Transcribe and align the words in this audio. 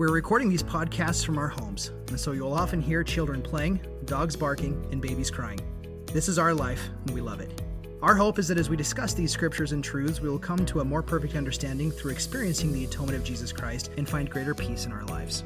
We're 0.00 0.12
recording 0.12 0.48
these 0.48 0.62
podcasts 0.62 1.22
from 1.22 1.36
our 1.36 1.48
homes, 1.48 1.90
and 2.08 2.18
so 2.18 2.32
you'll 2.32 2.54
often 2.54 2.80
hear 2.80 3.04
children 3.04 3.42
playing, 3.42 3.80
dogs 4.06 4.34
barking, 4.34 4.82
and 4.90 4.98
babies 4.98 5.30
crying. 5.30 5.60
This 6.06 6.26
is 6.26 6.38
our 6.38 6.54
life, 6.54 6.88
and 7.04 7.14
we 7.14 7.20
love 7.20 7.42
it. 7.42 7.60
Our 8.00 8.14
hope 8.14 8.38
is 8.38 8.48
that 8.48 8.56
as 8.56 8.70
we 8.70 8.78
discuss 8.78 9.12
these 9.12 9.30
scriptures 9.30 9.72
and 9.72 9.84
truths, 9.84 10.22
we 10.22 10.30
will 10.30 10.38
come 10.38 10.64
to 10.64 10.80
a 10.80 10.84
more 10.86 11.02
perfect 11.02 11.36
understanding 11.36 11.90
through 11.90 12.12
experiencing 12.12 12.72
the 12.72 12.86
atonement 12.86 13.18
of 13.18 13.24
Jesus 13.24 13.52
Christ 13.52 13.90
and 13.98 14.08
find 14.08 14.30
greater 14.30 14.54
peace 14.54 14.86
in 14.86 14.92
our 14.92 15.04
lives. 15.04 15.44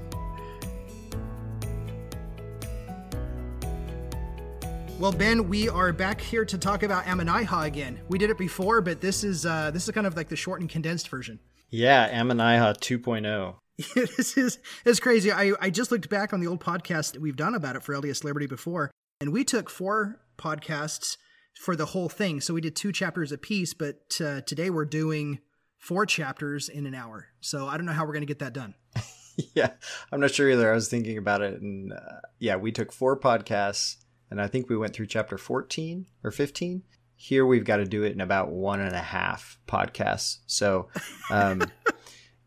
Well, 5.00 5.10
Ben, 5.10 5.48
we 5.48 5.68
are 5.68 5.92
back 5.92 6.20
here 6.20 6.44
to 6.44 6.56
talk 6.56 6.84
about 6.84 7.06
Ammonihah 7.06 7.66
again. 7.66 7.98
We 8.06 8.18
did 8.18 8.30
it 8.30 8.38
before, 8.38 8.80
but 8.82 9.00
this 9.00 9.24
is 9.24 9.46
uh, 9.46 9.72
this 9.72 9.88
is 9.88 9.90
kind 9.92 10.06
of 10.06 10.16
like 10.16 10.28
the 10.28 10.36
short 10.36 10.60
and 10.60 10.70
condensed 10.70 11.08
version. 11.08 11.40
Yeah, 11.70 12.08
Ammonihah 12.08 12.78
2.0. 12.78 13.56
this 13.94 14.36
is 14.36 14.58
it's 14.84 15.00
crazy. 15.00 15.32
I, 15.32 15.52
I 15.60 15.70
just 15.70 15.90
looked 15.90 16.08
back 16.08 16.32
on 16.32 16.40
the 16.40 16.46
old 16.46 16.60
podcast 16.60 17.12
that 17.12 17.20
we've 17.20 17.36
done 17.36 17.54
about 17.54 17.76
it 17.76 17.82
for 17.82 17.94
LDS 17.94 18.22
Liberty 18.22 18.46
before, 18.46 18.90
and 19.20 19.32
we 19.32 19.44
took 19.44 19.68
four 19.68 20.20
podcasts 20.38 21.16
for 21.58 21.74
the 21.74 21.86
whole 21.86 22.08
thing. 22.08 22.40
So 22.40 22.54
we 22.54 22.60
did 22.60 22.76
two 22.76 22.92
chapters 22.92 23.32
a 23.32 23.38
piece, 23.38 23.74
but 23.74 24.20
uh, 24.24 24.42
today 24.42 24.70
we're 24.70 24.84
doing 24.84 25.40
four 25.78 26.06
chapters 26.06 26.68
in 26.68 26.86
an 26.86 26.94
hour. 26.94 27.28
So 27.40 27.66
I 27.66 27.76
don't 27.76 27.86
know 27.86 27.92
how 27.92 28.04
we're 28.04 28.12
going 28.12 28.22
to 28.22 28.26
get 28.26 28.38
that 28.40 28.52
done. 28.52 28.74
yeah, 29.54 29.70
I'm 30.12 30.20
not 30.20 30.30
sure 30.30 30.50
either. 30.50 30.70
I 30.70 30.74
was 30.74 30.88
thinking 30.88 31.18
about 31.18 31.42
it, 31.42 31.60
and 31.60 31.92
uh, 31.92 32.20
yeah, 32.38 32.56
we 32.56 32.70
took 32.70 32.92
four 32.92 33.18
podcasts, 33.18 33.96
and 34.30 34.40
I 34.40 34.46
think 34.46 34.68
we 34.68 34.76
went 34.76 34.94
through 34.94 35.06
chapter 35.06 35.36
14 35.36 36.06
or 36.22 36.30
15. 36.30 36.84
Here 37.16 37.44
we've 37.44 37.64
got 37.64 37.78
to 37.78 37.84
do 37.84 38.04
it 38.04 38.12
in 38.12 38.20
about 38.20 38.50
one 38.50 38.80
and 38.80 38.94
a 38.94 39.02
half 39.02 39.58
podcasts. 39.66 40.38
So. 40.46 40.90
Um, 41.28 41.64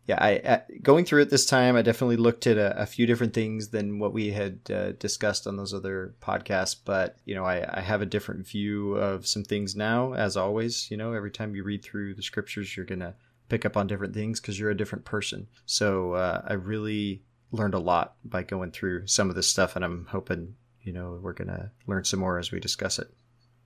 yeah, 0.08 0.24
I, 0.24 0.62
going 0.80 1.04
through 1.04 1.20
it 1.20 1.28
this 1.28 1.44
time, 1.44 1.76
I 1.76 1.82
definitely 1.82 2.16
looked 2.16 2.46
at 2.46 2.56
a, 2.56 2.80
a 2.80 2.86
few 2.86 3.06
different 3.06 3.34
things 3.34 3.68
than 3.68 3.98
what 3.98 4.14
we 4.14 4.30
had 4.30 4.60
uh, 4.72 4.92
discussed 4.92 5.46
on 5.46 5.56
those 5.56 5.74
other 5.74 6.14
podcasts. 6.22 6.74
But 6.82 7.18
you 7.26 7.34
know, 7.34 7.44
I, 7.44 7.78
I 7.78 7.82
have 7.82 8.00
a 8.00 8.06
different 8.06 8.46
view 8.46 8.94
of 8.94 9.26
some 9.26 9.44
things 9.44 9.76
now. 9.76 10.14
As 10.14 10.34
always, 10.34 10.90
you 10.90 10.96
know, 10.96 11.12
every 11.12 11.30
time 11.30 11.54
you 11.54 11.62
read 11.62 11.84
through 11.84 12.14
the 12.14 12.22
scriptures, 12.22 12.74
you're 12.74 12.86
gonna 12.86 13.16
pick 13.50 13.66
up 13.66 13.76
on 13.76 13.86
different 13.86 14.14
things 14.14 14.40
because 14.40 14.58
you're 14.58 14.70
a 14.70 14.76
different 14.76 15.04
person. 15.04 15.46
So 15.66 16.14
uh, 16.14 16.40
I 16.48 16.54
really 16.54 17.22
learned 17.52 17.74
a 17.74 17.78
lot 17.78 18.14
by 18.24 18.44
going 18.44 18.70
through 18.70 19.06
some 19.06 19.28
of 19.28 19.36
this 19.36 19.46
stuff, 19.46 19.76
and 19.76 19.84
I'm 19.84 20.06
hoping 20.06 20.54
you 20.80 20.94
know 20.94 21.20
we're 21.22 21.34
gonna 21.34 21.70
learn 21.86 22.04
some 22.04 22.20
more 22.20 22.38
as 22.38 22.50
we 22.50 22.60
discuss 22.60 22.98
it. 22.98 23.12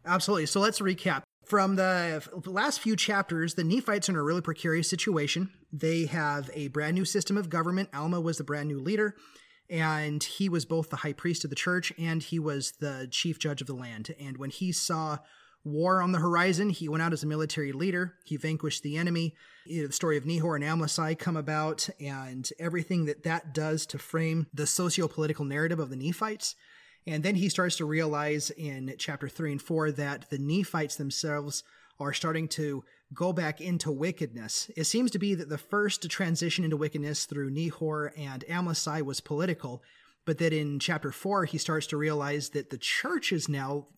Absolutely. 0.04 0.46
So 0.46 0.58
let's 0.58 0.80
recap. 0.80 1.22
From 1.44 1.76
the 1.76 2.22
last 2.46 2.80
few 2.80 2.96
chapters, 2.96 3.54
the 3.54 3.64
Nephites 3.64 4.08
are 4.08 4.12
in 4.12 4.16
a 4.16 4.22
really 4.22 4.40
precarious 4.40 4.88
situation. 4.88 5.50
They 5.72 6.06
have 6.06 6.50
a 6.54 6.68
brand 6.68 6.94
new 6.94 7.04
system 7.04 7.36
of 7.36 7.50
government. 7.50 7.90
Alma 7.92 8.20
was 8.20 8.38
the 8.38 8.44
brand 8.44 8.68
new 8.68 8.78
leader, 8.78 9.16
and 9.68 10.22
he 10.22 10.48
was 10.48 10.64
both 10.64 10.90
the 10.90 10.96
high 10.96 11.12
priest 11.12 11.44
of 11.44 11.50
the 11.50 11.56
church 11.56 11.92
and 11.98 12.22
he 12.22 12.38
was 12.38 12.72
the 12.80 13.08
chief 13.10 13.38
judge 13.38 13.60
of 13.60 13.66
the 13.66 13.74
land. 13.74 14.14
And 14.20 14.36
when 14.36 14.50
he 14.50 14.72
saw 14.72 15.18
war 15.64 16.02
on 16.02 16.12
the 16.12 16.18
horizon, 16.18 16.70
he 16.70 16.88
went 16.88 17.02
out 17.02 17.12
as 17.12 17.22
a 17.22 17.26
military 17.26 17.72
leader. 17.72 18.14
He 18.24 18.36
vanquished 18.36 18.82
the 18.82 18.96
enemy. 18.96 19.34
The 19.66 19.92
story 19.92 20.16
of 20.16 20.24
Nehor 20.24 20.56
and 20.56 20.64
Amlici 20.64 21.14
come 21.18 21.36
about, 21.36 21.88
and 22.00 22.48
everything 22.58 23.04
that 23.06 23.22
that 23.22 23.54
does 23.54 23.86
to 23.86 23.98
frame 23.98 24.46
the 24.52 24.66
socio 24.66 25.06
political 25.06 25.44
narrative 25.44 25.78
of 25.78 25.90
the 25.90 25.96
Nephites. 25.96 26.56
And 27.06 27.22
then 27.22 27.34
he 27.34 27.48
starts 27.48 27.76
to 27.76 27.84
realize 27.84 28.50
in 28.50 28.94
chapter 28.98 29.28
3 29.28 29.52
and 29.52 29.62
4 29.62 29.92
that 29.92 30.30
the 30.30 30.38
Nephites 30.38 30.96
themselves 30.96 31.64
are 31.98 32.12
starting 32.12 32.48
to 32.48 32.84
go 33.14 33.32
back 33.32 33.60
into 33.60 33.90
wickedness. 33.90 34.70
It 34.76 34.84
seems 34.84 35.10
to 35.10 35.18
be 35.18 35.34
that 35.34 35.48
the 35.48 35.58
first 35.58 36.08
transition 36.08 36.64
into 36.64 36.76
wickedness 36.76 37.26
through 37.26 37.50
Nehor 37.50 38.10
and 38.16 38.44
Amlici 38.48 39.02
was 39.02 39.20
political, 39.20 39.82
but 40.24 40.38
that 40.38 40.52
in 40.52 40.78
chapter 40.78 41.12
4 41.12 41.44
he 41.44 41.58
starts 41.58 41.86
to 41.88 41.96
realize 41.96 42.50
that 42.50 42.70
the 42.70 42.78
church 42.78 43.32
is 43.32 43.48
now 43.48 43.88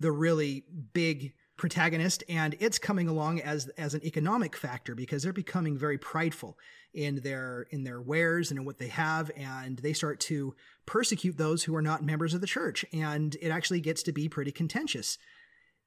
the 0.00 0.12
really 0.12 0.64
big 0.92 1.34
protagonist 1.56 2.24
and 2.28 2.56
it's 2.58 2.78
coming 2.78 3.08
along 3.08 3.40
as 3.40 3.68
as 3.78 3.94
an 3.94 4.04
economic 4.04 4.56
factor 4.56 4.94
because 4.94 5.22
they're 5.22 5.32
becoming 5.32 5.78
very 5.78 5.96
prideful 5.96 6.58
in 6.92 7.16
their 7.16 7.66
in 7.70 7.84
their 7.84 8.00
wares 8.00 8.50
and 8.50 8.58
in 8.58 8.66
what 8.66 8.78
they 8.78 8.88
have 8.88 9.30
and 9.36 9.78
they 9.78 9.92
start 9.92 10.18
to 10.18 10.54
persecute 10.84 11.36
those 11.36 11.64
who 11.64 11.74
are 11.74 11.82
not 11.82 12.02
members 12.02 12.34
of 12.34 12.40
the 12.40 12.46
church 12.46 12.84
and 12.92 13.36
it 13.40 13.50
actually 13.50 13.80
gets 13.80 14.02
to 14.02 14.12
be 14.12 14.28
pretty 14.28 14.50
contentious. 14.50 15.16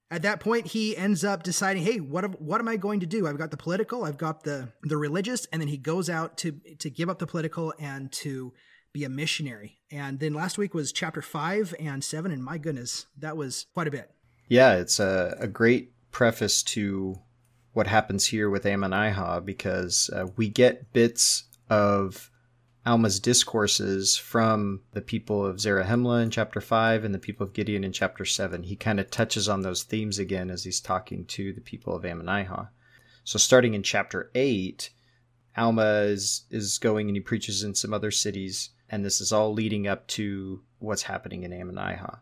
At 0.09 0.22
that 0.22 0.39
point 0.39 0.67
he 0.67 0.95
ends 0.95 1.25
up 1.25 1.44
deciding 1.44 1.83
hey 1.83 2.00
what 2.00 2.41
what 2.41 2.61
am 2.61 2.69
i 2.69 2.77
going 2.77 3.01
to 3.01 3.06
do? 3.06 3.27
I've 3.27 3.38
got 3.38 3.51
the 3.51 3.57
political 3.57 4.06
i've 4.06 4.17
got 4.17 4.44
the 4.44 4.69
the 4.83 4.97
religious 4.97 5.47
and 5.51 5.61
then 5.61 5.67
he 5.67 5.77
goes 5.77 6.09
out 6.09 6.38
to 6.38 6.53
to 6.79 6.89
give 6.89 7.09
up 7.09 7.19
the 7.19 7.27
political 7.27 7.73
and 7.77 8.09
to 8.13 8.53
be 8.94 9.03
a 9.03 9.09
missionary. 9.09 9.79
And 9.91 10.19
then 10.19 10.33
last 10.33 10.57
week 10.57 10.73
was 10.73 10.94
chapter 10.94 11.22
5 11.22 11.75
and 11.77 12.01
7 12.01 12.31
and 12.31 12.41
my 12.41 12.57
goodness 12.57 13.07
that 13.17 13.35
was 13.35 13.66
quite 13.73 13.88
a 13.88 13.91
bit 13.91 14.11
yeah, 14.47 14.75
it's 14.75 14.99
a, 14.99 15.35
a 15.39 15.47
great 15.47 15.91
preface 16.11 16.63
to 16.63 17.19
what 17.73 17.87
happens 17.87 18.25
here 18.25 18.49
with 18.49 18.63
Ammonihah 18.63 19.45
because 19.45 20.09
uh, 20.11 20.27
we 20.35 20.49
get 20.49 20.91
bits 20.93 21.43
of 21.69 22.31
Alma's 22.87 23.19
discourses 23.19 24.15
from 24.15 24.81
the 24.93 25.01
people 25.01 25.45
of 25.45 25.57
Zarahemla 25.57 26.23
in 26.23 26.31
chapter 26.31 26.61
5 26.61 27.03
and 27.03 27.13
the 27.13 27.19
people 27.19 27.45
of 27.45 27.53
Gideon 27.53 27.83
in 27.83 27.91
chapter 27.91 28.23
7. 28.23 28.63
He 28.63 28.77
kind 28.77 28.99
of 28.99 29.11
touches 29.11 29.49
on 29.49 29.61
those 29.61 29.83
themes 29.83 30.17
again 30.19 30.49
as 30.49 30.63
he's 30.63 30.79
talking 30.79 31.25
to 31.25 31.51
the 31.51 31.61
people 31.61 31.93
of 31.93 32.03
Ammonihah. 32.03 32.69
So 33.25 33.37
starting 33.37 33.73
in 33.73 33.83
chapter 33.83 34.31
8, 34.33 34.89
Alma 35.57 36.03
is, 36.03 36.45
is 36.49 36.77
going 36.77 37.09
and 37.09 37.15
he 37.17 37.21
preaches 37.21 37.61
in 37.61 37.75
some 37.75 37.93
other 37.93 38.11
cities, 38.11 38.69
and 38.89 39.03
this 39.03 39.19
is 39.19 39.33
all 39.33 39.53
leading 39.53 39.85
up 39.85 40.07
to 40.07 40.61
what's 40.79 41.03
happening 41.03 41.43
in 41.43 41.51
Ammonihah. 41.51 42.19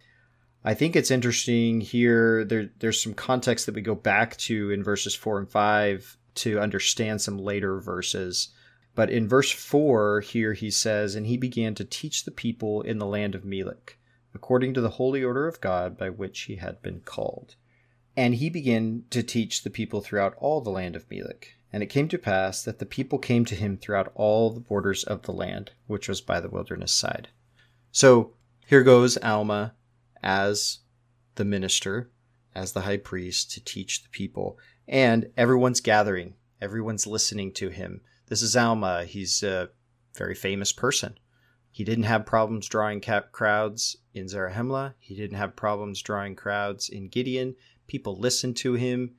I 0.67 0.73
think 0.73 0.95
it's 0.95 1.11
interesting 1.11 1.79
here. 1.79 2.43
There, 2.43 2.71
there's 2.79 3.01
some 3.01 3.13
context 3.13 3.67
that 3.67 3.75
we 3.75 3.81
go 3.81 3.93
back 3.93 4.35
to 4.37 4.71
in 4.71 4.83
verses 4.83 5.13
four 5.13 5.37
and 5.37 5.47
five 5.47 6.17
to 6.35 6.59
understand 6.59 7.21
some 7.21 7.37
later 7.37 7.79
verses. 7.79 8.49
But 8.95 9.11
in 9.11 9.27
verse 9.27 9.51
four 9.51 10.21
here, 10.21 10.53
he 10.53 10.71
says, 10.71 11.13
And 11.13 11.27
he 11.27 11.37
began 11.37 11.75
to 11.75 11.85
teach 11.85 12.25
the 12.25 12.31
people 12.31 12.81
in 12.81 12.97
the 12.97 13.05
land 13.05 13.35
of 13.35 13.45
Melech, 13.45 13.99
according 14.33 14.73
to 14.73 14.81
the 14.81 14.89
holy 14.89 15.23
order 15.23 15.47
of 15.47 15.61
God 15.61 15.99
by 15.99 16.09
which 16.09 16.41
he 16.41 16.55
had 16.55 16.81
been 16.81 17.01
called. 17.01 17.55
And 18.17 18.33
he 18.33 18.49
began 18.49 19.03
to 19.11 19.21
teach 19.21 19.61
the 19.61 19.69
people 19.69 20.01
throughout 20.01 20.33
all 20.39 20.61
the 20.61 20.71
land 20.71 20.95
of 20.95 21.05
Melech. 21.11 21.53
And 21.71 21.83
it 21.83 21.87
came 21.87 22.07
to 22.07 22.17
pass 22.17 22.63
that 22.63 22.79
the 22.79 22.87
people 22.87 23.19
came 23.19 23.45
to 23.45 23.55
him 23.55 23.77
throughout 23.77 24.11
all 24.15 24.49
the 24.49 24.61
borders 24.61 25.03
of 25.03 25.23
the 25.23 25.33
land, 25.33 25.73
which 25.85 26.09
was 26.09 26.21
by 26.21 26.39
the 26.39 26.49
wilderness 26.49 26.91
side. 26.91 27.27
So 27.91 28.33
here 28.65 28.81
goes 28.81 29.17
Alma 29.17 29.75
as 30.25 30.79
the 31.35 31.45
minister, 31.45 32.11
as 32.53 32.73
the 32.73 32.81
high 32.81 32.97
priest 32.97 33.51
to 33.51 33.63
teach 33.63 34.03
the 34.03 34.09
people. 34.09 34.57
And 34.87 35.27
everyone's 35.37 35.79
gathering, 35.79 36.33
everyone's 36.59 37.07
listening 37.07 37.53
to 37.53 37.69
him. 37.69 38.01
This 38.27 38.41
is 38.41 38.57
Alma. 38.57 39.05
He's 39.05 39.43
a 39.43 39.69
very 40.15 40.35
famous 40.35 40.73
person. 40.73 41.17
He 41.71 41.83
didn't 41.83 42.05
have 42.05 42.25
problems 42.25 42.67
drawing 42.67 43.01
crowds 43.31 43.97
in 44.13 44.25
Zarahemla. 44.27 44.93
He 44.97 45.15
didn't 45.15 45.37
have 45.37 45.55
problems 45.55 46.01
drawing 46.01 46.35
crowds 46.35 46.89
in 46.89 47.09
Gideon. 47.09 47.55
People 47.85 48.17
listened 48.17 48.55
to 48.57 48.73
him. 48.73 49.15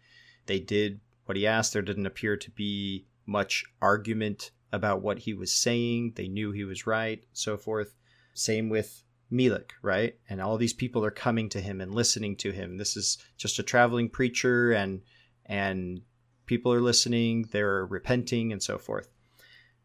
They 0.47 0.59
did 0.59 1.00
what 1.26 1.37
he 1.37 1.47
asked. 1.47 1.75
There 1.75 1.82
didn't 1.82 2.06
appear 2.06 2.37
to 2.37 2.50
be 2.50 3.06
much 3.26 3.64
argument 3.82 4.52
about 4.73 5.02
what 5.02 5.20
he 5.20 5.35
was 5.35 5.52
saying. 5.52 6.14
They 6.17 6.29
knew 6.29 6.50
he 6.50 6.64
was 6.64 6.87
right, 6.87 7.23
so 7.32 7.56
forth. 7.56 7.94
Same 8.32 8.69
with 8.69 9.05
Melech, 9.31 9.73
right? 9.82 10.17
And 10.28 10.40
all 10.40 10.56
these 10.56 10.73
people 10.73 11.05
are 11.05 11.11
coming 11.11 11.49
to 11.50 11.61
him 11.61 11.81
and 11.81 11.94
listening 11.94 12.37
to 12.37 12.52
him. 12.52 12.76
This 12.76 12.96
is 12.96 13.19
just 13.37 13.58
a 13.58 13.62
traveling 13.62 14.08
preacher 14.08 14.73
and 14.73 15.02
and 15.44 16.02
people 16.46 16.73
are 16.73 16.81
listening, 16.81 17.49
they're 17.50 17.87
repenting 17.87 18.52
and 18.52 18.62
so 18.62 18.78
forth. 18.78 19.08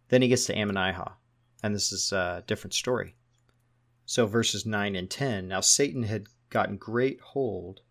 Then 0.10 0.22
he 0.22 0.28
gets 0.28 0.46
to 0.46 0.56
Ammonihah, 0.56 1.14
and 1.64 1.74
this 1.74 1.92
is 1.92 2.12
a 2.12 2.44
different 2.48 2.74
story. 2.74 3.16
So 4.06 4.26
verses 4.26 4.66
9 4.66 4.96
and 4.96 5.10
10, 5.10 5.48
now 5.48 5.62
Satan 5.62 6.04
had 6.04 6.28
gotten 6.50 6.78
great 6.78 7.20
hold 7.22 7.82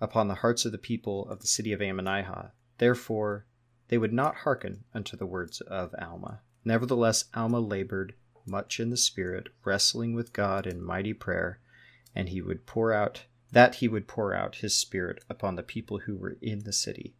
upon 0.00 0.28
the 0.28 0.36
hearts 0.36 0.64
of 0.64 0.72
the 0.72 0.78
people 0.78 1.28
of 1.28 1.40
the 1.40 1.46
city 1.46 1.72
of 1.72 1.80
Ammonihah. 1.80 2.52
Therefore 2.78 3.46
they 3.88 3.98
would 3.98 4.12
not 4.12 4.36
hearken 4.36 4.84
unto 4.94 5.16
the 5.16 5.26
words 5.26 5.60
of 5.60 5.94
Alma. 6.00 6.40
Nevertheless 6.64 7.26
Alma 7.34 7.60
labored 7.60 8.14
much 8.46 8.80
in 8.80 8.90
the 8.90 8.96
Spirit, 8.96 9.48
wrestling 9.64 10.14
with 10.14 10.32
God 10.32 10.66
in 10.66 10.82
mighty 10.82 11.14
prayer, 11.14 11.60
and 12.14 12.28
he 12.28 12.40
would 12.40 12.66
pour 12.66 12.92
out 12.92 13.24
that 13.50 13.76
he 13.76 13.88
would 13.88 14.08
pour 14.08 14.34
out 14.34 14.56
his 14.56 14.76
Spirit 14.76 15.22
upon 15.28 15.56
the 15.56 15.62
people 15.62 15.98
who 15.98 16.16
were 16.16 16.38
in 16.40 16.64
the 16.64 16.72
city, 16.72 17.14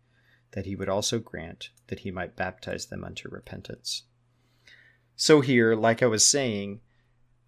that 0.52 0.66
he 0.66 0.74
would 0.74 0.88
also 0.88 1.18
grant 1.18 1.70
that 1.88 2.00
he 2.00 2.10
might 2.10 2.36
baptize 2.36 2.86
them 2.86 3.04
unto 3.04 3.28
repentance. 3.28 4.04
So 5.14 5.40
here, 5.40 5.74
like 5.74 6.02
I 6.02 6.06
was 6.06 6.26
saying, 6.26 6.80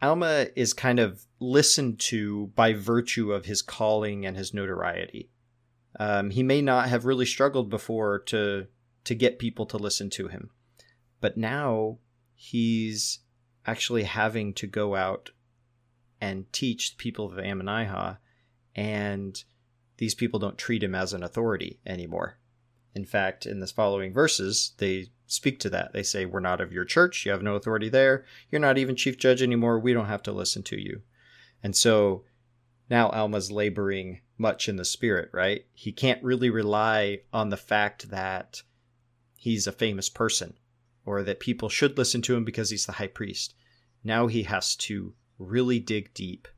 Alma 0.02 0.48
is 0.54 0.74
kind 0.74 0.98
of 0.98 1.24
listened 1.40 1.98
to 1.98 2.48
by 2.54 2.74
virtue 2.74 3.32
of 3.32 3.46
his 3.46 3.62
calling 3.62 4.26
and 4.26 4.36
his 4.36 4.52
notoriety. 4.52 5.30
Um, 5.98 6.30
he 6.30 6.42
may 6.42 6.60
not 6.60 6.88
have 6.88 7.06
really 7.06 7.26
struggled 7.26 7.70
before 7.70 8.18
to 8.26 8.66
to 9.04 9.14
get 9.14 9.38
people 9.38 9.66
to 9.66 9.76
listen 9.76 10.08
to 10.08 10.28
him, 10.28 10.50
but 11.20 11.36
now 11.36 11.98
he's 12.34 13.20
actually 13.66 14.04
having 14.04 14.52
to 14.54 14.66
go 14.66 14.94
out 14.94 15.30
and 16.20 16.50
teach 16.52 16.96
people 16.96 17.26
of 17.26 17.38
Ammonihah, 17.38 18.18
and 18.74 19.42
these 19.96 20.14
people 20.14 20.38
don't 20.38 20.58
treat 20.58 20.82
him 20.82 20.94
as 20.94 21.12
an 21.12 21.22
authority 21.22 21.80
anymore. 21.86 22.38
In 22.94 23.04
fact, 23.04 23.46
in 23.46 23.60
the 23.60 23.66
following 23.66 24.12
verses, 24.12 24.72
they 24.78 25.08
speak 25.26 25.58
to 25.60 25.70
that. 25.70 25.92
They 25.92 26.02
say, 26.02 26.26
We're 26.26 26.40
not 26.40 26.60
of 26.60 26.72
your 26.72 26.84
church. 26.84 27.26
You 27.26 27.32
have 27.32 27.42
no 27.42 27.56
authority 27.56 27.88
there. 27.88 28.24
You're 28.50 28.60
not 28.60 28.78
even 28.78 28.96
chief 28.96 29.18
judge 29.18 29.42
anymore. 29.42 29.78
We 29.78 29.92
don't 29.92 30.06
have 30.06 30.22
to 30.24 30.32
listen 30.32 30.62
to 30.64 30.80
you. 30.80 31.02
And 31.62 31.74
so 31.74 32.24
now 32.88 33.10
Alma's 33.10 33.50
laboring 33.50 34.20
much 34.38 34.68
in 34.68 34.76
the 34.76 34.84
spirit, 34.84 35.30
right? 35.32 35.66
He 35.72 35.92
can't 35.92 36.22
really 36.22 36.50
rely 36.50 37.20
on 37.32 37.50
the 37.50 37.56
fact 37.56 38.10
that 38.10 38.62
he's 39.36 39.66
a 39.66 39.72
famous 39.72 40.08
person 40.08 40.54
or 41.06 41.22
that 41.22 41.40
people 41.40 41.68
should 41.68 41.98
listen 41.98 42.22
to 42.22 42.34
him 42.34 42.44
because 42.44 42.70
he's 42.70 42.86
the 42.86 42.92
high 42.92 43.06
priest. 43.06 43.54
Now 44.02 44.26
he 44.26 44.44
has 44.44 44.76
to 44.76 45.14
really 45.38 45.78
dig 45.78 46.14
deep 46.14 46.48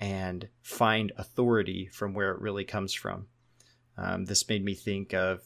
and 0.00 0.48
find 0.62 1.12
authority 1.16 1.88
from 1.92 2.14
where 2.14 2.32
it 2.32 2.40
really 2.40 2.64
comes 2.64 2.94
from. 2.94 3.26
Um, 3.96 4.26
this 4.26 4.48
made 4.48 4.64
me 4.64 4.74
think 4.74 5.12
of 5.12 5.42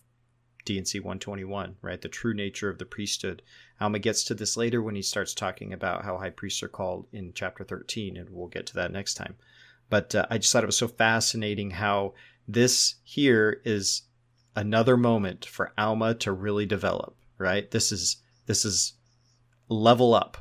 D&C 0.64 1.00
121, 1.00 1.76
right? 1.82 2.00
The 2.00 2.08
true 2.08 2.34
nature 2.34 2.68
of 2.68 2.78
the 2.78 2.84
priesthood. 2.84 3.42
Alma 3.80 3.98
gets 3.98 4.24
to 4.24 4.34
this 4.34 4.56
later 4.56 4.82
when 4.82 4.94
he 4.94 5.02
starts 5.02 5.34
talking 5.34 5.72
about 5.72 6.04
how 6.04 6.18
high 6.18 6.30
priests 6.30 6.62
are 6.62 6.68
called 6.68 7.06
in 7.12 7.32
chapter 7.34 7.64
13, 7.64 8.16
and 8.16 8.30
we'll 8.30 8.48
get 8.48 8.66
to 8.66 8.74
that 8.74 8.92
next 8.92 9.14
time. 9.14 9.34
But 9.90 10.14
uh, 10.14 10.26
I 10.30 10.38
just 10.38 10.52
thought 10.52 10.62
it 10.62 10.66
was 10.66 10.78
so 10.78 10.88
fascinating 10.88 11.70
how 11.70 12.14
this 12.46 12.96
here 13.02 13.60
is 13.64 14.02
another 14.54 14.96
moment 14.96 15.44
for 15.46 15.72
Alma 15.76 16.14
to 16.16 16.32
really 16.32 16.66
develop, 16.66 17.16
right? 17.38 17.70
This 17.70 17.90
is 17.90 18.18
this 18.46 18.64
is 18.64 18.94
level 19.68 20.14
up. 20.14 20.38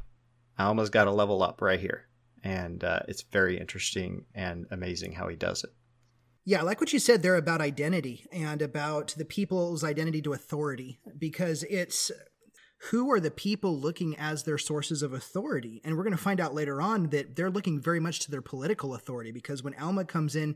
Alma's 0.59 0.89
got 0.89 1.05
to 1.05 1.11
level 1.11 1.41
up 1.41 1.61
right 1.61 1.79
here, 1.79 2.07
and 2.43 2.83
uh, 2.83 2.99
it's 3.07 3.23
very 3.23 3.59
interesting 3.59 4.25
and 4.35 4.65
amazing 4.71 5.13
how 5.13 5.27
he 5.27 5.35
does 5.35 5.63
it. 5.63 5.71
Yeah, 6.43 6.59
I 6.59 6.63
like 6.63 6.79
what 6.79 6.91
you 6.91 6.99
said 6.99 7.21
there 7.21 7.35
about 7.35 7.61
identity 7.61 8.25
and 8.31 8.61
about 8.61 9.13
the 9.17 9.25
people's 9.25 9.83
identity 9.83 10.21
to 10.23 10.33
authority, 10.33 10.99
because 11.17 11.63
it's 11.69 12.11
who 12.89 13.11
are 13.11 13.19
the 13.19 13.29
people 13.29 13.79
looking 13.79 14.17
as 14.17 14.43
their 14.43 14.57
sources 14.57 15.03
of 15.03 15.13
authority? 15.13 15.81
And 15.83 15.95
we're 15.95 16.03
going 16.03 16.17
to 16.17 16.23
find 16.23 16.39
out 16.39 16.55
later 16.55 16.81
on 16.81 17.09
that 17.09 17.35
they're 17.35 17.51
looking 17.51 17.79
very 17.79 17.99
much 17.99 18.21
to 18.21 18.31
their 18.31 18.41
political 18.41 18.95
authority, 18.95 19.31
because 19.31 19.61
when 19.61 19.75
Alma 19.75 20.03
comes 20.03 20.35
in 20.35 20.55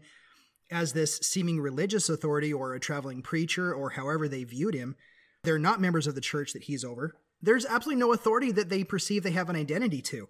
as 0.72 0.94
this 0.94 1.20
seeming 1.20 1.62
religious 1.62 2.10
authority 2.10 2.52
or 2.52 2.74
a 2.74 2.80
traveling 2.80 3.22
preacher 3.22 3.72
or 3.72 3.92
however 3.92 4.28
they 4.28 4.44
viewed 4.44 4.74
him, 4.74 4.96
they're 5.44 5.60
not 5.60 5.80
members 5.80 6.08
of 6.08 6.16
the 6.16 6.22
church 6.22 6.54
that 6.54 6.64
he's 6.64 6.84
over. 6.84 7.16
There's 7.42 7.66
absolutely 7.66 8.00
no 8.00 8.14
authority 8.14 8.52
that 8.54 8.70
they 8.70 8.84
perceive 8.84 9.24
they 9.24 9.32
have 9.32 9.50
an 9.50 9.56
identity 9.56 10.02
to. 10.04 10.28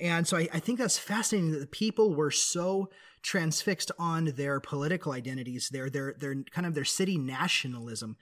And 0.00 0.26
so 0.26 0.36
I, 0.36 0.48
I, 0.52 0.60
think 0.60 0.78
that's 0.78 0.98
fascinating 0.98 1.50
that 1.52 1.58
the 1.58 1.66
people 1.66 2.14
were 2.14 2.30
so 2.30 2.90
transfixed 3.22 3.90
on 3.98 4.26
their 4.36 4.60
political 4.60 5.12
identities, 5.12 5.70
their 5.70 5.90
their 5.90 6.14
their 6.18 6.36
kind 6.52 6.66
of 6.66 6.74
their 6.74 6.84
city 6.84 7.18
nationalism, 7.18 8.16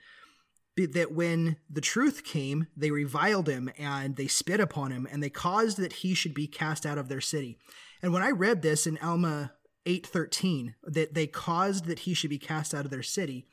that 0.75 1.11
when 1.11 1.57
the 1.69 1.81
truth 1.81 2.23
came, 2.23 2.67
they 2.75 2.91
reviled 2.91 3.47
him 3.47 3.69
and 3.77 4.15
they 4.15 4.27
spit 4.27 4.59
upon 4.59 4.91
him 4.91 5.07
and 5.11 5.21
they 5.21 5.29
caused 5.29 5.77
that 5.77 5.93
he 5.93 6.13
should 6.13 6.33
be 6.33 6.47
cast 6.47 6.85
out 6.85 6.97
of 6.97 7.09
their 7.09 7.21
city. 7.21 7.57
And 8.01 8.13
when 8.13 8.23
I 8.23 8.29
read 8.29 8.61
this 8.61 8.87
in 8.87 8.97
Alma 8.99 9.53
8:13, 9.85 10.75
that 10.83 11.13
they 11.13 11.27
caused 11.27 11.85
that 11.85 11.99
he 11.99 12.13
should 12.13 12.29
be 12.29 12.39
cast 12.39 12.73
out 12.73 12.85
of 12.85 12.91
their 12.91 13.03
city, 13.03 13.45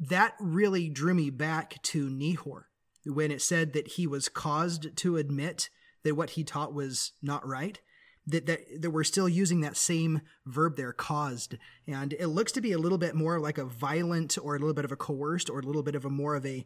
that 0.00 0.34
really 0.40 0.88
drew 0.88 1.14
me 1.14 1.30
back 1.30 1.82
to 1.82 2.08
Nehor 2.08 2.64
when 3.06 3.30
it 3.30 3.42
said 3.42 3.72
that 3.72 3.88
he 3.88 4.06
was 4.06 4.28
caused 4.28 4.96
to 4.96 5.16
admit 5.16 5.70
that 6.04 6.14
what 6.14 6.30
he 6.30 6.44
taught 6.44 6.74
was 6.74 7.12
not 7.22 7.46
right 7.46 7.80
that, 8.26 8.46
that 8.46 8.82
that 8.82 8.90
we're 8.90 9.04
still 9.04 9.28
using 9.28 9.60
that 9.60 9.76
same 9.76 10.20
verb 10.46 10.76
there 10.76 10.92
caused. 10.92 11.56
And 11.86 12.12
it 12.14 12.28
looks 12.28 12.52
to 12.52 12.60
be 12.60 12.72
a 12.72 12.78
little 12.78 12.98
bit 12.98 13.14
more 13.14 13.40
like 13.40 13.58
a 13.58 13.64
violent 13.64 14.38
or 14.40 14.54
a 14.54 14.58
little 14.58 14.74
bit 14.74 14.84
of 14.84 14.92
a 14.92 14.96
coerced 14.96 15.50
or 15.50 15.58
a 15.58 15.62
little 15.62 15.82
bit 15.82 15.94
of 15.94 16.04
a 16.04 16.10
more 16.10 16.36
of 16.36 16.46
a 16.46 16.64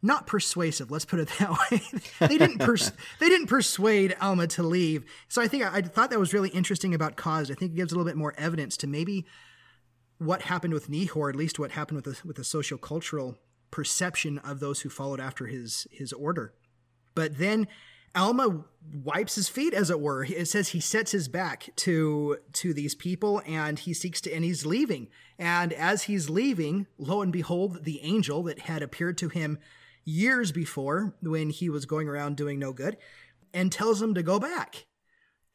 not 0.00 0.28
persuasive 0.28 0.92
let's 0.92 1.04
put 1.04 1.18
it 1.18 1.28
that 1.38 1.50
way. 1.50 1.82
They 2.20 2.38
didn't 2.38 2.58
pers- 2.58 2.92
they 3.20 3.28
didn't 3.28 3.48
persuade 3.48 4.16
alma 4.20 4.46
to 4.48 4.62
leave. 4.62 5.04
So 5.28 5.42
i 5.42 5.48
think 5.48 5.64
I, 5.64 5.78
I 5.78 5.82
thought 5.82 6.10
that 6.10 6.20
was 6.20 6.32
really 6.32 6.50
interesting 6.50 6.94
about 6.94 7.16
caused. 7.16 7.50
I 7.50 7.54
think 7.54 7.72
it 7.72 7.76
gives 7.76 7.92
a 7.92 7.96
little 7.96 8.08
bit 8.08 8.16
more 8.16 8.34
evidence 8.38 8.76
to 8.78 8.86
maybe 8.86 9.26
what 10.18 10.42
happened 10.42 10.74
with 10.74 10.90
Nehor, 10.90 11.28
at 11.28 11.36
least 11.36 11.58
what 11.58 11.72
happened 11.72 12.04
with 12.04 12.16
the, 12.16 12.26
with 12.26 12.36
the 12.36 12.44
social 12.44 12.78
cultural 12.78 13.36
perception 13.70 14.38
of 14.38 14.60
those 14.60 14.80
who 14.80 14.88
followed 14.88 15.20
after 15.20 15.46
his 15.46 15.86
his 15.90 16.12
order 16.12 16.54
but 17.14 17.38
then 17.38 17.66
Alma 18.14 18.64
wipes 19.04 19.34
his 19.34 19.48
feet, 19.48 19.74
as 19.74 19.90
it 19.90 20.00
were. 20.00 20.24
It 20.24 20.48
says 20.48 20.68
he 20.68 20.80
sets 20.80 21.12
his 21.12 21.28
back 21.28 21.70
to 21.76 22.38
to 22.54 22.72
these 22.72 22.94
people, 22.94 23.42
and 23.46 23.78
he 23.78 23.92
seeks 23.92 24.20
to, 24.22 24.32
and 24.32 24.44
he's 24.44 24.64
leaving. 24.64 25.08
And 25.38 25.72
as 25.72 26.04
he's 26.04 26.30
leaving, 26.30 26.86
lo 26.96 27.22
and 27.22 27.32
behold, 27.32 27.84
the 27.84 28.00
angel 28.02 28.42
that 28.44 28.60
had 28.60 28.82
appeared 28.82 29.18
to 29.18 29.28
him 29.28 29.58
years 30.04 30.52
before, 30.52 31.14
when 31.20 31.50
he 31.50 31.68
was 31.68 31.86
going 31.86 32.08
around 32.08 32.36
doing 32.36 32.58
no 32.58 32.72
good, 32.72 32.96
and 33.52 33.70
tells 33.70 34.00
him 34.00 34.14
to 34.14 34.22
go 34.22 34.38
back. 34.38 34.86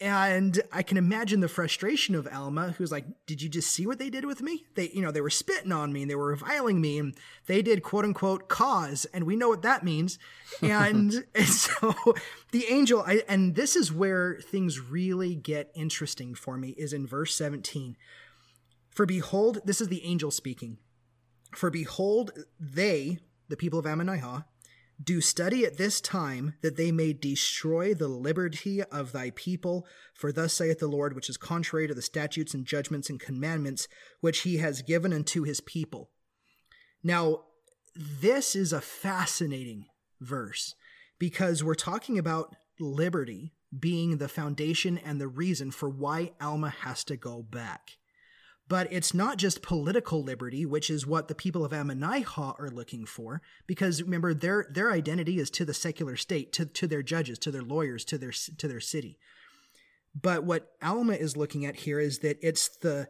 And 0.03 0.61
I 0.69 0.83
can 0.83 0.97
imagine 0.97 1.39
the 1.39 1.47
frustration 1.47 2.13
of 2.13 2.27
Alma, 2.27 2.71
who's 2.77 2.91
like, 2.91 3.05
"Did 3.25 3.41
you 3.41 3.47
just 3.47 3.71
see 3.71 3.87
what 3.87 3.99
they 3.99 4.09
did 4.09 4.25
with 4.25 4.41
me? 4.41 4.65
They, 4.75 4.89
you 4.89 5.01
know, 5.01 5.11
they 5.11 5.21
were 5.21 5.29
spitting 5.29 5.71
on 5.71 5.93
me 5.93 6.01
and 6.01 6.11
they 6.11 6.15
were 6.15 6.27
reviling 6.27 6.81
me, 6.81 6.99
and 6.99 7.15
they 7.45 7.61
did 7.61 7.83
quote 7.83 8.03
unquote 8.03 8.49
cause, 8.49 9.05
and 9.13 9.23
we 9.23 9.37
know 9.37 9.47
what 9.47 9.61
that 9.61 9.81
means." 9.81 10.19
And, 10.61 11.23
and 11.33 11.47
so 11.47 11.95
the 12.51 12.65
angel, 12.65 13.01
I, 13.07 13.23
and 13.29 13.55
this 13.55 13.77
is 13.77 13.93
where 13.93 14.41
things 14.41 14.77
really 14.77 15.35
get 15.35 15.71
interesting 15.73 16.35
for 16.35 16.57
me, 16.57 16.71
is 16.71 16.91
in 16.91 17.07
verse 17.07 17.33
seventeen. 17.33 17.95
For 18.89 19.05
behold, 19.05 19.61
this 19.63 19.79
is 19.79 19.87
the 19.87 20.03
angel 20.03 20.31
speaking. 20.31 20.79
For 21.55 21.69
behold, 21.69 22.31
they, 22.59 23.19
the 23.47 23.55
people 23.55 23.79
of 23.79 23.85
Ammonihah, 23.85 24.43
do 25.03 25.21
study 25.21 25.65
at 25.65 25.77
this 25.77 25.99
time 26.01 26.55
that 26.61 26.77
they 26.77 26.91
may 26.91 27.13
destroy 27.13 27.93
the 27.93 28.07
liberty 28.07 28.83
of 28.83 29.11
thy 29.11 29.31
people. 29.31 29.85
For 30.13 30.31
thus 30.31 30.53
saith 30.53 30.79
the 30.79 30.87
Lord, 30.87 31.15
which 31.15 31.29
is 31.29 31.37
contrary 31.37 31.87
to 31.87 31.93
the 31.93 32.01
statutes 32.01 32.53
and 32.53 32.65
judgments 32.65 33.09
and 33.09 33.19
commandments 33.19 33.87
which 34.21 34.39
he 34.39 34.57
has 34.57 34.81
given 34.81 35.13
unto 35.13 35.43
his 35.43 35.61
people. 35.61 36.09
Now, 37.03 37.41
this 37.95 38.55
is 38.55 38.73
a 38.73 38.81
fascinating 38.81 39.85
verse 40.19 40.75
because 41.19 41.63
we're 41.63 41.75
talking 41.75 42.17
about 42.17 42.55
liberty 42.79 43.53
being 43.77 44.17
the 44.17 44.27
foundation 44.27 44.97
and 44.97 45.19
the 45.19 45.27
reason 45.27 45.71
for 45.71 45.89
why 45.89 46.31
Alma 46.39 46.69
has 46.69 47.03
to 47.05 47.17
go 47.17 47.41
back. 47.41 47.97
But 48.69 48.91
it's 48.91 49.13
not 49.13 49.37
just 49.37 49.61
political 49.61 50.23
liberty, 50.23 50.65
which 50.65 50.89
is 50.89 51.05
what 51.05 51.27
the 51.27 51.35
people 51.35 51.65
of 51.65 51.73
Ammonihah 51.73 52.59
are 52.59 52.69
looking 52.69 53.05
for, 53.05 53.41
because 53.67 54.01
remember 54.01 54.33
their 54.33 54.67
their 54.71 54.91
identity 54.91 55.37
is 55.37 55.49
to 55.51 55.65
the 55.65 55.73
secular 55.73 56.15
state, 56.15 56.53
to, 56.53 56.65
to 56.65 56.87
their 56.87 57.03
judges, 57.03 57.37
to 57.39 57.51
their 57.51 57.61
lawyers, 57.61 58.05
to 58.05 58.17
their 58.17 58.31
to 58.31 58.67
their 58.67 58.79
city. 58.79 59.19
But 60.19 60.43
what 60.43 60.71
Alma 60.81 61.13
is 61.13 61.35
looking 61.35 61.65
at 61.65 61.77
here 61.77 61.99
is 61.99 62.19
that 62.19 62.37
it's 62.41 62.69
the 62.77 63.09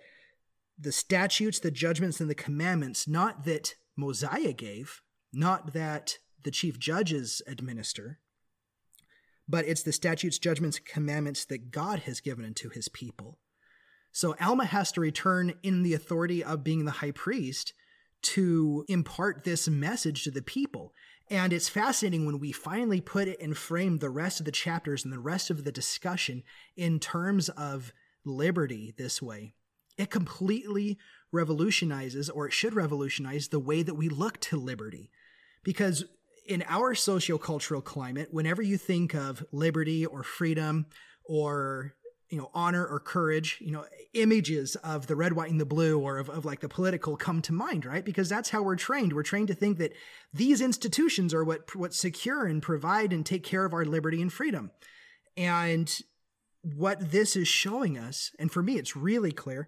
the 0.78 0.92
statutes, 0.92 1.60
the 1.60 1.72
judgments, 1.72 2.20
and 2.20 2.30
the 2.30 2.36
commandments, 2.36 3.08
not 3.08 3.46
that 3.46 3.76
Mosiah 3.96 4.54
gave, 4.54 5.02
not 5.32 5.74
that 5.74 6.18
the 6.44 6.52
chief 6.52 6.80
judges 6.80 7.42
administer, 7.48 8.20
but 9.48 9.66
it's 9.66 9.84
the 9.84 9.92
statutes, 9.92 10.40
judgments, 10.40 10.80
commandments 10.80 11.46
that 11.46 11.72
God 11.72 12.00
has 12.00 12.22
given 12.22 12.46
unto 12.46 12.70
his 12.70 12.90
people. 12.90 13.40
So 14.14 14.36
Alma 14.40 14.66
has 14.66 14.92
to 14.94 15.02
return 15.02 15.56
in 15.64 15.84
the 15.84 15.96
authority 15.96 16.44
of 16.44 16.64
being 16.64 16.86
the 16.86 16.92
high 16.92 17.12
priest 17.12 17.74
to 18.22 18.86
impart 18.88 19.44
this 19.44 19.68
message 19.68 20.24
to 20.24 20.32
the 20.32 20.42
people. 20.42 20.94
And 21.30 21.52
it's 21.52 21.68
fascinating 21.68 22.26
when 22.26 22.40
we 22.40 22.52
finally 22.52 23.02
put 23.02 23.28
it 23.28 23.42
and 23.42 23.58
frame 23.58 23.98
the 23.98 24.12
rest 24.12 24.40
of 24.40 24.46
the 24.46 24.52
chapters 24.52 25.04
and 25.04 25.12
the 25.12 25.20
rest 25.20 25.50
of 25.50 25.64
the 25.64 25.72
discussion 25.72 26.44
in 26.78 27.00
terms 27.00 27.50
of 27.50 27.92
liberty 28.24 28.94
this 28.98 29.22
way. 29.22 29.56
It 29.98 30.10
completely 30.10 30.98
revolutionizes, 31.32 32.30
or 32.30 32.48
it 32.48 32.54
should 32.54 32.76
revolutionize, 32.76 33.48
the 33.48 33.60
way 33.60 33.82
that 33.82 33.96
we 33.96 34.10
look 34.10 34.40
to 34.42 34.58
liberty. 34.58 35.10
Because 35.64 36.06
in 36.48 36.64
our 36.68 36.94
sociocultural 36.94 37.84
climate, 37.84 38.30
whenever 38.32 38.62
you 38.62 38.78
think 38.78 39.16
of 39.16 39.44
liberty 39.52 40.06
or 40.06 40.24
freedom 40.24 40.86
or 41.26 41.96
you 42.34 42.40
know 42.40 42.50
honor 42.52 42.84
or 42.84 43.00
courage 43.00 43.60
you 43.62 43.70
know 43.70 43.86
images 44.16 44.76
of 44.78 45.06
the 45.06 45.16
red 45.16 45.34
white 45.34 45.52
and 45.52 45.62
the 45.62 45.66
blue 45.66 46.00
or 46.00 46.18
of, 46.18 46.30
of 46.32 46.46
like 46.46 46.62
the 46.62 46.68
political 46.68 47.16
come 47.16 47.44
to 47.44 47.54
mind 47.54 47.86
right? 47.86 48.04
Because 48.04 48.28
that's 48.28 48.50
how 48.50 48.64
we're 48.64 48.76
trained. 48.76 49.14
We're 49.14 49.22
trained 49.22 49.50
to 49.50 49.54
think 49.54 49.78
that 49.78 49.94
these 50.34 50.60
institutions 50.60 51.32
are 51.32 51.44
what 51.44 51.76
what 51.76 51.94
secure 51.94 52.48
and 52.48 52.60
provide 52.60 53.14
and 53.14 53.24
take 53.24 53.44
care 53.44 53.66
of 53.66 53.74
our 53.74 53.86
liberty 53.86 54.20
and 54.20 54.34
freedom. 54.34 54.72
And 55.38 55.96
what 56.64 57.12
this 57.12 57.36
is 57.36 57.48
showing 57.48 57.98
us 57.98 58.32
and 58.40 58.52
for 58.52 58.64
me 58.64 58.78
it's 58.78 58.96
really 58.96 59.34
clear 59.34 59.68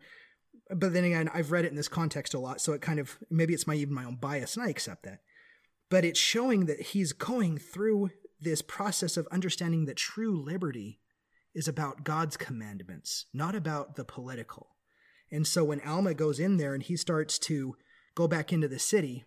but 0.74 0.94
then 0.94 1.04
again 1.04 1.30
i've 1.34 1.52
read 1.52 1.66
it 1.66 1.70
in 1.70 1.76
this 1.76 1.90
context 1.90 2.34
a 2.34 2.40
lot 2.40 2.62
so 2.62 2.72
it 2.72 2.82
kind 2.82 3.00
of 3.00 3.18
maybe 3.30 3.54
it's 3.54 3.68
my 3.68 3.76
even 3.76 3.94
my 3.94 4.06
own 4.06 4.16
bias 4.16 4.56
and 4.56 4.66
i 4.66 4.70
accept 4.70 5.04
that. 5.04 5.20
But 5.90 6.06
it's 6.06 6.20
showing 6.20 6.66
that 6.66 6.82
he's 6.82 7.14
going 7.14 7.58
through 7.58 8.12
this 8.40 8.62
process 8.62 9.18
of 9.18 9.28
understanding 9.32 9.86
that 9.86 9.98
true 9.98 10.42
liberty 10.42 11.00
is 11.56 11.68
about 11.68 12.04
God's 12.04 12.36
commandments, 12.38 13.26
not 13.34 13.56
about 13.56 13.96
the 13.96 14.04
political. 14.04 14.76
And 15.32 15.48
so 15.48 15.64
when 15.64 15.82
Alma 15.82 16.14
goes 16.14 16.40
in 16.40 16.58
there 16.58 16.74
and 16.74 16.84
he 16.84 16.98
starts 16.98 17.40
to 17.40 17.78
go 18.14 18.28
back 18.28 18.54
into 18.54 18.68
the 18.68 18.78
city, 18.78 19.24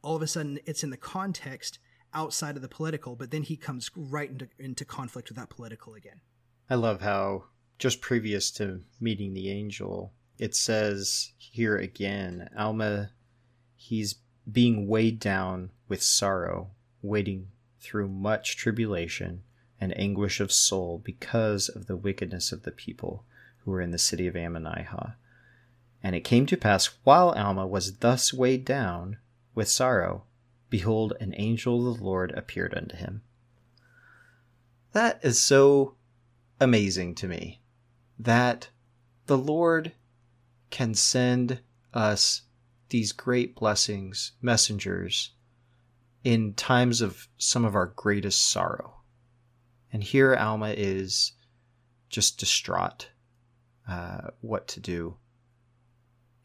all 0.00 0.16
of 0.16 0.22
a 0.22 0.26
sudden 0.26 0.60
it's 0.64 0.84
in 0.84 0.90
the 0.90 0.96
context 0.96 1.78
outside 2.14 2.56
of 2.56 2.62
the 2.62 2.68
political, 2.68 3.16
but 3.16 3.32
then 3.32 3.42
he 3.42 3.56
comes 3.56 3.90
right 3.96 4.30
into, 4.30 4.48
into 4.58 4.84
conflict 4.84 5.28
with 5.28 5.36
that 5.36 5.50
political 5.50 5.94
again. 5.94 6.20
I 6.70 6.76
love 6.76 7.02
how 7.02 7.44
just 7.78 8.00
previous 8.00 8.50
to 8.52 8.80
meeting 9.00 9.34
the 9.34 9.50
angel, 9.50 10.12
it 10.38 10.54
says 10.54 11.32
here 11.36 11.76
again, 11.76 12.48
Alma, 12.56 13.10
he's 13.74 14.16
being 14.50 14.86
weighed 14.86 15.18
down 15.18 15.70
with 15.88 16.02
sorrow, 16.02 16.70
waiting 17.02 17.48
through 17.80 18.08
much 18.08 18.56
tribulation 18.56 19.42
and 19.80 19.96
anguish 19.98 20.40
of 20.40 20.52
soul 20.52 21.00
because 21.04 21.68
of 21.68 21.86
the 21.86 21.96
wickedness 21.96 22.52
of 22.52 22.62
the 22.62 22.70
people 22.70 23.24
who 23.58 23.70
were 23.70 23.80
in 23.80 23.90
the 23.90 23.98
city 23.98 24.26
of 24.26 24.34
Ammonihah. 24.34 25.14
And 26.02 26.14
it 26.14 26.20
came 26.20 26.46
to 26.46 26.56
pass, 26.56 26.90
while 27.04 27.30
Alma 27.30 27.66
was 27.66 27.98
thus 27.98 28.32
weighed 28.32 28.64
down 28.64 29.18
with 29.54 29.68
sorrow, 29.68 30.24
behold, 30.68 31.14
an 31.20 31.34
angel 31.36 31.88
of 31.90 31.98
the 31.98 32.04
Lord 32.04 32.32
appeared 32.32 32.74
unto 32.74 32.96
him. 32.96 33.22
That 34.92 35.18
is 35.22 35.40
so 35.40 35.94
amazing 36.60 37.14
to 37.16 37.26
me 37.26 37.60
that 38.18 38.68
the 39.26 39.38
Lord 39.38 39.92
can 40.70 40.94
send 40.94 41.60
us 41.92 42.42
these 42.90 43.12
great 43.12 43.54
blessings, 43.54 44.32
messengers, 44.42 45.30
in 46.22 46.54
times 46.54 47.00
of 47.00 47.28
some 47.38 47.64
of 47.64 47.74
our 47.74 47.86
greatest 47.86 48.50
sorrow. 48.50 49.00
And 49.94 50.02
here 50.02 50.34
Alma 50.34 50.74
is 50.76 51.34
just 52.08 52.36
distraught 52.40 53.10
uh, 53.88 54.30
what 54.40 54.66
to 54.68 54.80
do. 54.80 55.18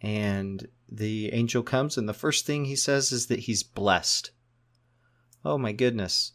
And 0.02 0.68
the 0.88 1.34
angel 1.34 1.64
comes, 1.64 1.98
and 1.98 2.08
the 2.08 2.14
first 2.14 2.46
thing 2.46 2.66
he 2.66 2.76
says 2.76 3.12
is 3.12 3.26
that 3.26 3.40
he's 3.40 3.64
blessed. 3.64 4.30
Oh 5.44 5.58
my 5.58 5.72
goodness. 5.72 6.34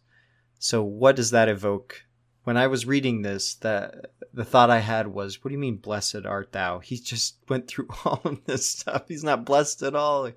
So, 0.58 0.82
what 0.82 1.14
does 1.14 1.30
that 1.30 1.48
evoke? 1.48 2.02
When 2.42 2.56
I 2.56 2.66
was 2.66 2.84
reading 2.84 3.22
this, 3.22 3.54
the, 3.54 4.08
the 4.32 4.44
thought 4.44 4.68
I 4.68 4.80
had 4.80 5.06
was, 5.06 5.44
What 5.44 5.50
do 5.50 5.54
you 5.54 5.60
mean, 5.60 5.76
blessed 5.76 6.26
art 6.26 6.50
thou? 6.50 6.80
He 6.80 6.98
just 6.98 7.36
went 7.48 7.68
through 7.68 7.90
all 8.04 8.22
of 8.24 8.44
this 8.44 8.68
stuff. 8.68 9.04
He's 9.06 9.22
not 9.22 9.46
blessed 9.46 9.84
at 9.84 9.94
all. 9.94 10.32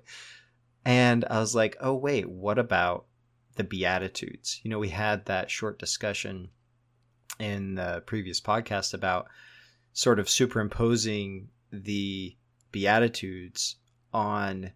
And 0.84 1.24
I 1.28 1.40
was 1.40 1.56
like, 1.56 1.76
Oh, 1.80 1.96
wait, 1.96 2.30
what 2.30 2.56
about 2.56 3.06
the 3.56 3.64
Beatitudes? 3.64 4.60
You 4.62 4.70
know, 4.70 4.78
we 4.78 4.90
had 4.90 5.24
that 5.24 5.50
short 5.50 5.80
discussion 5.80 6.50
in 7.38 7.74
the 7.74 8.02
previous 8.06 8.40
podcast 8.40 8.94
about 8.94 9.28
sort 9.92 10.18
of 10.18 10.28
superimposing 10.28 11.48
the 11.72 12.36
Beatitudes 12.72 13.76
on 14.12 14.72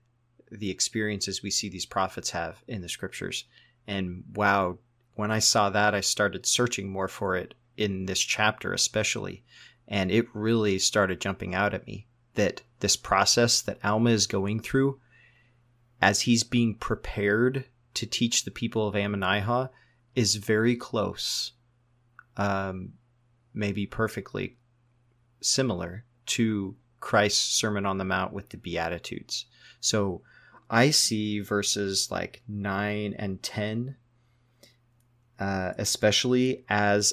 the 0.51 0.71
experiences 0.71 1.43
we 1.43 1.51
see 1.51 1.69
these 1.69 1.87
prophets 1.87 2.31
have 2.31 2.63
in 2.69 2.83
the 2.83 2.89
scriptures. 2.89 3.45
And 3.87 4.25
wow, 4.35 4.79
when 5.15 5.31
I 5.31 5.39
saw 5.39 5.71
that, 5.71 5.95
I 5.95 6.01
started 6.01 6.47
searching 6.47 6.91
more 6.91 7.09
for 7.09 7.37
it 7.37 7.55
in 7.77 8.07
this 8.07 8.21
chapter, 8.21 8.73
especially. 8.73 9.45
And 9.89 10.11
it 10.11 10.27
really 10.35 10.79
started 10.79 11.21
jumping 11.21 11.55
out 11.55 11.75
at 11.75 11.87
me 11.87 12.07
that 12.35 12.63
this 12.81 12.97
process 12.97 13.61
that 13.63 13.85
Alma 13.85 14.11
is 14.11 14.27
going 14.27 14.61
through 14.61 15.01
as 16.01 16.23
he's 16.23 16.45
being 16.45 16.75
prepared 16.75 17.65
to 17.95 18.07
teach 18.07 18.45
the 18.45 18.51
people 18.51 18.89
of 18.89 18.95
Ammonihah 18.95 19.71
is 20.15 20.37
very 20.37 20.77
close 20.77 21.53
um, 22.37 22.93
maybe 23.55 23.87
perfectly 23.87 24.57
similar 25.41 26.05
to 26.27 26.77
Christ's 27.01 27.55
Sermon 27.55 27.85
on 27.85 27.99
the 27.99 28.05
Mount 28.05 28.33
with 28.33 28.51
the 28.51 28.57
Beatitudes. 28.57 29.47
So 29.81 30.23
I 30.71 30.91
see 30.91 31.41
verses 31.41 32.11
like 32.11 32.43
9 32.49 33.15
and 33.19 33.43
10, 33.43 33.97
uh, 35.39 35.73
especially 35.77 36.65
as 36.69 37.13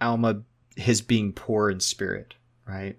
Alma, 0.00 0.42
his 0.76 1.00
being 1.00 1.32
poor 1.32 1.70
in 1.70 1.80
spirit, 1.80 2.34
right? 2.66 2.98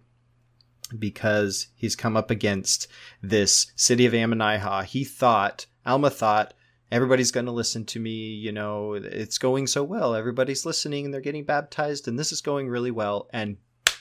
Because 0.98 1.68
he's 1.76 1.96
come 1.96 2.18
up 2.18 2.32
against 2.32 2.88
this 3.22 3.72
city 3.76 4.06
of 4.06 4.14
Ammonihah. 4.14 4.86
He 4.86 5.04
thought, 5.04 5.68
Alma 5.86 6.10
thought, 6.10 6.54
everybody's 6.92 7.32
going 7.32 7.46
to 7.46 7.51
listen 7.51 7.86
to 7.86 8.00
me. 8.00 8.34
You 8.34 8.51
know, 8.51 8.94
it's 8.94 9.38
going 9.38 9.68
so 9.68 9.84
well. 9.84 10.15
Everybody's 10.15 10.65
listening 10.65 11.06
and 11.06 11.13
they're 11.13 11.22
getting 11.22 11.46
baptized, 11.46 12.08
and 12.08 12.18
this 12.18 12.32
is 12.32 12.42
going 12.42 12.70
really 12.70 12.92
well. 12.92 13.30
And 13.32 13.58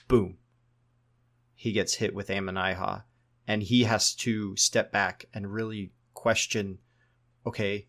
boom, 0.09 0.39
he 1.55 1.73
gets 1.73 1.95
hit 1.95 2.15
with 2.15 2.29
Ammonihah. 2.29 3.05
And 3.47 3.63
he 3.63 3.85
has 3.85 4.15
to 4.17 4.57
step 4.57 4.91
back 4.91 5.27
and 5.35 5.53
really 5.53 5.93
question 6.15 6.79
okay, 7.47 7.87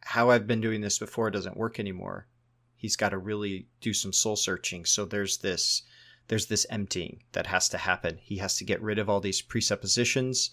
how 0.00 0.28
I've 0.30 0.46
been 0.46 0.60
doing 0.60 0.82
this 0.82 0.98
before 0.98 1.30
doesn't 1.30 1.56
work 1.56 1.80
anymore. 1.80 2.28
He's 2.76 2.96
got 2.96 3.10
to 3.10 3.18
really 3.18 3.68
do 3.80 3.94
some 3.94 4.12
soul 4.12 4.36
searching. 4.36 4.84
So 4.84 5.04
there's 5.04 5.38
this 5.38 5.82
there's 6.28 6.46
this 6.46 6.66
emptying 6.70 7.22
that 7.32 7.46
has 7.46 7.68
to 7.70 7.78
happen. 7.78 8.18
He 8.20 8.36
has 8.38 8.56
to 8.58 8.64
get 8.64 8.80
rid 8.82 8.98
of 8.98 9.08
all 9.08 9.20
these 9.20 9.42
presuppositions, 9.42 10.50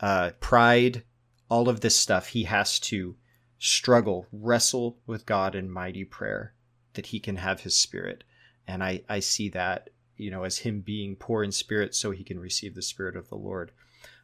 uh, 0.00 0.30
pride, 0.40 1.04
all 1.48 1.68
of 1.68 1.80
this 1.80 1.96
stuff, 1.96 2.28
he 2.28 2.44
has 2.44 2.78
to 2.80 3.16
struggle, 3.58 4.26
wrestle 4.32 4.98
with 5.06 5.26
God 5.26 5.54
in 5.54 5.70
mighty 5.70 6.04
prayer 6.04 6.54
that 6.94 7.06
he 7.06 7.20
can 7.20 7.36
have 7.36 7.60
his 7.60 7.76
spirit. 7.76 8.24
And 8.66 8.82
I, 8.82 9.02
I 9.08 9.20
see 9.20 9.48
that, 9.50 9.90
you 10.16 10.30
know, 10.30 10.44
as 10.44 10.58
him 10.58 10.80
being 10.80 11.16
poor 11.16 11.42
in 11.42 11.52
spirit 11.52 11.94
so 11.94 12.10
he 12.10 12.24
can 12.24 12.38
receive 12.38 12.74
the 12.74 12.82
spirit 12.82 13.16
of 13.16 13.28
the 13.28 13.36
Lord. 13.36 13.72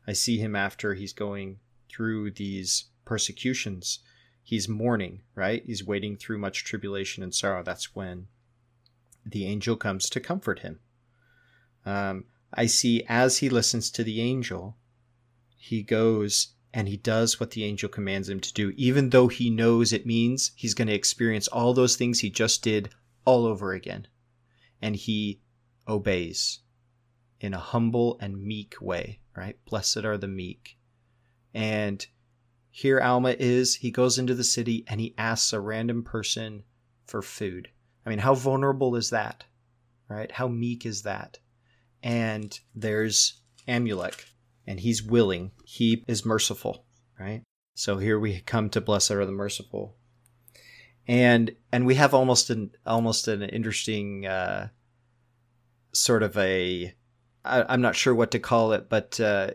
I 0.06 0.12
see 0.12 0.38
him 0.38 0.54
after 0.54 0.94
he's 0.94 1.12
going 1.12 1.58
through 1.88 2.32
these 2.32 2.84
persecutions. 3.04 4.00
He's 4.42 4.68
mourning, 4.68 5.22
right? 5.34 5.62
He's 5.64 5.84
waiting 5.84 6.16
through 6.16 6.38
much 6.38 6.64
tribulation 6.64 7.22
and 7.22 7.34
sorrow. 7.34 7.62
That's 7.62 7.94
when 7.94 8.26
the 9.24 9.46
angel 9.46 9.76
comes 9.76 10.10
to 10.10 10.20
comfort 10.20 10.60
him. 10.60 10.80
Um, 11.86 12.24
I 12.52 12.66
see 12.66 13.04
as 13.08 13.38
he 13.38 13.48
listens 13.48 13.90
to 13.92 14.04
the 14.04 14.20
angel, 14.20 14.76
he 15.56 15.82
goes 15.82 16.53
and 16.76 16.88
he 16.88 16.96
does 16.96 17.38
what 17.38 17.52
the 17.52 17.62
angel 17.62 17.88
commands 17.88 18.28
him 18.28 18.40
to 18.40 18.52
do, 18.52 18.72
even 18.76 19.10
though 19.10 19.28
he 19.28 19.48
knows 19.48 19.92
it 19.92 20.04
means 20.04 20.50
he's 20.56 20.74
going 20.74 20.88
to 20.88 20.94
experience 20.94 21.46
all 21.46 21.72
those 21.72 21.94
things 21.94 22.18
he 22.18 22.28
just 22.28 22.64
did 22.64 22.90
all 23.24 23.46
over 23.46 23.72
again. 23.72 24.08
And 24.82 24.96
he 24.96 25.40
obeys 25.86 26.58
in 27.40 27.54
a 27.54 27.60
humble 27.60 28.18
and 28.20 28.42
meek 28.42 28.74
way, 28.80 29.20
right? 29.36 29.56
Blessed 29.66 29.98
are 29.98 30.18
the 30.18 30.26
meek. 30.26 30.76
And 31.54 32.04
here 32.72 33.00
Alma 33.00 33.36
is, 33.38 33.76
he 33.76 33.92
goes 33.92 34.18
into 34.18 34.34
the 34.34 34.42
city 34.42 34.84
and 34.88 35.00
he 35.00 35.14
asks 35.16 35.52
a 35.52 35.60
random 35.60 36.02
person 36.02 36.64
for 37.06 37.22
food. 37.22 37.68
I 38.04 38.10
mean, 38.10 38.18
how 38.18 38.34
vulnerable 38.34 38.96
is 38.96 39.10
that? 39.10 39.44
Right? 40.08 40.32
How 40.32 40.48
meek 40.48 40.84
is 40.84 41.02
that? 41.02 41.38
And 42.02 42.58
there's 42.74 43.40
Amulek, 43.68 44.24
and 44.66 44.80
he's 44.80 45.02
willing. 45.02 45.52
He 45.64 46.04
is 46.06 46.24
merciful, 46.24 46.84
right? 47.18 47.42
So 47.74 47.98
here 47.98 48.18
we 48.18 48.40
come 48.40 48.70
to 48.70 48.80
blessed 48.80 49.12
are 49.12 49.26
the 49.26 49.32
merciful. 49.32 49.96
And 51.06 51.54
and 51.70 51.84
we 51.84 51.96
have 51.96 52.14
almost 52.14 52.50
an 52.50 52.70
almost 52.86 53.28
an 53.28 53.42
interesting 53.42 54.26
uh, 54.26 54.68
sort 55.92 56.22
of 56.22 56.36
a 56.38 56.94
I, 57.44 57.74
am 57.74 57.82
not 57.82 57.96
sure 57.96 58.14
what 58.14 58.30
to 58.30 58.38
call 58.38 58.72
it, 58.72 58.88
but 58.88 59.20
uh, 59.20 59.50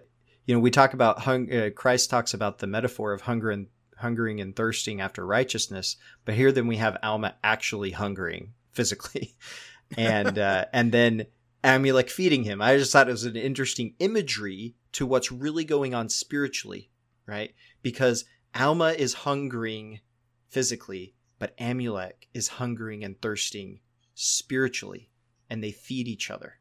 you 0.45 0.53
know 0.53 0.59
we 0.59 0.69
talk 0.69 0.93
about 0.93 1.19
hung, 1.19 1.51
uh, 1.51 1.69
Christ 1.75 2.09
talks 2.09 2.33
about 2.33 2.59
the 2.59 2.67
metaphor 2.67 3.13
of 3.13 3.21
hunger 3.21 3.49
and 3.49 3.67
hungering 3.97 4.39
and 4.39 4.55
thirsting 4.55 5.01
after 5.01 5.25
righteousness, 5.25 5.97
but 6.23 6.35
here 6.35 6.51
then 6.51 6.67
we 6.67 6.77
have 6.77 6.97
Alma 7.01 7.35
actually 7.43 7.91
hungering 7.91 8.53
physically, 8.71 9.35
and 9.97 10.37
uh, 10.37 10.65
and 10.71 10.91
then 10.91 11.25
Amulek 11.63 12.09
feeding 12.09 12.43
him. 12.43 12.61
I 12.61 12.77
just 12.77 12.91
thought 12.91 13.09
it 13.09 13.13
was 13.13 13.25
an 13.25 13.35
interesting 13.35 13.95
imagery 13.99 14.75
to 14.93 15.05
what's 15.05 15.31
really 15.31 15.65
going 15.65 15.93
on 15.93 16.09
spiritually, 16.09 16.89
right? 17.25 17.53
Because 17.81 18.25
Alma 18.55 18.91
is 18.91 19.13
hungering 19.13 19.99
physically, 20.47 21.15
but 21.37 21.57
Amulek 21.57 22.27
is 22.33 22.47
hungering 22.47 23.03
and 23.03 23.21
thirsting 23.21 23.79
spiritually, 24.15 25.09
and 25.49 25.63
they 25.63 25.71
feed 25.71 26.07
each 26.07 26.31
other. 26.31 26.55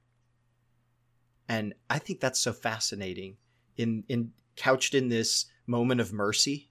And 1.48 1.74
I 1.88 1.98
think 1.98 2.20
that's 2.20 2.40
so 2.40 2.52
fascinating 2.52 3.36
in 3.76 4.04
in 4.08 4.32
couched 4.56 4.94
in 4.94 5.08
this 5.08 5.46
moment 5.66 6.00
of 6.00 6.12
mercy, 6.12 6.70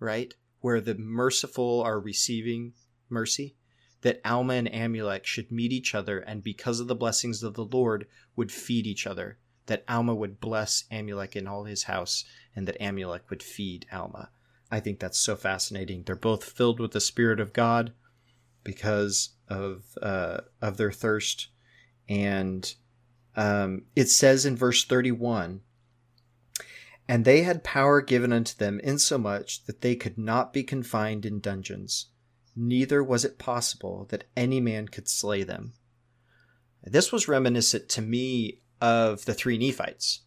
right? 0.00 0.34
Where 0.60 0.80
the 0.80 0.94
merciful 0.94 1.82
are 1.82 2.00
receiving 2.00 2.72
mercy, 3.08 3.56
that 4.02 4.20
Alma 4.24 4.54
and 4.54 4.68
Amulek 4.68 5.24
should 5.24 5.50
meet 5.50 5.72
each 5.72 5.94
other 5.94 6.18
and 6.18 6.42
because 6.42 6.80
of 6.80 6.86
the 6.86 6.94
blessings 6.94 7.42
of 7.42 7.54
the 7.54 7.64
Lord 7.64 8.06
would 8.36 8.52
feed 8.52 8.86
each 8.86 9.06
other. 9.06 9.38
That 9.66 9.84
Alma 9.88 10.14
would 10.14 10.40
bless 10.40 10.84
Amulek 10.90 11.36
in 11.36 11.46
all 11.46 11.64
his 11.64 11.84
house 11.84 12.24
and 12.54 12.66
that 12.68 12.80
Amulek 12.80 13.30
would 13.30 13.42
feed 13.42 13.86
Alma. 13.92 14.30
I 14.70 14.80
think 14.80 14.98
that's 14.98 15.18
so 15.18 15.36
fascinating. 15.36 16.02
They're 16.02 16.16
both 16.16 16.44
filled 16.44 16.80
with 16.80 16.92
the 16.92 17.00
Spirit 17.00 17.40
of 17.40 17.52
God 17.52 17.92
because 18.64 19.30
of 19.48 19.84
uh, 20.00 20.38
of 20.62 20.78
their 20.78 20.90
thirst, 20.90 21.48
and 22.08 22.74
um, 23.36 23.82
it 23.94 24.08
says 24.08 24.46
in 24.46 24.56
verse 24.56 24.84
thirty 24.84 25.12
one. 25.12 25.60
And 27.06 27.24
they 27.24 27.42
had 27.42 27.64
power 27.64 28.00
given 28.00 28.32
unto 28.32 28.56
them 28.56 28.80
insomuch 28.80 29.66
that 29.66 29.82
they 29.82 29.94
could 29.94 30.16
not 30.16 30.52
be 30.52 30.62
confined 30.62 31.26
in 31.26 31.40
dungeons, 31.40 32.06
neither 32.54 33.02
was 33.02 33.24
it 33.24 33.38
possible 33.38 34.06
that 34.10 34.24
any 34.36 34.60
man 34.60 34.88
could 34.88 35.08
slay 35.08 35.42
them. 35.42 35.72
This 36.82 37.12
was 37.12 37.28
reminiscent 37.28 37.88
to 37.90 38.02
me 38.02 38.60
of 38.80 39.24
the 39.24 39.34
three 39.34 39.56
Nephites, 39.56 40.20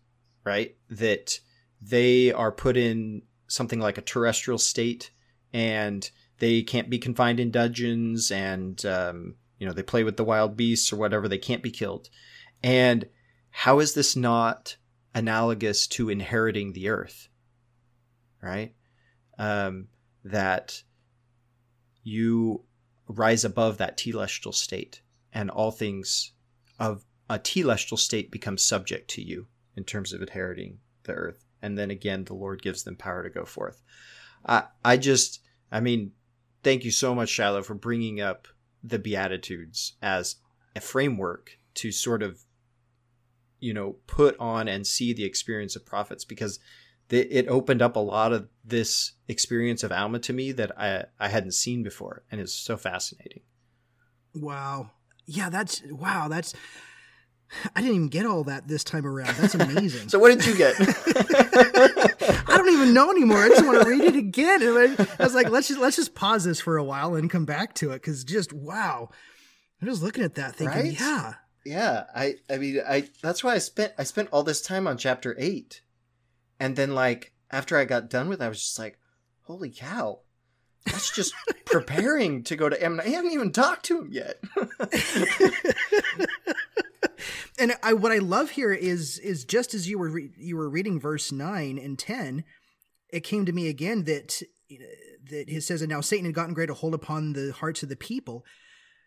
right? 0.43 0.75
That 0.89 1.39
they 1.81 2.31
are 2.31 2.51
put 2.51 2.77
in 2.77 3.23
something 3.47 3.79
like 3.79 3.97
a 3.97 4.01
terrestrial 4.01 4.57
state 4.57 5.11
and 5.53 6.09
they 6.39 6.61
can't 6.61 6.89
be 6.89 6.97
confined 6.97 7.39
in 7.39 7.51
dungeons 7.51 8.31
and 8.31 8.85
um, 8.85 9.35
you 9.59 9.67
know 9.67 9.73
they 9.73 9.83
play 9.83 10.03
with 10.03 10.17
the 10.17 10.23
wild 10.23 10.57
beasts 10.57 10.91
or 10.91 10.97
whatever 10.97 11.27
they 11.27 11.37
can't 11.37 11.63
be 11.63 11.71
killed 11.71 12.09
and 12.63 13.07
how 13.51 13.79
is 13.79 13.93
this 13.93 14.15
not 14.15 14.77
analogous 15.13 15.87
to 15.87 16.09
inheriting 16.09 16.73
the 16.73 16.89
earth 16.89 17.29
right 18.41 18.73
um, 19.37 19.87
that 20.23 20.83
you 22.05 22.63
rise 23.07 23.43
above 23.43 23.77
that 23.77 23.97
telestial 23.97 24.53
state 24.53 25.01
and 25.33 25.49
all 25.49 25.71
things 25.71 26.31
of 26.79 27.03
a 27.29 27.37
telestial 27.37 27.99
state 27.99 28.31
become 28.31 28.57
subject 28.57 29.09
to 29.09 29.21
you 29.21 29.47
in 29.75 29.83
terms 29.83 30.13
of 30.13 30.21
inheriting 30.21 30.77
the 31.03 31.13
earth. 31.13 31.43
And 31.61 31.77
then 31.77 31.91
again 31.91 32.23
the 32.23 32.35
lord 32.35 32.61
gives 32.61 32.83
them 32.83 32.95
power 32.95 33.23
to 33.23 33.29
go 33.29 33.43
forth. 33.43 33.81
I 34.45 34.65
i 34.85 34.95
just 34.95 35.41
i 35.71 35.79
mean 35.79 36.11
thank 36.63 36.85
you 36.85 36.91
so 36.91 37.15
much 37.15 37.29
shiloh 37.29 37.63
for 37.63 37.73
bringing 37.73 38.21
up 38.21 38.47
the 38.83 38.99
beatitudes 38.99 39.93
as 40.01 40.35
a 40.75 40.81
framework 40.81 41.57
to 41.73 41.91
sort 41.91 42.21
of 42.21 42.41
you 43.59 43.73
know 43.73 43.97
put 44.05 44.37
on 44.39 44.67
and 44.67 44.85
see 44.85 45.11
the 45.11 45.25
experience 45.25 45.75
of 45.75 45.85
prophets 45.85 46.23
because 46.23 46.59
it 47.09 47.47
opened 47.47 47.81
up 47.81 47.95
a 47.95 47.99
lot 47.99 48.33
of 48.33 48.47
this 48.63 49.13
experience 49.27 49.83
of 49.83 49.91
alma 49.91 50.19
to 50.19 50.33
me 50.33 50.51
that 50.51 50.71
i 50.79 51.03
i 51.19 51.27
hadn't 51.27 51.53
seen 51.53 51.83
before 51.83 52.23
and 52.31 52.41
it's 52.41 52.53
so 52.53 52.77
fascinating 52.77 53.41
wow 54.33 54.89
yeah 55.25 55.49
that's 55.49 55.81
wow 55.91 56.27
that's 56.27 56.53
I 57.75 57.81
didn't 57.81 57.95
even 57.95 58.07
get 58.07 58.25
all 58.25 58.43
that 58.45 58.67
this 58.67 58.83
time 58.83 59.05
around. 59.05 59.35
That's 59.35 59.55
amazing. 59.55 60.09
so 60.09 60.19
what 60.19 60.29
did 60.29 60.45
you 60.45 60.57
get? 60.57 60.75
I 62.49 62.57
don't 62.57 62.73
even 62.73 62.93
know 62.93 63.11
anymore. 63.11 63.37
I 63.37 63.49
just 63.49 63.65
want 63.65 63.81
to 63.81 63.89
read 63.89 64.01
it 64.01 64.15
again. 64.15 64.61
And 64.61 65.07
I 65.19 65.23
was 65.23 65.35
like, 65.35 65.49
let's 65.49 65.67
just 65.67 65.79
let's 65.79 65.95
just 65.95 66.15
pause 66.15 66.43
this 66.43 66.59
for 66.59 66.77
a 66.77 66.83
while 66.83 67.15
and 67.15 67.29
come 67.29 67.45
back 67.45 67.73
to 67.75 67.91
it 67.91 68.01
because 68.01 68.23
just 68.23 68.51
wow. 68.53 69.09
I'm 69.81 69.87
just 69.87 70.01
looking 70.01 70.23
at 70.23 70.35
that 70.35 70.55
thinking, 70.55 70.81
right? 70.81 70.99
yeah. 70.99 71.33
Yeah. 71.65 72.03
I 72.15 72.35
I 72.49 72.57
mean 72.57 72.81
I 72.87 73.09
that's 73.21 73.43
why 73.43 73.53
I 73.53 73.59
spent 73.59 73.93
I 73.97 74.03
spent 74.03 74.29
all 74.31 74.43
this 74.43 74.61
time 74.61 74.87
on 74.87 74.97
chapter 74.97 75.35
eight. 75.37 75.81
And 76.59 76.75
then 76.75 76.95
like 76.95 77.33
after 77.51 77.77
I 77.77 77.85
got 77.85 78.09
done 78.09 78.29
with 78.29 78.41
it, 78.41 78.45
I 78.45 78.49
was 78.49 78.61
just 78.61 78.79
like, 78.79 78.97
holy 79.43 79.69
cow. 79.69 80.21
That's 80.85 81.13
just 81.13 81.33
preparing 81.65 82.43
to 82.43 82.55
go 82.55 82.69
to 82.69 82.81
M. 82.81 82.99
I 82.99 83.09
haven't 83.09 83.31
even 83.31 83.51
talked 83.51 83.85
to 83.85 84.01
him 84.01 84.09
yet 84.11 84.39
and 87.57 87.73
I, 87.81 87.93
what 87.93 88.11
I 88.11 88.17
love 88.17 88.51
here 88.51 88.73
is 88.73 89.19
is 89.19 89.45
just 89.45 89.73
as 89.73 89.87
you 89.87 89.97
were 89.97 90.09
re- 90.09 90.31
you 90.37 90.57
were 90.57 90.69
reading 90.69 90.99
verse 90.99 91.31
nine 91.31 91.77
and 91.77 91.97
ten, 91.97 92.43
it 93.09 93.21
came 93.21 93.45
to 93.45 93.51
me 93.51 93.67
again 93.67 94.03
that 94.03 94.41
that 95.29 95.49
it 95.49 95.63
says, 95.63 95.81
"And 95.81 95.89
now 95.89 96.01
Satan 96.01 96.25
had 96.25 96.35
gotten 96.35 96.53
great 96.53 96.69
a 96.69 96.73
hold 96.73 96.93
upon 96.93 97.33
the 97.33 97.53
hearts 97.53 97.83
of 97.83 97.89
the 97.89 97.95
people." 97.95 98.45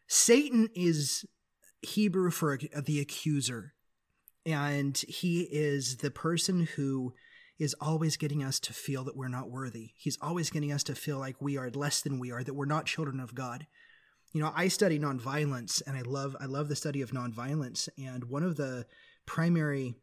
Satan 0.07 0.71
is 0.75 1.27
Hebrew 1.83 2.31
for 2.31 2.59
the 2.59 3.01
accuser, 3.01 3.75
and 4.47 4.97
he 4.97 5.43
is 5.43 5.99
the 5.99 6.11
person 6.11 6.69
who 6.77 7.13
is 7.59 7.75
always 7.81 8.17
getting 8.17 8.43
us 8.43 8.61
to 8.61 8.73
feel 8.73 9.05
that 9.05 9.17
we're 9.17 9.29
not 9.29 9.51
worthy. 9.51 9.91
He's 9.97 10.19
always 10.23 10.51
getting 10.51 10.73
us 10.73 10.85
to 10.85 10.95
feel 10.95 11.19
like 11.19 11.41
we 11.41 11.57
are 11.57 11.71
less 11.71 12.01
than 12.01 12.19
we 12.19 12.31
are, 12.31 12.45
that 12.45 12.55
we're 12.55 12.67
not 12.67 12.87
children 12.87 13.21
of 13.21 13.35
God 13.35 13.67
you 14.33 14.43
know, 14.43 14.53
I 14.55 14.69
study 14.69 14.99
nonviolence 14.99 15.83
and 15.87 15.97
I 15.97 16.03
love 16.03 16.37
I 16.41 16.47
love 16.47 16.69
the 16.69 16.77
study 16.77 17.01
of 17.01 17.13
nonviolence 17.13 17.89
and 17.97 18.25
one 18.25 18.43
of 18.43 18.57
the 18.57 18.87
primary 19.27 19.95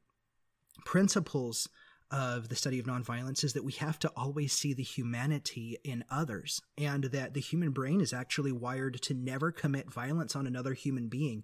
principles 0.84 1.70
of 2.12 2.50
the 2.50 2.56
study 2.56 2.80
of 2.80 2.86
nonviolence 2.86 3.44
is 3.44 3.54
that 3.54 3.64
we 3.64 3.72
have 3.74 3.98
to 4.00 4.12
always 4.16 4.54
see 4.54 4.74
the 4.74 4.84
humanity 4.84 5.78
in 5.84 6.04
others 6.10 6.62
and 6.78 7.06
that 7.06 7.34
the 7.34 7.42
human 7.42 7.72
brain 7.72 8.00
is 8.02 8.14
actually 8.14 8.52
wired 8.52 9.02
to 9.02 9.14
never 9.14 9.52
commit 9.52 9.92
violence 9.92 10.36
on 10.36 10.46
another 10.46 10.74
human 10.74 11.08
being. 11.08 11.44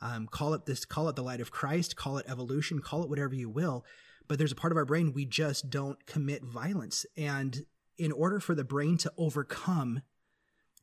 Um, 0.00 0.26
call 0.26 0.54
it 0.54 0.66
this, 0.66 0.84
call 0.84 1.08
it 1.08 1.14
the 1.14 1.22
light 1.22 1.40
of 1.40 1.52
Christ, 1.52 1.94
call 1.94 2.18
it 2.18 2.26
evolution, 2.28 2.80
call 2.80 3.04
it 3.04 3.08
whatever 3.08 3.34
you 3.34 3.48
will. 3.48 3.84
But 4.28 4.38
there's 4.38 4.52
a 4.52 4.56
part 4.56 4.72
of 4.72 4.76
our 4.76 4.84
brain 4.84 5.12
we 5.12 5.24
just 5.24 5.70
don't 5.70 6.04
commit 6.06 6.44
violence. 6.44 7.04
And 7.16 7.64
in 7.98 8.12
order 8.12 8.40
for 8.40 8.54
the 8.54 8.64
brain 8.64 8.96
to 8.98 9.12
overcome 9.16 10.02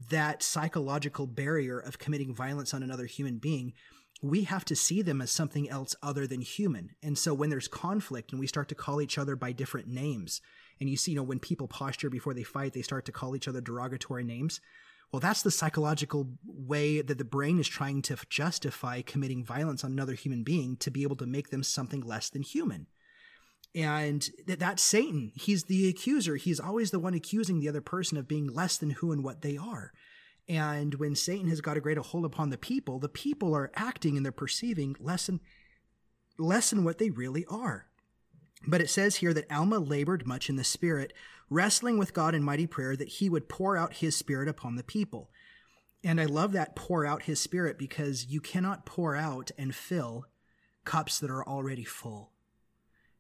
that 0.10 0.42
psychological 0.44 1.28
barrier 1.28 1.80
of 1.80 2.00
committing 2.00 2.34
violence 2.34 2.74
on 2.74 2.84
another 2.84 3.06
human 3.06 3.38
being, 3.38 3.74
we 4.22 4.44
have 4.44 4.66
to 4.66 4.76
see 4.76 5.02
them 5.02 5.22
as 5.22 5.32
something 5.32 5.70
else 5.70 5.96
other 6.04 6.28
than 6.28 6.42
human. 6.42 6.92
And 7.02 7.18
so 7.18 7.34
when 7.34 7.50
there's 7.50 7.68
conflict 7.68 8.32
and 8.32 8.40
we 8.40 8.48
start 8.48 8.68
to 8.70 8.76
call 8.76 9.02
each 9.02 9.18
other 9.18 9.36
by 9.36 9.52
different 9.52 9.88
names, 9.88 10.42
and 10.80 10.90
you 10.90 10.98
see, 10.98 11.12
you 11.12 11.18
know, 11.18 11.24
when 11.24 11.40
people 11.40 11.68
posture 11.68 12.10
before 12.10 12.34
they 12.34 12.44
fight, 12.44 12.74
they 12.74 12.82
start 12.82 13.06
to 13.06 13.12
call 13.12 13.36
each 13.36 13.48
other 13.48 13.62
derogatory 13.62 14.24
names. 14.24 14.62
Well, 15.12 15.20
that's 15.20 15.42
the 15.42 15.52
psychological 15.52 16.30
way 16.46 17.02
that 17.02 17.18
the 17.18 17.26
brain 17.26 17.60
is 17.60 17.68
trying 17.68 18.02
to 18.04 18.18
justify 18.30 19.02
committing 19.02 19.44
violence 19.44 19.84
on 19.84 19.92
another 19.92 20.14
human 20.14 20.44
being 20.44 20.78
to 20.78 20.92
be 20.92 21.04
able 21.04 21.16
to 21.18 21.26
make 21.26 21.50
them 21.50 21.64
something 21.64 22.02
less 22.02 22.30
than 22.30 22.44
human 22.44 22.88
and 23.76 24.28
that's 24.48 24.82
Satan. 24.82 25.32
He's 25.36 25.66
the 25.66 25.88
accuser. 25.88 26.36
He's 26.36 26.60
always 26.60 26.92
the 26.92 27.00
one 27.00 27.14
accusing 27.14 27.60
the 27.60 27.70
other 27.70 27.82
person 27.82 28.18
of 28.18 28.28
being 28.28 28.48
less 28.48 28.78
than 28.78 28.92
who 28.92 29.12
and 29.12 29.24
what 29.24 29.42
they 29.42 29.58
are. 29.58 29.94
And 30.48 30.96
when 30.96 31.16
Satan 31.16 31.48
has 31.50 31.62
got 31.62 31.78
a 31.78 31.82
greater 31.82 32.02
hold 32.02 32.26
upon 32.26 32.50
the 32.50 32.58
people, 32.58 32.98
the 32.98 33.08
people 33.08 33.56
are 33.56 33.72
acting 33.76 34.18
and 34.18 34.26
they're 34.26 34.32
perceiving 34.32 34.96
less 35.00 35.28
than, 35.28 35.40
less 36.40 36.72
than 36.72 36.84
what 36.84 36.98
they 36.98 37.12
really 37.12 37.46
are. 37.46 37.86
But 38.68 38.82
it 38.82 38.90
says 38.90 39.18
here 39.18 39.34
that 39.34 39.52
Alma 39.52 39.78
labored 39.78 40.26
much 40.26 40.50
in 40.50 40.56
the 40.56 40.64
Spirit, 40.64 41.14
wrestling 41.50 42.00
with 42.00 42.16
God 42.16 42.34
in 42.34 42.44
mighty 42.44 42.66
prayer 42.66 42.96
that 42.96 43.08
he 43.08 43.30
would 43.30 43.48
pour 43.48 43.78
out 43.78 43.94
his 43.96 44.16
Spirit 44.16 44.50
upon 44.50 44.76
the 44.76 44.84
people. 44.84 45.30
And 46.04 46.20
I 46.20 46.26
love 46.26 46.54
that 46.54 46.76
pour 46.76 47.06
out 47.06 47.24
his 47.24 47.40
Spirit 47.40 47.78
because 47.78 48.26
you 48.26 48.42
cannot 48.42 48.86
pour 48.86 49.16
out 49.16 49.52
and 49.58 49.76
fill 49.76 50.26
cups 50.84 51.20
that 51.20 51.30
are 51.30 51.48
already 51.48 51.84
full. 51.84 52.32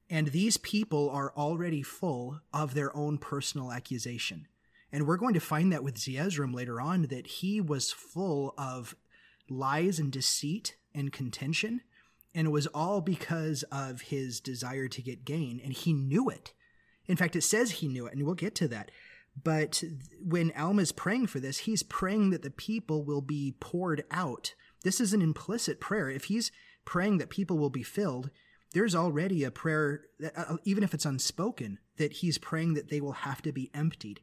And 0.09 0.29
these 0.29 0.57
people 0.57 1.09
are 1.09 1.31
already 1.37 1.83
full 1.83 2.41
of 2.51 2.73
their 2.73 2.95
own 2.95 3.17
personal 3.17 3.71
accusation. 3.71 4.47
And 4.91 5.05
we're 5.05 5.17
going 5.17 5.35
to 5.35 5.39
find 5.39 5.71
that 5.71 5.83
with 5.83 5.99
Zeezrom 5.99 6.53
later 6.53 6.81
on, 6.81 7.03
that 7.03 7.27
he 7.27 7.61
was 7.61 7.91
full 7.91 8.55
of 8.57 8.95
lies 9.47 9.99
and 9.99 10.11
deceit 10.11 10.77
and 10.95 11.13
contention. 11.13 11.81
And 12.33 12.47
it 12.47 12.51
was 12.51 12.67
all 12.67 13.01
because 13.01 13.63
of 13.71 14.01
his 14.01 14.39
desire 14.39 14.87
to 14.87 15.01
get 15.01 15.25
gain. 15.25 15.61
And 15.63 15.73
he 15.73 15.93
knew 15.93 16.29
it. 16.29 16.53
In 17.07 17.17
fact, 17.17 17.35
it 17.35 17.41
says 17.41 17.71
he 17.71 17.87
knew 17.87 18.05
it, 18.05 18.13
and 18.13 18.23
we'll 18.23 18.35
get 18.35 18.55
to 18.55 18.67
that. 18.67 18.91
But 19.41 19.83
when 20.23 20.51
Alma's 20.51 20.91
praying 20.91 21.27
for 21.27 21.39
this, 21.39 21.59
he's 21.59 21.83
praying 21.83 22.29
that 22.31 22.43
the 22.43 22.51
people 22.51 23.03
will 23.03 23.21
be 23.21 23.55
poured 23.59 24.03
out. 24.11 24.53
This 24.83 24.99
is 25.01 25.13
an 25.13 25.21
implicit 25.21 25.79
prayer. 25.79 26.09
If 26.09 26.25
he's 26.25 26.51
praying 26.85 27.17
that 27.17 27.29
people 27.29 27.57
will 27.57 27.69
be 27.69 27.83
filled, 27.83 28.29
there's 28.73 28.95
already 28.95 29.43
a 29.43 29.51
prayer, 29.51 30.01
that, 30.19 30.33
uh, 30.37 30.57
even 30.63 30.83
if 30.83 30.93
it's 30.93 31.05
unspoken, 31.05 31.79
that 31.97 32.13
he's 32.13 32.37
praying 32.37 32.75
that 32.75 32.89
they 32.89 33.01
will 33.01 33.13
have 33.13 33.41
to 33.41 33.51
be 33.51 33.71
emptied. 33.73 34.21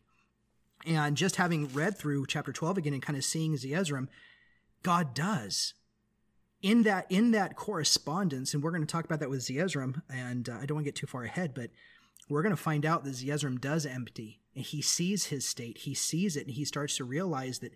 And 0.87 1.17
just 1.17 1.37
having 1.37 1.69
read 1.69 1.99
through 1.99 2.27
chapter 2.27 2.53
12 2.53 2.79
again 2.79 2.93
and 2.93 3.03
kind 3.03 3.17
of 3.17 3.25
seeing 3.25 3.55
Zeezrom, 3.55 4.09
God 4.83 5.15
does. 5.15 5.75
In 6.63 6.85
that 6.85 7.07
in 7.11 7.33
that 7.33 7.55
correspondence, 7.55 8.55
and 8.55 8.63
we're 8.63 8.71
going 8.71 8.83
to 8.83 8.91
talk 8.91 9.05
about 9.05 9.21
that 9.21 9.31
with 9.31 9.41
Zeezrom, 9.41 10.01
and 10.09 10.49
uh, 10.49 10.55
I 10.55 10.67
don't 10.67 10.77
want 10.77 10.85
to 10.85 10.89
get 10.89 10.97
too 10.97 11.07
far 11.07 11.23
ahead, 11.23 11.55
but 11.55 11.71
we're 12.29 12.43
going 12.43 12.55
to 12.55 12.61
find 12.61 12.87
out 12.87 13.05
that 13.05 13.15
Zeezrom 13.15 13.61
does 13.61 13.85
empty 13.85 14.41
and 14.57 14.65
he 14.65 14.81
sees 14.81 15.27
his 15.27 15.47
state, 15.47 15.79
he 15.79 15.95
sees 15.95 16.35
it, 16.35 16.47
and 16.47 16.55
he 16.57 16.65
starts 16.65 16.97
to 16.97 17.05
realize 17.05 17.59
that 17.59 17.75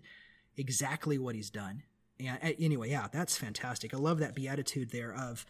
exactly 0.57 1.17
what 1.19 1.35
he's 1.35 1.51
done. 1.51 1.83
And 2.19 2.55
anyway, 2.59 2.89
yeah, 2.89 3.07
that's 3.11 3.37
fantastic. 3.37 3.93
I 3.93 3.97
love 3.97 4.19
that 4.19 4.35
beatitude 4.35 4.91
there 4.91 5.13
of 5.13 5.45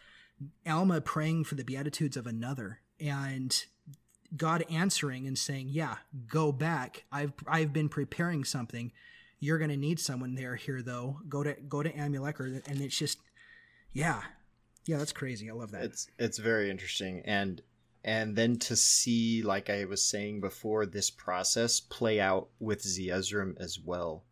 Alma 0.66 1.00
praying 1.00 1.44
for 1.44 1.54
the 1.54 1.64
beatitudes 1.64 2.16
of 2.16 2.26
another 2.26 2.80
and 3.00 3.64
God 4.36 4.64
answering 4.70 5.26
and 5.26 5.38
saying, 5.38 5.68
"Yeah, 5.70 5.96
go 6.26 6.52
back. 6.52 7.04
I've 7.12 7.32
I've 7.46 7.72
been 7.72 7.88
preparing 7.88 8.44
something. 8.44 8.92
You're 9.40 9.58
to 9.70 9.76
need 9.76 10.00
someone 10.00 10.34
there 10.34 10.56
here 10.56 10.82
though. 10.82 11.20
Go 11.28 11.42
to 11.42 11.54
go 11.68 11.82
to 11.82 11.92
Amulek 11.92 12.40
or 12.40 12.46
and 12.66 12.80
it's 12.80 12.96
just 12.96 13.18
yeah. 13.92 14.22
Yeah, 14.86 14.98
that's 14.98 15.12
crazy. 15.12 15.50
I 15.50 15.52
love 15.52 15.70
that. 15.72 15.84
It's 15.84 16.08
it's 16.18 16.38
very 16.38 16.70
interesting 16.70 17.22
and 17.24 17.60
and 18.04 18.34
then 18.34 18.58
to 18.58 18.76
see 18.76 19.42
like 19.42 19.70
I 19.70 19.84
was 19.84 20.02
saying 20.04 20.40
before 20.40 20.86
this 20.86 21.10
process 21.10 21.80
play 21.80 22.20
out 22.20 22.48
with 22.58 22.82
Zeezrom 22.82 23.54
as 23.60 23.78
well. 23.78 24.24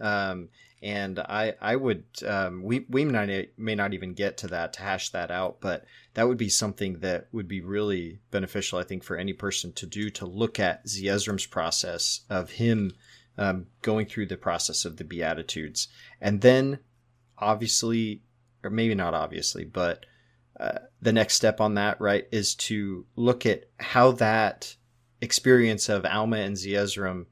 Um, 0.00 0.48
and 0.82 1.18
I 1.18 1.54
I 1.60 1.76
would 1.76 2.04
um, 2.26 2.62
we 2.62 2.86
we 2.88 3.04
may 3.04 3.12
not, 3.12 3.46
may 3.56 3.74
not 3.74 3.94
even 3.94 4.12
get 4.12 4.36
to 4.38 4.48
that 4.48 4.74
to 4.74 4.82
hash 4.82 5.10
that 5.10 5.30
out, 5.30 5.60
but 5.60 5.84
that 6.14 6.28
would 6.28 6.36
be 6.38 6.48
something 6.48 7.00
that 7.00 7.28
would 7.32 7.48
be 7.48 7.60
really 7.60 8.20
beneficial, 8.30 8.78
I 8.78 8.84
think, 8.84 9.02
for 9.02 9.16
any 9.16 9.32
person 9.32 9.72
to 9.74 9.86
do 9.86 10.10
to 10.10 10.26
look 10.26 10.60
at 10.60 10.86
Zeezrom's 10.86 11.46
process 11.46 12.20
of 12.28 12.50
him 12.50 12.92
um, 13.38 13.66
going 13.82 14.06
through 14.06 14.26
the 14.26 14.36
process 14.36 14.84
of 14.84 14.96
the 14.96 15.04
Beatitudes, 15.04 15.88
and 16.20 16.40
then 16.40 16.78
obviously, 17.38 18.22
or 18.62 18.70
maybe 18.70 18.94
not 18.94 19.14
obviously, 19.14 19.64
but 19.64 20.04
uh, 20.60 20.78
the 21.02 21.12
next 21.12 21.34
step 21.34 21.60
on 21.60 21.74
that 21.74 22.00
right 22.00 22.26
is 22.32 22.54
to 22.54 23.06
look 23.14 23.44
at 23.44 23.64
how 23.78 24.12
that 24.12 24.76
experience 25.20 25.88
of 25.88 26.04
Alma 26.04 26.38
and 26.38 26.56
Zeezrom 26.56 27.26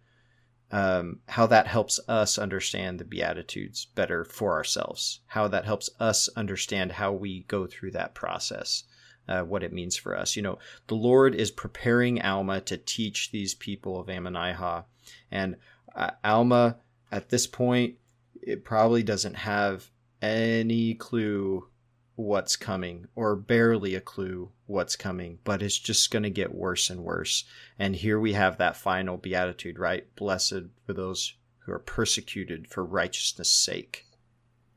um, 0.70 1.20
how 1.29 1.46
that 1.46 1.66
helps 1.66 2.00
us 2.09 2.38
understand 2.38 2.98
the 2.98 3.05
Beatitudes 3.05 3.87
better 3.94 4.24
for 4.24 4.55
ourselves, 4.55 5.20
how 5.27 5.48
that 5.48 5.64
helps 5.64 5.90
us 6.00 6.29
understand 6.37 6.92
how 6.92 7.12
we 7.12 7.44
go 7.44 7.66
through 7.66 7.92
that 7.92 8.14
process, 8.14 8.85
uh, 9.29 9.42
what 9.42 9.62
it 9.62 9.72
means 9.72 9.96
for 9.96 10.16
us. 10.16 10.37
You 10.37 10.42
know, 10.42 10.59
the 10.88 10.96
Lord 10.96 11.35
is 11.35 11.50
preparing 11.50 12.20
Alma 12.22 12.61
to 12.62 12.77
teach 12.77 13.31
these 13.31 13.55
people 13.55 14.00
of 14.00 14.09
Ammonihah. 14.09 14.85
And 15.31 15.57
uh, 15.94 16.11
Alma, 16.24 16.79
at 17.12 17.29
this 17.29 17.46
point, 17.46 17.96
it 18.42 18.64
probably 18.64 19.03
doesn't 19.03 19.35
have 19.37 19.90
any 20.20 20.94
clue 20.94 21.68
what's 22.16 22.57
coming 22.57 23.07
or 23.14 23.35
barely 23.35 23.94
a 23.94 24.00
clue 24.00 24.50
what's 24.66 24.96
coming, 24.96 25.38
but 25.44 25.62
it's 25.62 25.79
just 25.79 26.11
going 26.11 26.22
to 26.22 26.31
get 26.31 26.55
worse 26.55 26.88
and 26.88 27.03
worse. 27.03 27.44
And 27.79 27.96
here 27.96 28.20
we 28.20 28.35
have 28.35 28.59
that 28.59 28.77
final 28.77 29.16
beatitude, 29.16 29.79
right? 29.79 30.14
Blessed 30.14 30.64
for 30.87 30.92
those 30.92 31.35
who 31.61 31.72
are 31.72 31.81
persecuted 31.81 32.68
for 32.68 32.85
righteousness' 32.85 33.50
sake. 33.50 34.07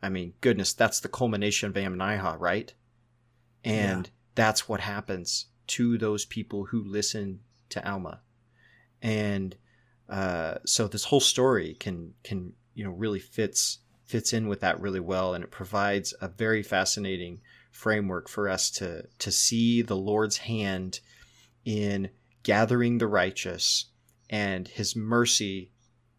I 0.02 0.10
mean, 0.10 0.34
goodness, 0.41 0.73
that's 0.73 1.00
the 1.00 1.10
culmination 1.10 1.69
of 1.69 1.76
Ammonihah, 1.76 2.39
right? 2.39 2.73
And 3.63 4.06
yeah. 4.06 4.12
that's 4.36 4.67
what 4.67 4.80
happens 4.80 5.47
to 5.67 5.97
those 5.97 6.26
people 6.26 6.65
who 6.65 6.84
listen 6.84 7.41
to 7.69 7.88
Alma. 7.88 8.21
And 9.02 9.56
uh, 10.10 10.56
so 10.65 10.88
this 10.88 11.06
whole 11.06 11.19
story 11.19 11.76
can 11.80 12.13
can 12.23 12.54
you 12.73 12.84
know 12.84 12.91
really 12.91 13.19
fits 13.19 13.80
fits 14.08 14.34
in 14.34 14.48
with 14.48 14.62
that 14.62 14.80
really 14.80 15.00
well, 15.00 15.34
and 15.34 15.43
it 15.43 15.52
provides 15.52 16.13
a 16.22 16.28
very 16.28 16.63
fascinating 16.63 17.41
framework 17.72 18.28
for 18.28 18.50
us 18.50 18.72
to 18.72 19.06
to 19.20 19.32
see 19.32 19.82
the 19.82 19.96
Lord's 19.96 20.38
hand 20.38 21.02
in 21.65 22.10
gathering 22.43 22.98
the 22.98 23.08
righteous 23.08 23.86
and 24.30 24.67
His 24.67 24.96
mercy 24.96 25.72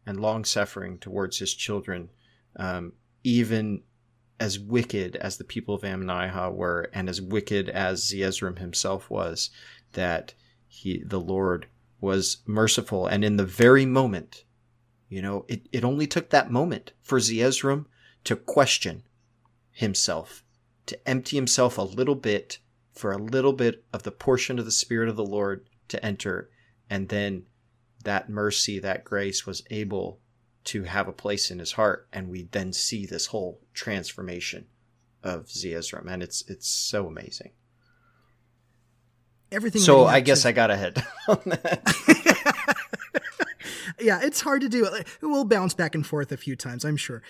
and 0.07 0.20
long 0.20 0.44
suffering 0.44 0.98
towards 0.98 1.38
His 1.38 1.55
children, 1.55 2.11
um, 2.57 2.92
even 3.24 3.83
as 4.38 4.59
wicked 4.59 5.16
as 5.16 5.37
the 5.37 5.44
people 5.44 5.74
of 5.74 5.83
Ammonihah 5.83 6.55
were, 6.55 6.90
and 6.92 7.09
as 7.09 7.20
wicked 7.20 7.68
as 7.68 8.05
Zeezrom 8.05 8.59
himself 8.59 9.11
was, 9.11 9.51
that 9.94 10.35
he 10.68 11.03
the 11.05 11.20
Lord 11.20 11.66
was 12.01 12.38
merciful, 12.46 13.07
and 13.07 13.24
in 13.24 13.37
the 13.37 13.44
very 13.44 13.87
moment 13.87 14.44
you 15.09 15.23
know, 15.23 15.44
it, 15.49 15.68
it 15.73 15.85
only 15.85 16.07
took 16.07 16.31
that 16.31 16.51
moment 16.51 16.92
for 17.03 17.18
Zeezrom 17.18 17.87
to 18.25 18.37
question 18.37 19.05
himself, 19.73 20.44
to 20.87 21.09
empty 21.09 21.37
himself 21.37 21.79
a 21.79 21.83
little 21.83 22.14
bit 22.14 22.59
for 22.92 23.12
a 23.12 23.18
little 23.18 23.53
bit 23.53 23.85
of 23.92 24.03
the 24.03 24.11
portion 24.11 24.59
of 24.59 24.64
the 24.64 24.71
Spirit 24.71 25.09
of 25.09 25.16
the 25.16 25.25
Lord 25.25 25.68
to 25.88 26.05
enter. 26.05 26.51
And 26.90 27.09
then 27.09 27.44
that 28.05 28.29
mercy, 28.29 28.79
that 28.81 29.05
grace 29.05 29.47
was 29.47 29.62
able 29.71 30.21
to 30.64 30.83
have 30.83 31.09
a 31.09 31.12
place 31.12 31.51
in 31.51 31.59
his 31.59 31.73
heart. 31.73 32.09
And 32.12 32.29
we 32.29 32.49
then 32.51 32.73
see 32.73 33.07
this 33.07 33.27
whole 33.27 33.61
transformation 33.73 34.66
of 35.23 35.47
Zeezrom. 35.47 36.11
And 36.12 36.23
it's, 36.23 36.42
it's 36.49 36.68
so 36.68 37.07
amazing. 37.07 37.53
Everything. 39.51 39.81
So 39.81 40.05
I 40.05 40.21
guess 40.21 40.42
to... 40.42 40.49
I 40.49 40.53
got 40.53 40.71
ahead 40.71 41.03
on 41.29 41.40
that. 41.47 42.17
Yeah, 44.00 44.20
it's 44.22 44.40
hard 44.40 44.61
to 44.62 44.68
do. 44.68 44.88
We'll 45.20 45.44
bounce 45.44 45.74
back 45.74 45.94
and 45.94 46.06
forth 46.06 46.32
a 46.32 46.37
few 46.37 46.56
times, 46.56 46.84
I'm 46.84 46.96
sure. 46.96 47.22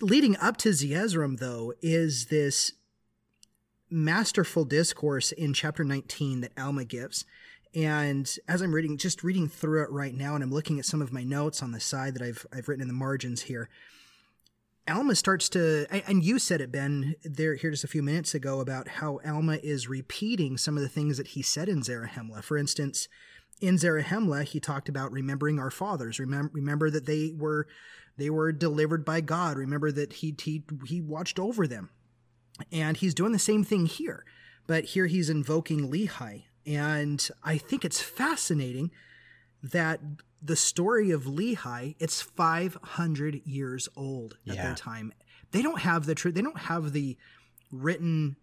Leading 0.00 0.36
up 0.38 0.56
to 0.58 0.70
Zeezrom, 0.70 1.38
though, 1.38 1.74
is 1.82 2.26
this 2.26 2.72
masterful 3.90 4.64
discourse 4.64 5.32
in 5.32 5.52
chapter 5.52 5.84
19 5.84 6.40
that 6.40 6.52
Alma 6.58 6.84
gives. 6.84 7.24
And 7.74 8.30
as 8.48 8.60
I'm 8.60 8.74
reading, 8.74 8.98
just 8.98 9.22
reading 9.22 9.48
through 9.48 9.82
it 9.84 9.90
right 9.90 10.14
now, 10.14 10.34
and 10.34 10.42
I'm 10.42 10.52
looking 10.52 10.78
at 10.78 10.86
some 10.86 11.00
of 11.00 11.12
my 11.12 11.22
notes 11.22 11.62
on 11.62 11.72
the 11.72 11.80
side 11.80 12.14
that 12.14 12.22
I've 12.22 12.46
I've 12.52 12.68
written 12.68 12.82
in 12.82 12.88
the 12.88 12.94
margins 12.94 13.42
here. 13.42 13.68
Alma 14.88 15.14
starts 15.14 15.48
to, 15.50 15.86
and 16.08 16.24
you 16.24 16.40
said 16.40 16.60
it, 16.60 16.72
Ben, 16.72 17.14
there 17.22 17.54
here 17.54 17.70
just 17.70 17.84
a 17.84 17.88
few 17.88 18.02
minutes 18.02 18.34
ago 18.34 18.60
about 18.60 18.88
how 18.88 19.20
Alma 19.24 19.58
is 19.62 19.88
repeating 19.88 20.58
some 20.58 20.76
of 20.76 20.82
the 20.82 20.88
things 20.88 21.18
that 21.18 21.28
he 21.28 21.42
said 21.42 21.68
in 21.68 21.82
Zarahemla. 21.82 22.42
For 22.42 22.58
instance, 22.58 23.08
in 23.62 23.76
Zarahemla, 23.76 24.42
he 24.42 24.60
talked 24.60 24.88
about 24.88 25.12
remembering 25.12 25.58
our 25.58 25.70
fathers. 25.70 26.18
Remember, 26.18 26.50
remember 26.52 26.90
that 26.90 27.06
they 27.06 27.32
were 27.34 27.68
they 28.18 28.28
were 28.28 28.52
delivered 28.52 29.04
by 29.04 29.20
God. 29.22 29.56
Remember 29.56 29.92
that 29.92 30.14
he 30.14 30.34
he 30.42 30.64
he 30.86 31.00
watched 31.00 31.38
over 31.38 31.66
them, 31.66 31.90
and 32.70 32.96
he's 32.96 33.14
doing 33.14 33.32
the 33.32 33.38
same 33.38 33.62
thing 33.64 33.86
here. 33.86 34.24
But 34.66 34.84
here 34.84 35.06
he's 35.06 35.30
invoking 35.30 35.90
Lehi, 35.90 36.44
and 36.66 37.26
I 37.42 37.56
think 37.56 37.84
it's 37.84 38.02
fascinating 38.02 38.90
that 39.62 40.00
the 40.42 40.56
story 40.56 41.12
of 41.12 41.22
Lehi 41.24 41.94
it's 42.00 42.20
500 42.20 43.46
years 43.46 43.88
old 43.96 44.38
at 44.48 44.56
yeah. 44.56 44.62
their 44.64 44.74
time. 44.74 45.12
They 45.52 45.62
don't 45.62 45.80
have 45.80 46.06
the 46.06 46.16
truth. 46.16 46.34
They 46.34 46.42
don't 46.42 46.58
have 46.58 46.92
the 46.92 47.16
written 47.70 48.36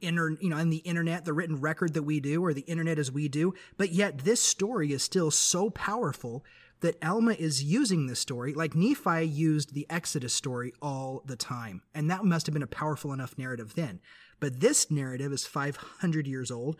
inter, 0.00 0.36
you 0.40 0.48
know, 0.48 0.58
in 0.58 0.70
the 0.70 0.78
internet, 0.78 1.24
the 1.24 1.32
written 1.32 1.60
record 1.60 1.94
that 1.94 2.02
we 2.02 2.20
do, 2.20 2.44
or 2.44 2.52
the 2.52 2.62
internet 2.62 2.98
as 2.98 3.10
we 3.10 3.28
do. 3.28 3.54
But 3.76 3.92
yet, 3.92 4.18
this 4.18 4.40
story 4.40 4.92
is 4.92 5.02
still 5.02 5.30
so 5.30 5.70
powerful 5.70 6.44
that 6.80 7.02
Alma 7.02 7.32
is 7.32 7.64
using 7.64 8.06
this 8.06 8.20
story. 8.20 8.52
Like 8.52 8.74
Nephi 8.74 9.22
used 9.22 9.72
the 9.72 9.86
Exodus 9.88 10.34
story 10.34 10.72
all 10.82 11.22
the 11.24 11.36
time, 11.36 11.82
and 11.94 12.10
that 12.10 12.24
must 12.24 12.46
have 12.46 12.52
been 12.52 12.62
a 12.62 12.66
powerful 12.66 13.12
enough 13.12 13.38
narrative 13.38 13.74
then. 13.74 14.00
But 14.40 14.60
this 14.60 14.90
narrative 14.90 15.32
is 15.32 15.46
500 15.46 16.26
years 16.26 16.50
old, 16.50 16.76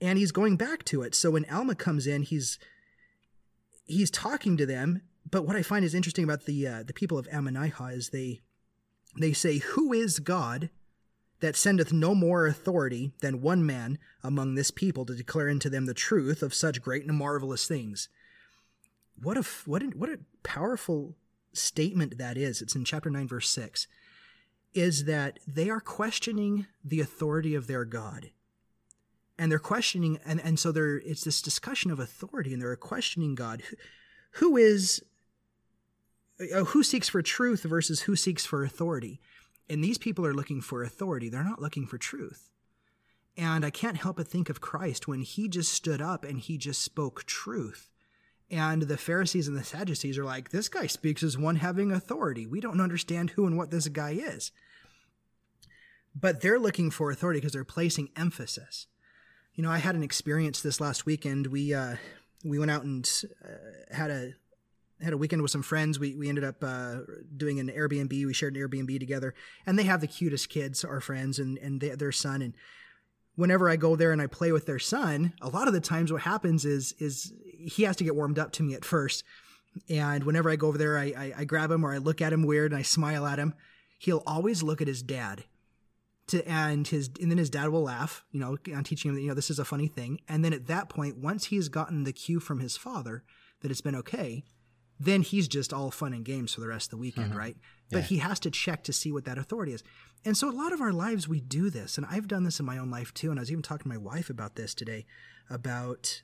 and 0.00 0.18
he's 0.18 0.32
going 0.32 0.56
back 0.56 0.84
to 0.86 1.02
it. 1.02 1.14
So 1.14 1.30
when 1.30 1.46
Alma 1.50 1.74
comes 1.74 2.06
in, 2.06 2.22
he's 2.22 2.58
he's 3.86 4.10
talking 4.10 4.56
to 4.56 4.66
them. 4.66 5.02
But 5.30 5.46
what 5.46 5.56
I 5.56 5.62
find 5.62 5.84
is 5.84 5.94
interesting 5.94 6.24
about 6.24 6.44
the 6.44 6.66
uh, 6.66 6.82
the 6.82 6.92
people 6.92 7.18
of 7.18 7.28
Ammonihah 7.28 7.94
is 7.94 8.10
they 8.10 8.40
they 9.18 9.32
say, 9.32 9.58
"Who 9.58 9.92
is 9.92 10.18
God?" 10.18 10.70
That 11.40 11.56
sendeth 11.56 11.92
no 11.92 12.14
more 12.14 12.46
authority 12.46 13.12
than 13.20 13.40
one 13.40 13.64
man 13.64 13.98
among 14.22 14.54
this 14.54 14.70
people 14.70 15.04
to 15.06 15.14
declare 15.14 15.48
unto 15.48 15.68
them 15.68 15.86
the 15.86 15.94
truth 15.94 16.42
of 16.42 16.54
such 16.54 16.82
great 16.82 17.06
and 17.06 17.16
marvelous 17.16 17.66
things. 17.66 18.08
What 19.20 19.36
a 19.36 19.44
what 19.66 19.82
a, 19.82 19.86
what 19.86 20.10
a 20.10 20.20
powerful 20.42 21.16
statement 21.52 22.18
that 22.18 22.36
is. 22.36 22.62
It's 22.62 22.74
in 22.74 22.84
chapter 22.84 23.10
9 23.10 23.26
verse 23.26 23.48
6. 23.50 23.86
Is 24.72 25.04
that 25.06 25.38
they 25.46 25.68
are 25.68 25.80
questioning 25.80 26.66
the 26.84 27.00
authority 27.00 27.54
of 27.54 27.66
their 27.66 27.84
God. 27.84 28.30
And 29.38 29.50
they're 29.50 29.58
questioning 29.58 30.18
and 30.24 30.40
and 30.40 30.58
so 30.58 30.70
there 30.70 30.98
it's 30.98 31.24
this 31.24 31.40
discussion 31.40 31.90
of 31.90 31.98
authority 31.98 32.52
and 32.52 32.60
they're 32.60 32.76
questioning 32.76 33.34
God 33.34 33.62
who 34.32 34.56
is 34.56 35.02
uh, 36.40 36.64
who 36.64 36.82
seeks 36.82 37.08
for 37.08 37.22
truth 37.22 37.62
versus 37.62 38.02
who 38.02 38.16
seeks 38.16 38.44
for 38.44 38.64
authority. 38.64 39.20
And 39.70 39.84
these 39.84 39.98
people 39.98 40.26
are 40.26 40.34
looking 40.34 40.60
for 40.60 40.82
authority, 40.82 41.28
they're 41.28 41.44
not 41.44 41.62
looking 41.62 41.86
for 41.86 41.96
truth. 41.96 42.50
And 43.36 43.64
I 43.64 43.70
can't 43.70 43.96
help 43.96 44.16
but 44.16 44.26
think 44.26 44.50
of 44.50 44.60
Christ 44.60 45.06
when 45.06 45.20
he 45.20 45.48
just 45.48 45.72
stood 45.72 46.02
up 46.02 46.24
and 46.24 46.40
he 46.40 46.58
just 46.58 46.82
spoke 46.82 47.24
truth. 47.24 47.88
And 48.50 48.82
the 48.82 48.96
Pharisees 48.96 49.46
and 49.46 49.56
the 49.56 49.62
Sadducees 49.62 50.18
are 50.18 50.24
like, 50.24 50.50
this 50.50 50.68
guy 50.68 50.88
speaks 50.88 51.22
as 51.22 51.38
one 51.38 51.56
having 51.56 51.92
authority. 51.92 52.48
We 52.48 52.60
don't 52.60 52.80
understand 52.80 53.30
who 53.30 53.46
and 53.46 53.56
what 53.56 53.70
this 53.70 53.86
guy 53.86 54.10
is. 54.10 54.50
But 56.16 56.40
they're 56.40 56.58
looking 56.58 56.90
for 56.90 57.12
authority 57.12 57.38
because 57.38 57.52
they're 57.52 57.62
placing 57.62 58.10
emphasis. 58.16 58.88
You 59.54 59.62
know, 59.62 59.70
I 59.70 59.78
had 59.78 59.94
an 59.94 60.02
experience 60.02 60.60
this 60.60 60.80
last 60.80 61.06
weekend. 61.06 61.46
We, 61.46 61.72
uh, 61.72 61.94
we 62.44 62.58
went 62.58 62.72
out 62.72 62.82
and 62.82 63.08
uh, 63.44 63.94
had 63.94 64.10
a 64.10 64.32
had 65.02 65.12
a 65.12 65.16
weekend 65.16 65.42
with 65.42 65.50
some 65.50 65.62
friends. 65.62 65.98
We 65.98 66.14
we 66.14 66.28
ended 66.28 66.44
up 66.44 66.62
uh, 66.62 66.98
doing 67.36 67.60
an 67.60 67.68
Airbnb. 67.68 68.10
We 68.10 68.34
shared 68.34 68.56
an 68.56 68.62
Airbnb 68.62 68.98
together, 68.98 69.34
and 69.66 69.78
they 69.78 69.84
have 69.84 70.00
the 70.00 70.06
cutest 70.06 70.48
kids, 70.48 70.84
our 70.84 71.00
friends, 71.00 71.38
and 71.38 71.58
and 71.58 71.80
they, 71.80 71.90
their 71.90 72.12
son. 72.12 72.42
And 72.42 72.54
whenever 73.36 73.68
I 73.68 73.76
go 73.76 73.96
there 73.96 74.12
and 74.12 74.20
I 74.20 74.26
play 74.26 74.52
with 74.52 74.66
their 74.66 74.78
son, 74.78 75.32
a 75.40 75.48
lot 75.48 75.68
of 75.68 75.74
the 75.74 75.80
times 75.80 76.12
what 76.12 76.22
happens 76.22 76.64
is 76.64 76.94
is 76.98 77.32
he 77.58 77.84
has 77.84 77.96
to 77.96 78.04
get 78.04 78.16
warmed 78.16 78.38
up 78.38 78.52
to 78.52 78.62
me 78.62 78.74
at 78.74 78.84
first. 78.84 79.24
And 79.88 80.24
whenever 80.24 80.50
I 80.50 80.56
go 80.56 80.66
over 80.66 80.78
there, 80.78 80.98
I, 80.98 81.12
I, 81.16 81.32
I 81.38 81.44
grab 81.44 81.70
him 81.70 81.84
or 81.84 81.94
I 81.94 81.98
look 81.98 82.20
at 82.20 82.32
him 82.32 82.42
weird 82.42 82.72
and 82.72 82.78
I 82.78 82.82
smile 82.82 83.24
at 83.24 83.38
him. 83.38 83.54
He'll 84.00 84.24
always 84.26 84.64
look 84.64 84.80
at 84.80 84.88
his 84.88 85.02
dad 85.02 85.44
to 86.30 86.48
and 86.48 86.86
his 86.86 87.10
and 87.20 87.30
then 87.30 87.38
his 87.38 87.50
dad 87.50 87.68
will 87.68 87.82
laugh, 87.82 88.24
you 88.32 88.40
know, 88.40 88.56
on 88.74 88.84
teaching 88.84 89.10
him 89.10 89.14
that 89.14 89.22
you 89.22 89.28
know 89.28 89.34
this 89.34 89.50
is 89.50 89.58
a 89.58 89.64
funny 89.64 89.88
thing. 89.88 90.20
And 90.28 90.44
then 90.44 90.52
at 90.52 90.66
that 90.66 90.88
point, 90.88 91.18
once 91.18 91.46
he's 91.46 91.68
gotten 91.68 92.04
the 92.04 92.12
cue 92.12 92.40
from 92.40 92.60
his 92.60 92.76
father 92.76 93.24
that 93.60 93.70
it's 93.70 93.80
been 93.80 93.96
okay, 93.96 94.44
then 95.00 95.22
he's 95.22 95.48
just 95.48 95.72
all 95.72 95.90
fun 95.90 96.12
and 96.12 96.24
games 96.24 96.54
for 96.54 96.60
the 96.60 96.68
rest 96.68 96.86
of 96.86 96.90
the 96.90 96.96
weekend, 96.98 97.30
mm-hmm. 97.30 97.38
right? 97.38 97.56
But 97.90 98.02
yeah. 98.02 98.04
he 98.04 98.18
has 98.18 98.38
to 98.40 98.50
check 98.50 98.84
to 98.84 98.92
see 98.92 99.10
what 99.10 99.24
that 99.24 99.38
authority 99.38 99.72
is. 99.72 99.82
And 100.24 100.36
so 100.36 100.48
a 100.48 100.52
lot 100.52 100.72
of 100.72 100.80
our 100.80 100.92
lives 100.92 101.26
we 101.26 101.40
do 101.40 101.70
this, 101.70 101.96
and 101.96 102.06
I've 102.08 102.28
done 102.28 102.44
this 102.44 102.60
in 102.60 102.66
my 102.66 102.78
own 102.78 102.90
life 102.90 103.12
too. 103.14 103.30
And 103.30 103.40
I 103.40 103.42
was 103.42 103.50
even 103.50 103.62
talking 103.62 103.84
to 103.84 103.88
my 103.88 103.96
wife 103.96 104.30
about 104.30 104.56
this 104.56 104.74
today 104.74 105.06
about 105.48 106.22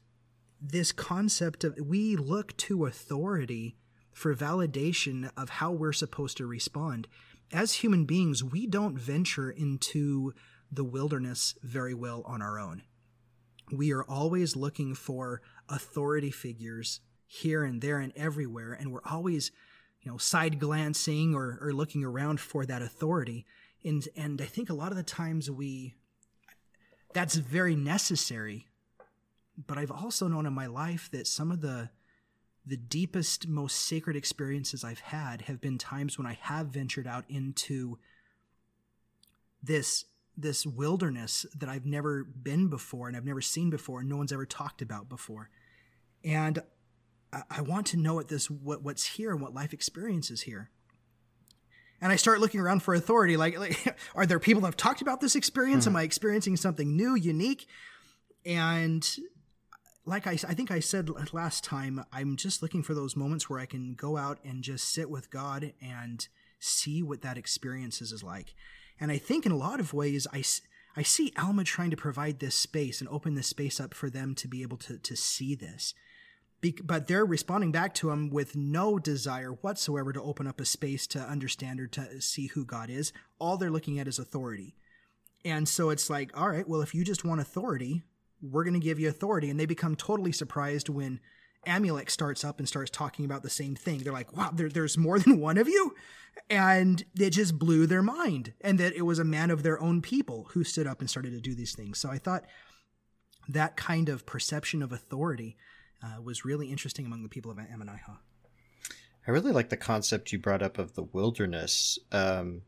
this 0.61 0.93
concept 0.93 1.65
of 1.65 1.77
we 1.83 2.17
look 2.17 2.57
to 2.59 2.87
authority 2.87 3.77
for 4.12 4.35
validation 4.35 5.31
of 5.37 5.49
how 5.49 5.73
we're 5.73 5.93
supposed 5.93 6.37
to 6.37 6.47
respond 6.47 7.09
as 7.53 7.75
human 7.75 8.05
beings, 8.05 8.43
we 8.43 8.67
don't 8.67 8.99
venture 8.99 9.51
into 9.51 10.33
the 10.71 10.85
wilderness 10.85 11.55
very 11.62 11.95
well 11.95 12.23
on 12.27 12.43
our 12.43 12.59
own. 12.59 12.83
We 13.73 13.93
are 13.93 14.05
always 14.05 14.57
looking 14.57 14.95
for 14.95 15.43
authority 15.69 16.31
figures 16.31 17.01
here 17.27 17.65
and 17.65 17.81
there 17.81 17.99
and 17.99 18.12
everywhere, 18.17 18.73
and 18.73 18.93
we're 18.93 19.01
always, 19.05 19.51
you 20.01 20.11
know, 20.11 20.19
side 20.19 20.59
glancing 20.59 21.35
or, 21.35 21.59
or 21.61 21.73
looking 21.73 22.05
around 22.05 22.41
for 22.41 22.65
that 22.67 22.83
authority. 22.83 23.45
And 23.85 24.07
and 24.17 24.41
I 24.41 24.47
think 24.47 24.71
a 24.71 24.75
lot 24.75 24.91
of 24.91 24.97
the 24.97 25.03
times 25.03 25.51
we 25.51 25.95
that's 27.12 27.37
very 27.37 27.77
necessary. 27.77 28.67
But 29.67 29.79
I've 29.79 29.91
also 29.91 30.29
known 30.29 30.45
in 30.45 30.53
my 30.53 30.67
life 30.67 31.09
that 31.12 31.27
some 31.27 31.51
of 31.51 31.61
the 31.61 31.91
the 32.67 32.77
deepest, 32.77 33.47
most 33.47 33.87
sacred 33.87 34.17
experiences 34.17 34.83
I've 34.83 34.99
had 34.99 35.43
have 35.43 35.61
been 35.61 35.79
times 35.79 36.19
when 36.19 36.27
I 36.27 36.37
have 36.43 36.67
ventured 36.67 37.07
out 37.07 37.25
into 37.29 37.99
this 39.62 40.05
this 40.37 40.67
wilderness 40.67 41.47
that 41.57 41.69
I've 41.69 41.87
never 41.87 42.23
been 42.25 42.69
before 42.69 43.09
and 43.09 43.17
I've 43.17 43.25
never 43.25 43.41
seen 43.41 43.71
before 43.71 44.01
and 44.01 44.09
no 44.09 44.17
one's 44.17 44.33
ever 44.33 44.45
talked 44.45 44.83
about 44.83 45.09
before. 45.09 45.49
And 46.23 46.62
I, 47.33 47.43
I 47.51 47.61
want 47.62 47.87
to 47.89 47.97
know 47.97 48.15
what 48.15 48.29
this 48.29 48.51
what, 48.51 48.83
what's 48.83 49.05
here 49.05 49.33
and 49.33 49.41
what 49.41 49.55
life 49.55 49.73
experience 49.73 50.31
is 50.31 50.43
here. 50.43 50.71
And 52.01 52.12
I 52.12 52.17
start 52.17 52.41
looking 52.41 52.61
around 52.61 52.81
for 52.81 52.95
authority. 52.95 53.37
Like, 53.37 53.59
like 53.59 53.97
are 54.15 54.27
there 54.27 54.39
people 54.39 54.61
that 54.62 54.69
have 54.69 54.77
talked 54.77 55.03
about 55.03 55.21
this 55.21 55.35
experience? 55.35 55.85
Hmm. 55.85 55.91
Am 55.91 55.97
I 55.97 56.03
experiencing 56.03 56.57
something 56.57 56.97
new, 56.97 57.15
unique? 57.15 57.67
And 58.45 59.09
like 60.05 60.27
I, 60.27 60.33
I 60.33 60.55
think 60.55 60.71
I 60.71 60.81
said 60.81 61.11
last 61.33 61.65
time, 61.65 62.05
I'm 62.12 62.37
just 62.37 62.62
looking 62.62 62.83
for 62.83 62.95
those 62.95 63.17
moments 63.17 63.51
where 63.51 63.59
I 63.59 63.67
can 63.67 63.95
go 63.95 64.17
out 64.17 64.39
and 64.45 64.62
just 64.62 64.93
sit 64.93 65.11
with 65.11 65.31
God 65.31 65.73
and 65.83 66.27
see 66.59 67.03
what 67.03 67.23
that 67.23 67.37
experience 67.37 68.01
is 68.01 68.23
like. 68.23 68.55
And 69.01 69.11
I 69.11 69.19
think 69.19 69.45
in 69.45 69.53
a 69.53 69.57
lot 69.57 69.81
of 69.81 69.93
ways, 69.93 70.27
I, 70.33 70.43
I 70.97 71.03
see 71.03 71.33
Alma 71.37 71.65
trying 71.65 71.91
to 71.91 71.97
provide 71.97 72.39
this 72.39 72.55
space 72.55 73.01
and 73.01 73.11
open 73.11 73.35
this 73.35 73.49
space 73.49 73.81
up 73.81 73.93
for 73.93 74.09
them 74.09 74.35
to 74.37 74.49
be 74.49 74.62
able 74.62 74.79
to, 74.79 74.97
to 74.97 75.17
see 75.17 75.55
this. 75.55 75.93
Be- 76.72 76.83
but 76.83 77.07
they're 77.07 77.24
responding 77.24 77.70
back 77.70 77.94
to 77.94 78.11
him 78.11 78.31
with 78.31 78.57
no 78.57 78.98
desire 78.98 79.52
whatsoever 79.52 80.12
to 80.12 80.22
open 80.22 80.46
up 80.46 80.61
a 80.61 80.64
space 80.64 81.07
to 81.09 81.20
understand 81.20 81.81
or 81.81 81.87
to 81.88 82.20
see 82.20 82.48
who 82.48 82.64
God 82.64 82.90
is. 82.90 83.12
All 83.38 83.57
they're 83.57 83.70
looking 83.70 83.98
at 83.98 84.09
is 84.09 84.18
authority. 84.18 84.74
And 85.44 85.68
so 85.68 85.90
it's 85.90 86.11
like, 86.11 86.37
all 86.38 86.48
right, 86.48 86.68
well, 86.68 86.83
if 86.83 86.94
you 86.94 87.05
just 87.05 87.24
want 87.24 87.40
authority, 87.40 88.02
we're 88.42 88.64
going 88.64 88.74
to 88.74 88.81
give 88.81 88.98
you 88.98 89.09
authority. 89.09 89.48
And 89.48 89.61
they 89.61 89.66
become 89.66 89.94
totally 89.94 90.33
surprised 90.33 90.88
when 90.88 91.20
Amulek 91.66 92.11
starts 92.11 92.44
up 92.44 92.59
and 92.59 92.68
starts 92.68 92.90
talking 92.90 93.24
about 93.24 93.44
the 93.44 93.50
same 93.50 93.76
thing. 93.76 94.00
They're 94.00 94.12
like, 94.12 94.37
wow, 94.37 94.50
there, 94.52 94.68
there's 94.68 94.98
more 94.98 95.18
than 95.20 95.40
one 95.40 95.59
of 95.59 95.68
you? 95.68 95.94
And 96.50 97.05
it 97.18 97.31
just 97.31 97.59
blew 97.59 97.87
their 97.87 98.02
mind. 98.02 98.55
And 98.61 98.79
that 98.81 98.94
it 98.94 99.02
was 99.02 99.20
a 99.20 99.24
man 99.24 99.52
of 99.52 99.62
their 99.62 99.81
own 99.81 100.02
people 100.02 100.48
who 100.52 100.64
stood 100.64 100.87
up 100.87 101.00
and 101.00 101.09
started 101.09 101.31
to 101.31 101.40
do 101.40 101.55
these 101.55 101.74
things. 101.76 101.98
So 101.98 102.11
I 102.11 102.18
thought 102.18 102.44
that 103.48 103.76
kind 103.76 104.09
of 104.09 104.26
perception 104.26 104.83
of 104.83 104.90
authority 104.90 105.57
uh, 106.03 106.21
was 106.23 106.45
really 106.45 106.71
interesting 106.71 107.07
among 107.07 107.23
the 107.23 107.29
people 107.29 107.51
of 107.51 107.59
Ammonihah. 107.59 108.19
I 109.27 109.31
really 109.31 109.53
like 109.53 109.71
the 109.71 109.77
concept 109.77 110.33
you 110.33 110.39
brought 110.39 110.63
up 110.63 110.79
of 110.79 110.95
the 110.95 111.03
wilderness 111.03 111.99
um, 112.13 112.63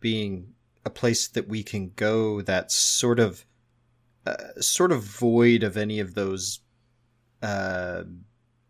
being 0.00 0.54
a 0.84 0.90
place 0.90 1.28
that 1.28 1.48
we 1.48 1.62
can 1.62 1.92
go 1.94 2.42
that's 2.42 2.74
sort 2.74 3.20
of 3.20 3.44
uh, 4.26 4.60
sort 4.60 4.92
of 4.92 5.02
void 5.02 5.62
of 5.62 5.76
any 5.76 6.00
of 6.00 6.14
those 6.14 6.60
uh, 7.42 8.02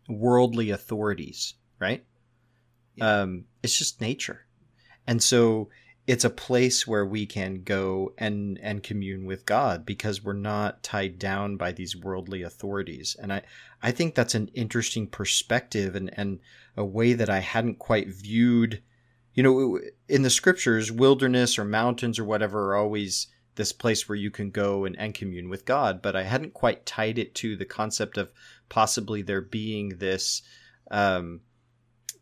worldly 0.07 0.69
authorities, 0.69 1.55
right? 1.79 2.05
Yeah. 2.95 3.21
Um, 3.21 3.45
it's 3.63 3.77
just 3.77 4.01
nature, 4.01 4.45
and 5.07 5.21
so 5.21 5.69
it's 6.07 6.25
a 6.25 6.29
place 6.29 6.87
where 6.87 7.05
we 7.05 7.25
can 7.25 7.63
go 7.63 8.13
and 8.17 8.59
and 8.61 8.83
commune 8.83 9.25
with 9.25 9.45
God 9.45 9.85
because 9.85 10.23
we're 10.23 10.33
not 10.33 10.83
tied 10.83 11.19
down 11.19 11.57
by 11.57 11.71
these 11.71 11.95
worldly 11.95 12.41
authorities. 12.41 13.15
And 13.21 13.31
I 13.31 13.43
I 13.81 13.91
think 13.91 14.15
that's 14.15 14.35
an 14.35 14.49
interesting 14.53 15.07
perspective 15.07 15.95
and 15.95 16.11
and 16.17 16.39
a 16.75 16.85
way 16.85 17.13
that 17.13 17.29
I 17.29 17.39
hadn't 17.39 17.79
quite 17.79 18.09
viewed. 18.09 18.81
You 19.33 19.43
know, 19.43 19.79
in 20.09 20.23
the 20.23 20.29
scriptures, 20.29 20.91
wilderness 20.91 21.57
or 21.57 21.63
mountains 21.63 22.19
or 22.19 22.25
whatever 22.25 22.71
are 22.71 22.75
always 22.75 23.27
this 23.55 23.71
place 23.71 24.07
where 24.09 24.15
you 24.17 24.31
can 24.31 24.49
go 24.49 24.85
and, 24.85 24.97
and 24.97 25.13
commune 25.13 25.49
with 25.49 25.65
God. 25.65 26.01
But 26.01 26.15
I 26.15 26.23
hadn't 26.23 26.53
quite 26.53 26.85
tied 26.85 27.17
it 27.17 27.35
to 27.35 27.55
the 27.55 27.65
concept 27.65 28.17
of 28.17 28.31
possibly 28.69 29.21
there 29.21 29.41
being 29.41 29.89
this 29.97 30.41
um, 30.89 31.41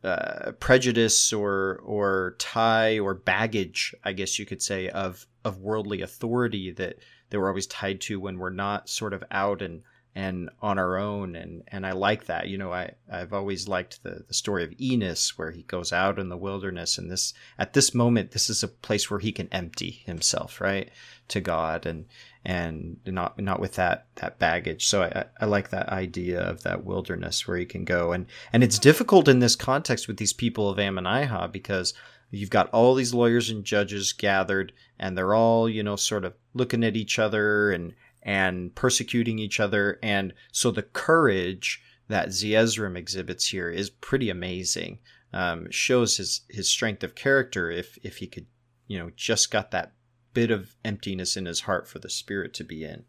uh, 0.03 0.53
prejudice 0.59 1.33
or 1.33 1.81
or 1.83 2.35
tie 2.39 2.99
or 2.99 3.13
baggage, 3.13 3.93
I 4.03 4.13
guess 4.13 4.39
you 4.39 4.45
could 4.45 4.62
say, 4.62 4.89
of 4.89 5.25
of 5.43 5.59
worldly 5.59 6.01
authority 6.01 6.71
that 6.71 6.97
that 7.29 7.39
we're 7.39 7.49
always 7.49 7.67
tied 7.67 8.01
to 8.01 8.19
when 8.19 8.38
we're 8.38 8.49
not 8.49 8.89
sort 8.89 9.13
of 9.13 9.23
out 9.31 9.62
and 9.62 9.83
and 10.15 10.49
on 10.62 10.79
our 10.79 10.97
own. 10.97 11.35
And 11.35 11.63
and 11.67 11.85
I 11.85 11.91
like 11.91 12.25
that. 12.25 12.47
You 12.47 12.57
know 12.57 12.71
I 12.71 12.91
I've 13.12 13.33
always 13.33 13.67
liked 13.67 14.03
the 14.03 14.23
the 14.27 14.33
story 14.33 14.63
of 14.63 14.73
Enos 14.79 15.38
where 15.38 15.51
he 15.51 15.63
goes 15.63 15.91
out 15.91 16.17
in 16.17 16.29
the 16.29 16.38
wilderness 16.38 16.97
and 16.97 17.12
this 17.12 17.33
at 17.57 17.73
this 17.73 17.93
moment 17.93 18.31
this 18.31 18.49
is 18.49 18.63
a 18.63 18.67
place 18.67 19.09
where 19.09 19.19
he 19.19 19.31
can 19.31 19.49
empty 19.51 19.91
himself 20.05 20.62
right 20.62 20.89
to 21.27 21.41
God. 21.41 21.85
And 21.85 22.05
and 22.45 22.97
not 23.06 23.38
not 23.39 23.60
with 23.60 23.73
that 23.73 24.08
that 24.15 24.39
baggage 24.39 24.86
so 24.86 25.04
I 25.04 25.25
I 25.41 25.45
like 25.45 25.69
that 25.69 25.89
idea 25.89 26.39
of 26.39 26.63
that 26.63 26.86
wilderness 26.86 27.47
where 27.47 27.58
you 27.58 27.65
can 27.65 27.84
go 27.84 28.13
and 28.13 28.28
and 28.54 28.63
it's 28.63 28.80
difficult 28.80 29.28
in 29.28 29.39
this 29.39 29.58
context 29.58 30.08
with 30.08 30.17
these 30.17 30.34
people 30.34 30.69
of 30.69 30.78
Ammonihah 30.78 31.52
because 31.52 31.93
you've 32.32 32.49
got 32.49 32.69
all 32.69 32.95
these 32.95 33.13
lawyers 33.13 33.49
and 33.49 33.65
judges 33.65 34.13
gathered 34.13 34.71
and 34.97 35.17
they're 35.17 35.36
all 35.36 35.67
you 35.67 35.84
know 35.84 35.97
sort 35.97 36.23
of 36.23 36.34
looking 36.54 36.84
at 36.84 36.95
each 36.95 37.19
other 37.19 37.71
and 37.71 37.93
and 38.23 38.73
persecuting 38.75 39.39
each 39.39 39.60
other. 39.60 39.99
And 40.04 40.34
so 40.52 40.71
the 40.71 40.84
courage 40.84 41.82
that 42.08 42.30
Zeezrom 42.30 42.97
exhibits 42.97 43.47
here 43.47 43.69
is 43.69 43.89
pretty 43.89 44.30
amazing. 44.30 44.99
Um, 45.32 45.69
shows 45.69 46.17
his 46.17 46.41
his 46.49 46.67
strength 46.67 47.04
of 47.04 47.13
character 47.13 47.69
if 47.69 47.97
if 48.04 48.17
he 48.17 48.28
could, 48.28 48.47
you 48.88 48.97
know, 48.97 49.12
just 49.15 49.52
got 49.52 49.71
that 49.71 49.93
bit 50.33 50.51
of 50.51 50.75
emptiness 50.83 51.35
in 51.35 51.45
his 51.45 51.61
heart 51.61 51.87
for 51.87 51.99
the 51.99 52.09
spirit 52.09 52.53
to 52.55 52.63
be 52.63 52.83
in. 52.83 53.05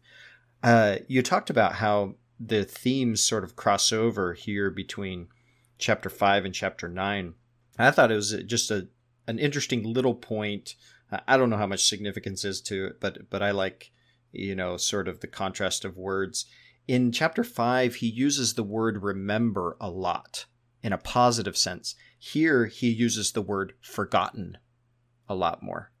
Uh, 0.63 0.97
you 1.07 1.21
talked 1.21 1.49
about 1.49 1.75
how 1.75 2.15
the 2.39 2.63
themes 2.63 3.23
sort 3.23 3.43
of 3.43 3.55
cross 3.55 3.91
over 3.91 4.33
here 4.33 4.69
between 4.69 5.27
chapter 5.77 6.09
five 6.09 6.45
and 6.45 6.53
chapter 6.53 6.87
nine. 6.87 7.33
I 7.77 7.91
thought 7.91 8.11
it 8.11 8.15
was 8.15 8.35
just 8.45 8.71
a 8.71 8.87
an 9.27 9.39
interesting 9.39 9.83
little 9.83 10.15
point. 10.15 10.75
I 11.27 11.37
don't 11.37 11.49
know 11.49 11.57
how 11.57 11.67
much 11.67 11.87
significance 11.87 12.43
is 12.43 12.61
to 12.61 12.85
it, 12.85 12.99
but 12.99 13.29
but 13.29 13.41
I 13.41 13.51
like 13.51 13.91
you 14.31 14.55
know, 14.55 14.77
sort 14.77 15.07
of 15.07 15.19
the 15.19 15.27
contrast 15.27 15.85
of 15.85 15.97
words. 15.97 16.45
In 16.87 17.11
chapter 17.11 17.43
5, 17.43 17.95
he 17.95 18.07
uses 18.07 18.53
the 18.53 18.63
word 18.63 19.03
remember 19.03 19.77
a 19.79 19.89
lot 19.89 20.45
in 20.83 20.93
a 20.93 20.97
positive 20.97 21.57
sense. 21.57 21.95
Here, 22.17 22.65
he 22.65 22.89
uses 22.89 23.31
the 23.31 23.41
word 23.41 23.73
forgotten 23.81 24.57
a 25.29 25.35
lot 25.35 25.61
more. 25.61 25.91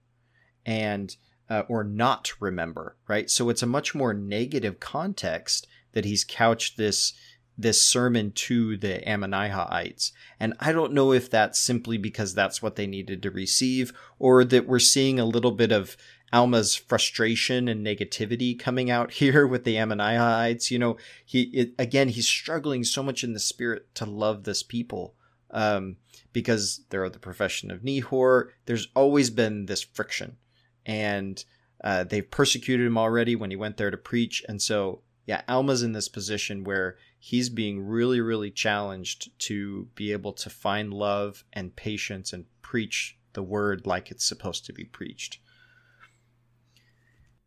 And 0.65 1.15
uh, 1.49 1.63
or 1.67 1.83
not 1.83 2.31
remember, 2.39 2.95
right? 3.07 3.29
So 3.29 3.49
it's 3.49 3.63
a 3.63 3.67
much 3.67 3.93
more 3.93 4.13
negative 4.13 4.79
context 4.79 5.67
that 5.91 6.05
he's 6.05 6.23
couched 6.23 6.77
this 6.77 7.13
this 7.57 7.81
sermon 7.81 8.31
to 8.31 8.77
the 8.77 9.03
Ammonihahites. 9.05 10.11
And 10.39 10.53
I 10.59 10.71
don't 10.71 10.93
know 10.93 11.11
if 11.11 11.29
that's 11.29 11.59
simply 11.59 11.97
because 11.97 12.33
that's 12.33 12.61
what 12.61 12.75
they 12.75 12.87
needed 12.87 13.21
to 13.21 13.29
receive 13.29 13.93
or 14.17 14.43
that 14.45 14.67
we're 14.67 14.79
seeing 14.79 15.19
a 15.19 15.25
little 15.25 15.51
bit 15.51 15.71
of 15.71 15.95
Alma's 16.33 16.75
frustration 16.75 17.67
and 17.67 17.85
negativity 17.85 18.57
coming 18.57 18.89
out 18.89 19.11
here 19.21 19.45
with 19.45 19.63
the 19.63 19.77
Ammonites. 19.77 20.71
You 20.71 20.79
know, 20.79 20.97
he 21.25 21.43
it, 21.53 21.73
again 21.77 22.09
he's 22.09 22.27
struggling 22.27 22.83
so 22.83 23.03
much 23.03 23.23
in 23.23 23.33
the 23.33 23.39
spirit 23.39 23.93
to 23.95 24.05
love 24.05 24.43
this 24.43 24.63
people 24.63 25.15
um, 25.51 25.97
because 26.33 26.81
they're 26.89 27.09
the 27.09 27.19
profession 27.19 27.71
of 27.71 27.81
Nehor. 27.81 28.49
There's 28.65 28.87
always 28.95 29.29
been 29.29 29.65
this 29.65 29.83
friction, 29.83 30.37
and 30.85 31.43
uh, 31.83 32.03
they've 32.03 32.29
persecuted 32.29 32.85
him 32.85 32.97
already 32.97 33.35
when 33.35 33.49
he 33.49 33.55
went 33.55 33.77
there 33.77 33.91
to 33.91 33.97
preach, 33.97 34.43
and 34.47 34.61
so 34.61 35.01
yeah, 35.25 35.41
Alma's 35.47 35.83
in 35.83 35.93
this 35.93 36.09
position 36.09 36.63
where 36.63 36.97
he's 37.19 37.49
being 37.49 37.85
really, 37.85 38.19
really 38.19 38.51
challenged 38.51 39.37
to 39.39 39.87
be 39.95 40.11
able 40.11 40.33
to 40.33 40.49
find 40.49 40.93
love 40.93 41.43
and 41.53 41.75
patience 41.75 42.33
and 42.33 42.45
preach 42.61 43.17
the 43.33 43.43
word 43.43 43.85
like 43.85 44.11
it's 44.11 44.25
supposed 44.25 44.65
to 44.65 44.73
be 44.73 44.83
preached. 44.83 45.39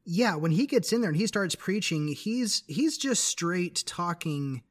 Yeah, 0.05 0.37
when 0.37 0.53
he 0.53 0.66
gets 0.66 0.92
in 0.92 1.01
there 1.01 1.11
and 1.11 1.18
he 1.18 1.27
starts 1.27 1.55
preaching, 1.55 2.09
he's 2.09 2.62
he's 2.66 2.99
just 2.99 3.25
straight 3.25 3.83
talking 3.87 4.62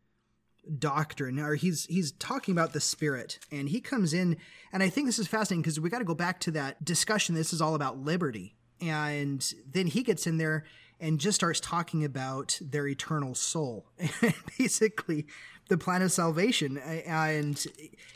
doctrine 0.79 1.39
or 1.39 1.55
he's 1.55 1.85
he's 1.85 2.13
talking 2.13 2.53
about 2.53 2.73
the 2.73 2.79
spirit 2.79 3.39
and 3.51 3.69
he 3.69 3.81
comes 3.81 4.13
in 4.13 4.37
and 4.71 4.81
I 4.81 4.89
think 4.89 5.07
this 5.07 5.19
is 5.19 5.27
fascinating 5.27 5.61
because 5.61 5.79
we 5.79 5.89
got 5.89 5.99
to 5.99 6.05
go 6.05 6.15
back 6.15 6.39
to 6.41 6.51
that 6.51 6.83
discussion 6.83 7.35
this 7.35 7.53
is 7.53 7.61
all 7.61 7.75
about 7.75 7.97
liberty. 7.97 8.55
And 8.81 9.45
then 9.69 9.87
he 9.87 10.03
gets 10.03 10.27
in 10.27 10.37
there 10.37 10.65
and 10.99 11.19
just 11.19 11.35
starts 11.35 11.59
talking 11.59 12.03
about 12.03 12.59
their 12.61 12.87
eternal 12.87 13.35
soul 13.35 13.85
and 13.99 14.33
basically 14.57 15.27
the 15.69 15.77
plan 15.77 16.01
of 16.01 16.11
salvation. 16.11 16.77
And 16.77 17.63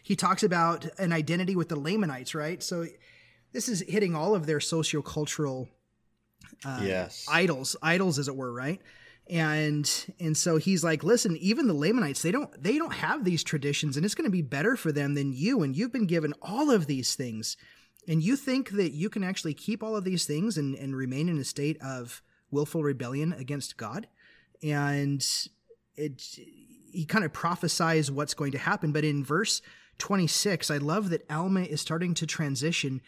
he 0.04 0.16
talks 0.16 0.44
about 0.44 0.88
an 0.98 1.14
identity 1.14 1.56
with 1.56 1.70
the 1.70 1.78
Lamanites 1.78 2.34
right? 2.34 2.62
So 2.64 2.86
this 3.54 3.70
is 3.70 3.84
hitting 3.88 4.16
all 4.16 4.36
of 4.36 4.46
their 4.46 4.60
sociocultural 4.60 5.68
uh, 6.66 6.80
yes. 6.82 7.26
idols 7.30 7.76
idols 7.82 8.18
as 8.20 8.28
it 8.28 8.36
were 8.36 8.52
right 8.52 8.82
and 9.30 10.14
and 10.20 10.38
so 10.38 10.58
he's 10.58 10.84
like 10.84 11.04
listen 11.04 11.36
even 11.38 11.68
the 11.68 11.74
lamanites 11.74 12.22
they 12.22 12.32
don't 12.32 12.62
they 12.62 12.78
don't 12.78 12.94
have 12.94 13.26
these 13.26 13.44
traditions 13.44 13.98
and 13.98 14.06
it's 14.06 14.16
going 14.16 14.26
to 14.26 14.32
be 14.32 14.42
better 14.42 14.76
for 14.76 14.92
them 14.92 15.16
than 15.16 15.34
you 15.34 15.64
and 15.64 15.76
you've 15.76 15.92
been 15.92 16.08
given 16.08 16.34
all 16.42 16.72
of 16.72 16.88
these 16.88 17.16
things. 17.16 17.58
And 18.08 18.24
you 18.24 18.38
think 18.38 18.70
that 18.72 18.94
you 18.94 19.10
can 19.10 19.24
actually 19.24 19.54
keep 19.54 19.84
all 19.84 19.98
of 19.98 20.06
these 20.06 20.26
things 20.26 20.58
and, 20.58 20.76
and 20.76 20.96
remain 20.96 21.28
in 21.28 21.38
a 21.38 21.44
state 21.44 21.78
of 21.82 22.22
willful 22.52 22.82
rebellion 22.82 23.34
against 23.34 23.76
god? 23.76 24.08
And 24.64 25.26
it 25.96 26.22
he 26.94 27.06
kind 27.06 27.26
of 27.26 27.34
prophesies 27.34 28.10
what's 28.10 28.34
going 28.34 28.54
to 28.54 28.58
happen. 28.58 28.92
But 28.92 29.04
in 29.04 29.24
verse 29.24 29.62
26 30.00 30.70
i 30.70 30.78
love 30.78 31.10
that 31.10 31.26
alma 31.30 31.62
is 31.62 31.82
starting 31.82 32.14
to 32.16 32.26
transition. 32.26 33.02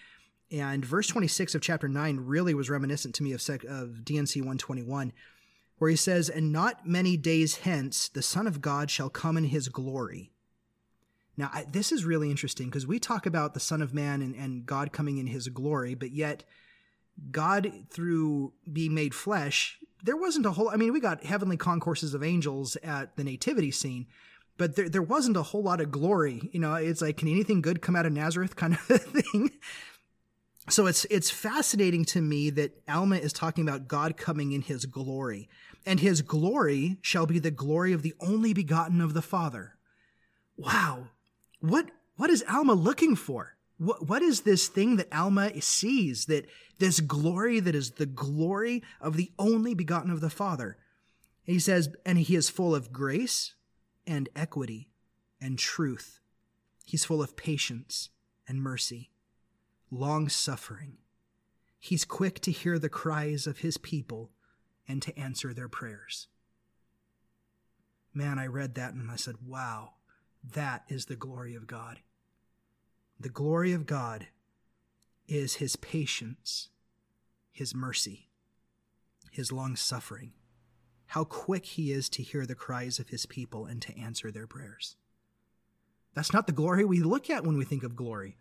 And 0.52 0.84
verse 0.84 1.08
26 1.08 1.56
of 1.56 1.62
chapter 1.62 1.88
9 1.88 2.18
really 2.22 2.56
was 2.56 2.72
reminiscent 2.72 3.14
to 3.16 3.24
me 3.24 3.34
of, 3.34 3.42
sec- 3.42 3.64
of 3.66 4.04
D&C 4.04 4.42
121, 4.42 5.14
where 5.80 5.90
he 5.90 5.98
says, 5.98 6.30
And 6.30 6.52
not 6.52 6.88
many 6.88 7.18
days 7.18 7.58
hence 7.58 8.08
the 8.08 8.22
Son 8.22 8.46
of 8.46 8.62
God 8.62 8.92
shall 8.92 9.10
come 9.10 9.36
in 9.36 9.46
his 9.46 9.68
glory. 9.68 10.32
Now, 11.36 11.50
I, 11.54 11.66
this 11.72 11.92
is 11.92 12.06
really 12.06 12.30
interesting 12.30 12.68
because 12.68 12.86
we 12.86 13.00
talk 13.00 13.26
about 13.26 13.54
the 13.54 13.60
Son 13.60 13.82
of 13.82 13.94
Man 13.94 14.22
and, 14.22 14.36
and 14.36 14.66
God 14.66 14.92
coming 14.92 15.18
in 15.18 15.28
his 15.28 15.48
glory, 15.48 15.96
but 15.96 16.12
yet 16.12 16.44
God, 17.32 17.72
through 17.90 18.54
being 18.72 18.94
made 18.94 19.16
flesh, 19.16 19.80
there 20.04 20.18
wasn't 20.18 20.46
a 20.46 20.52
whole, 20.52 20.70
I 20.70 20.76
mean, 20.76 20.94
we 20.94 21.00
got 21.00 21.24
heavenly 21.24 21.58
concourses 21.58 22.14
of 22.14 22.24
angels 22.24 22.76
at 22.84 23.16
the 23.16 23.24
nativity 23.24 23.72
scene, 23.72 24.08
but 24.58 24.76
there, 24.76 24.90
there 24.90 25.02
wasn't 25.02 25.38
a 25.38 25.44
whole 25.44 25.64
lot 25.64 25.82
of 25.82 25.92
glory. 25.92 26.50
You 26.52 26.60
know, 26.60 26.74
it's 26.76 27.02
like, 27.02 27.18
can 27.18 27.30
anything 27.30 27.62
good 27.62 27.82
come 27.82 27.96
out 27.96 28.06
of 28.06 28.14
Nazareth 28.14 28.56
kind 28.58 28.74
of 28.74 28.82
thing? 28.82 29.52
So 30.70 30.88
it's 30.88 31.06
it's 31.06 31.32
fascinating 31.32 32.06
to 32.06 32.22
me 32.22 32.50
that 32.52 32.82
Alma 32.88 33.18
is 33.18 33.34
talking 33.34 33.68
about 33.68 33.88
God 33.88 34.18
coming 34.18 34.52
in 34.52 34.62
his 34.62 34.86
glory. 34.86 35.50
And 35.86 36.00
his 36.00 36.22
glory 36.22 36.98
shall 37.02 37.26
be 37.26 37.40
the 37.40 37.52
glory 37.52 37.94
of 37.94 38.02
the 38.02 38.14
only 38.20 38.54
begotten 38.54 39.02
of 39.02 39.14
the 39.14 39.22
Father. 39.22 39.76
Wow. 40.58 41.08
What 41.60 41.90
what 42.16 42.30
is 42.30 42.44
Alma 42.50 42.74
looking 42.74 43.16
for? 43.16 43.56
What 43.78 44.08
what 44.08 44.22
is 44.22 44.42
this 44.42 44.68
thing 44.68 44.98
that 44.98 45.14
Alma 45.14 45.62
sees 45.62 46.26
that 46.26 46.46
this 46.78 47.00
glory 47.00 47.60
that 47.60 47.76
is 47.76 47.92
the 47.92 48.06
glory 48.06 48.84
of 49.02 49.16
the 49.18 49.32
only 49.40 49.74
begotten 49.74 50.12
of 50.12 50.22
the 50.22 50.30
Father? 50.30 50.78
And 51.46 51.54
he 51.54 51.60
says, 51.60 51.90
and 52.06 52.18
he 52.18 52.36
is 52.36 52.50
full 52.50 52.76
of 52.76 52.92
grace 52.92 53.56
and 54.06 54.30
equity 54.36 54.90
and 55.42 55.58
truth. 55.58 56.20
He's 56.86 57.06
full 57.06 57.22
of 57.22 57.36
patience 57.36 58.10
and 58.48 58.62
mercy 58.62 59.12
long 59.92 60.30
suffering. 60.30 60.98
He's 61.80 62.06
quick 62.06 62.40
to 62.42 62.52
hear 62.52 62.78
the 62.78 62.90
cries 62.90 63.48
of 63.48 63.60
his 63.60 63.78
people 63.78 64.32
and 64.88 65.02
to 65.02 65.18
answer 65.18 65.54
their 65.54 65.70
prayers. 65.70 66.28
Man, 68.14 68.40
I 68.40 68.48
read 68.48 68.76
that 68.76 68.94
and 68.94 69.10
I 69.10 69.16
said, 69.16 69.36
wow, 69.46 69.94
that 70.54 70.84
is 70.90 71.06
the 71.06 71.16
glory 71.16 71.56
of 71.56 71.68
God. 71.68 72.00
The 73.20 73.30
glory 73.30 73.72
of 73.72 73.86
God 73.86 74.28
is 75.28 75.56
his 75.56 75.76
patience, 75.76 76.70
his 77.52 77.76
mercy, 77.76 78.30
his 79.32 79.52
long 79.52 79.76
suffering, 79.76 80.34
how 81.08 81.24
quick 81.24 81.66
he 81.66 81.92
is 81.92 82.10
to 82.10 82.24
hear 82.24 82.46
the 82.46 82.56
cries 82.56 83.00
of 83.00 83.10
his 83.10 83.26
people 83.26 83.66
and 83.66 83.82
to 83.82 83.98
answer 83.98 84.32
their 84.32 84.48
prayers. 84.48 84.96
That's 86.16 86.34
not 86.34 86.48
the 86.48 86.54
glory 86.54 86.84
we 86.84 87.02
look 87.02 87.30
at 87.30 87.44
when 87.44 87.58
we 87.58 87.66
think 87.66 87.84
of 87.84 87.96
glory. 87.96 88.38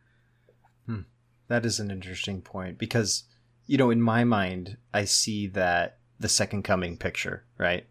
Hmm. 0.87 1.03
That 1.49 1.65
is 1.65 1.81
an 1.81 1.91
interesting 1.91 2.43
point 2.43 2.79
because, 2.79 3.25
you 3.67 3.79
know, 3.79 3.91
in 3.91 4.01
my 4.01 4.25
mind, 4.25 4.77
I 4.93 5.05
see 5.05 5.47
that 5.49 5.99
the 6.21 6.29
second 6.29 6.63
coming 6.63 6.97
picture, 6.97 7.45
right? 7.57 7.87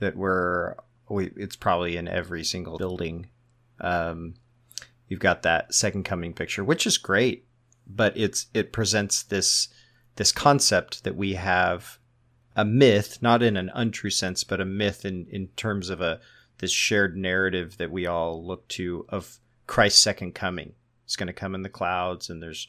That 0.00 0.16
we're, 0.16 0.74
we, 1.08 1.30
it's 1.36 1.56
probably 1.56 1.96
in 1.96 2.08
every 2.08 2.44
single 2.44 2.76
building. 2.76 3.28
Um, 3.80 4.34
you've 5.08 5.20
got 5.20 5.42
that 5.42 5.74
second 5.74 6.04
coming 6.04 6.34
picture, 6.34 6.62
which 6.62 6.86
is 6.86 6.98
great, 6.98 7.46
but 7.86 8.16
it's, 8.16 8.46
it 8.52 8.72
presents 8.72 9.22
this, 9.22 9.68
this 10.16 10.30
concept 10.30 11.04
that 11.04 11.16
we 11.16 11.34
have 11.34 11.98
a 12.54 12.64
myth, 12.64 13.18
not 13.22 13.42
in 13.42 13.56
an 13.56 13.70
untrue 13.74 14.10
sense, 14.10 14.44
but 14.44 14.60
a 14.60 14.66
myth 14.66 15.04
in, 15.04 15.26
in 15.30 15.48
terms 15.56 15.88
of 15.88 16.00
a, 16.02 16.20
this 16.58 16.70
shared 16.70 17.16
narrative 17.16 17.78
that 17.78 17.90
we 17.90 18.06
all 18.06 18.44
look 18.44 18.68
to 18.68 19.06
of 19.08 19.38
Christ's 19.66 20.02
second 20.02 20.34
coming 20.34 20.74
it's 21.04 21.16
going 21.16 21.26
to 21.26 21.32
come 21.32 21.54
in 21.54 21.62
the 21.62 21.68
clouds, 21.68 22.30
and 22.30 22.42
there's 22.42 22.68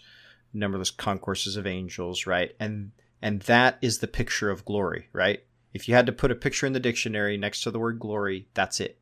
numberless 0.54 0.92
concourses 0.92 1.58
of 1.58 1.68
angels, 1.68 2.26
right? 2.26 2.56
And 2.60 2.92
and 3.22 3.42
that 3.44 3.78
is 3.82 4.00
the 4.00 4.08
picture 4.08 4.50
of 4.50 4.66
glory, 4.66 5.10
right? 5.14 5.44
If 5.74 5.88
you 5.88 5.96
had 5.96 6.06
to 6.06 6.12
put 6.12 6.32
a 6.32 6.36
picture 6.36 6.66
in 6.66 6.74
the 6.74 6.80
dictionary 6.80 7.38
next 7.38 7.62
to 7.62 7.72
the 7.72 7.80
word 7.80 8.00
glory, 8.00 8.48
that's 8.54 8.80
it, 8.80 9.00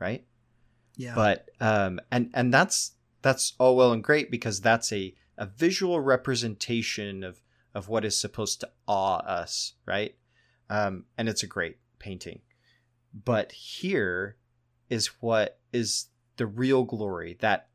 right? 0.00 0.24
Yeah. 0.96 1.14
But 1.14 1.48
um, 1.60 2.00
and 2.10 2.30
and 2.34 2.52
that's 2.52 2.92
that's 3.22 3.54
all 3.58 3.76
well 3.76 3.92
and 3.92 4.02
great 4.02 4.30
because 4.30 4.60
that's 4.60 4.92
a 4.92 5.14
a 5.38 5.46
visual 5.46 6.00
representation 6.00 7.22
of 7.22 7.42
of 7.74 7.88
what 7.88 8.04
is 8.04 8.18
supposed 8.18 8.60
to 8.60 8.70
awe 8.86 9.18
us, 9.18 9.74
right? 9.84 10.14
Um, 10.70 11.04
and 11.18 11.28
it's 11.28 11.42
a 11.42 11.46
great 11.46 11.76
painting. 11.98 12.40
But 13.12 13.52
here 13.52 14.36
is 14.88 15.08
what 15.20 15.60
is 15.72 16.06
the 16.36 16.46
real 16.46 16.84
glory 16.84 17.36
that 17.40 17.68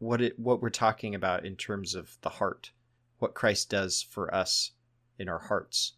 what 0.00 0.20
it 0.20 0.38
what 0.38 0.60
we're 0.60 0.70
talking 0.70 1.14
about 1.14 1.44
in 1.44 1.54
terms 1.54 1.94
of 1.94 2.16
the 2.22 2.30
heart, 2.30 2.72
what 3.18 3.34
Christ 3.34 3.70
does 3.70 4.02
for 4.02 4.34
us 4.34 4.72
in 5.18 5.28
our 5.28 5.38
hearts, 5.38 5.92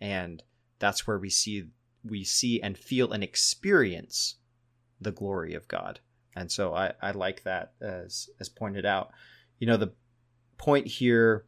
and 0.00 0.42
that's 0.78 1.06
where 1.06 1.18
we 1.18 1.30
see 1.30 1.68
we 2.04 2.24
see 2.24 2.60
and 2.60 2.76
feel 2.76 3.12
and 3.12 3.24
experience 3.24 4.34
the 5.00 5.12
glory 5.12 5.54
of 5.54 5.68
God. 5.68 6.00
And 6.34 6.52
so 6.52 6.74
I, 6.74 6.92
I 7.00 7.12
like 7.12 7.44
that 7.44 7.72
as 7.80 8.28
as 8.38 8.48
pointed 8.48 8.84
out. 8.84 9.10
You 9.58 9.66
know, 9.68 9.76
the 9.76 9.94
point 10.58 10.86
here 10.86 11.46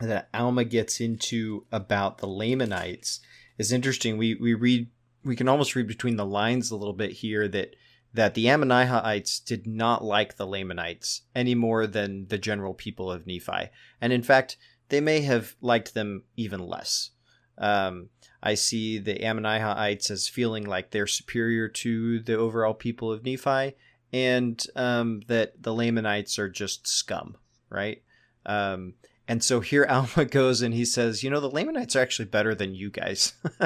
that 0.00 0.28
Alma 0.34 0.64
gets 0.64 1.00
into 1.00 1.66
about 1.70 2.18
the 2.18 2.26
Lamanites 2.26 3.20
is 3.58 3.72
interesting. 3.72 4.18
We 4.18 4.34
we 4.34 4.54
read 4.54 4.88
we 5.24 5.36
can 5.36 5.48
almost 5.48 5.76
read 5.76 5.86
between 5.86 6.16
the 6.16 6.26
lines 6.26 6.70
a 6.70 6.76
little 6.76 6.94
bit 6.94 7.12
here 7.12 7.46
that 7.46 7.76
that 8.14 8.34
the 8.34 8.46
Ammonihahites 8.46 9.42
did 9.44 9.66
not 9.66 10.04
like 10.04 10.36
the 10.36 10.46
Lamanites 10.46 11.22
any 11.34 11.54
more 11.54 11.86
than 11.86 12.26
the 12.28 12.38
general 12.38 12.74
people 12.74 13.10
of 13.10 13.26
Nephi. 13.26 13.70
And 14.00 14.12
in 14.12 14.22
fact, 14.22 14.56
they 14.88 15.00
may 15.00 15.20
have 15.22 15.56
liked 15.60 15.94
them 15.94 16.24
even 16.36 16.60
less. 16.60 17.10
Um, 17.56 18.10
I 18.42 18.54
see 18.54 18.98
the 18.98 19.14
Ammonihahites 19.14 20.10
as 20.10 20.28
feeling 20.28 20.64
like 20.64 20.90
they're 20.90 21.06
superior 21.06 21.68
to 21.68 22.20
the 22.20 22.36
overall 22.36 22.74
people 22.74 23.10
of 23.12 23.24
Nephi, 23.24 23.74
and 24.12 24.66
um, 24.76 25.22
that 25.28 25.62
the 25.62 25.72
Lamanites 25.72 26.38
are 26.38 26.50
just 26.50 26.86
scum, 26.86 27.36
right? 27.70 28.02
Um, 28.44 28.94
and 29.32 29.42
so 29.42 29.60
here 29.60 29.86
Alma 29.88 30.26
goes 30.26 30.60
and 30.60 30.74
he 30.74 30.84
says, 30.84 31.24
you 31.24 31.30
know, 31.30 31.40
the 31.40 31.48
Lamanites 31.48 31.96
are 31.96 32.02
actually 32.02 32.26
better 32.26 32.54
than 32.54 32.74
you 32.74 32.90
guys. 32.90 33.32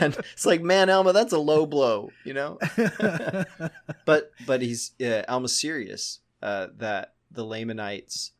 and 0.00 0.16
it's 0.32 0.46
like, 0.46 0.62
man, 0.62 0.88
Alma, 0.88 1.12
that's 1.12 1.32
a 1.32 1.38
low 1.38 1.66
blow, 1.66 2.12
you 2.24 2.32
know? 2.32 2.60
but 4.04 4.30
but 4.46 4.62
he's 4.62 4.92
uh, 5.04 5.22
Alma's 5.26 5.58
serious 5.58 6.20
uh, 6.42 6.68
that 6.76 7.14
the 7.28 7.44
Lamanites 7.44 8.30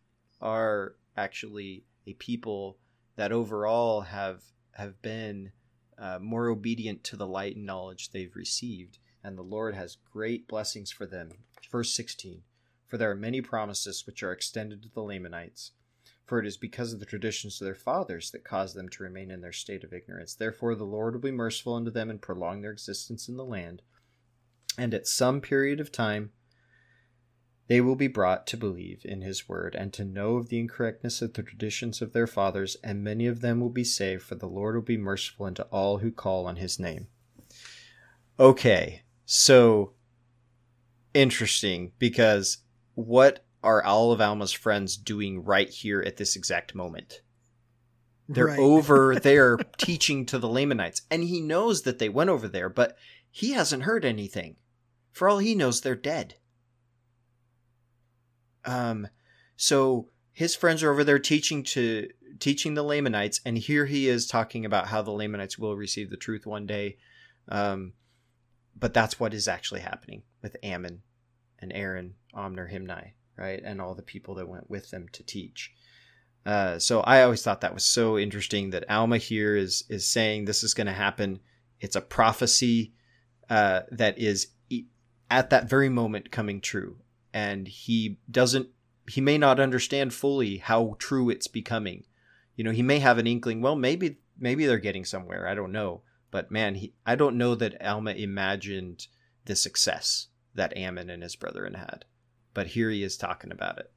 are 0.40 0.94
actually 1.16 1.82
a 2.06 2.12
people 2.12 2.76
that 3.16 3.32
overall 3.32 4.02
have 4.02 4.44
have 4.74 5.02
been 5.02 5.50
uh, 5.98 6.20
more 6.20 6.46
obedient 6.46 7.02
to 7.02 7.16
the 7.16 7.26
light 7.26 7.56
and 7.56 7.66
knowledge 7.66 8.10
they've 8.10 8.36
received, 8.36 8.98
and 9.24 9.36
the 9.36 9.42
Lord 9.42 9.74
has 9.74 9.98
great 10.12 10.46
blessings 10.46 10.92
for 10.92 11.04
them. 11.04 11.30
Verse 11.68 11.92
16 11.92 12.42
For 12.86 12.96
there 12.96 13.10
are 13.10 13.16
many 13.16 13.40
promises 13.40 14.06
which 14.06 14.22
are 14.22 14.30
extended 14.30 14.84
to 14.84 14.88
the 14.88 15.02
Lamanites. 15.02 15.72
For 16.28 16.38
it 16.38 16.46
is 16.46 16.58
because 16.58 16.92
of 16.92 17.00
the 17.00 17.06
traditions 17.06 17.58
of 17.58 17.64
their 17.64 17.74
fathers 17.74 18.30
that 18.32 18.44
caused 18.44 18.76
them 18.76 18.90
to 18.90 19.02
remain 19.02 19.30
in 19.30 19.40
their 19.40 19.50
state 19.50 19.82
of 19.82 19.94
ignorance. 19.94 20.34
Therefore, 20.34 20.74
the 20.74 20.84
Lord 20.84 21.14
will 21.14 21.22
be 21.22 21.30
merciful 21.30 21.74
unto 21.74 21.90
them 21.90 22.10
and 22.10 22.20
prolong 22.20 22.60
their 22.60 22.70
existence 22.70 23.30
in 23.30 23.38
the 23.38 23.46
land. 23.46 23.80
And 24.76 24.92
at 24.92 25.06
some 25.06 25.40
period 25.40 25.80
of 25.80 25.90
time, 25.90 26.32
they 27.68 27.80
will 27.80 27.96
be 27.96 28.08
brought 28.08 28.46
to 28.48 28.58
believe 28.58 29.00
in 29.06 29.22
his 29.22 29.48
word 29.48 29.74
and 29.74 29.90
to 29.94 30.04
know 30.04 30.36
of 30.36 30.50
the 30.50 30.60
incorrectness 30.60 31.22
of 31.22 31.32
the 31.32 31.42
traditions 31.42 32.02
of 32.02 32.12
their 32.12 32.26
fathers, 32.26 32.76
and 32.84 33.02
many 33.02 33.26
of 33.26 33.40
them 33.40 33.58
will 33.58 33.70
be 33.70 33.82
saved, 33.82 34.22
for 34.22 34.34
the 34.34 34.46
Lord 34.46 34.74
will 34.74 34.82
be 34.82 34.98
merciful 34.98 35.46
unto 35.46 35.62
all 35.62 35.98
who 35.98 36.12
call 36.12 36.46
on 36.46 36.56
his 36.56 36.78
name. 36.78 37.06
Okay, 38.38 39.02
so 39.24 39.94
interesting 41.14 41.92
because 41.98 42.58
what 42.94 43.46
are 43.62 43.82
all 43.82 44.12
of 44.12 44.20
Alma's 44.20 44.52
friends 44.52 44.96
doing 44.96 45.44
right 45.44 45.68
here 45.68 46.00
at 46.00 46.16
this 46.16 46.36
exact 46.36 46.74
moment? 46.74 47.22
They're 48.28 48.46
right. 48.46 48.58
over 48.58 49.14
there 49.22 49.56
teaching 49.78 50.26
to 50.26 50.38
the 50.38 50.48
Lamanites, 50.48 51.02
and 51.10 51.24
he 51.24 51.40
knows 51.40 51.82
that 51.82 51.98
they 51.98 52.08
went 52.08 52.30
over 52.30 52.48
there, 52.48 52.68
but 52.68 52.96
he 53.30 53.52
hasn't 53.52 53.84
heard 53.84 54.04
anything. 54.04 54.56
For 55.12 55.28
all 55.28 55.38
he 55.38 55.54
knows, 55.54 55.80
they're 55.80 55.94
dead. 55.94 56.34
Um, 58.64 59.08
so 59.56 60.10
his 60.32 60.54
friends 60.54 60.82
are 60.82 60.90
over 60.92 61.04
there 61.04 61.18
teaching 61.18 61.62
to 61.64 62.08
teaching 62.38 62.74
the 62.74 62.82
Lamanites, 62.82 63.40
and 63.44 63.58
here 63.58 63.86
he 63.86 64.08
is 64.08 64.26
talking 64.26 64.64
about 64.64 64.88
how 64.88 65.02
the 65.02 65.10
Lamanites 65.10 65.58
will 65.58 65.76
receive 65.76 66.10
the 66.10 66.16
truth 66.16 66.46
one 66.46 66.66
day. 66.66 66.98
Um, 67.48 67.94
but 68.78 68.94
that's 68.94 69.18
what 69.18 69.34
is 69.34 69.48
actually 69.48 69.80
happening 69.80 70.22
with 70.42 70.56
Ammon 70.62 71.02
and 71.58 71.72
Aaron, 71.72 72.14
Omner, 72.34 72.72
Himni, 72.72 73.12
right, 73.38 73.60
and 73.64 73.80
all 73.80 73.94
the 73.94 74.02
people 74.02 74.34
that 74.36 74.48
went 74.48 74.68
with 74.68 74.90
them 74.90 75.06
to 75.12 75.22
teach. 75.22 75.72
Uh, 76.46 76.78
so 76.78 77.00
I 77.00 77.22
always 77.22 77.42
thought 77.42 77.60
that 77.60 77.74
was 77.74 77.84
so 77.84 78.18
interesting 78.18 78.70
that 78.70 78.90
Alma 78.90 79.18
here 79.18 79.56
is 79.56 79.84
is 79.88 80.08
saying 80.08 80.44
this 80.44 80.62
is 80.62 80.74
going 80.74 80.86
to 80.86 80.92
happen. 80.92 81.40
It's 81.80 81.96
a 81.96 82.00
prophecy 82.00 82.94
uh, 83.50 83.82
that 83.90 84.18
is 84.18 84.48
at 85.30 85.50
that 85.50 85.68
very 85.68 85.88
moment 85.88 86.30
coming 86.30 86.60
true 86.60 86.96
and 87.32 87.68
he 87.68 88.18
doesn't 88.30 88.68
he 89.08 89.20
may 89.20 89.38
not 89.38 89.60
understand 89.60 90.12
fully 90.12 90.58
how 90.58 90.96
true 90.98 91.30
it's 91.30 91.46
becoming 91.46 92.04
you 92.56 92.64
know 92.64 92.70
he 92.70 92.82
may 92.82 92.98
have 92.98 93.18
an 93.18 93.26
inkling 93.26 93.60
well 93.60 93.76
maybe 93.76 94.18
maybe 94.38 94.66
they're 94.66 94.78
getting 94.78 95.04
somewhere 95.04 95.46
i 95.46 95.54
don't 95.54 95.72
know 95.72 96.02
but 96.30 96.50
man 96.50 96.76
he, 96.76 96.92
i 97.06 97.14
don't 97.14 97.36
know 97.36 97.54
that 97.54 97.80
alma 97.84 98.12
imagined 98.12 99.06
the 99.44 99.56
success 99.56 100.28
that 100.54 100.76
ammon 100.76 101.10
and 101.10 101.22
his 101.22 101.36
brethren 101.36 101.74
had 101.74 102.04
but 102.58 102.66
here 102.66 102.90
he 102.90 103.04
is 103.04 103.16
talking 103.16 103.52
about 103.52 103.78
it 103.78 103.88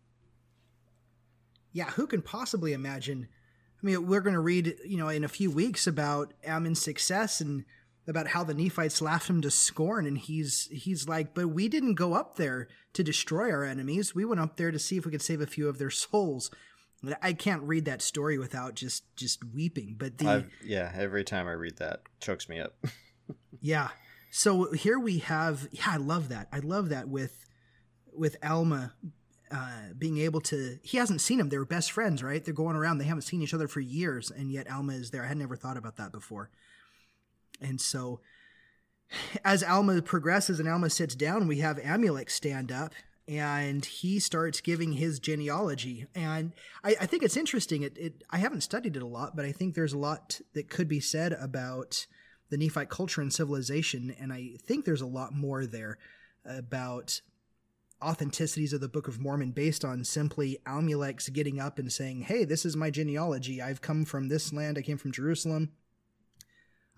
yeah 1.73 1.89
who 1.91 2.05
can 2.05 2.21
possibly 2.21 2.73
imagine 2.73 3.27
i 3.81 3.85
mean 3.85 4.05
we're 4.05 4.21
going 4.21 4.35
to 4.35 4.39
read 4.39 4.75
you 4.85 4.97
know 4.97 5.09
in 5.09 5.23
a 5.23 5.27
few 5.27 5.49
weeks 5.49 5.87
about 5.87 6.31
ammon's 6.45 6.79
success 6.79 7.41
and 7.41 7.65
about 8.07 8.27
how 8.27 8.43
the 8.43 8.53
Nephites 8.53 9.01
laughed 9.01 9.29
him 9.29 9.41
to 9.41 9.51
scorn, 9.51 10.07
and 10.07 10.17
he's 10.17 10.67
he's 10.71 11.07
like, 11.07 11.35
"But 11.35 11.49
we 11.49 11.67
didn't 11.67 11.93
go 11.93 12.15
up 12.15 12.35
there 12.35 12.67
to 12.93 13.03
destroy 13.03 13.51
our 13.51 13.63
enemies. 13.63 14.15
We 14.15 14.25
went 14.25 14.41
up 14.41 14.57
there 14.57 14.71
to 14.71 14.79
see 14.79 14.97
if 14.97 15.05
we 15.05 15.11
could 15.11 15.21
save 15.21 15.39
a 15.39 15.45
few 15.45 15.69
of 15.69 15.77
their 15.77 15.91
souls." 15.91 16.49
I 17.21 17.33
can't 17.33 17.63
read 17.63 17.85
that 17.85 18.01
story 18.01 18.37
without 18.37 18.75
just 18.75 19.15
just 19.15 19.43
weeping. 19.43 19.95
But 19.97 20.17
the 20.17 20.27
I've, 20.27 20.51
yeah, 20.63 20.91
every 20.95 21.23
time 21.23 21.47
I 21.47 21.53
read 21.53 21.77
that, 21.77 22.01
chokes 22.19 22.47
me 22.47 22.59
up. 22.59 22.75
yeah. 23.61 23.89
So 24.29 24.71
here 24.71 24.99
we 24.99 25.19
have 25.19 25.67
yeah, 25.71 25.87
I 25.87 25.97
love 25.97 26.29
that. 26.29 26.47
I 26.51 26.59
love 26.59 26.89
that 26.89 27.07
with 27.07 27.45
with 28.13 28.37
Alma 28.43 28.93
uh, 29.51 29.93
being 29.97 30.17
able 30.17 30.39
to 30.39 30.77
he 30.81 30.97
hasn't 30.97 31.21
seen 31.21 31.39
him. 31.39 31.49
They 31.49 31.57
were 31.57 31.65
best 31.65 31.91
friends, 31.91 32.23
right? 32.23 32.43
They're 32.43 32.53
going 32.53 32.75
around. 32.75 32.97
They 32.97 33.05
haven't 33.05 33.23
seen 33.23 33.41
each 33.41 33.53
other 33.53 33.67
for 33.67 33.79
years, 33.81 34.31
and 34.31 34.51
yet 34.51 34.71
Alma 34.71 34.93
is 34.93 35.11
there. 35.11 35.23
I 35.23 35.27
had 35.27 35.37
never 35.37 35.55
thought 35.55 35.77
about 35.77 35.97
that 35.97 36.11
before. 36.11 36.49
And 37.61 37.79
so 37.79 38.21
as 39.43 39.63
Alma 39.63 40.01
progresses 40.01 40.59
and 40.59 40.69
Alma 40.69 40.89
sits 40.89 41.15
down, 41.15 41.47
we 41.47 41.59
have 41.59 41.77
Amulek 41.77 42.29
stand 42.29 42.71
up 42.71 42.93
and 43.27 43.85
he 43.85 44.19
starts 44.19 44.61
giving 44.61 44.93
his 44.93 45.19
genealogy. 45.19 46.07
And 46.15 46.53
I, 46.83 46.95
I 47.01 47.05
think 47.05 47.23
it's 47.23 47.37
interesting. 47.37 47.83
It, 47.83 47.97
it, 47.97 48.23
I 48.29 48.37
haven't 48.37 48.61
studied 48.61 48.95
it 48.95 49.03
a 49.03 49.07
lot, 49.07 49.35
but 49.35 49.45
I 49.45 49.51
think 49.51 49.75
there's 49.75 49.93
a 49.93 49.97
lot 49.97 50.41
that 50.53 50.69
could 50.69 50.87
be 50.87 50.99
said 50.99 51.33
about 51.33 52.07
the 52.49 52.57
Nephite 52.57 52.89
culture 52.89 53.21
and 53.21 53.33
civilization. 53.33 54.15
And 54.19 54.33
I 54.33 54.51
think 54.63 54.85
there's 54.85 55.01
a 55.01 55.07
lot 55.07 55.33
more 55.33 55.65
there 55.65 55.97
about 56.45 57.21
authenticities 58.01 58.73
of 58.73 58.81
the 58.81 58.89
Book 58.89 59.07
of 59.07 59.19
Mormon 59.19 59.51
based 59.51 59.85
on 59.85 60.03
simply 60.03 60.59
Amulek's 60.65 61.29
getting 61.29 61.59
up 61.59 61.79
and 61.79 61.91
saying, 61.91 62.21
Hey, 62.21 62.45
this 62.45 62.65
is 62.65 62.75
my 62.75 62.89
genealogy. 62.89 63.61
I've 63.61 63.81
come 63.81 64.05
from 64.05 64.27
this 64.27 64.51
land. 64.51 64.77
I 64.77 64.81
came 64.81 64.97
from 64.97 65.11
Jerusalem. 65.11 65.71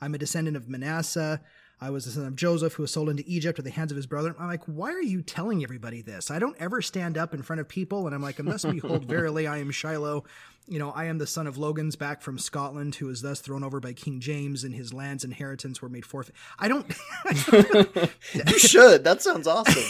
I'm 0.02 0.16
a 0.16 0.18
descendant 0.18 0.58
of 0.58 0.68
Manasseh. 0.68 1.42
I 1.84 1.90
was 1.90 2.06
the 2.06 2.12
son 2.12 2.26
of 2.26 2.36
Joseph 2.36 2.74
who 2.74 2.84
was 2.84 2.92
sold 2.92 3.10
into 3.10 3.24
Egypt 3.28 3.60
at 3.60 3.66
the 3.66 3.72
hands 3.72 3.92
of 3.92 3.98
his 3.98 4.06
brother. 4.06 4.34
I'm 4.40 4.48
like, 4.48 4.64
why 4.66 4.92
are 4.92 5.02
you 5.02 5.22
telling 5.22 5.64
everybody 5.64 6.02
this? 6.02 6.32
I 6.32 6.40
don't 6.40 6.56
ever 6.58 6.82
stand 6.82 7.18
up 7.18 7.34
in 7.34 7.42
front 7.42 7.60
of 7.60 7.68
people 7.68 8.06
and 8.06 8.16
I'm 8.16 8.22
like, 8.22 8.38
thus 8.38 8.64
behold, 8.64 9.04
verily 9.08 9.48
I 9.48 9.58
am 9.58 9.72
Shiloh. 9.72 10.24
You 10.66 10.80
know, 10.80 10.92
I 10.92 11.06
am 11.06 11.18
the 11.18 11.28
son 11.28 11.46
of 11.46 11.58
Logans 11.58 11.98
back 11.98 12.22
from 12.22 12.40
Scotland, 12.40 12.96
who 12.96 13.08
was 13.08 13.22
thus 13.22 13.42
thrown 13.42 13.66
over 13.66 13.82
by 13.82 13.92
King 13.92 14.22
James, 14.22 14.64
and 14.64 14.74
his 14.74 14.94
land's 14.94 15.26
inheritance 15.26 15.82
were 15.82 15.90
made 15.90 16.06
forfeit. 16.06 16.36
I 16.58 16.70
don't. 16.70 16.88
you 18.34 18.60
should. 18.60 19.04
That 19.04 19.22
sounds 19.22 19.46
awesome. 19.46 19.84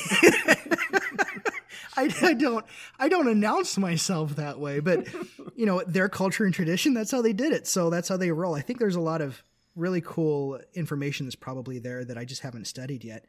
I, 1.97 2.13
I, 2.21 2.33
don't 2.33 2.65
I 2.99 3.07
don't 3.07 3.27
announce 3.27 3.77
myself 3.77 4.35
that 4.35 4.59
way, 4.59 4.79
but 4.79 5.07
you 5.55 5.65
know 5.65 5.83
their 5.85 6.09
culture 6.09 6.45
and 6.45 6.53
tradition. 6.53 6.93
That's 6.93 7.11
how 7.11 7.21
they 7.21 7.33
did 7.33 7.53
it. 7.53 7.67
So 7.67 7.89
that's 7.89 8.09
how 8.09 8.17
they 8.17 8.31
roll. 8.31 8.55
I 8.55 8.61
think 8.61 8.79
there's 8.79 8.95
a 8.95 9.01
lot 9.01 9.21
of 9.21 9.43
really 9.75 10.01
cool 10.01 10.59
information 10.73 11.25
that's 11.25 11.35
probably 11.35 11.79
there 11.79 12.05
that 12.05 12.17
I 12.17 12.25
just 12.25 12.41
haven't 12.41 12.67
studied 12.67 13.03
yet. 13.03 13.25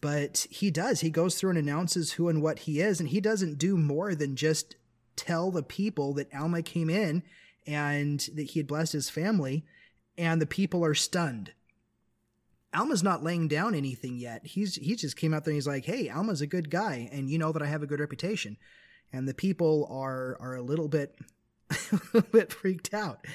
But 0.00 0.46
he 0.50 0.70
does. 0.70 1.00
He 1.00 1.10
goes 1.10 1.36
through 1.36 1.50
and 1.50 1.58
announces 1.58 2.12
who 2.12 2.28
and 2.28 2.42
what 2.42 2.60
he 2.60 2.80
is, 2.80 2.98
and 2.98 3.08
he 3.08 3.20
doesn't 3.20 3.58
do 3.58 3.76
more 3.76 4.14
than 4.14 4.36
just 4.36 4.76
tell 5.14 5.50
the 5.50 5.62
people 5.62 6.12
that 6.14 6.34
Alma 6.34 6.62
came 6.62 6.90
in 6.90 7.22
and 7.66 8.28
that 8.34 8.50
he 8.50 8.58
had 8.58 8.66
blessed 8.66 8.94
his 8.94 9.08
family, 9.08 9.64
and 10.18 10.42
the 10.42 10.46
people 10.46 10.84
are 10.84 10.94
stunned. 10.94 11.52
Alma's 12.74 13.02
not 13.02 13.22
laying 13.22 13.48
down 13.48 13.74
anything 13.74 14.16
yet. 14.16 14.46
He's 14.46 14.76
he 14.76 14.96
just 14.96 15.16
came 15.16 15.34
out 15.34 15.44
there 15.44 15.52
and 15.52 15.56
he's 15.56 15.66
like, 15.66 15.84
"Hey, 15.84 16.08
Alma's 16.08 16.40
a 16.40 16.46
good 16.46 16.70
guy, 16.70 17.08
and 17.12 17.28
you 17.28 17.38
know 17.38 17.52
that 17.52 17.62
I 17.62 17.66
have 17.66 17.82
a 17.82 17.86
good 17.86 18.00
reputation." 18.00 18.56
And 19.12 19.28
the 19.28 19.34
people 19.34 19.88
are 19.90 20.36
are 20.40 20.56
a 20.56 20.62
little 20.62 20.88
bit 20.88 21.14
a 21.70 22.00
little 22.12 22.30
bit 22.30 22.52
freaked 22.52 22.94
out. 22.94 23.26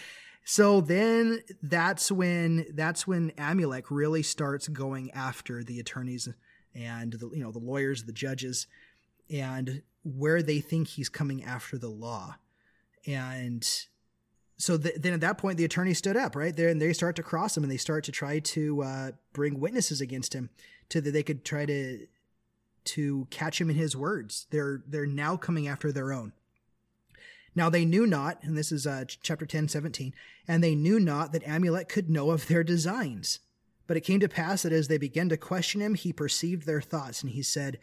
So 0.44 0.80
then 0.82 1.42
that's 1.62 2.12
when 2.12 2.66
that's 2.74 3.06
when 3.06 3.32
Amulek 3.32 3.86
really 3.90 4.24
starts 4.24 4.68
going 4.70 5.12
after 5.12 5.64
the 5.64 5.80
attorneys 5.80 6.30
and 6.74 7.14
the 7.14 7.30
you 7.34 7.44
know 7.44 7.52
the 7.52 7.60
lawyers, 7.60 8.04
the 8.04 8.14
judges, 8.14 8.66
and 9.30 9.82
where 10.04 10.42
they 10.42 10.62
think 10.62 10.88
he's 10.88 11.10
coming 11.10 11.44
after 11.44 11.78
the 11.78 11.90
law. 11.90 12.38
And 13.06 13.68
so 14.58 14.78
th- 14.78 14.96
then 14.96 15.14
at 15.14 15.22
that 15.22 15.38
point, 15.38 15.58
the 15.58 15.66
attorney 15.66 15.94
stood 15.94 16.18
up 16.18 16.36
right 16.36 16.56
there, 16.56 16.70
and 16.70 16.82
they 16.82 16.94
start 16.94 17.16
to 17.18 17.24
cross 17.24 17.56
him, 17.56 17.64
and 17.64 17.72
they 17.72 17.78
start 17.78 18.04
to 18.06 18.12
try 18.12 18.40
to 18.40 18.82
uh, 18.84 19.12
bring 19.34 19.60
witnesses 19.60 20.02
against 20.02 20.34
him, 20.34 20.50
to 20.90 21.00
that 21.02 21.12
they 21.12 21.24
could 21.24 21.46
try 21.46 21.66
to 21.66 22.08
to 22.86 23.28
catch 23.30 23.60
him 23.60 23.70
in 23.70 23.76
his 23.76 23.96
words. 23.96 24.48
They're 24.50 24.82
they're 24.88 25.06
now 25.06 25.38
coming 25.38 25.68
after 25.68 25.92
their 25.92 26.12
own. 26.12 26.34
Now 27.56 27.70
they 27.70 27.86
knew 27.86 28.06
not, 28.08 28.44
and 28.44 28.58
this 28.58 28.72
is 28.72 28.86
uh, 28.86 29.06
chapter 29.08 29.46
10, 29.46 29.68
17, 29.68 30.14
and 30.48 30.64
they 30.64 30.76
knew 30.76 31.00
not 31.00 31.32
that 31.32 31.44
Amulek 31.44 31.90
could 31.90 32.10
know 32.10 32.30
of 32.30 32.48
their 32.48 32.64
designs. 32.64 33.40
But 33.88 33.98
it 33.98 34.02
came 34.02 34.20
to 34.20 34.30
pass 34.30 34.62
that 34.62 34.74
as 34.74 34.90
they 34.90 34.98
began 34.98 35.30
to 35.30 35.38
question 35.38 35.82
him, 35.82 35.96
he 35.96 36.14
perceived 36.14 36.68
their 36.68 36.82
thoughts, 36.82 37.24
and 37.24 37.32
he 37.32 37.42
said 37.42 37.80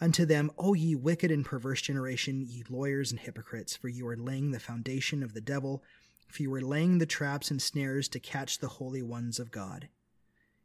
unto 0.00 0.26
them, 0.26 0.50
O 0.58 0.74
ye 0.74 0.94
wicked 0.94 1.30
and 1.30 1.44
perverse 1.44 1.80
generation, 1.80 2.42
ye 2.42 2.64
lawyers 2.68 3.12
and 3.12 3.20
hypocrites, 3.20 3.76
for 3.76 3.88
you 3.88 4.06
are 4.08 4.16
laying 4.16 4.50
the 4.50 4.60
foundation 4.60 5.22
of 5.22 5.32
the 5.32 5.40
devil, 5.40 5.82
for 6.26 6.42
you 6.42 6.52
are 6.54 6.60
laying 6.60 6.98
the 6.98 7.06
traps 7.06 7.50
and 7.50 7.60
snares 7.60 8.08
to 8.08 8.20
catch 8.20 8.58
the 8.58 8.68
holy 8.68 9.02
ones 9.02 9.38
of 9.38 9.50
God. 9.50 9.88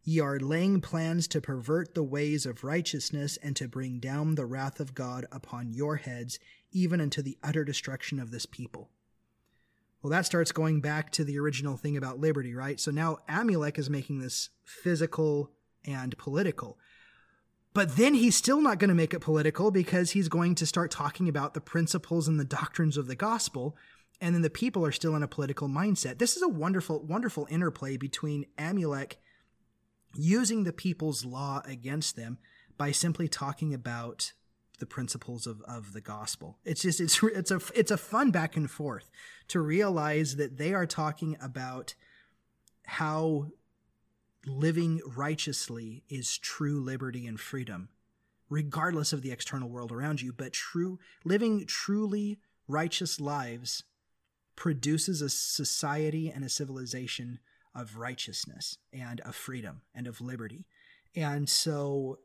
Ye 0.03 0.19
are 0.19 0.39
laying 0.39 0.81
plans 0.81 1.27
to 1.27 1.41
pervert 1.41 1.93
the 1.93 2.03
ways 2.03 2.45
of 2.45 2.63
righteousness 2.63 3.37
and 3.43 3.55
to 3.55 3.67
bring 3.67 3.99
down 3.99 4.35
the 4.35 4.45
wrath 4.45 4.79
of 4.79 4.95
God 4.95 5.25
upon 5.31 5.73
your 5.73 5.97
heads, 5.97 6.39
even 6.71 7.01
unto 7.01 7.21
the 7.21 7.37
utter 7.43 7.63
destruction 7.63 8.19
of 8.19 8.31
this 8.31 8.45
people. 8.45 8.89
Well, 10.01 10.11
that 10.11 10.25
starts 10.25 10.51
going 10.51 10.79
back 10.79 11.11
to 11.11 11.23
the 11.25 11.37
original 11.37 11.75
thing 11.75 11.97
about 11.97 12.19
liberty, 12.19 12.55
right? 12.55 12.79
So 12.79 12.89
now 12.89 13.17
Amulek 13.29 13.77
is 13.77 13.89
making 13.89 14.19
this 14.19 14.49
physical 14.63 15.51
and 15.85 16.17
political. 16.17 16.77
But 17.73 17.97
then 17.97 18.13
he's 18.13 18.35
still 18.35 18.61
not 18.61 18.79
going 18.79 18.89
to 18.89 18.95
make 18.95 19.13
it 19.13 19.19
political 19.19 19.71
because 19.71 20.11
he's 20.11 20.29
going 20.29 20.55
to 20.55 20.65
start 20.65 20.89
talking 20.89 21.29
about 21.29 21.53
the 21.53 21.61
principles 21.61 22.27
and 22.27 22.39
the 22.39 22.45
doctrines 22.45 22.97
of 22.97 23.07
the 23.07 23.15
gospel 23.15 23.75
and 24.21 24.35
then 24.35 24.41
the 24.41 24.49
people 24.49 24.85
are 24.85 24.91
still 24.91 25.15
in 25.15 25.23
a 25.23 25.27
political 25.27 25.67
mindset. 25.67 26.17
This 26.17 26.35
is 26.35 26.41
a 26.41 26.47
wonderful, 26.47 27.01
wonderful 27.03 27.47
interplay 27.49 27.97
between 27.97 28.45
Amulek 28.57 29.13
using 30.15 30.63
the 30.63 30.73
people's 30.73 31.23
law 31.23 31.61
against 31.65 32.15
them 32.15 32.37
by 32.77 32.91
simply 32.91 33.27
talking 33.27 33.73
about 33.73 34.33
the 34.79 34.85
principles 34.85 35.45
of, 35.45 35.61
of 35.61 35.93
the 35.93 36.01
gospel. 36.01 36.57
It's 36.65 36.81
just 36.81 36.99
it's 36.99 37.21
it's 37.23 37.51
a 37.51 37.59
it's 37.75 37.91
a 37.91 37.97
fun 37.97 38.31
back 38.31 38.55
and 38.55 38.69
forth 38.69 39.09
to 39.49 39.59
realize 39.59 40.37
that 40.37 40.57
they 40.57 40.73
are 40.73 40.85
talking 40.85 41.37
about 41.41 41.93
how 42.85 43.47
living 44.45 45.01
righteously 45.05 46.03
is 46.09 46.37
true 46.37 46.79
liberty 46.79 47.27
and 47.27 47.39
freedom 47.39 47.89
regardless 48.49 49.13
of 49.13 49.21
the 49.21 49.31
external 49.31 49.69
world 49.69 49.91
around 49.91 50.21
you 50.21 50.31
but 50.31 50.53
true 50.53 50.97
living 51.25 51.65
truly 51.67 52.39
righteous 52.67 53.19
lives 53.19 53.83
produces 54.59 55.21
a 55.21 55.29
society 55.29 56.29
and 56.29 56.43
a 56.43 56.49
civilization 56.49 57.39
of 57.73 57.95
righteousness 57.95 58.77
and 58.91 59.21
of 59.21 59.33
freedom 59.33 59.81
and 59.95 60.05
of 60.05 60.19
liberty. 60.19 60.65
And 61.15 61.47
so, 61.47 62.19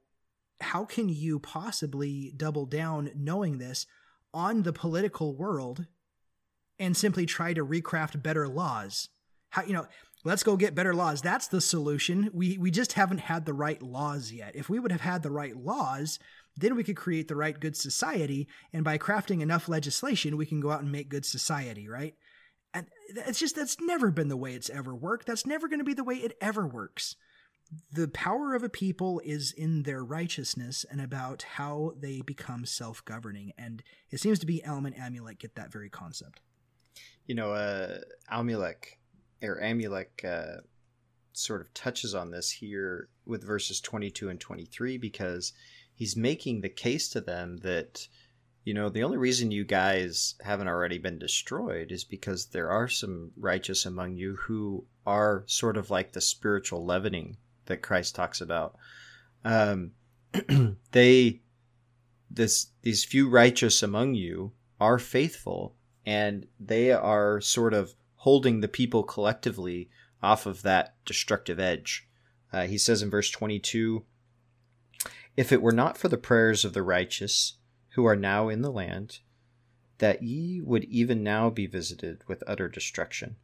how 0.61 0.85
can 0.85 1.09
you 1.09 1.39
possibly 1.39 2.32
double 2.37 2.66
down 2.66 3.12
knowing 3.14 3.59
this 3.59 3.87
on 4.32 4.64
the 4.64 4.72
political 4.72 5.37
world 5.37 5.87
and 6.76 6.97
simply 6.97 7.24
try 7.24 7.55
to 7.55 7.64
recraft 7.64 8.20
better 8.20 8.49
laws? 8.49 9.11
How, 9.51 9.62
you 9.62 9.72
know, 9.72 9.87
let's 10.24 10.43
go 10.43 10.57
get 10.57 10.74
better 10.74 10.93
laws. 10.93 11.22
That's 11.22 11.47
the 11.47 11.61
solution. 11.61 12.30
We, 12.32 12.59
we 12.59 12.72
just 12.72 12.95
haven't 12.95 13.18
had 13.18 13.47
the 13.47 13.55
right 13.55 13.80
laws 13.80 14.32
yet. 14.32 14.57
If 14.57 14.68
we 14.68 14.80
would 14.80 14.91
have 14.91 15.03
had 15.03 15.22
the 15.22 15.30
right 15.30 15.57
laws, 15.57 16.18
then 16.57 16.74
we 16.74 16.82
could 16.82 16.97
create 16.97 17.28
the 17.28 17.37
right 17.37 17.59
good 17.59 17.76
society. 17.76 18.49
And 18.72 18.82
by 18.85 18.99
crafting 18.99 19.41
enough 19.41 19.68
legislation, 19.68 20.37
we 20.37 20.47
can 20.47 20.59
go 20.59 20.72
out 20.72 20.82
and 20.82 20.91
make 20.91 21.09
good 21.09 21.24
society, 21.24 21.89
right? 21.89 22.14
And 22.75 22.87
it's 23.09 23.39
just 23.39 23.57
that's 23.57 23.81
never 23.81 24.11
been 24.11 24.29
the 24.29 24.37
way 24.37 24.55
it's 24.55 24.68
ever 24.68 24.95
worked. 24.95 25.27
That's 25.27 25.47
never 25.47 25.68
going 25.68 25.79
to 25.79 25.85
be 25.85 25.95
the 25.95 26.05
way 26.05 26.16
it 26.16 26.37
ever 26.41 26.66
works. 26.66 27.16
The 27.93 28.09
power 28.09 28.55
of 28.55 28.62
a 28.62 28.68
people 28.68 29.20
is 29.25 29.53
in 29.53 29.85
their 29.85 30.05
righteousness 30.05 30.85
and 30.91 31.01
about 31.01 31.43
how 31.43 31.93
they 31.99 32.20
become 32.20 32.66
self 32.66 33.05
governing. 33.05 33.53
And 33.57 33.83
it 34.11 34.20
seems 34.20 34.39
to 34.41 34.47
be 34.47 34.64
Alma 34.64 34.91
and 34.95 35.14
Amulek 35.14 35.39
get 35.39 35.55
that 35.55 35.72
very 35.72 35.89
concept. 35.89 36.41
You 37.27 37.35
know, 37.37 37.53
uh, 37.53 37.99
Amulek, 38.31 38.99
or 39.43 39.61
Amulek, 39.62 40.25
uh, 40.25 40.61
sort 41.33 41.61
of 41.61 41.72
touches 41.75 42.14
on 42.14 42.31
this 42.31 42.51
here 42.51 43.09
with 43.27 43.45
verses 43.45 43.81
22 43.81 44.29
and 44.29 44.41
23 44.41 44.99
because 44.99 45.53
he's 45.95 46.16
making 46.16 46.61
the 46.61 46.68
case 46.68 47.09
to 47.11 47.20
them 47.20 47.59
that 47.59 48.07
you 48.64 48.72
know, 48.72 48.88
the 48.88 49.02
only 49.02 49.18
reason 49.18 49.50
you 49.50 49.64
guys 49.64 50.36
haven't 50.40 50.68
already 50.68 50.96
been 50.96 51.18
destroyed 51.18 51.92
is 51.92 52.02
because 52.02 52.46
there 52.46 52.70
are 52.70 52.88
some 52.88 53.30
righteous 53.36 53.84
among 53.84 54.16
you 54.16 54.36
who 54.36 54.86
are 55.06 55.44
sort 55.46 55.76
of 55.76 55.90
like 55.90 56.12
the 56.12 56.20
spiritual 56.20 56.84
leavening 56.84 57.36
that 57.66 57.82
Christ 57.82 58.14
talks 58.14 58.40
about. 58.40 58.76
Um, 59.44 59.92
they, 60.92 61.42
this, 62.30 62.68
these 62.80 63.04
few 63.04 63.28
righteous 63.28 63.82
among 63.82 64.14
you 64.14 64.52
are 64.80 64.98
faithful, 64.98 65.76
and 66.06 66.46
they 66.58 66.90
are 66.90 67.42
sort 67.42 67.74
of 67.74 67.94
holding 68.16 68.60
the 68.60 68.68
people 68.68 69.02
collectively 69.02 69.90
off 70.22 70.46
of 70.46 70.62
that 70.62 70.94
destructive 71.04 71.60
edge. 71.60 72.08
Uh, 72.50 72.66
he 72.66 72.78
says 72.78 73.02
in 73.02 73.10
verse 73.10 73.30
22 73.30 74.04
If 75.36 75.52
it 75.52 75.60
were 75.60 75.72
not 75.72 75.98
for 75.98 76.08
the 76.08 76.16
prayers 76.16 76.64
of 76.64 76.72
the 76.72 76.82
righteous, 76.82 77.58
who 77.95 78.05
are 78.05 78.16
now 78.16 78.49
in 78.49 78.62
the 78.62 78.72
land, 78.72 79.20
that 79.99 80.22
ye 80.22 80.61
would 80.61 80.84
even 80.84 81.22
now 81.22 81.51
be 81.51 81.66
visited 81.66 82.22
with 82.26 82.42
utter 82.47 82.68
destruction. 82.68 83.36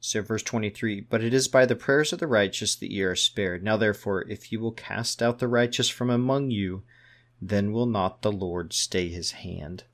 So, 0.00 0.20
verse 0.22 0.42
23 0.42 1.02
But 1.02 1.22
it 1.22 1.32
is 1.32 1.46
by 1.46 1.66
the 1.66 1.76
prayers 1.76 2.12
of 2.12 2.18
the 2.18 2.26
righteous 2.26 2.74
that 2.76 2.90
ye 2.90 3.02
are 3.02 3.14
spared. 3.14 3.62
Now, 3.62 3.76
therefore, 3.76 4.28
if 4.28 4.50
ye 4.50 4.58
will 4.58 4.72
cast 4.72 5.22
out 5.22 5.38
the 5.38 5.48
righteous 5.48 5.88
from 5.88 6.10
among 6.10 6.50
you, 6.50 6.82
then 7.40 7.70
will 7.70 7.86
not 7.86 8.22
the 8.22 8.32
Lord 8.32 8.72
stay 8.72 9.08
his 9.08 9.32
hand. 9.32 9.84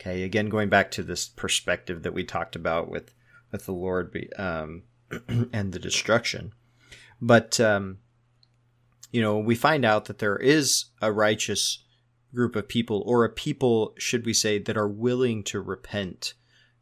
Okay, 0.00 0.24
again, 0.24 0.48
going 0.48 0.68
back 0.68 0.90
to 0.92 1.02
this 1.02 1.28
perspective 1.28 2.02
that 2.02 2.14
we 2.14 2.24
talked 2.24 2.56
about 2.56 2.90
with, 2.90 3.14
with 3.52 3.66
the 3.66 3.72
Lord 3.72 4.16
um, 4.36 4.82
and 5.52 5.72
the 5.72 5.78
destruction. 5.78 6.54
But, 7.20 7.60
um, 7.60 7.98
you 9.12 9.20
know, 9.20 9.38
we 9.38 9.54
find 9.54 9.84
out 9.84 10.06
that 10.06 10.18
there 10.18 10.38
is 10.38 10.86
a 11.00 11.12
righteous 11.12 11.81
group 12.34 12.56
of 12.56 12.68
people, 12.68 13.02
or 13.06 13.24
a 13.24 13.28
people, 13.28 13.94
should 13.98 14.24
we 14.24 14.32
say, 14.32 14.58
that 14.58 14.76
are 14.76 14.88
willing 14.88 15.42
to 15.44 15.60
repent 15.60 16.34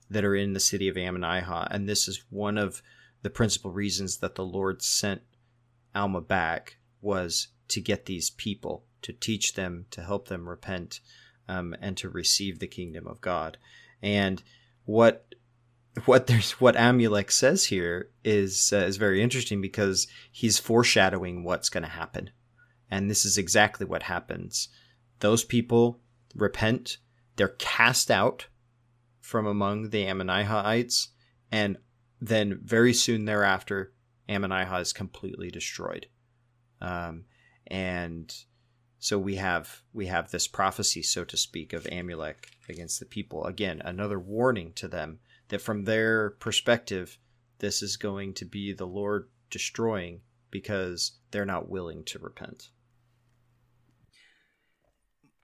that 0.09 0.25
are 0.25 0.35
in 0.35 0.53
the 0.53 0.61
city 0.61 0.89
of 0.89 0.97
Ammonihah. 0.97 1.69
And 1.71 1.89
this 1.89 2.09
is 2.09 2.25
one 2.31 2.59
of 2.59 2.83
the 3.23 3.31
principal 3.31 3.71
reasons 3.71 4.19
that 4.19 4.35
the 4.35 4.45
Lord 4.45 4.83
sent 4.83 5.23
Alma 5.95 6.21
back 6.21 6.79
was 7.01 7.49
to 7.69 7.81
get 7.81 8.07
these 8.07 8.31
people, 8.31 8.85
to 9.03 9.13
teach 9.13 9.55
them, 9.55 9.87
to 9.91 10.03
help 10.03 10.29
them 10.29 10.49
repent, 10.49 11.01
um, 11.49 11.75
and 11.81 11.97
to 11.97 12.09
receive 12.09 12.59
the 12.59 12.67
kingdom 12.67 13.07
of 13.07 13.21
God. 13.21 13.57
And 14.03 14.43
what 14.85 15.27
what 16.05 16.27
there's 16.29 16.53
what 16.53 16.77
Amulek 16.77 17.31
says 17.31 17.67
here 17.67 18.11
is 18.25 18.73
uh, 18.73 18.79
is 18.79 18.97
very 18.97 19.23
interesting 19.23 19.61
because 19.61 20.07
he's 20.31 20.59
foreshadowing 20.59 21.45
what's 21.45 21.69
going 21.69 21.83
to 21.83 21.89
happen, 21.89 22.31
and 22.91 23.11
this 23.11 23.25
is 23.25 23.37
exactly 23.37 23.87
what 23.87 24.05
happens 24.05 24.69
those 25.21 25.45
people 25.45 26.01
repent, 26.35 26.99
they're 27.37 27.49
cast 27.49 28.11
out 28.11 28.49
from 29.21 29.47
among 29.47 29.91
the 29.91 30.05
Ammonihahites, 30.05 31.09
and 31.53 31.79
then 32.21 32.61
very 32.63 32.93
soon 32.93 33.25
thereafter, 33.25 33.93
Ammonihah 34.29 34.81
is 34.81 34.93
completely 34.93 35.51
destroyed. 35.51 36.07
Um, 36.81 37.25
and 37.67 38.35
so 38.99 39.19
we 39.19 39.37
have 39.37 39.83
we 39.93 40.07
have 40.07 40.31
this 40.31 40.47
prophecy, 40.47 41.03
so 41.03 41.25
to 41.25 41.37
speak, 41.37 41.73
of 41.73 41.85
Amulek 41.85 42.47
against 42.69 43.01
the 43.01 43.07
people. 43.07 43.45
Again, 43.45 43.81
another 43.85 44.19
warning 44.19 44.73
to 44.75 44.89
them 44.89 45.21
that 45.49 45.61
from 45.61 45.85
their 45.85 46.31
perspective, 46.31 47.19
this 47.59 47.83
is 47.83 47.97
going 47.97 48.35
to 48.35 48.45
be 48.45 48.73
the 48.73 48.87
Lord 48.87 49.29
destroying 49.51 50.21
because 50.51 51.13
they're 51.31 51.47
not 51.47 51.69
willing 51.69 52.05
to 52.05 52.19
repent 52.19 52.71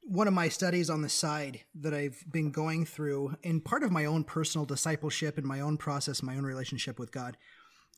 one 0.09 0.29
of 0.29 0.35
my 0.35 0.49
studies 0.49 0.89
on 0.89 1.03
the 1.03 1.09
side 1.09 1.61
that 1.75 1.93
I've 1.93 2.23
been 2.31 2.53
going 2.53 2.87
through, 2.87 3.35
in 3.43 3.61
part 3.61 3.83
of 3.83 3.91
my 3.91 4.05
own 4.05 4.23
personal 4.23 4.65
discipleship 4.65 5.37
and 5.37 5.45
my 5.45 5.61
own 5.61 5.77
process, 5.77 6.23
my 6.23 6.37
own 6.37 6.45
relationship 6.45 6.99
with 6.99 7.11
God, 7.11 7.37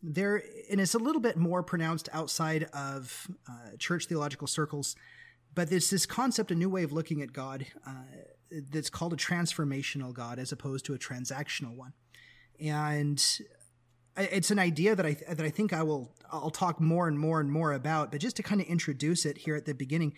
there, 0.03 0.43
and 0.71 0.81
it's 0.81 0.95
a 0.95 0.99
little 0.99 1.21
bit 1.21 1.37
more 1.37 1.63
pronounced 1.63 2.09
outside 2.13 2.65
of 2.73 3.29
uh, 3.49 3.77
church 3.79 4.07
theological 4.07 4.47
circles, 4.47 4.97
but 5.55 5.69
there's 5.69 5.91
this 5.91 6.07
concept, 6.07 6.51
a 6.51 6.55
new 6.55 6.71
way 6.71 6.83
of 6.83 6.93
looking 6.93 7.21
at 7.21 7.33
God, 7.33 7.67
uh, 7.87 7.93
that's 8.71 8.89
called 8.89 9.13
a 9.13 9.17
transformational 9.17 10.15
God 10.15 10.39
as 10.39 10.51
opposed 10.51 10.87
to 10.87 10.95
a 10.95 10.99
transactional 10.99 11.77
one, 11.77 11.93
and 12.59 13.23
it's 14.17 14.51
an 14.51 14.59
idea 14.59 14.97
that 14.97 15.05
I 15.05 15.17
that 15.29 15.45
I 15.45 15.51
think 15.51 15.73
I 15.73 15.83
will 15.83 16.15
I'll 16.31 16.51
talk 16.51 16.81
more 16.81 17.07
and 17.07 17.19
more 17.19 17.41
and 17.41 17.53
more 17.53 17.73
about, 17.73 18.11
but 18.11 18.21
just 18.21 18.37
to 18.37 18.43
kind 18.43 18.61
of 18.61 18.67
introduce 18.67 19.27
it 19.27 19.39
here 19.39 19.57
at 19.57 19.67
the 19.67 19.75
beginning 19.75 20.15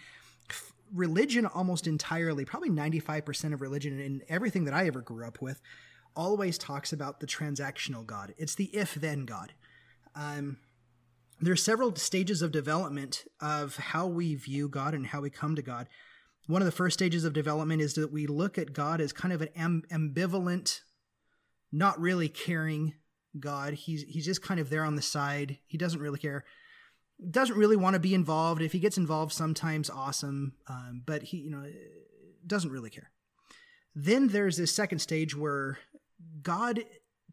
religion 0.95 1.47
almost 1.47 1.87
entirely, 1.87 2.45
probably 2.45 2.71
95% 2.71 3.53
of 3.53 3.61
religion 3.61 3.99
and 4.01 4.23
everything 4.29 4.65
that 4.65 4.75
I 4.75 4.87
ever 4.87 5.01
grew 5.01 5.27
up 5.27 5.41
with, 5.41 5.61
always 6.17 6.59
talks 6.59 6.93
about 6.93 7.21
the 7.21 7.27
transactional 7.27 8.05
God. 8.05 8.35
It's 8.37 8.55
the 8.55 8.67
if 8.67 8.95
then 8.95 9.25
God. 9.25 9.53
Um, 10.15 10.59
there 11.41 11.53
are 11.53 11.57
several 11.57 11.95
stages 11.97 12.43
of 12.43 12.53
development 12.53 13.25
of 13.41 13.77
how 13.77 14.07
we 14.07 14.35
view 14.35 14.69
God 14.69 14.95
and 14.95 15.07
how 15.07 15.21
we 15.21 15.31
come 15.31 15.57
to 15.57 15.63
God. 15.63 15.89
One 16.47 16.61
of 16.63 16.67
the 16.67 16.73
first 16.73 16.95
stages 16.95 17.25
of 17.25 17.33
development 17.33 17.81
is 17.81 17.95
that 17.95 18.13
we 18.13 18.27
look 18.27 18.59
at 18.59 18.73
God 18.73 19.01
as 19.01 19.13
kind 19.13 19.33
of 19.33 19.41
an 19.41 19.85
ambivalent, 19.91 20.81
not 21.73 21.99
really 22.01 22.29
caring 22.29 22.95
God. 23.39 23.75
He's 23.75 24.03
he's 24.03 24.25
just 24.25 24.43
kind 24.43 24.59
of 24.59 24.69
there 24.69 24.85
on 24.85 24.97
the 24.97 25.03
side. 25.03 25.59
He 25.67 25.79
doesn't 25.79 26.01
really 26.01 26.19
care 26.19 26.45
doesn't 27.29 27.57
really 27.57 27.77
want 27.77 27.95
to 27.95 28.01
be 28.01 28.15
involved. 28.15 28.63
If 28.63 28.73
he 28.73 28.79
gets 28.79 28.99
involved, 28.99 29.33
sometimes 29.33 29.91
awesome, 29.91 30.55
um, 30.69 31.03
but 31.05 31.23
he, 31.25 31.39
you 31.39 31.51
know, 31.51 31.65
doesn't 32.47 32.71
really 32.71 32.91
care. 32.91 33.11
Then 33.95 34.29
there's 34.29 34.57
this 34.57 34.73
second 34.73 35.01
stage 35.01 35.37
where 35.37 35.79
God 36.43 36.85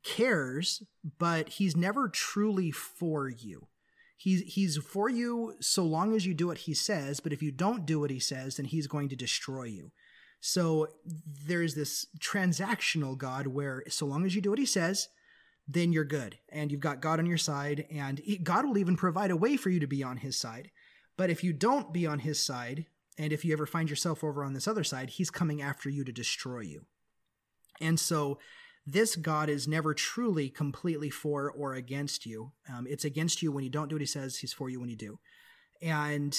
cares, 0.03 0.83
but 1.19 1.49
he's 1.49 1.75
never 1.75 2.09
truly 2.09 2.71
for 2.71 3.29
you. 3.29 3.67
He's 4.17 4.41
he's 4.53 4.77
for 4.77 5.09
you 5.09 5.53
so 5.59 5.83
long 5.83 6.15
as 6.15 6.25
you 6.25 6.33
do 6.33 6.47
what 6.47 6.59
he 6.59 6.73
says, 6.73 7.19
but 7.19 7.31
if 7.31 7.43
you 7.43 7.51
don't 7.51 7.85
do 7.85 7.99
what 7.99 8.09
he 8.09 8.19
says, 8.19 8.57
then 8.57 8.65
he's 8.65 8.87
going 8.87 9.09
to 9.09 9.15
destroy 9.15 9.65
you. 9.65 9.91
So 10.39 10.87
there's 11.45 11.75
this 11.75 12.07
transactional 12.19 13.17
God 13.17 13.47
where 13.47 13.83
so 13.89 14.05
long 14.05 14.25
as 14.25 14.35
you 14.35 14.41
do 14.41 14.49
what 14.49 14.59
he 14.59 14.65
says, 14.65 15.07
then 15.67 15.91
you're 15.91 16.05
good 16.05 16.37
and 16.49 16.71
you've 16.71 16.81
got 16.81 17.01
God 17.01 17.19
on 17.19 17.25
your 17.25 17.37
side 17.37 17.85
and 17.91 18.21
God 18.43 18.65
will 18.65 18.77
even 18.77 18.95
provide 18.95 19.31
a 19.31 19.35
way 19.35 19.57
for 19.57 19.69
you 19.69 19.79
to 19.79 19.87
be 19.87 20.03
on 20.03 20.17
his 20.17 20.37
side. 20.37 20.71
But 21.17 21.29
if 21.29 21.43
you 21.43 21.51
don't 21.51 21.93
be 21.93 22.05
on 22.05 22.19
his 22.19 22.43
side 22.43 22.85
and 23.17 23.33
if 23.33 23.43
you 23.43 23.53
ever 23.53 23.65
find 23.65 23.89
yourself 23.89 24.23
over 24.23 24.43
on 24.43 24.53
this 24.53 24.67
other 24.67 24.83
side, 24.83 25.11
he's 25.11 25.29
coming 25.29 25.61
after 25.61 25.89
you 25.89 26.03
to 26.03 26.11
destroy 26.11 26.61
you. 26.61 26.85
And 27.81 27.99
so 27.99 28.39
this 28.85 29.15
God 29.15 29.49
is 29.49 29.67
never 29.67 29.93
truly 29.93 30.49
completely 30.49 31.09
for 31.09 31.51
or 31.51 31.73
against 31.73 32.25
you. 32.25 32.53
Um, 32.73 32.87
it's 32.87 33.03
against 33.03 33.41
you 33.41 33.51
when 33.51 33.63
you 33.63 33.69
don't 33.69 33.89
do 33.89 33.95
what 33.95 34.01
he 34.01 34.07
says, 34.07 34.37
he's 34.37 34.53
for 34.53 34.69
you 34.69 34.79
when 34.79 34.89
you 34.89 34.95
do. 34.95 35.19
And 35.81 36.37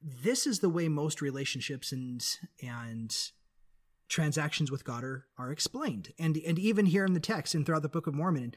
this 0.00 0.46
is 0.46 0.60
the 0.60 0.68
way 0.68 0.88
most 0.88 1.20
relationships 1.20 1.90
and 1.92 2.24
and 2.62 3.14
transactions 4.12 4.70
with 4.70 4.84
God 4.84 5.02
are, 5.02 5.26
are 5.38 5.50
explained. 5.50 6.12
And 6.18 6.36
and 6.36 6.58
even 6.58 6.86
here 6.86 7.04
in 7.04 7.14
the 7.14 7.20
text 7.20 7.54
and 7.54 7.64
throughout 7.64 7.82
the 7.82 7.88
Book 7.88 8.06
of 8.06 8.14
Mormon, 8.14 8.54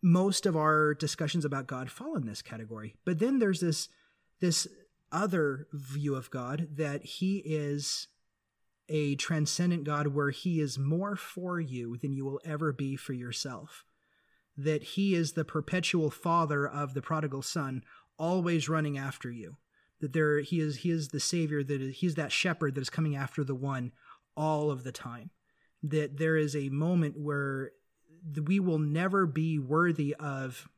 most 0.00 0.46
of 0.46 0.56
our 0.56 0.94
discussions 0.94 1.44
about 1.44 1.66
God 1.66 1.90
fall 1.90 2.16
in 2.16 2.24
this 2.24 2.40
category. 2.40 2.94
But 3.04 3.18
then 3.18 3.40
there's 3.40 3.60
this 3.60 3.88
this 4.40 4.68
other 5.12 5.66
view 5.72 6.14
of 6.14 6.30
God 6.30 6.68
that 6.76 7.04
he 7.04 7.38
is 7.38 8.06
a 8.88 9.16
transcendent 9.16 9.84
God 9.84 10.08
where 10.08 10.30
he 10.30 10.60
is 10.60 10.78
more 10.78 11.16
for 11.16 11.60
you 11.60 11.96
than 11.96 12.12
you 12.12 12.24
will 12.24 12.40
ever 12.44 12.72
be 12.72 12.96
for 12.96 13.12
yourself. 13.12 13.84
That 14.56 14.82
he 14.82 15.14
is 15.14 15.32
the 15.32 15.44
perpetual 15.44 16.10
father 16.10 16.66
of 16.66 16.94
the 16.94 17.02
prodigal 17.02 17.42
son, 17.42 17.82
always 18.18 18.68
running 18.68 18.96
after 18.96 19.30
you. 19.30 19.56
That 20.00 20.12
there 20.12 20.40
he 20.40 20.60
is 20.60 20.76
he 20.78 20.90
is 20.90 21.08
the 21.08 21.20
savior 21.20 21.64
that 21.64 21.80
is, 21.80 21.96
he's 21.98 22.14
that 22.14 22.32
shepherd 22.32 22.76
that 22.76 22.80
is 22.80 22.90
coming 22.90 23.16
after 23.16 23.42
the 23.42 23.54
one 23.54 23.90
all 24.40 24.70
of 24.70 24.82
the 24.82 24.92
time. 24.92 25.30
That 25.82 26.18
there 26.18 26.36
is 26.36 26.56
a 26.56 26.68
moment 26.70 27.14
where 27.16 27.72
we 28.46 28.60
will 28.60 28.78
never 28.78 29.26
be 29.26 29.58
worthy 29.58 30.14
of 30.18 30.68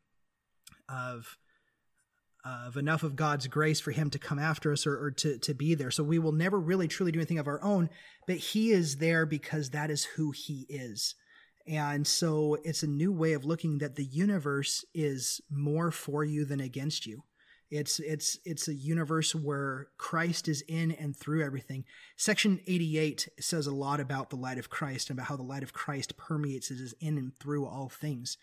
of 0.88 1.38
of 2.44 2.76
enough 2.76 3.04
of 3.04 3.14
God's 3.14 3.46
grace 3.46 3.80
for 3.80 3.92
him 3.92 4.10
to 4.10 4.18
come 4.18 4.38
after 4.38 4.72
us 4.72 4.84
or, 4.84 5.00
or, 5.00 5.10
to, 5.12 5.38
to 5.38 5.54
be 5.54 5.76
there. 5.76 5.92
So 5.92 6.02
we 6.02 6.18
will 6.18 6.32
never 6.32 6.58
really 6.58 6.88
truly 6.88 7.12
do 7.12 7.20
anything 7.20 7.38
of 7.38 7.46
our 7.46 7.62
own, 7.62 7.88
but 8.26 8.36
he 8.36 8.72
is 8.72 8.96
there 8.96 9.26
because 9.26 9.70
that 9.70 9.92
is 9.92 10.04
who 10.04 10.32
he 10.32 10.66
is. 10.68 11.14
And 11.68 12.04
so 12.04 12.58
it's 12.64 12.82
a 12.82 12.88
new 12.88 13.12
way 13.12 13.34
of 13.34 13.44
looking 13.44 13.78
that 13.78 13.94
the 13.94 14.04
universe 14.04 14.84
is 14.92 15.40
more 15.48 15.92
for 15.92 16.24
you 16.24 16.44
than 16.44 16.58
against 16.58 17.06
you. 17.06 17.22
It's 17.72 18.00
it's 18.00 18.38
it's 18.44 18.68
a 18.68 18.74
universe 18.74 19.34
where 19.34 19.88
Christ 19.96 20.46
is 20.46 20.62
in 20.68 20.92
and 20.92 21.16
through 21.16 21.42
everything. 21.42 21.84
Section 22.18 22.60
88 22.66 23.30
says 23.40 23.66
a 23.66 23.74
lot 23.74 23.98
about 23.98 24.28
the 24.28 24.36
light 24.36 24.58
of 24.58 24.68
Christ 24.68 25.08
and 25.08 25.18
about 25.18 25.28
how 25.28 25.36
the 25.36 25.42
light 25.42 25.62
of 25.62 25.72
Christ 25.72 26.18
permeates 26.18 26.70
it 26.70 26.78
is 26.80 26.94
in 27.00 27.16
and 27.16 27.34
through 27.38 27.64
all 27.64 27.88
things. 27.88 28.36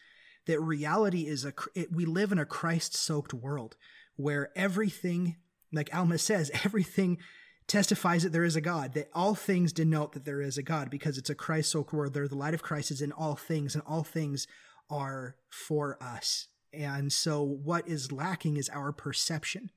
That 0.47 0.59
reality 0.59 1.27
is 1.27 1.45
a 1.45 1.53
it, 1.75 1.91
we 1.93 2.05
live 2.05 2.31
in 2.31 2.39
a 2.39 2.45
Christ-soaked 2.45 3.31
world 3.31 3.77
where 4.15 4.49
everything 4.55 5.35
like 5.71 5.95
Alma 5.95 6.17
says, 6.17 6.49
everything 6.65 7.19
testifies 7.67 8.23
that 8.23 8.31
there 8.31 8.43
is 8.43 8.55
a 8.55 8.61
God, 8.61 8.95
that 8.95 9.11
all 9.13 9.35
things 9.35 9.71
denote 9.71 10.13
that 10.13 10.25
there 10.25 10.41
is 10.41 10.57
a 10.57 10.63
God 10.63 10.89
because 10.89 11.19
it's 11.19 11.29
a 11.29 11.35
Christ 11.35 11.69
soaked 11.69 11.93
world. 11.93 12.15
There, 12.15 12.27
the 12.27 12.33
light 12.33 12.55
of 12.55 12.63
Christ 12.63 12.89
is 12.89 12.99
in 12.99 13.11
all 13.11 13.35
things, 13.35 13.75
and 13.75 13.83
all 13.85 14.03
things 14.03 14.47
are 14.89 15.35
for 15.49 16.01
us. 16.01 16.47
And 16.73 17.11
so 17.11 17.41
what 17.41 17.87
is 17.87 18.11
lacking 18.11 18.57
is 18.57 18.69
our 18.69 18.91
perception. 18.91 19.71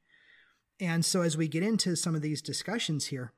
And 0.80 1.04
so 1.04 1.22
as 1.22 1.36
we 1.36 1.48
get 1.48 1.62
into 1.62 1.96
some 1.96 2.14
of 2.14 2.22
these 2.22 2.42
discussions 2.42 3.06
here, 3.06 3.32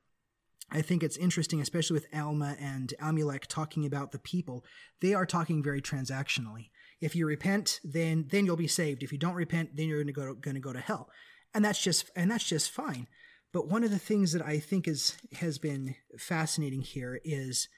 I 0.71 0.81
think 0.81 1.03
it's 1.03 1.17
interesting, 1.17 1.61
especially 1.61 1.93
with 1.93 2.07
Alma 2.13 2.55
and 2.59 2.93
Amulek 2.99 3.45
talking 3.47 3.85
about 3.85 4.11
the 4.11 4.19
people. 4.19 4.65
They 5.01 5.13
are 5.13 5.25
talking 5.25 5.61
very 5.61 5.81
transactionally. 5.81 6.69
If 7.01 7.15
you 7.15 7.27
repent, 7.27 7.79
then 7.83 8.25
then 8.29 8.45
you'll 8.45 8.55
be 8.55 8.67
saved. 8.67 9.03
If 9.03 9.11
you 9.11 9.19
don't 9.19 9.35
repent, 9.35 9.75
then 9.75 9.87
you're 9.87 9.99
going 10.03 10.07
to 10.07 10.13
go 10.13 10.33
going 10.33 10.55
to 10.55 10.61
go 10.61 10.73
to 10.73 10.79
hell, 10.79 11.09
and 11.53 11.63
that's 11.63 11.81
just 11.81 12.09
and 12.15 12.31
that's 12.31 12.45
just 12.45 12.71
fine. 12.71 13.07
But 13.53 13.67
one 13.67 13.83
of 13.83 13.91
the 13.91 13.99
things 13.99 14.31
that 14.31 14.41
I 14.41 14.59
think 14.59 14.87
is 14.87 15.15
has 15.33 15.57
been 15.59 15.95
fascinating 16.17 16.81
here 16.81 17.21
is 17.23 17.69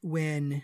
when 0.00 0.62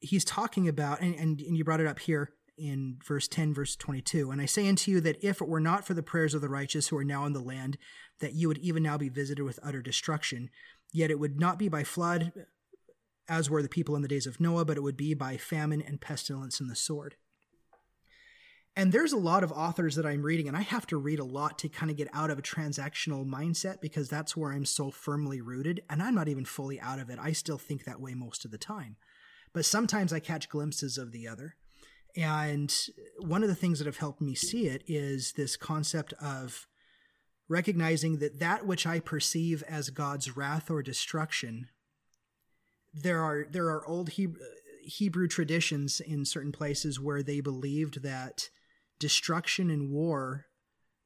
he's 0.00 0.24
talking 0.24 0.68
about, 0.68 1.00
and, 1.00 1.14
and, 1.14 1.40
and 1.40 1.56
you 1.56 1.64
brought 1.64 1.80
it 1.80 1.86
up 1.86 1.98
here, 1.98 2.32
in 2.58 2.98
verse 3.06 3.28
10, 3.28 3.52
verse 3.54 3.76
22. 3.76 4.30
And 4.30 4.40
I 4.40 4.46
say 4.46 4.68
unto 4.68 4.90
you 4.90 5.00
that 5.02 5.22
if 5.22 5.40
it 5.40 5.48
were 5.48 5.60
not 5.60 5.86
for 5.86 5.94
the 5.94 6.02
prayers 6.02 6.34
of 6.34 6.40
the 6.40 6.48
righteous 6.48 6.88
who 6.88 6.96
are 6.96 7.04
now 7.04 7.24
in 7.26 7.32
the 7.32 7.40
land, 7.40 7.78
that 8.20 8.34
you 8.34 8.48
would 8.48 8.58
even 8.58 8.82
now 8.82 8.96
be 8.96 9.08
visited 9.08 9.42
with 9.42 9.60
utter 9.62 9.82
destruction. 9.82 10.50
Yet 10.92 11.10
it 11.10 11.18
would 11.18 11.38
not 11.38 11.58
be 11.58 11.68
by 11.68 11.84
flood, 11.84 12.32
as 13.28 13.50
were 13.50 13.62
the 13.62 13.68
people 13.68 13.96
in 13.96 14.02
the 14.02 14.08
days 14.08 14.26
of 14.26 14.40
Noah, 14.40 14.64
but 14.64 14.76
it 14.76 14.82
would 14.82 14.96
be 14.96 15.14
by 15.14 15.36
famine 15.36 15.82
and 15.82 16.00
pestilence 16.00 16.60
and 16.60 16.70
the 16.70 16.76
sword. 16.76 17.16
And 18.78 18.92
there's 18.92 19.12
a 19.12 19.18
lot 19.18 19.42
of 19.42 19.50
authors 19.52 19.96
that 19.96 20.04
I'm 20.04 20.22
reading, 20.22 20.48
and 20.48 20.56
I 20.56 20.60
have 20.60 20.86
to 20.88 20.98
read 20.98 21.18
a 21.18 21.24
lot 21.24 21.58
to 21.60 21.68
kind 21.68 21.90
of 21.90 21.96
get 21.96 22.10
out 22.12 22.30
of 22.30 22.38
a 22.38 22.42
transactional 22.42 23.26
mindset 23.26 23.80
because 23.80 24.10
that's 24.10 24.36
where 24.36 24.52
I'm 24.52 24.66
so 24.66 24.90
firmly 24.90 25.40
rooted. 25.40 25.82
And 25.88 26.02
I'm 26.02 26.14
not 26.14 26.28
even 26.28 26.44
fully 26.44 26.78
out 26.78 26.98
of 26.98 27.08
it. 27.08 27.18
I 27.18 27.32
still 27.32 27.56
think 27.56 27.84
that 27.84 28.02
way 28.02 28.12
most 28.12 28.44
of 28.44 28.50
the 28.50 28.58
time. 28.58 28.96
But 29.54 29.64
sometimes 29.64 30.12
I 30.12 30.20
catch 30.20 30.50
glimpses 30.50 30.98
of 30.98 31.10
the 31.10 31.26
other. 31.26 31.56
And 32.16 32.74
one 33.18 33.42
of 33.42 33.48
the 33.48 33.54
things 33.54 33.78
that 33.78 33.86
have 33.86 33.98
helped 33.98 34.22
me 34.22 34.34
see 34.34 34.68
it 34.68 34.82
is 34.86 35.32
this 35.32 35.56
concept 35.56 36.14
of 36.14 36.66
recognizing 37.48 38.18
that 38.18 38.40
that 38.40 38.66
which 38.66 38.86
I 38.86 39.00
perceive 39.00 39.62
as 39.68 39.90
God's 39.90 40.36
wrath 40.36 40.70
or 40.70 40.82
destruction, 40.82 41.68
there 42.94 43.22
are 43.22 43.46
there 43.50 43.66
are 43.66 43.86
old 43.86 44.10
Hebrew, 44.10 44.40
Hebrew 44.82 45.28
traditions 45.28 46.00
in 46.00 46.24
certain 46.24 46.52
places 46.52 46.98
where 46.98 47.22
they 47.22 47.40
believed 47.40 48.02
that 48.02 48.48
destruction 48.98 49.68
and 49.68 49.90
war 49.90 50.46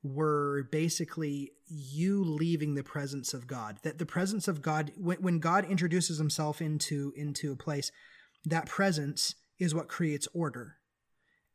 were 0.02 0.68
basically 0.70 1.50
you 1.66 2.22
leaving 2.22 2.74
the 2.74 2.84
presence 2.84 3.34
of 3.34 3.46
God. 3.46 3.78
That 3.82 3.98
the 3.98 4.06
presence 4.06 4.48
of 4.48 4.62
God, 4.62 4.92
when, 4.96 5.18
when 5.18 5.38
God 5.40 5.64
introduces 5.64 6.18
Himself 6.18 6.62
into 6.62 7.12
into 7.16 7.50
a 7.50 7.56
place, 7.56 7.90
that 8.44 8.66
presence 8.66 9.34
is 9.58 9.74
what 9.74 9.88
creates 9.88 10.28
order 10.32 10.76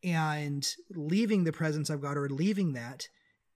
and 0.06 0.76
leaving 0.92 1.44
the 1.44 1.52
presence 1.52 1.90
of 1.90 2.02
God 2.02 2.16
or 2.16 2.30
leaving 2.30 2.74
that 2.74 3.08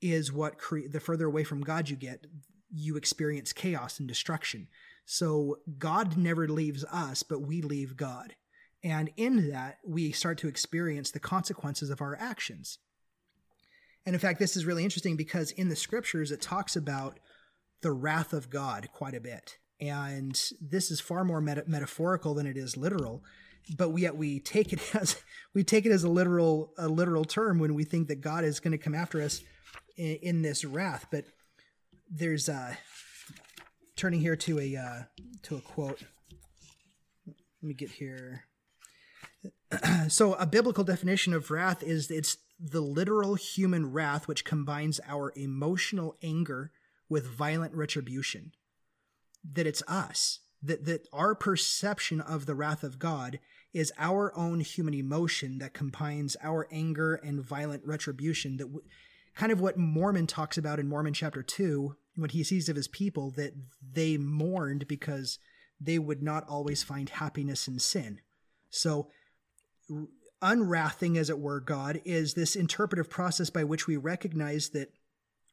is 0.01 0.33
what 0.33 0.57
cre- 0.57 0.87
the 0.91 0.99
further 0.99 1.27
away 1.27 1.43
from 1.43 1.61
God 1.61 1.89
you 1.89 1.95
get, 1.95 2.25
you 2.73 2.97
experience 2.97 3.53
chaos 3.53 3.99
and 3.99 4.07
destruction. 4.07 4.67
So 5.05 5.57
God 5.77 6.17
never 6.17 6.47
leaves 6.47 6.83
us, 6.85 7.23
but 7.23 7.41
we 7.41 7.61
leave 7.61 7.95
God. 7.95 8.35
And 8.83 9.11
in 9.15 9.51
that, 9.51 9.77
we 9.85 10.11
start 10.11 10.37
to 10.39 10.47
experience 10.47 11.11
the 11.11 11.19
consequences 11.19 11.89
of 11.89 12.01
our 12.01 12.17
actions. 12.19 12.79
And 14.05 14.15
in 14.15 14.19
fact, 14.19 14.39
this 14.39 14.57
is 14.57 14.65
really 14.65 14.83
interesting 14.83 15.17
because 15.17 15.51
in 15.51 15.69
the 15.69 15.75
scriptures, 15.75 16.31
it 16.31 16.41
talks 16.41 16.75
about 16.75 17.19
the 17.81 17.91
wrath 17.91 18.33
of 18.33 18.49
God 18.49 18.89
quite 18.93 19.13
a 19.13 19.21
bit. 19.21 19.57
And 19.79 20.41
this 20.59 20.89
is 20.89 20.99
far 20.99 21.23
more 21.23 21.41
meta- 21.41 21.65
metaphorical 21.67 22.33
than 22.33 22.47
it 22.47 22.57
is 22.57 22.77
literal 22.77 23.23
but 23.77 23.89
we, 23.89 24.03
yet 24.03 24.15
we 24.15 24.39
take 24.39 24.73
it 24.73 24.79
as 24.95 25.21
we 25.53 25.63
take 25.63 25.85
it 25.85 25.91
as 25.91 26.03
a 26.03 26.09
literal 26.09 26.73
a 26.77 26.87
literal 26.87 27.25
term 27.25 27.59
when 27.59 27.73
we 27.73 27.83
think 27.83 28.07
that 28.07 28.21
God 28.21 28.43
is 28.43 28.59
going 28.59 28.71
to 28.71 28.77
come 28.77 28.95
after 28.95 29.21
us 29.21 29.41
in, 29.97 30.15
in, 30.21 30.41
this 30.41 30.65
wrath. 30.65 31.07
But 31.11 31.25
there's 32.09 32.49
uh, 32.49 32.75
turning 33.95 34.21
here 34.21 34.35
to 34.35 34.59
a 34.59 34.75
uh, 34.75 35.03
to 35.43 35.57
a 35.57 35.61
quote. 35.61 36.03
Let 37.27 37.67
me 37.67 37.73
get 37.73 37.91
here. 37.91 38.45
so 40.07 40.33
a 40.35 40.45
biblical 40.45 40.83
definition 40.83 41.33
of 41.33 41.51
wrath 41.51 41.83
is 41.83 42.09
it's 42.09 42.37
the 42.59 42.81
literal 42.81 43.35
human 43.35 43.91
wrath 43.91 44.27
which 44.27 44.43
combines 44.43 44.99
our 45.07 45.31
emotional 45.35 46.15
anger 46.21 46.71
with 47.07 47.27
violent 47.27 47.73
retribution. 47.73 48.51
That 49.53 49.67
it's 49.67 49.83
us 49.87 50.39
that 50.61 50.85
that 50.85 51.07
our 51.13 51.35
perception 51.35 52.21
of 52.21 52.45
the 52.45 52.55
wrath 52.55 52.83
of 52.83 52.99
God 52.99 53.39
is 53.73 53.93
our 53.97 54.35
own 54.37 54.59
human 54.59 54.93
emotion 54.93 55.59
that 55.59 55.73
combines 55.73 56.35
our 56.41 56.67
anger 56.71 57.15
and 57.15 57.43
violent 57.43 57.85
retribution 57.85 58.57
that 58.57 58.65
w- 58.65 58.83
kind 59.35 59.51
of 59.51 59.61
what 59.61 59.77
Mormon 59.77 60.27
talks 60.27 60.57
about 60.57 60.79
in 60.79 60.87
Mormon 60.87 61.13
chapter 61.13 61.43
2 61.43 61.95
when 62.15 62.29
he 62.29 62.43
sees 62.43 62.67
of 62.67 62.75
his 62.75 62.87
people 62.87 63.31
that 63.31 63.53
they 63.93 64.17
mourned 64.17 64.87
because 64.87 65.39
they 65.79 65.99
would 65.99 66.21
not 66.21 66.47
always 66.49 66.83
find 66.83 67.09
happiness 67.09 67.67
in 67.67 67.79
sin. 67.79 68.19
So 68.69 69.09
unwrathing 70.41 71.17
as 71.17 71.29
it 71.29 71.39
were 71.39 71.59
God 71.59 72.01
is 72.05 72.33
this 72.33 72.55
interpretive 72.55 73.09
process 73.09 73.49
by 73.49 73.63
which 73.63 73.87
we 73.87 73.97
recognize 73.97 74.69
that 74.69 74.91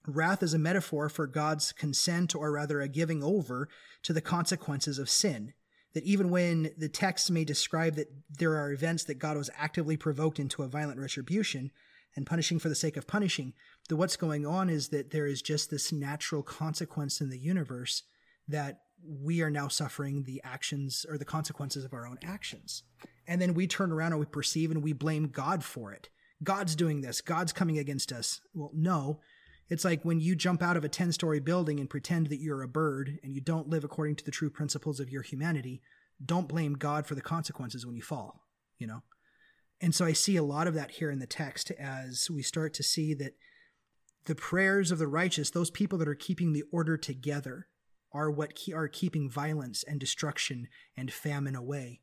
Wrath 0.07 0.43
is 0.43 0.55
a 0.55 0.59
metaphor 0.59 1.09
for 1.09 1.27
God's 1.27 1.73
consent, 1.73 2.35
or 2.35 2.53
rather 2.53 2.81
a 2.81 2.89
giving 2.89 3.25
over, 3.25 3.69
to 4.05 4.13
the 4.13 4.21
consequences 4.21 4.99
of 4.99 5.11
sin. 5.11 5.53
That 5.97 6.05
even 6.05 6.29
when 6.29 6.73
the 6.77 6.91
text 6.91 7.31
may 7.31 7.43
describe 7.43 7.95
that 7.95 8.13
there 8.29 8.55
are 8.59 8.71
events 8.71 9.05
that 9.05 9.19
God 9.19 9.39
was 9.39 9.49
actively 9.57 9.97
provoked 9.97 10.39
into 10.39 10.63
a 10.63 10.69
violent 10.69 11.01
retribution 11.01 11.71
and 12.15 12.27
punishing 12.27 12.59
for 12.59 12.69
the 12.69 12.75
sake 12.75 12.99
of 12.99 13.07
punishing, 13.07 13.55
that 13.89 13.97
what's 13.97 14.19
going 14.19 14.45
on 14.45 14.69
is 14.69 14.91
that 14.91 15.11
there 15.11 15.27
is 15.27 15.41
just 15.41 15.71
this 15.71 15.93
natural 15.93 16.43
consequence 16.43 17.23
in 17.23 17.31
the 17.31 17.39
universe 17.39 18.03
that 18.47 18.81
we 19.03 19.41
are 19.41 19.49
now 19.49 19.69
suffering 19.69 20.25
the 20.25 20.43
actions 20.45 21.07
or 21.09 21.17
the 21.17 21.25
consequences 21.25 21.83
of 21.83 21.95
our 21.95 22.07
own 22.07 22.19
actions. 22.23 22.83
And 23.27 23.41
then 23.41 23.55
we 23.55 23.67
turn 23.67 23.91
around 23.91 24.13
and 24.13 24.21
we 24.21 24.27
perceive 24.27 24.71
and 24.71 24.83
we 24.83 24.93
blame 24.93 25.29
God 25.29 25.65
for 25.65 25.95
it. 25.95 26.11
God's 26.45 26.77
doing 26.77 27.01
this. 27.01 27.23
God's 27.23 27.55
coming 27.55 27.79
against 27.79 28.13
us. 28.13 28.43
Well, 28.53 28.71
no, 28.75 29.21
it's 29.69 29.85
like 29.85 30.05
when 30.05 30.21
you 30.21 30.37
jump 30.37 30.63
out 30.63 30.77
of 30.77 30.85
a 30.85 30.89
10 30.89 31.13
story 31.13 31.41
building 31.41 31.81
and 31.81 31.91
pretend 31.91 32.29
that 32.29 32.41
you're 32.41 32.63
a 32.63 32.69
bird 32.69 33.19
and 33.23 33.35
you 33.35 33.41
don't 33.41 33.69
live 33.69 33.85
according 33.85 34.17
to 34.17 34.25
the 34.25 34.31
true 34.31 34.51
principles 34.51 35.01
of 35.01 35.11
your 35.11 35.23
humanity, 35.23 35.83
don't 36.25 36.49
blame 36.49 36.75
God 36.75 37.07
for 37.07 37.15
the 37.15 37.21
consequences 37.21 37.85
when 37.85 37.97
you 37.97 38.03
fall, 38.03 38.45
you 38.79 38.87
know? 38.87 39.03
And 39.81 39.95
so 39.95 40.05
I 40.05 40.13
see 40.13 40.37
a 40.37 40.43
lot 40.43 40.67
of 40.67 40.75
that 40.75 40.93
here 40.93 41.11
in 41.11 41.19
the 41.19 41.27
text 41.27 41.71
as 41.73 42.29
we 42.31 42.43
start 42.43 42.73
to 42.75 42.83
see 42.83 43.13
that 43.15 43.35
the 44.25 44.35
prayers 44.35 44.91
of 44.91 44.99
the 44.99 45.09
righteous, 45.09 45.51
those 45.51 45.71
people 45.71 45.99
that 45.99 46.09
are 46.09 46.15
keeping 46.15 46.53
the 46.53 46.65
order 46.73 46.97
together, 46.97 47.69
are 48.13 48.31
what 48.31 48.53
are 48.75 48.89
keeping 48.89 49.29
violence 49.29 49.85
and 49.87 50.01
destruction 50.01 50.69
and 50.97 51.13
famine 51.13 51.55
away. 51.55 52.01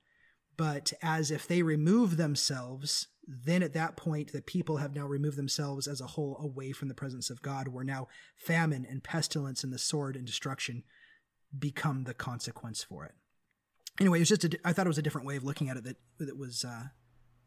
But 0.55 0.93
as 1.01 1.31
if 1.31 1.47
they 1.47 1.63
remove 1.63 2.17
themselves, 2.17 3.07
then 3.27 3.63
at 3.63 3.73
that 3.73 3.95
point, 3.95 4.31
the 4.31 4.41
people 4.41 4.77
have 4.77 4.95
now 4.95 5.05
removed 5.05 5.37
themselves 5.37 5.87
as 5.87 6.01
a 6.01 6.07
whole 6.07 6.37
away 6.41 6.71
from 6.71 6.87
the 6.87 6.93
presence 6.93 7.29
of 7.29 7.41
God, 7.41 7.69
where 7.69 7.83
now 7.83 8.07
famine 8.35 8.85
and 8.89 9.03
pestilence 9.03 9.63
and 9.63 9.71
the 9.71 9.79
sword 9.79 10.15
and 10.15 10.25
destruction 10.25 10.83
become 11.57 12.03
the 12.03 12.13
consequence 12.13 12.83
for 12.83 13.05
it. 13.05 13.13
Anyway, 13.99 14.17
it 14.17 14.21
was 14.21 14.29
just 14.29 14.43
a, 14.43 14.59
I 14.65 14.73
thought 14.73 14.87
it 14.87 14.89
was 14.89 14.97
a 14.97 15.03
different 15.03 15.27
way 15.27 15.35
of 15.35 15.43
looking 15.43 15.69
at 15.69 15.77
it 15.77 15.83
that 15.83 15.97
that 16.19 16.37
was 16.37 16.65
uh, 16.65 16.85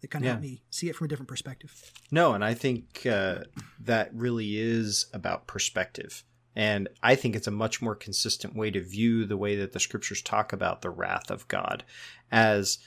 that 0.01 0.11
kind 0.11 0.25
of 0.25 0.27
yeah. 0.27 0.33
helped 0.33 0.45
me 0.45 0.63
see 0.71 0.89
it 0.89 0.97
from 0.97 1.07
a 1.07 1.09
different 1.09 1.29
perspective. 1.29 1.93
No, 2.11 2.33
and 2.33 2.45
I 2.45 2.55
think 2.55 3.05
uh, 3.07 3.41
that 3.81 4.15
really 4.15 4.59
is 4.59 5.07
about 5.13 5.47
perspective. 5.47 6.25
And 6.55 6.89
I 7.03 7.17
think 7.17 7.37
it's 7.37 7.47
a 7.47 7.53
much 7.53 7.83
more 7.83 7.95
consistent 7.95 8.57
way 8.57 8.71
to 8.71 8.81
view 8.81 9.27
the 9.27 9.37
way 9.37 9.57
that 9.57 9.73
the 9.73 9.81
scriptures 9.81 10.23
talk 10.23 10.55
about 10.55 10.81
the 10.81 10.89
wrath 10.89 11.31
of 11.31 11.47
God 11.49 11.85
as 12.33 12.79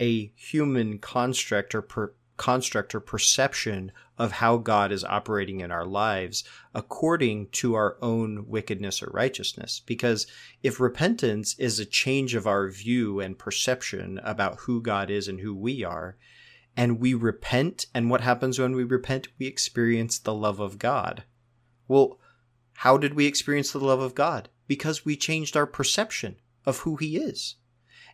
a 0.00 0.32
human 0.34 0.98
construct 0.98 1.74
or 1.74 1.82
per, 1.82 2.14
construct 2.36 2.94
or 2.94 3.00
perception 3.00 3.92
of 4.18 4.32
how 4.32 4.56
God 4.56 4.90
is 4.90 5.04
operating 5.04 5.60
in 5.60 5.70
our 5.70 5.84
lives 5.84 6.44
according 6.74 7.48
to 7.50 7.74
our 7.74 7.96
own 8.02 8.48
wickedness 8.48 9.02
or 9.02 9.10
righteousness. 9.12 9.80
Because 9.84 10.26
if 10.62 10.80
repentance 10.80 11.54
is 11.58 11.78
a 11.78 11.84
change 11.84 12.34
of 12.34 12.46
our 12.46 12.68
view 12.68 13.20
and 13.20 13.38
perception 13.38 14.18
about 14.24 14.60
who 14.60 14.82
God 14.82 15.10
is 15.10 15.28
and 15.28 15.40
who 15.40 15.54
we 15.54 15.84
are, 15.84 16.16
and 16.76 16.98
we 16.98 17.14
repent, 17.14 17.86
and 17.94 18.08
what 18.08 18.22
happens 18.22 18.58
when 18.58 18.74
we 18.74 18.84
repent? 18.84 19.28
We 19.38 19.46
experience 19.46 20.18
the 20.18 20.34
love 20.34 20.58
of 20.58 20.78
God. 20.78 21.24
Well, 21.86 22.18
how 22.74 22.96
did 22.96 23.14
we 23.14 23.26
experience 23.26 23.72
the 23.72 23.78
love 23.78 24.00
of 24.00 24.14
God? 24.14 24.48
Because 24.66 25.04
we 25.04 25.16
changed 25.16 25.56
our 25.56 25.66
perception 25.66 26.36
of 26.64 26.78
who 26.78 26.96
He 26.96 27.18
is. 27.18 27.56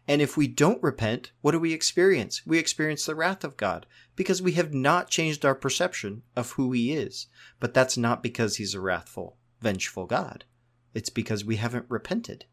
And 0.09 0.23
if 0.23 0.39
we 0.39 0.49
don't 0.49 0.83
repent, 0.83 1.33
what 1.43 1.53
do 1.53 1.59
we 1.59 1.75
experience? 1.75 2.47
We 2.47 2.59
experience 2.59 3.05
the 3.05 3.15
wrath 3.15 3.45
of 3.45 3.59
God 3.59 3.85
because 4.17 4.41
we 4.41 4.53
have 4.53 4.73
not 4.73 5.11
changed 5.11 5.45
our 5.45 5.55
perception 5.55 6.23
of 6.35 6.53
who 6.53 6.73
He 6.73 6.95
is. 6.95 7.27
But 7.61 7.75
that's 7.75 7.99
not 7.99 8.23
because 8.23 8.57
He's 8.57 8.73
a 8.73 8.81
wrathful, 8.81 9.37
vengeful 9.61 10.07
God. 10.07 10.47
It's 10.95 11.11
because 11.11 11.45
we 11.45 11.57
haven't 11.57 11.85
repented. 11.91 12.47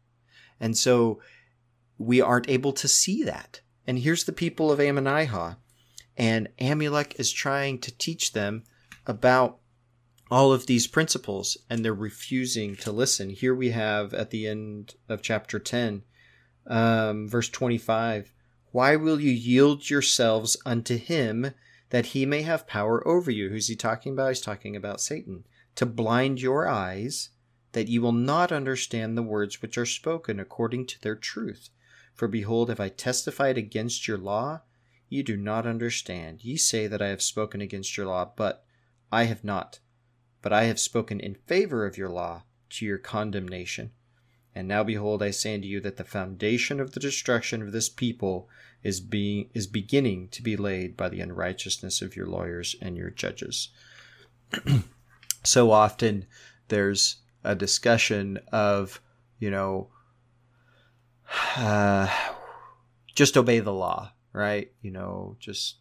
And 0.60 0.76
so 0.76 1.22
we 1.96 2.20
aren't 2.20 2.50
able 2.50 2.74
to 2.74 2.86
see 2.86 3.22
that. 3.22 3.62
And 3.86 4.00
here's 4.00 4.24
the 4.24 4.32
people 4.32 4.70
of 4.70 4.78
Ammonihah. 4.78 5.56
And 6.18 6.48
Amulek 6.60 7.18
is 7.18 7.32
trying 7.32 7.78
to 7.80 7.96
teach 7.96 8.34
them 8.34 8.64
about 9.06 9.60
all 10.30 10.52
of 10.52 10.66
these 10.66 10.86
principles, 10.86 11.56
and 11.70 11.84
they're 11.84 11.94
refusing 11.94 12.76
to 12.76 12.92
listen. 12.92 13.30
Here 13.30 13.54
we 13.54 13.70
have 13.70 14.12
at 14.12 14.30
the 14.30 14.46
end 14.46 14.96
of 15.08 15.22
chapter 15.22 15.58
10 15.58 16.02
um, 16.66 17.28
verse 17.28 17.48
25 17.48 18.32
Why 18.72 18.96
will 18.96 19.20
you 19.20 19.30
yield 19.30 19.88
yourselves 19.88 20.56
unto 20.66 20.96
him 20.96 21.52
that 21.90 22.06
he 22.06 22.26
may 22.26 22.42
have 22.42 22.66
power 22.66 23.06
over 23.06 23.30
you? 23.30 23.48
Who's 23.48 23.68
he 23.68 23.76
talking 23.76 24.12
about? 24.12 24.28
He's 24.28 24.40
talking 24.40 24.76
about 24.76 25.00
Satan. 25.00 25.44
To 25.76 25.86
blind 25.86 26.40
your 26.40 26.66
eyes, 26.66 27.30
that 27.72 27.88
ye 27.88 27.98
will 27.98 28.12
not 28.12 28.50
understand 28.50 29.16
the 29.16 29.22
words 29.22 29.60
which 29.60 29.76
are 29.76 29.86
spoken 29.86 30.40
according 30.40 30.86
to 30.86 31.00
their 31.00 31.14
truth. 31.14 31.70
For 32.14 32.28
behold, 32.28 32.70
if 32.70 32.80
I 32.80 32.88
testified 32.88 33.58
against 33.58 34.08
your 34.08 34.16
law, 34.16 34.62
ye 35.08 35.22
do 35.22 35.36
not 35.36 35.66
understand. 35.66 36.42
Ye 36.42 36.56
say 36.56 36.86
that 36.86 37.02
I 37.02 37.08
have 37.08 37.22
spoken 37.22 37.60
against 37.60 37.96
your 37.96 38.06
law, 38.06 38.32
but 38.34 38.64
I 39.12 39.24
have 39.24 39.44
not. 39.44 39.80
But 40.40 40.52
I 40.52 40.64
have 40.64 40.80
spoken 40.80 41.20
in 41.20 41.34
favor 41.34 41.86
of 41.86 41.98
your 41.98 42.08
law 42.08 42.44
to 42.70 42.86
your 42.86 42.98
condemnation. 42.98 43.92
And 44.56 44.66
now 44.66 44.82
behold, 44.82 45.22
I 45.22 45.32
say 45.32 45.54
unto 45.54 45.68
you 45.68 45.80
that 45.80 45.98
the 45.98 46.04
foundation 46.04 46.80
of 46.80 46.92
the 46.92 47.00
destruction 47.00 47.60
of 47.60 47.72
this 47.72 47.90
people 47.90 48.48
is 48.82 49.00
being 49.00 49.50
is 49.52 49.66
beginning 49.66 50.28
to 50.28 50.42
be 50.42 50.56
laid 50.56 50.96
by 50.96 51.10
the 51.10 51.20
unrighteousness 51.20 52.00
of 52.00 52.16
your 52.16 52.26
lawyers 52.26 52.74
and 52.80 52.96
your 52.96 53.10
judges. 53.10 53.68
so 55.44 55.70
often 55.70 56.24
there's 56.68 57.16
a 57.44 57.54
discussion 57.54 58.38
of, 58.50 59.02
you 59.38 59.50
know, 59.50 59.90
uh, 61.58 62.08
just 63.14 63.36
obey 63.36 63.60
the 63.60 63.74
law, 63.74 64.10
right? 64.32 64.72
You 64.80 64.90
know, 64.90 65.36
just 65.38 65.80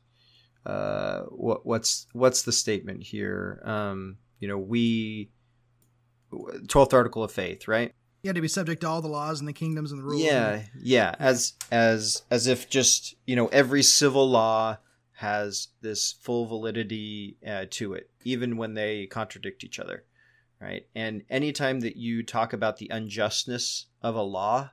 uh, 0.66 1.22
what 1.30 1.66
what's 1.66 2.08
what's 2.12 2.42
the 2.42 2.52
statement 2.52 3.04
here? 3.04 3.62
Um, 3.64 4.18
you 4.42 4.50
know, 4.50 4.58
we 4.58 5.32
twelfth 6.68 6.94
article 6.94 7.24
of 7.24 7.32
faith, 7.32 7.70
right? 7.70 7.94
You 8.26 8.30
had 8.30 8.36
to 8.36 8.42
be 8.42 8.48
subject 8.48 8.82
to 8.82 8.88
all 8.88 9.04
the 9.04 9.08
laws 9.08 9.40
and 9.40 9.48
the 9.48 9.54
kingdoms 9.54 9.92
and 9.92 10.02
the 10.02 10.04
rules. 10.04 10.24
Yeah, 10.24 10.64
yeah. 10.82 11.14
As 11.20 11.54
as 11.72 12.24
as 12.32 12.48
if 12.48 12.68
just 12.68 13.14
you 13.28 13.36
know 13.36 13.46
every 13.50 13.84
civil 13.84 14.28
law 14.28 14.78
has 15.12 15.68
this 15.82 16.14
full 16.22 16.48
validity 16.48 17.38
uh, 17.48 17.66
to 17.70 17.94
it, 17.94 18.10
even 18.24 18.58
when 18.58 18.74
they 18.74 19.06
contradict 19.06 19.64
each 19.64 19.78
other, 19.80 20.06
right? 20.60 20.88
And 20.96 21.22
anytime 21.30 21.82
that 21.82 21.98
you 21.98 22.24
talk 22.24 22.52
about 22.52 22.78
the 22.78 22.90
unjustness 22.92 23.86
of 24.02 24.16
a 24.16 24.24
law, 24.24 24.72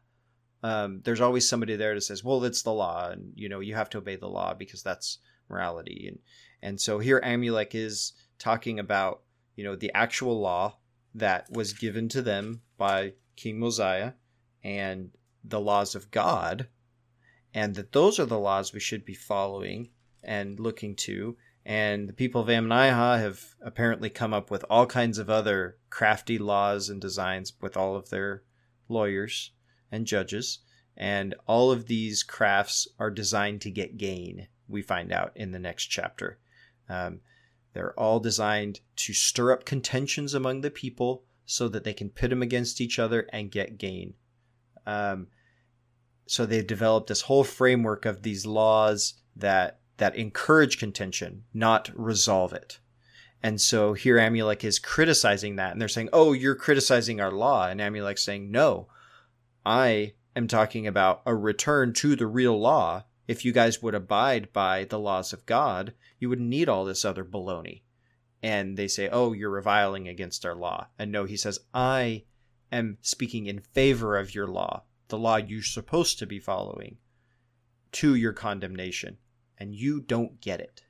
um, 0.62 1.02
there's 1.04 1.20
always 1.20 1.46
somebody 1.46 1.76
there 1.76 1.94
that 1.94 2.00
says, 2.00 2.24
"Well, 2.24 2.42
it's 2.44 2.62
the 2.62 2.72
law, 2.72 3.10
and 3.10 3.34
you 3.34 3.50
know 3.50 3.60
you 3.60 3.74
have 3.74 3.90
to 3.90 3.98
obey 3.98 4.16
the 4.16 4.30
law 4.30 4.54
because 4.54 4.82
that's 4.82 5.18
morality." 5.50 6.06
And 6.08 6.18
and 6.62 6.80
so 6.80 7.00
here 7.00 7.20
Amulek 7.20 7.74
is 7.74 8.14
talking 8.38 8.78
about 8.78 9.20
you 9.56 9.64
know 9.64 9.76
the 9.76 9.92
actual 9.92 10.40
law 10.40 10.78
that 11.14 11.52
was 11.52 11.74
given 11.74 12.08
to 12.08 12.22
them 12.22 12.62
by 12.78 13.12
King 13.36 13.58
Mosiah 13.58 14.12
and 14.62 15.10
the 15.44 15.60
laws 15.60 15.94
of 15.94 16.10
God, 16.10 16.68
and 17.54 17.74
that 17.74 17.92
those 17.92 18.18
are 18.18 18.26
the 18.26 18.38
laws 18.38 18.72
we 18.72 18.80
should 18.80 19.04
be 19.04 19.14
following 19.14 19.90
and 20.22 20.60
looking 20.60 20.94
to. 20.96 21.36
And 21.64 22.08
the 22.08 22.12
people 22.12 22.40
of 22.40 22.48
Ammonihah 22.48 23.20
have 23.20 23.54
apparently 23.60 24.10
come 24.10 24.34
up 24.34 24.50
with 24.50 24.64
all 24.68 24.86
kinds 24.86 25.18
of 25.18 25.30
other 25.30 25.78
crafty 25.90 26.38
laws 26.38 26.88
and 26.88 27.00
designs 27.00 27.52
with 27.60 27.76
all 27.76 27.94
of 27.94 28.10
their 28.10 28.42
lawyers 28.88 29.52
and 29.90 30.06
judges. 30.06 30.60
And 30.96 31.34
all 31.46 31.70
of 31.70 31.86
these 31.86 32.22
crafts 32.22 32.88
are 32.98 33.10
designed 33.10 33.60
to 33.62 33.70
get 33.70 33.96
gain, 33.96 34.48
we 34.68 34.82
find 34.82 35.12
out 35.12 35.32
in 35.36 35.52
the 35.52 35.58
next 35.58 35.86
chapter. 35.86 36.38
Um, 36.88 37.20
they're 37.72 37.98
all 37.98 38.20
designed 38.20 38.80
to 38.96 39.12
stir 39.12 39.52
up 39.52 39.64
contentions 39.64 40.34
among 40.34 40.60
the 40.60 40.70
people 40.70 41.24
so 41.44 41.68
that 41.68 41.84
they 41.84 41.92
can 41.92 42.10
pit 42.10 42.30
them 42.30 42.42
against 42.42 42.80
each 42.80 42.98
other 42.98 43.28
and 43.32 43.50
get 43.50 43.78
gain. 43.78 44.14
Um, 44.86 45.28
so 46.26 46.46
they've 46.46 46.66
developed 46.66 47.08
this 47.08 47.22
whole 47.22 47.44
framework 47.44 48.06
of 48.06 48.22
these 48.22 48.46
laws 48.46 49.14
that 49.36 49.80
that 49.98 50.16
encourage 50.16 50.78
contention, 50.78 51.44
not 51.52 51.90
resolve 51.94 52.52
it. 52.52 52.80
And 53.42 53.60
so 53.60 53.92
here 53.92 54.16
Amulek 54.16 54.64
is 54.64 54.78
criticizing 54.78 55.56
that, 55.56 55.72
and 55.72 55.80
they're 55.80 55.88
saying, 55.88 56.08
"Oh, 56.12 56.32
you're 56.32 56.54
criticizing 56.54 57.20
our 57.20 57.30
law," 57.30 57.68
and 57.68 57.80
Amulek's 57.80 58.22
saying, 58.22 58.50
"No, 58.50 58.88
I 59.66 60.14
am 60.34 60.48
talking 60.48 60.86
about 60.86 61.22
a 61.26 61.34
return 61.34 61.92
to 61.94 62.16
the 62.16 62.26
real 62.26 62.58
law. 62.58 63.04
If 63.28 63.44
you 63.44 63.52
guys 63.52 63.82
would 63.82 63.94
abide 63.94 64.52
by 64.52 64.84
the 64.84 64.98
laws 64.98 65.32
of 65.32 65.46
God, 65.46 65.92
you 66.18 66.28
wouldn't 66.28 66.48
need 66.48 66.68
all 66.68 66.84
this 66.84 67.04
other 67.04 67.24
baloney." 67.24 67.82
And 68.42 68.76
they 68.76 68.88
say, 68.88 69.08
"Oh, 69.08 69.32
you're 69.32 69.50
reviling 69.50 70.08
against 70.08 70.44
our 70.44 70.54
law." 70.54 70.88
And 70.98 71.12
no, 71.12 71.24
he 71.24 71.36
says, 71.36 71.60
"I 71.72 72.24
am 72.70 72.98
speaking 73.00 73.46
in 73.46 73.60
favor 73.60 74.16
of 74.16 74.34
your 74.34 74.46
law, 74.46 74.84
the 75.08 75.18
law 75.18 75.36
you're 75.36 75.62
supposed 75.62 76.18
to 76.18 76.26
be 76.26 76.40
following, 76.40 76.98
to 77.92 78.14
your 78.14 78.32
condemnation, 78.32 79.18
and 79.58 79.74
you 79.74 80.00
don't 80.00 80.40
get 80.40 80.60
it." 80.60 80.82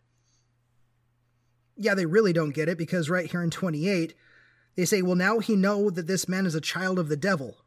Yeah, 1.77 1.95
they 1.95 2.07
really 2.07 2.33
don't 2.33 2.55
get 2.55 2.69
it 2.69 2.79
because 2.79 3.11
right 3.11 3.31
here 3.31 3.43
in 3.43 3.51
28, 3.51 4.15
they 4.77 4.85
say, 4.85 5.03
"Well, 5.03 5.17
now 5.17 5.39
he 5.39 5.57
know 5.57 5.91
that 5.91 6.07
this 6.07 6.29
man 6.29 6.47
is 6.47 6.55
a 6.55 6.61
child 6.61 6.99
of 6.99 7.09
the 7.09 7.17
devil." 7.17 7.59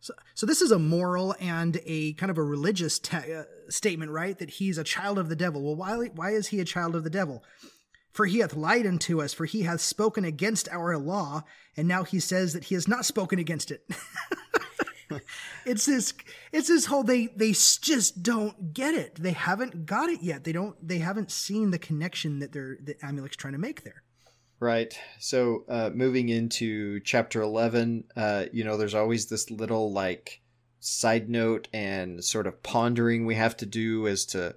So, 0.00 0.14
so 0.34 0.46
this 0.46 0.62
is 0.62 0.70
a 0.70 0.78
moral 0.78 1.34
and 1.40 1.80
a 1.84 2.12
kind 2.14 2.30
of 2.30 2.38
a 2.38 2.42
religious 2.42 2.98
te- 2.98 3.34
uh, 3.34 3.44
statement, 3.68 4.12
right? 4.12 4.38
That 4.38 4.50
he's 4.50 4.78
a 4.78 4.84
child 4.84 5.18
of 5.18 5.28
the 5.28 5.36
devil. 5.36 5.62
Well, 5.62 5.76
why 5.76 5.96
why 6.14 6.30
is 6.30 6.48
he 6.48 6.60
a 6.60 6.64
child 6.64 6.94
of 6.94 7.04
the 7.04 7.10
devil? 7.10 7.42
For 8.12 8.26
he 8.26 8.38
hath 8.38 8.56
lied 8.56 8.86
unto 8.86 9.20
us, 9.20 9.32
for 9.32 9.44
he 9.44 9.62
hath 9.62 9.80
spoken 9.80 10.24
against 10.24 10.68
our 10.70 10.96
law, 10.98 11.44
and 11.76 11.86
now 11.86 12.04
he 12.04 12.20
says 12.20 12.52
that 12.52 12.64
he 12.64 12.74
has 12.74 12.88
not 12.88 13.04
spoken 13.04 13.38
against 13.38 13.70
it. 13.70 13.88
it's 15.66 15.86
this 15.86 16.14
it's 16.52 16.68
this 16.68 16.86
whole 16.86 17.02
they 17.02 17.26
they 17.36 17.52
just 17.52 18.22
don't 18.22 18.72
get 18.74 18.94
it. 18.94 19.16
They 19.16 19.32
haven't 19.32 19.86
got 19.86 20.08
it 20.08 20.22
yet. 20.22 20.44
They 20.44 20.52
don't 20.52 20.76
they 20.86 20.98
haven't 20.98 21.30
seen 21.30 21.70
the 21.70 21.78
connection 21.78 22.40
that 22.40 22.52
they're 22.52 22.78
that 22.84 23.00
Amulek's 23.00 23.36
trying 23.36 23.52
to 23.52 23.58
make 23.58 23.84
there. 23.84 24.02
Right. 24.60 24.98
So 25.20 25.64
uh, 25.68 25.90
moving 25.94 26.28
into 26.28 27.00
chapter 27.00 27.40
eleven, 27.42 28.04
uh, 28.16 28.46
you 28.52 28.64
know, 28.64 28.76
there's 28.76 28.94
always 28.94 29.26
this 29.26 29.50
little 29.50 29.92
like 29.92 30.40
side 30.80 31.28
note 31.28 31.68
and 31.72 32.24
sort 32.24 32.46
of 32.46 32.62
pondering 32.62 33.26
we 33.26 33.34
have 33.34 33.56
to 33.58 33.66
do 33.66 34.06
as 34.06 34.24
to 34.24 34.54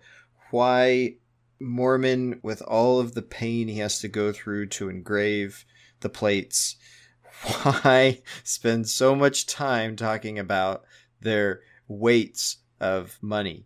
why 0.52 1.16
Mormon, 1.62 2.40
with 2.44 2.62
all 2.62 3.00
of 3.00 3.14
the 3.14 3.22
pain 3.22 3.68
he 3.68 3.80
has 3.80 4.00
to 4.00 4.08
go 4.08 4.32
through 4.32 4.68
to 4.68 4.90
engrave 4.90 5.66
the 6.02 6.10
plates, 6.10 6.76
why 7.64 8.22
spend 8.44 8.90
so 8.90 9.16
much 9.16 9.46
time 9.46 9.96
talking 9.96 10.40
about 10.40 10.84
their 11.22 11.62
weights 11.88 12.58
of 12.80 13.18
money? 13.22 13.66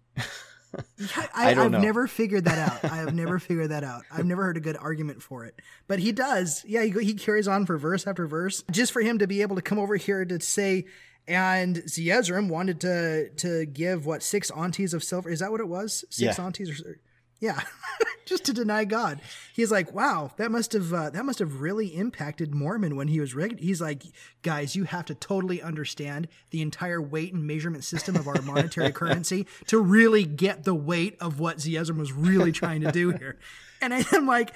Yeah, 0.97 1.27
I, 1.35 1.53
have 1.53 1.71
never 1.71 2.07
figured 2.07 2.45
that 2.45 2.57
out. 2.57 2.91
I 2.91 2.97
have 2.97 3.13
never 3.13 3.39
figured 3.39 3.69
that 3.71 3.83
out. 3.83 4.03
I've 4.11 4.25
never 4.25 4.43
heard 4.43 4.57
a 4.57 4.61
good 4.61 4.77
argument 4.77 5.21
for 5.21 5.45
it, 5.45 5.61
but 5.87 5.99
he 5.99 6.11
does. 6.11 6.63
Yeah, 6.67 6.83
he, 6.83 6.91
he 7.03 7.13
carries 7.13 7.47
on 7.47 7.65
for 7.65 7.77
verse 7.77 8.07
after 8.07 8.27
verse, 8.27 8.63
just 8.71 8.91
for 8.91 9.01
him 9.01 9.19
to 9.19 9.27
be 9.27 9.41
able 9.41 9.55
to 9.55 9.61
come 9.61 9.79
over 9.79 9.95
here 9.95 10.25
to 10.25 10.39
say, 10.39 10.85
and 11.27 11.77
Zeezrom 11.77 12.49
wanted 12.49 12.81
to 12.81 13.29
to 13.29 13.65
give 13.65 14.05
what 14.05 14.23
six 14.23 14.51
onties 14.51 14.93
of 14.93 15.03
silver. 15.03 15.29
Is 15.29 15.39
that 15.39 15.51
what 15.51 15.61
it 15.61 15.67
was? 15.67 16.05
Six 16.09 16.37
yeah. 16.37 16.43
onties 16.43 16.69
or 16.71 16.99
yeah, 17.39 17.61
just 18.25 18.45
to 18.45 18.53
deny 18.53 18.85
God. 18.85 19.21
He's 19.53 19.71
like, 19.71 19.93
wow, 19.93 20.31
that 20.37 20.51
must 20.51 20.73
have 20.73 20.93
uh, 20.93 21.09
that 21.11 21.25
must 21.25 21.39
have 21.39 21.61
really 21.61 21.87
impacted 21.87 22.53
Mormon 22.53 22.95
when 22.95 23.07
he 23.07 23.19
was 23.19 23.35
reg-. 23.35 23.59
He's 23.59 23.81
like, 23.81 24.03
guys, 24.41 24.75
you 24.75 24.85
have 24.85 25.05
to 25.05 25.15
totally 25.15 25.61
understand 25.61 26.27
the 26.51 26.61
entire 26.61 27.01
weight 27.01 27.33
and 27.33 27.45
measurement 27.45 27.83
system 27.83 28.15
of 28.15 28.27
our 28.27 28.41
monetary 28.41 28.91
currency 28.93 29.47
to 29.67 29.79
really 29.79 30.23
get 30.23 30.63
the 30.63 30.75
weight 30.75 31.17
of 31.19 31.39
what 31.39 31.57
Zeezrom 31.57 31.97
was 31.97 32.13
really 32.13 32.51
trying 32.51 32.81
to 32.81 32.91
do 32.91 33.11
here. 33.11 33.37
And 33.81 33.93
I'm 33.93 34.25
like, 34.25 34.51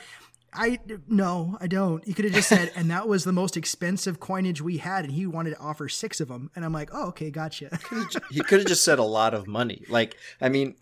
I 0.53 0.79
no, 1.07 1.57
I 1.59 1.67
don't. 1.67 2.03
He 2.03 2.13
could 2.13 2.25
have 2.25 2.33
just 2.33 2.49
said, 2.49 2.71
and 2.75 2.89
that 2.89 3.07
was 3.07 3.25
the 3.25 3.33
most 3.33 3.57
expensive 3.57 4.19
coinage 4.19 4.61
we 4.61 4.77
had, 4.77 5.05
and 5.05 5.13
he 5.13 5.27
wanted 5.27 5.51
to 5.51 5.59
offer 5.59 5.87
six 5.89 6.19
of 6.19 6.29
them. 6.29 6.49
And 6.55 6.65
I'm 6.65 6.73
like, 6.73 6.89
oh, 6.93 7.09
okay, 7.09 7.29
gotcha. 7.29 7.77
he 8.31 8.41
could 8.41 8.59
have 8.59 8.67
just 8.67 8.83
said 8.83 8.97
a 8.97 9.03
lot 9.03 9.33
of 9.33 9.45
money. 9.45 9.83
Like, 9.89 10.15
I 10.41 10.49
mean. 10.49 10.75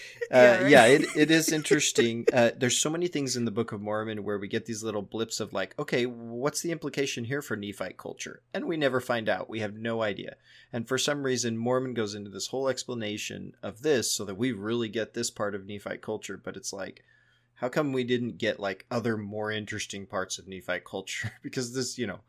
yeah, 0.30 0.36
uh, 0.36 0.62
right? 0.62 0.70
yeah 0.70 0.84
it, 0.86 1.06
it 1.16 1.30
is 1.30 1.48
interesting. 1.52 2.26
Uh, 2.32 2.50
there's 2.56 2.80
so 2.80 2.90
many 2.90 3.08
things 3.08 3.36
in 3.36 3.44
the 3.44 3.50
Book 3.50 3.72
of 3.72 3.80
Mormon 3.80 4.24
where 4.24 4.38
we 4.38 4.48
get 4.48 4.66
these 4.66 4.82
little 4.82 5.02
blips 5.02 5.40
of 5.40 5.52
like, 5.52 5.74
okay, 5.78 6.06
what's 6.06 6.60
the 6.60 6.72
implication 6.72 7.24
here 7.24 7.42
for 7.42 7.56
Nephite 7.56 7.96
culture? 7.96 8.42
And 8.54 8.66
we 8.66 8.76
never 8.76 9.00
find 9.00 9.28
out. 9.28 9.50
We 9.50 9.60
have 9.60 9.74
no 9.74 10.02
idea. 10.02 10.36
And 10.72 10.88
for 10.88 10.98
some 10.98 11.22
reason, 11.22 11.56
Mormon 11.56 11.94
goes 11.94 12.14
into 12.14 12.30
this 12.30 12.48
whole 12.48 12.68
explanation 12.68 13.54
of 13.62 13.82
this 13.82 14.10
so 14.10 14.24
that 14.24 14.38
we 14.38 14.52
really 14.52 14.88
get 14.88 15.14
this 15.14 15.30
part 15.30 15.54
of 15.54 15.66
Nephite 15.66 16.02
culture. 16.02 16.40
But 16.42 16.56
it's 16.56 16.72
like, 16.72 17.02
how 17.54 17.68
come 17.68 17.92
we 17.92 18.04
didn't 18.04 18.38
get 18.38 18.58
like 18.58 18.86
other 18.90 19.16
more 19.16 19.52
interesting 19.52 20.06
parts 20.06 20.38
of 20.38 20.48
Nephite 20.48 20.84
culture? 20.84 21.32
because 21.42 21.74
this, 21.74 21.98
you 21.98 22.06
know, 22.06 22.20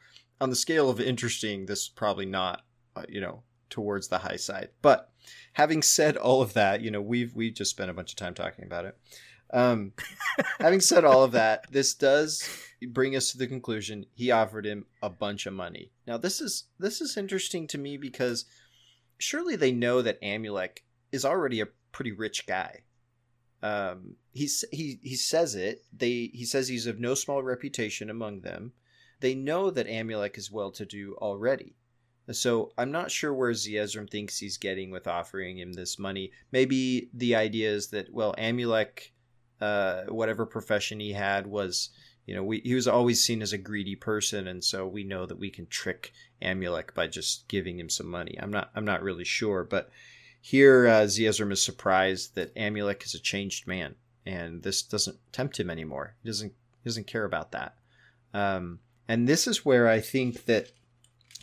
on 0.42 0.50
the 0.50 0.56
scale 0.56 0.90
of 0.90 1.00
interesting, 1.00 1.66
this 1.66 1.84
is 1.84 1.90
probably 1.90 2.26
not, 2.26 2.64
uh, 2.96 3.04
you 3.08 3.22
know, 3.22 3.44
towards 3.70 4.08
the 4.08 4.20
high 4.20 4.36
side. 4.36 4.70
But 4.82 5.10
having 5.54 5.82
said 5.82 6.18
all 6.18 6.42
of 6.42 6.54
that, 6.54 6.82
you 6.82 6.92
know, 6.92 7.02
we've 7.02 7.36
we 7.36 7.52
just 7.52 7.72
spent 7.72 7.90
a 7.90 7.94
bunch 7.94 8.12
of 8.12 8.18
time 8.18 8.34
talking 8.34 8.66
about 8.66 8.86
it. 8.86 8.98
Um, 9.52 9.94
having 10.60 10.82
said 10.82 11.06
all 11.06 11.24
of 11.24 11.32
that, 11.34 11.66
this 11.72 11.94
does 11.94 12.48
bring 12.88 13.16
us 13.16 13.32
to 13.32 13.38
the 13.38 13.48
conclusion 13.48 14.06
he 14.14 14.32
offered 14.32 14.66
him 14.66 14.86
a 15.02 15.10
bunch 15.10 15.46
of 15.46 15.54
money. 15.54 15.92
Now 16.08 16.18
this 16.18 16.42
is 16.42 16.66
this 16.80 17.02
is 17.02 17.18
interesting 17.18 17.68
to 17.68 17.78
me 17.78 17.98
because 17.98 18.46
surely 19.18 19.56
they 19.56 19.72
know 19.72 20.02
that 20.02 20.22
Amulek 20.22 20.80
is 21.12 21.24
already 21.24 21.62
a 21.62 21.68
pretty 21.92 22.12
rich 22.12 22.46
guy. 22.48 22.82
Um, 23.62 24.18
he's, 24.34 24.66
he 24.72 25.00
he 25.02 25.16
says 25.16 25.56
it. 25.56 25.86
They 25.96 26.32
he 26.34 26.44
says 26.44 26.68
he's 26.68 26.88
of 26.88 27.00
no 27.00 27.14
small 27.14 27.42
reputation 27.42 28.10
among 28.10 28.42
them. 28.42 28.74
They 29.22 29.36
know 29.36 29.70
that 29.70 29.88
Amulek 29.88 30.38
is 30.38 30.52
well 30.52 30.72
to 30.72 30.86
do 30.86 31.16
already. 31.20 31.78
So 32.32 32.72
I'm 32.78 32.92
not 32.92 33.12
sure 33.12 33.34
where 33.34 33.52
Zeezrom 33.52 34.10
thinks 34.10 34.38
he's 34.38 34.58
getting 34.58 34.92
with 34.92 35.08
offering 35.08 35.58
him 35.58 35.74
this 35.74 36.00
money. 36.00 36.32
Maybe 36.52 37.10
the 37.14 37.36
idea 37.36 37.70
is 37.72 37.88
that 37.90 38.14
well, 38.14 38.34
Amulek, 38.38 39.12
uh, 39.60 40.04
whatever 40.08 40.46
profession 40.46 41.00
he 41.00 41.12
had, 41.12 41.48
was 41.48 41.90
you 42.26 42.34
know 42.34 42.44
we, 42.44 42.62
he 42.62 42.76
was 42.76 42.88
always 42.88 43.22
seen 43.22 43.42
as 43.42 43.52
a 43.52 43.58
greedy 43.58 43.96
person, 43.96 44.48
and 44.48 44.64
so 44.64 44.88
we 44.88 45.04
know 45.04 45.26
that 45.26 45.40
we 45.40 45.50
can 45.50 45.68
trick 45.68 46.14
Amulek 46.42 46.94
by 46.94 47.08
just 47.08 47.48
giving 47.50 47.78
him 47.78 47.90
some 47.90 48.08
money. 48.08 48.38
I'm 48.40 48.52
not 48.52 48.72
I'm 48.74 48.86
not 48.86 49.04
really 49.04 49.26
sure, 49.26 49.66
but 49.66 49.90
here 50.40 50.88
uh, 50.88 51.04
Zeezrom 51.04 51.52
is 51.52 51.64
surprised 51.64 52.36
that 52.36 52.56
Amulek 52.56 53.06
is 53.06 53.14
a 53.14 53.20
changed 53.20 53.68
man, 53.68 53.96
and 54.26 54.64
this 54.64 54.82
doesn't 54.82 55.18
tempt 55.34 55.60
him 55.60 55.70
anymore. 55.70 56.16
He 56.24 56.30
doesn't 56.30 56.54
he 56.84 56.90
doesn't 56.90 57.08
care 57.08 57.26
about 57.26 57.52
that. 57.52 57.76
Um, 58.34 58.80
and 59.10 59.28
this 59.28 59.46
is 59.46 59.66
where 59.66 59.90
I 59.90 60.00
think 60.00 60.46
that 60.46 60.72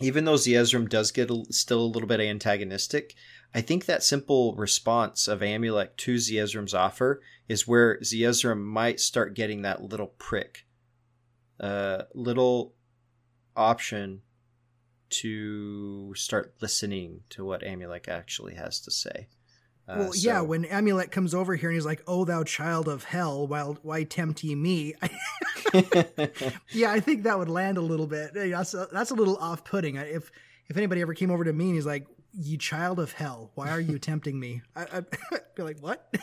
even 0.01 0.25
though 0.25 0.35
Zeezrom 0.35 0.89
does 0.89 1.11
get 1.11 1.29
a, 1.29 1.43
still 1.51 1.81
a 1.81 1.91
little 1.93 2.07
bit 2.07 2.19
antagonistic, 2.19 3.15
I 3.53 3.61
think 3.61 3.85
that 3.85 4.03
simple 4.03 4.55
response 4.55 5.27
of 5.27 5.41
Amulek 5.41 5.97
to 5.97 6.15
Zeezrom's 6.15 6.73
offer 6.73 7.21
is 7.47 7.67
where 7.67 7.99
Zeezrom 7.99 8.63
might 8.63 8.99
start 8.99 9.35
getting 9.35 9.61
that 9.61 9.83
little 9.83 10.13
prick, 10.17 10.65
uh, 11.59 12.03
little 12.13 12.73
option 13.55 14.21
to 15.09 16.13
start 16.15 16.55
listening 16.61 17.21
to 17.29 17.43
what 17.43 17.61
Amulek 17.61 18.07
actually 18.07 18.55
has 18.55 18.79
to 18.81 18.91
say. 18.91 19.27
Uh, 19.87 19.95
well, 19.97 20.13
so. 20.13 20.29
yeah, 20.29 20.41
when 20.41 20.63
Amulek 20.65 21.11
comes 21.11 21.33
over 21.33 21.55
here 21.55 21.69
and 21.69 21.75
he's 21.75 21.85
like, 21.85 22.03
"Oh, 22.07 22.23
thou 22.25 22.43
child 22.43 22.87
of 22.87 23.03
hell, 23.03 23.47
why, 23.47 23.61
why 23.61 24.03
tempt 24.03 24.43
ye 24.43 24.55
me?" 24.55 24.95
yeah, 26.71 26.91
I 26.91 26.99
think 26.99 27.23
that 27.23 27.37
would 27.37 27.49
land 27.49 27.77
a 27.77 27.81
little 27.81 28.07
bit. 28.07 28.31
That's 28.33 28.73
a, 28.73 28.87
that's 28.91 29.11
a 29.11 29.15
little 29.15 29.37
off-putting. 29.37 29.95
If 29.95 30.31
if 30.67 30.77
anybody 30.77 31.01
ever 31.01 31.13
came 31.13 31.31
over 31.31 31.43
to 31.43 31.53
me 31.53 31.65
and 31.65 31.75
he's 31.75 31.85
like, 31.85 32.05
"You 32.33 32.57
child 32.57 32.99
of 32.99 33.11
hell, 33.11 33.51
why 33.55 33.69
are 33.71 33.79
you 33.79 33.99
tempting 33.99 34.39
me?" 34.39 34.61
I, 34.75 34.85
I'd 34.93 35.05
be 35.55 35.63
like, 35.63 35.79
"What?" 35.79 36.13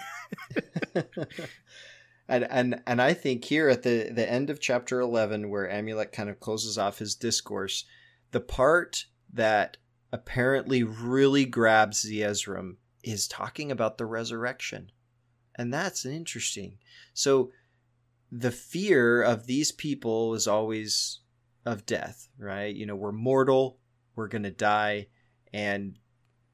and 2.29 2.45
and 2.45 2.83
and 2.87 3.03
I 3.03 3.13
think 3.13 3.45
here 3.45 3.69
at 3.69 3.83
the 3.83 4.11
the 4.13 4.31
end 4.31 4.51
of 4.51 4.61
chapter 4.61 5.01
eleven, 5.01 5.51
where 5.51 5.69
Amulek 5.69 6.13
kind 6.13 6.31
of 6.31 6.41
closes 6.41 6.79
off 6.79 6.99
his 6.99 7.15
discourse, 7.15 7.85
the 8.31 8.41
part 8.41 9.07
that 9.33 9.77
apparently 10.13 10.83
really 10.83 11.45
grabs 11.45 12.07
Zeezrom 12.07 12.77
is 13.13 13.29
talking 13.29 13.71
about 13.71 13.99
the 13.99 14.07
resurrection. 14.07 14.91
And 15.55 15.73
that's 15.73 16.07
interesting. 16.07 16.79
So 17.15 17.51
the 18.31 18.51
fear 18.51 19.23
of 19.23 19.47
these 19.47 19.73
people 19.73 20.35
is 20.35 20.47
always 20.47 21.21
of 21.65 21.87
death, 21.87 22.29
right? 22.39 22.75
You 22.75 22.87
know, 22.87 22.97
we're 22.97 23.13
mortal, 23.13 23.79
we're 24.15 24.29
going 24.29 24.45
to 24.45 24.51
die, 24.51 25.09
and 25.53 25.99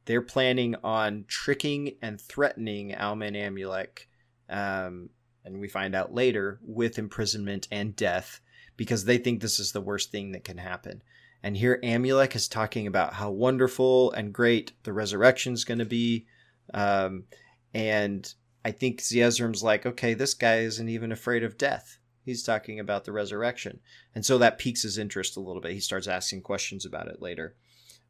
they're 0.07 0.23
planning 0.23 0.77
on 0.83 1.25
tricking 1.29 1.97
and 2.03 2.21
threatening 2.21 2.95
Alma 2.95 3.27
and 3.27 3.37
Amulek, 3.37 4.07
um, 4.49 5.11
and 5.45 5.61
we 5.61 5.69
find 5.69 5.95
out 5.95 6.15
later, 6.15 6.61
with 6.63 6.99
imprisonment 6.99 7.69
and 7.71 7.95
death 7.97 8.41
because 8.77 9.05
they 9.05 9.19
think 9.19 9.41
this 9.41 9.59
is 9.61 9.73
the 9.73 9.81
worst 9.81 10.11
thing 10.11 10.33
that 10.33 10.45
can 10.45 10.59
happen. 10.59 11.03
And 11.43 11.57
here 11.57 11.79
Amulek 11.83 12.35
is 12.35 12.49
talking 12.49 12.87
about 12.87 13.15
how 13.15 13.31
wonderful 13.31 14.11
and 14.13 14.33
great 14.33 14.73
the 14.85 14.93
resurrection 14.93 15.53
is 15.53 15.65
going 15.65 15.79
to 15.79 15.85
be, 15.85 16.27
um, 16.73 17.25
and 17.73 18.33
I 18.65 18.71
think 18.71 19.01
Zeezrom's 19.01 19.63
like, 19.63 19.85
okay, 19.85 20.15
this 20.15 20.35
guy 20.35 20.61
isn't 20.61 20.89
even 20.89 21.13
afraid 21.13 21.45
of 21.45 21.59
death. 21.59 21.99
He's 22.25 22.43
talking 22.43 22.81
about 22.81 23.05
the 23.05 23.13
resurrection. 23.13 23.81
And 24.15 24.25
so 24.25 24.39
that 24.39 24.59
piques 24.59 24.83
his 24.83 24.97
interest 24.97 25.37
a 25.37 25.41
little 25.41 25.61
bit. 25.61 25.73
He 25.73 25.81
starts 25.81 26.07
asking 26.07 26.41
questions 26.43 26.87
about 26.87 27.09
it 27.09 27.21
later. 27.21 27.55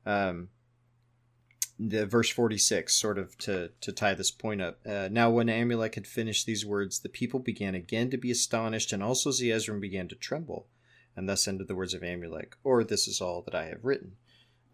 Um, 0.06 0.48
the 1.78 2.06
verse 2.06 2.30
46 2.30 2.94
sort 2.94 3.18
of 3.18 3.36
to 3.38 3.70
to 3.80 3.92
tie 3.92 4.14
this 4.14 4.30
point 4.30 4.62
up 4.62 4.78
uh, 4.86 5.08
now 5.10 5.28
when 5.30 5.48
amulek 5.48 5.96
had 5.96 6.06
finished 6.06 6.46
these 6.46 6.64
words 6.64 7.00
the 7.00 7.08
people 7.08 7.40
began 7.40 7.74
again 7.74 8.10
to 8.10 8.16
be 8.16 8.30
astonished 8.30 8.92
and 8.92 9.02
also 9.02 9.30
zeezrom 9.30 9.80
began 9.80 10.06
to 10.06 10.14
tremble 10.14 10.68
and 11.16 11.28
thus 11.28 11.48
ended 11.48 11.66
the 11.66 11.74
words 11.74 11.92
of 11.92 12.02
amulek 12.02 12.52
or 12.62 12.84
this 12.84 13.08
is 13.08 13.20
all 13.20 13.42
that 13.42 13.56
i 13.56 13.64
have 13.64 13.84
written 13.84 14.12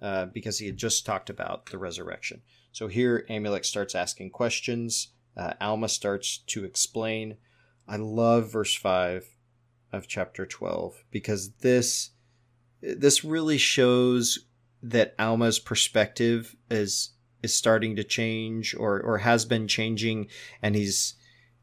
uh, 0.03 0.27
because 0.27 0.59
he 0.59 0.67
had 0.67 0.77
just 0.77 1.07
talked 1.07 1.31
about 1.31 1.67
the 1.67 1.79
resurrection 1.79 2.43
so 2.73 2.89
here 2.89 3.25
Amulek 3.29 3.65
starts 3.65 3.95
asking 3.95 4.31
questions. 4.31 5.09
Uh, 5.37 5.55
Alma 5.61 5.89
starts 5.89 6.39
to 6.39 6.65
explain. 6.65 7.37
I 7.89 7.97
love 7.97 8.53
verse 8.53 8.75
5 8.75 9.27
of 9.93 10.07
chapter 10.07 10.47
12 10.47 11.05
because 11.11 11.51
this 11.61 12.11
this 12.81 13.25
really 13.25 13.59
shows 13.59 14.47
that 14.83 15.15
Alma's 15.19 15.59
perspective 15.59 16.57
is 16.71 17.11
is 17.43 17.55
starting 17.55 17.97
to 17.97 18.05
change 18.05 18.75
or 18.79 19.01
or 19.01 19.19
has 19.19 19.45
been 19.45 19.67
changing 19.67 20.29
and 20.63 20.75
he's 20.77 21.15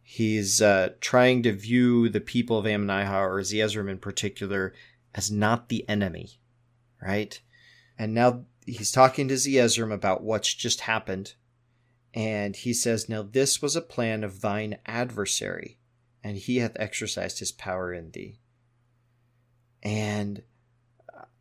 he's 0.03 0.62
uh, 0.62 0.89
trying 1.01 1.43
to 1.43 1.51
view 1.51 2.10
the 2.10 2.22
people 2.22 2.58
of 2.58 2.66
Ammonihah 2.66 3.28
or 3.28 3.39
Zeezrom 3.41 3.89
in 3.89 3.97
particular 3.97 4.74
as 5.14 5.32
not 5.32 5.70
the 5.70 5.88
enemy, 5.89 6.39
right? 7.01 7.39
And 7.97 8.14
now 8.14 8.45
he's 8.68 8.91
talking 8.91 9.28
to 9.30 9.36
Zeezrom 9.36 9.93
about 9.93 10.24
what's 10.24 10.53
just 10.53 10.82
happened. 10.82 11.34
And 12.13 12.55
he 12.55 12.74
says, 12.74 13.09
Now 13.09 13.24
this 13.24 13.61
was 13.61 13.76
a 13.76 13.82
plan 13.82 14.24
of 14.24 14.41
thine 14.41 14.78
adversary, 14.86 15.80
and 16.24 16.38
he 16.38 16.57
hath 16.57 16.76
exercised 16.76 17.39
his 17.39 17.51
power 17.51 17.93
in 17.93 18.11
thee. 18.11 18.39
And 19.82 20.43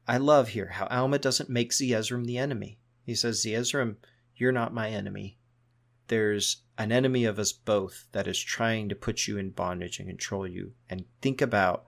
I 0.06 0.18
love 0.18 0.48
here 0.48 0.68
how 0.68 0.86
Alma 0.86 1.18
doesn't 1.18 1.50
make 1.50 1.72
Zeezrom 1.72 2.26
the 2.26 2.38
enemy. 2.38 2.78
He 3.04 3.14
says, 3.14 3.42
Zeezrom, 3.44 3.96
You're 4.36 4.52
not 4.52 4.74
my 4.74 4.90
enemy. 4.90 5.38
There's 6.08 6.62
an 6.78 6.92
enemy 6.92 7.24
of 7.24 7.38
us 7.38 7.52
both 7.52 8.06
that 8.12 8.28
is 8.28 8.38
trying 8.38 8.88
to 8.88 8.94
put 8.94 9.26
you 9.26 9.38
in 9.38 9.50
bondage 9.50 9.98
and 9.98 10.08
control 10.08 10.46
you. 10.46 10.72
And 10.88 11.06
think 11.20 11.40
about 11.42 11.86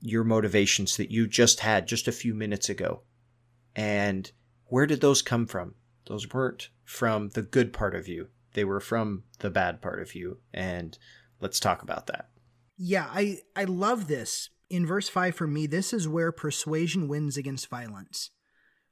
your 0.00 0.24
motivations 0.24 0.96
that 0.96 1.12
you 1.12 1.28
just 1.28 1.60
had 1.60 1.86
just 1.86 2.08
a 2.08 2.12
few 2.12 2.34
minutes 2.34 2.68
ago. 2.68 3.02
And 3.76 4.30
where 4.66 4.86
did 4.86 5.00
those 5.00 5.22
come 5.22 5.46
from? 5.46 5.74
Those 6.06 6.32
weren't 6.32 6.68
from 6.84 7.30
the 7.30 7.42
good 7.42 7.72
part 7.72 7.94
of 7.94 8.08
you, 8.08 8.28
they 8.52 8.64
were 8.64 8.80
from 8.80 9.24
the 9.40 9.50
bad 9.50 9.82
part 9.82 10.00
of 10.00 10.14
you. 10.14 10.38
And 10.52 10.96
let's 11.40 11.60
talk 11.60 11.82
about 11.82 12.06
that. 12.06 12.30
Yeah, 12.76 13.06
I, 13.10 13.38
I 13.54 13.64
love 13.64 14.08
this. 14.08 14.50
In 14.70 14.86
verse 14.86 15.08
5 15.08 15.34
for 15.34 15.46
me, 15.46 15.66
this 15.66 15.92
is 15.92 16.08
where 16.08 16.32
persuasion 16.32 17.06
wins 17.08 17.36
against 17.36 17.68
violence, 17.68 18.30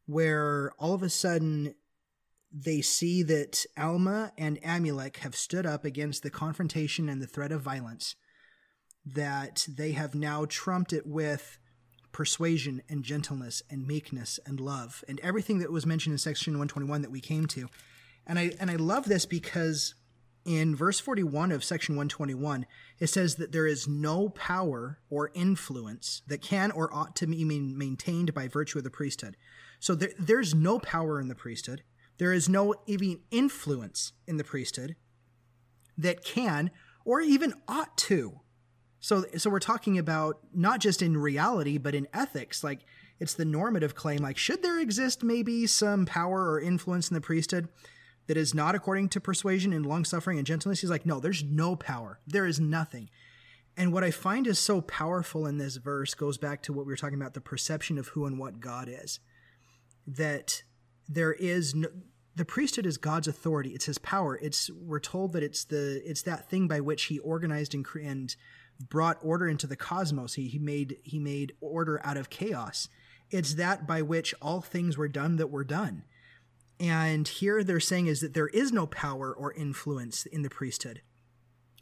where 0.06 0.72
all 0.78 0.94
of 0.94 1.02
a 1.02 1.08
sudden 1.08 1.74
they 2.52 2.80
see 2.82 3.22
that 3.22 3.64
Alma 3.78 4.32
and 4.36 4.60
Amulek 4.62 5.18
have 5.18 5.34
stood 5.34 5.64
up 5.64 5.84
against 5.84 6.22
the 6.22 6.30
confrontation 6.30 7.08
and 7.08 7.22
the 7.22 7.26
threat 7.26 7.50
of 7.50 7.62
violence, 7.62 8.14
that 9.04 9.66
they 9.68 9.92
have 9.92 10.14
now 10.14 10.44
trumped 10.44 10.92
it 10.92 11.06
with 11.06 11.58
persuasion 12.12 12.82
and 12.88 13.02
gentleness 13.02 13.62
and 13.70 13.86
meekness 13.86 14.38
and 14.46 14.60
love 14.60 15.02
and 15.08 15.18
everything 15.20 15.58
that 15.58 15.72
was 15.72 15.86
mentioned 15.86 16.12
in 16.12 16.18
section 16.18 16.52
121 16.52 17.02
that 17.02 17.10
we 17.10 17.20
came 17.20 17.46
to. 17.46 17.68
And 18.26 18.38
I 18.38 18.52
and 18.60 18.70
I 18.70 18.76
love 18.76 19.06
this 19.06 19.26
because 19.26 19.94
in 20.44 20.74
verse 20.74 20.98
41 21.00 21.52
of 21.52 21.62
section 21.62 21.94
121 21.94 22.66
it 22.98 23.06
says 23.06 23.36
that 23.36 23.52
there 23.52 23.66
is 23.66 23.86
no 23.86 24.28
power 24.30 24.98
or 25.08 25.30
influence 25.34 26.22
that 26.26 26.42
can 26.42 26.70
or 26.72 26.92
ought 26.92 27.14
to 27.16 27.26
be 27.26 27.44
maintained 27.44 28.34
by 28.34 28.48
virtue 28.48 28.78
of 28.78 28.84
the 28.84 28.90
priesthood. 28.90 29.36
So 29.80 29.94
there, 29.94 30.10
there's 30.18 30.54
no 30.54 30.78
power 30.78 31.20
in 31.20 31.28
the 31.28 31.34
priesthood 31.34 31.82
there 32.18 32.32
is 32.32 32.48
no 32.48 32.74
even 32.86 33.18
influence 33.32 34.12
in 34.28 34.36
the 34.36 34.44
priesthood 34.44 34.94
that 35.98 36.24
can 36.24 36.70
or 37.04 37.20
even 37.20 37.52
ought 37.66 37.96
to. 37.96 38.41
So, 39.02 39.24
so 39.36 39.50
we're 39.50 39.58
talking 39.58 39.98
about 39.98 40.38
not 40.54 40.80
just 40.80 41.02
in 41.02 41.16
reality, 41.16 41.76
but 41.76 41.94
in 41.94 42.06
ethics. 42.14 42.62
Like 42.62 42.86
it's 43.18 43.34
the 43.34 43.44
normative 43.44 43.96
claim. 43.96 44.20
Like, 44.20 44.38
should 44.38 44.62
there 44.62 44.78
exist 44.78 45.24
maybe 45.24 45.66
some 45.66 46.06
power 46.06 46.52
or 46.52 46.60
influence 46.60 47.10
in 47.10 47.14
the 47.14 47.20
priesthood 47.20 47.68
that 48.28 48.36
is 48.36 48.54
not 48.54 48.76
according 48.76 49.08
to 49.10 49.20
persuasion 49.20 49.72
and 49.72 49.84
long 49.84 50.04
suffering 50.04 50.38
and 50.38 50.46
gentleness? 50.46 50.80
He's 50.80 50.90
like, 50.90 51.04
no, 51.04 51.18
there's 51.18 51.42
no 51.42 51.74
power. 51.74 52.20
There 52.28 52.46
is 52.46 52.60
nothing. 52.60 53.10
And 53.76 53.92
what 53.92 54.04
I 54.04 54.12
find 54.12 54.46
is 54.46 54.60
so 54.60 54.80
powerful 54.80 55.46
in 55.46 55.58
this 55.58 55.76
verse 55.76 56.14
goes 56.14 56.38
back 56.38 56.62
to 56.62 56.72
what 56.72 56.86
we 56.86 56.92
were 56.92 56.96
talking 56.96 57.20
about 57.20 57.34
the 57.34 57.40
perception 57.40 57.98
of 57.98 58.08
who 58.08 58.24
and 58.24 58.38
what 58.38 58.60
God 58.60 58.88
is. 58.88 59.18
That 60.06 60.62
there 61.08 61.32
is 61.32 61.74
no, 61.74 61.88
the 62.36 62.44
priesthood 62.44 62.86
is 62.86 62.98
God's 62.98 63.26
authority. 63.26 63.70
It's 63.70 63.86
His 63.86 63.98
power. 63.98 64.38
It's 64.40 64.70
we're 64.70 65.00
told 65.00 65.32
that 65.32 65.42
it's 65.42 65.64
the 65.64 66.00
it's 66.08 66.22
that 66.22 66.48
thing 66.48 66.68
by 66.68 66.80
which 66.80 67.04
He 67.04 67.18
organized 67.18 67.74
and 67.74 67.84
and 68.00 68.36
brought 68.88 69.18
order 69.22 69.48
into 69.48 69.66
the 69.66 69.76
cosmos. 69.76 70.34
He, 70.34 70.48
he 70.48 70.58
made 70.58 70.96
he 71.02 71.18
made 71.18 71.54
order 71.60 72.00
out 72.04 72.16
of 72.16 72.30
chaos. 72.30 72.88
It's 73.30 73.54
that 73.54 73.86
by 73.86 74.02
which 74.02 74.34
all 74.42 74.60
things 74.60 74.98
were 74.98 75.08
done 75.08 75.36
that 75.36 75.50
were 75.50 75.64
done. 75.64 76.04
And 76.78 77.26
here 77.28 77.62
they're 77.62 77.80
saying 77.80 78.06
is 78.06 78.20
that 78.20 78.34
there 78.34 78.48
is 78.48 78.72
no 78.72 78.86
power 78.86 79.32
or 79.32 79.52
influence 79.52 80.26
in 80.26 80.42
the 80.42 80.50
priesthood 80.50 81.02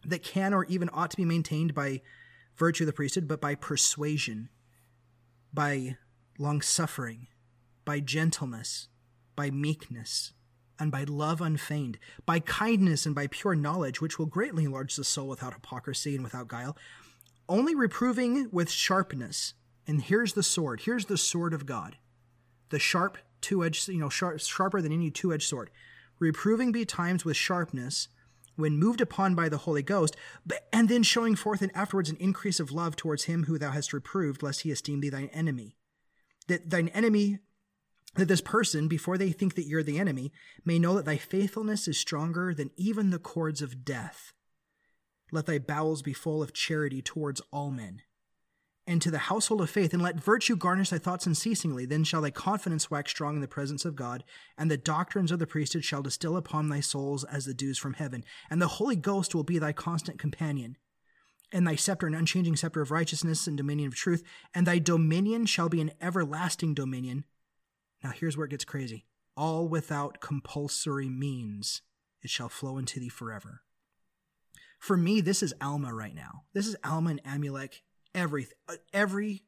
that 0.04 0.22
can 0.22 0.52
or 0.52 0.64
even 0.66 0.90
ought 0.92 1.10
to 1.10 1.16
be 1.16 1.24
maintained 1.24 1.74
by 1.74 2.02
virtue 2.56 2.84
of 2.84 2.86
the 2.86 2.92
priesthood, 2.92 3.26
but 3.26 3.40
by 3.40 3.54
persuasion, 3.54 4.48
by 5.52 5.96
long 6.38 6.60
suffering, 6.60 7.26
by 7.84 8.00
gentleness, 8.00 8.88
by 9.36 9.50
meekness, 9.50 10.32
and 10.80 10.90
by 10.90 11.04
love 11.04 11.40
unfeigned, 11.40 11.98
by 12.26 12.40
kindness 12.40 13.06
and 13.06 13.14
by 13.14 13.26
pure 13.26 13.54
knowledge, 13.54 14.00
which 14.00 14.18
will 14.18 14.26
greatly 14.26 14.64
enlarge 14.64 14.96
the 14.96 15.04
soul 15.04 15.28
without 15.28 15.52
hypocrisy 15.52 16.14
and 16.14 16.24
without 16.24 16.48
guile, 16.48 16.76
only 17.48 17.74
reproving 17.74 18.48
with 18.50 18.70
sharpness. 18.70 19.54
And 19.86 20.02
here's 20.02 20.32
the 20.32 20.42
sword. 20.42 20.82
Here's 20.84 21.06
the 21.06 21.18
sword 21.18 21.52
of 21.52 21.66
God, 21.66 21.98
the 22.70 22.78
sharp 22.78 23.18
two-edged, 23.40 23.88
you 23.88 23.98
know, 23.98 24.08
sharp, 24.08 24.40
sharper 24.40 24.80
than 24.80 24.92
any 24.92 25.10
two-edged 25.10 25.48
sword. 25.48 25.70
Reproving 26.18 26.72
betimes 26.72 27.24
with 27.24 27.36
sharpness, 27.36 28.08
when 28.56 28.78
moved 28.78 29.00
upon 29.00 29.34
by 29.34 29.48
the 29.48 29.58
Holy 29.58 29.82
Ghost, 29.82 30.16
but, 30.44 30.68
and 30.72 30.88
then 30.88 31.02
showing 31.02 31.34
forth 31.34 31.62
and 31.62 31.74
afterwards 31.74 32.10
an 32.10 32.16
increase 32.20 32.60
of 32.60 32.70
love 32.70 32.94
towards 32.94 33.24
him 33.24 33.44
who 33.44 33.58
thou 33.58 33.70
hast 33.70 33.92
reproved, 33.92 34.42
lest 34.42 34.60
he 34.60 34.70
esteem 34.70 35.00
thee 35.00 35.08
thine 35.08 35.30
enemy. 35.32 35.76
That 36.48 36.68
thine 36.68 36.88
enemy 36.88 37.38
that 38.14 38.26
this 38.26 38.40
person, 38.40 38.88
before 38.88 39.16
they 39.16 39.30
think 39.30 39.54
that 39.54 39.66
you're 39.66 39.82
the 39.82 39.98
enemy, 39.98 40.32
may 40.64 40.78
know 40.78 40.94
that 40.94 41.04
thy 41.04 41.16
faithfulness 41.16 41.86
is 41.86 41.98
stronger 41.98 42.52
than 42.52 42.70
even 42.76 43.10
the 43.10 43.18
cords 43.18 43.62
of 43.62 43.84
death. 43.84 44.32
Let 45.32 45.46
thy 45.46 45.58
bowels 45.58 46.02
be 46.02 46.12
full 46.12 46.42
of 46.42 46.52
charity 46.52 47.02
towards 47.02 47.40
all 47.52 47.70
men. 47.70 48.02
And 48.86 49.00
to 49.02 49.10
the 49.12 49.18
household 49.18 49.60
of 49.60 49.70
faith, 49.70 49.92
and 49.92 50.02
let 50.02 50.18
virtue 50.18 50.56
garnish 50.56 50.90
thy 50.90 50.98
thoughts 50.98 51.24
unceasingly. 51.24 51.86
Then 51.86 52.02
shall 52.02 52.22
thy 52.22 52.32
confidence 52.32 52.90
wax 52.90 53.12
strong 53.12 53.36
in 53.36 53.40
the 53.40 53.46
presence 53.46 53.84
of 53.84 53.94
God, 53.94 54.24
and 54.58 54.68
the 54.68 54.76
doctrines 54.76 55.30
of 55.30 55.38
the 55.38 55.46
priesthood 55.46 55.84
shall 55.84 56.02
distill 56.02 56.36
upon 56.36 56.68
thy 56.68 56.80
souls 56.80 57.22
as 57.22 57.44
the 57.44 57.54
dews 57.54 57.78
from 57.78 57.94
heaven. 57.94 58.24
And 58.50 58.60
the 58.60 58.66
Holy 58.66 58.96
Ghost 58.96 59.32
will 59.32 59.44
be 59.44 59.60
thy 59.60 59.72
constant 59.72 60.18
companion, 60.18 60.76
and 61.52 61.64
thy 61.64 61.76
scepter 61.76 62.08
an 62.08 62.14
unchanging 62.14 62.56
scepter 62.56 62.80
of 62.80 62.90
righteousness 62.90 63.46
and 63.46 63.56
dominion 63.56 63.86
of 63.86 63.94
truth. 63.94 64.24
And 64.54 64.66
thy 64.66 64.80
dominion 64.80 65.46
shall 65.46 65.68
be 65.68 65.80
an 65.80 65.92
everlasting 66.00 66.74
dominion 66.74 67.24
now 68.02 68.10
here's 68.10 68.36
where 68.36 68.46
it 68.46 68.50
gets 68.50 68.64
crazy. 68.64 69.06
All 69.36 69.68
without 69.68 70.20
compulsory 70.20 71.08
means, 71.08 71.82
it 72.22 72.30
shall 72.30 72.48
flow 72.48 72.78
into 72.78 73.00
thee 73.00 73.08
forever. 73.08 73.62
For 74.78 74.96
me, 74.96 75.20
this 75.20 75.42
is 75.42 75.54
Alma 75.60 75.94
right 75.94 76.14
now. 76.14 76.44
This 76.52 76.66
is 76.66 76.76
Alma 76.84 77.10
and 77.10 77.24
Amulek. 77.24 77.80
Every 78.14 78.48
every 78.92 79.42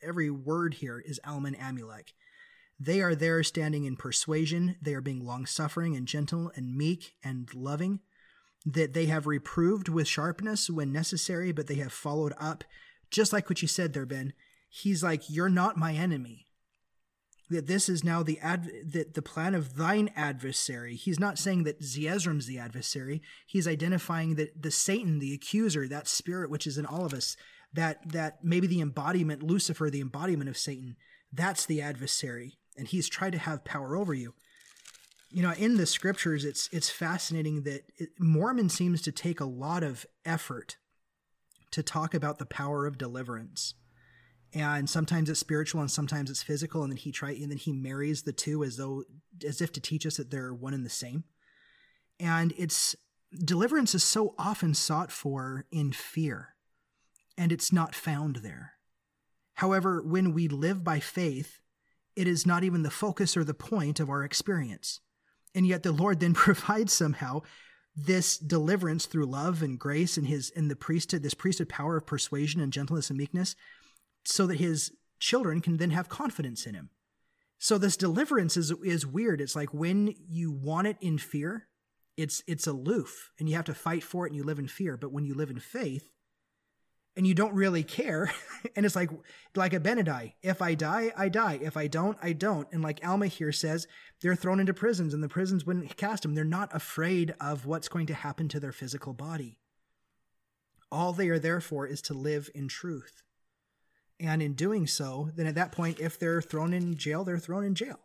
every 0.00 0.30
word 0.30 0.74
here 0.74 1.02
is 1.04 1.20
Alma 1.26 1.48
and 1.48 1.58
Amulek. 1.58 2.12
They 2.78 3.00
are 3.00 3.14
there 3.14 3.42
standing 3.42 3.84
in 3.84 3.96
persuasion. 3.96 4.76
They 4.80 4.94
are 4.94 5.00
being 5.00 5.24
long 5.24 5.46
suffering 5.46 5.96
and 5.96 6.06
gentle 6.06 6.50
and 6.56 6.76
meek 6.76 7.14
and 7.22 7.52
loving. 7.54 8.00
That 8.64 8.92
they 8.92 9.06
have 9.06 9.26
reproved 9.26 9.88
with 9.88 10.06
sharpness 10.06 10.70
when 10.70 10.92
necessary, 10.92 11.50
but 11.50 11.66
they 11.66 11.74
have 11.76 11.92
followed 11.92 12.32
up, 12.38 12.62
just 13.10 13.32
like 13.32 13.48
what 13.48 13.60
you 13.60 13.66
said 13.66 13.92
there, 13.92 14.06
Ben. 14.06 14.32
He's 14.68 15.02
like, 15.02 15.28
You're 15.28 15.48
not 15.48 15.76
my 15.76 15.92
enemy 15.94 16.46
that 17.52 17.66
this 17.66 17.88
is 17.88 18.02
now 18.02 18.22
the 18.22 18.38
ad 18.40 18.70
that 18.84 19.14
the 19.14 19.22
plan 19.22 19.54
of 19.54 19.76
thine 19.76 20.10
adversary. 20.16 20.96
He's 20.96 21.20
not 21.20 21.38
saying 21.38 21.64
that 21.64 21.82
Zeezrom's 21.82 22.46
the 22.46 22.58
adversary. 22.58 23.22
He's 23.46 23.68
identifying 23.68 24.34
that 24.36 24.62
the 24.62 24.70
Satan, 24.70 25.18
the 25.18 25.34
accuser, 25.34 25.86
that 25.88 26.08
spirit 26.08 26.50
which 26.50 26.66
is 26.66 26.78
in 26.78 26.86
all 26.86 27.04
of 27.04 27.14
us, 27.14 27.36
that 27.72 28.12
that 28.12 28.44
maybe 28.44 28.66
the 28.66 28.80
embodiment, 28.80 29.42
Lucifer, 29.42 29.90
the 29.90 30.00
embodiment 30.00 30.50
of 30.50 30.58
Satan, 30.58 30.96
that's 31.32 31.64
the 31.66 31.80
adversary, 31.80 32.58
and 32.76 32.88
he's 32.88 33.08
tried 33.08 33.32
to 33.32 33.38
have 33.38 33.64
power 33.64 33.96
over 33.96 34.12
you. 34.12 34.34
You 35.30 35.42
know, 35.42 35.52
in 35.52 35.76
the 35.76 35.86
scriptures, 35.86 36.44
it's 36.44 36.68
it's 36.72 36.90
fascinating 36.90 37.62
that 37.62 37.84
it, 37.96 38.10
Mormon 38.18 38.68
seems 38.68 39.00
to 39.02 39.12
take 39.12 39.40
a 39.40 39.46
lot 39.46 39.82
of 39.82 40.06
effort 40.24 40.76
to 41.70 41.82
talk 41.82 42.12
about 42.12 42.38
the 42.38 42.46
power 42.46 42.86
of 42.86 42.98
deliverance 42.98 43.74
and 44.54 44.88
sometimes 44.88 45.30
it's 45.30 45.40
spiritual 45.40 45.80
and 45.80 45.90
sometimes 45.90 46.30
it's 46.30 46.42
physical 46.42 46.82
and 46.82 46.92
then 46.92 46.98
he 46.98 47.10
try 47.10 47.30
and 47.30 47.50
then 47.50 47.58
he 47.58 47.72
marries 47.72 48.22
the 48.22 48.32
two 48.32 48.62
as 48.64 48.76
though 48.76 49.04
as 49.46 49.60
if 49.60 49.72
to 49.72 49.80
teach 49.80 50.06
us 50.06 50.18
that 50.18 50.30
they're 50.30 50.52
one 50.52 50.74
and 50.74 50.84
the 50.84 50.90
same. 50.90 51.24
And 52.20 52.52
it's 52.58 52.94
deliverance 53.44 53.94
is 53.94 54.04
so 54.04 54.34
often 54.38 54.74
sought 54.74 55.10
for 55.10 55.64
in 55.72 55.92
fear 55.92 56.54
and 57.38 57.50
it's 57.50 57.72
not 57.72 57.94
found 57.94 58.36
there. 58.36 58.72
However 59.54 60.02
when 60.02 60.34
we 60.34 60.48
live 60.48 60.84
by 60.84 61.00
faith 61.00 61.60
it 62.14 62.28
is 62.28 62.46
not 62.46 62.62
even 62.62 62.82
the 62.82 62.90
focus 62.90 63.38
or 63.38 63.44
the 63.44 63.54
point 63.54 64.00
of 64.00 64.10
our 64.10 64.22
experience. 64.22 65.00
And 65.54 65.66
yet 65.66 65.82
the 65.82 65.92
lord 65.92 66.20
then 66.20 66.34
provides 66.34 66.92
somehow 66.92 67.40
this 67.96 68.36
deliverance 68.36 69.06
through 69.06 69.26
love 69.26 69.62
and 69.62 69.78
grace 69.78 70.18
and 70.18 70.26
his 70.26 70.52
and 70.54 70.70
the 70.70 70.76
priesthood 70.76 71.22
this 71.22 71.34
priesthood 71.34 71.68
power 71.68 71.96
of 71.96 72.06
persuasion 72.06 72.60
and 72.60 72.72
gentleness 72.72 73.10
and 73.10 73.18
meekness 73.18 73.54
so 74.24 74.46
that 74.46 74.58
his 74.58 74.92
children 75.18 75.60
can 75.60 75.76
then 75.76 75.90
have 75.90 76.08
confidence 76.08 76.66
in 76.66 76.74
him. 76.74 76.90
So 77.58 77.78
this 77.78 77.96
deliverance 77.96 78.56
is 78.56 78.72
is 78.82 79.06
weird. 79.06 79.40
It's 79.40 79.54
like 79.54 79.72
when 79.72 80.14
you 80.28 80.50
want 80.50 80.88
it 80.88 80.96
in 81.00 81.16
fear, 81.16 81.68
it's 82.16 82.42
it's 82.48 82.66
aloof 82.66 83.30
and 83.38 83.48
you 83.48 83.54
have 83.54 83.66
to 83.66 83.74
fight 83.74 84.02
for 84.02 84.26
it 84.26 84.30
and 84.30 84.36
you 84.36 84.42
live 84.42 84.58
in 84.58 84.66
fear. 84.66 84.96
But 84.96 85.12
when 85.12 85.24
you 85.24 85.34
live 85.34 85.48
in 85.48 85.60
faith 85.60 86.10
and 87.16 87.24
you 87.24 87.34
don't 87.34 87.54
really 87.54 87.84
care, 87.84 88.32
and 88.76 88.84
it's 88.84 88.96
like 88.96 89.10
like 89.54 89.72
Abinadi, 89.72 90.32
if 90.42 90.60
I 90.60 90.74
die, 90.74 91.12
I 91.16 91.28
die. 91.28 91.60
If 91.62 91.76
I 91.76 91.86
don't, 91.86 92.18
I 92.20 92.32
don't. 92.32 92.66
And 92.72 92.82
like 92.82 93.06
Alma 93.06 93.28
here 93.28 93.52
says, 93.52 93.86
they're 94.20 94.34
thrown 94.34 94.58
into 94.58 94.74
prisons 94.74 95.14
and 95.14 95.22
the 95.22 95.28
prisons 95.28 95.64
wouldn't 95.64 95.96
cast 95.96 96.24
them. 96.24 96.34
They're 96.34 96.44
not 96.44 96.74
afraid 96.74 97.32
of 97.40 97.64
what's 97.64 97.88
going 97.88 98.06
to 98.06 98.14
happen 98.14 98.48
to 98.48 98.58
their 98.58 98.72
physical 98.72 99.12
body. 99.12 99.58
All 100.90 101.12
they 101.12 101.28
are 101.28 101.38
there 101.38 101.60
for 101.60 101.86
is 101.86 102.02
to 102.02 102.14
live 102.14 102.50
in 102.56 102.66
truth. 102.66 103.22
And 104.22 104.40
in 104.40 104.54
doing 104.54 104.86
so, 104.86 105.30
then 105.34 105.46
at 105.46 105.56
that 105.56 105.72
point, 105.72 105.98
if 105.98 106.18
they're 106.18 106.40
thrown 106.40 106.72
in 106.72 106.96
jail, 106.96 107.24
they're 107.24 107.38
thrown 107.38 107.64
in 107.64 107.74
jail. 107.74 107.98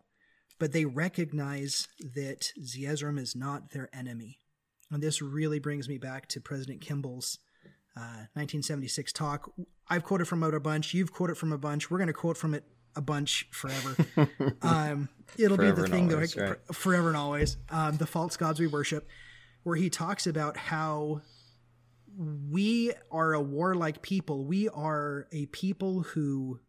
but 0.60 0.74
they 0.74 0.86
recognize 0.86 1.88
that 2.16 2.52
Zeezrom 2.62 3.20
is 3.20 3.36
not 3.36 3.72
their 3.72 3.90
enemy. 3.94 4.40
And 4.92 5.04
this 5.04 5.22
really 5.22 5.60
brings 5.60 5.88
me 5.88 5.98
back 5.98 6.28
to 6.30 6.42
President 6.42 6.82
Kimball's 6.82 7.40
uh, 7.96 8.26
1976 8.34 9.12
talk. 9.14 9.52
I've 9.90 10.04
quoted 10.04 10.28
from 10.28 10.44
it 10.44 10.54
a 10.54 10.60
bunch. 10.60 10.94
You've 10.94 11.12
quoted 11.14 11.38
from 11.38 11.52
a 11.52 11.58
bunch. 11.58 11.92
We're 11.92 11.98
going 11.98 12.08
to 12.08 12.14
quote 12.14 12.38
from 12.38 12.54
it 12.54 12.64
a 12.96 13.02
bunch 13.02 13.48
forever. 13.52 13.96
um, 14.62 15.10
it'll 15.38 15.58
Forever 15.58 15.76
be 15.76 15.82
the 15.82 15.88
thing, 15.88 16.12
always, 16.14 16.34
though, 16.34 16.50
right. 16.50 16.58
forever 16.76 17.10
and 17.10 17.18
always. 17.18 17.58
Um, 17.70 17.98
the 17.98 18.08
false 18.08 18.38
gods 18.38 18.60
we 18.60 18.68
worship, 18.68 19.08
where 19.64 19.76
he 19.76 19.90
talks 19.90 20.26
about 20.26 20.58
how 20.58 21.22
we 22.18 22.94
are 23.12 23.34
a 23.34 23.42
warlike 23.42 24.02
people. 24.02 24.44
We 24.44 24.70
are 24.70 25.28
a 25.32 25.46
people 25.48 26.02
who 26.02 26.60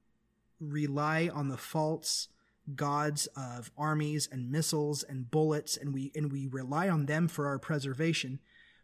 rely 0.61 1.30
on 1.32 1.49
the 1.49 1.57
false 1.57 2.28
gods 2.74 3.28
of 3.34 3.70
armies 3.78 4.28
and 4.30 4.51
missiles 4.51 5.03
and 5.03 5.30
bullets 5.30 5.76
and 5.78 5.94
we 5.94 6.12
and 6.14 6.30
we 6.30 6.46
rely 6.46 6.86
on 6.88 7.07
them 7.07 7.26
for 7.26 7.46
our 7.46 7.59
preservation 7.59 8.40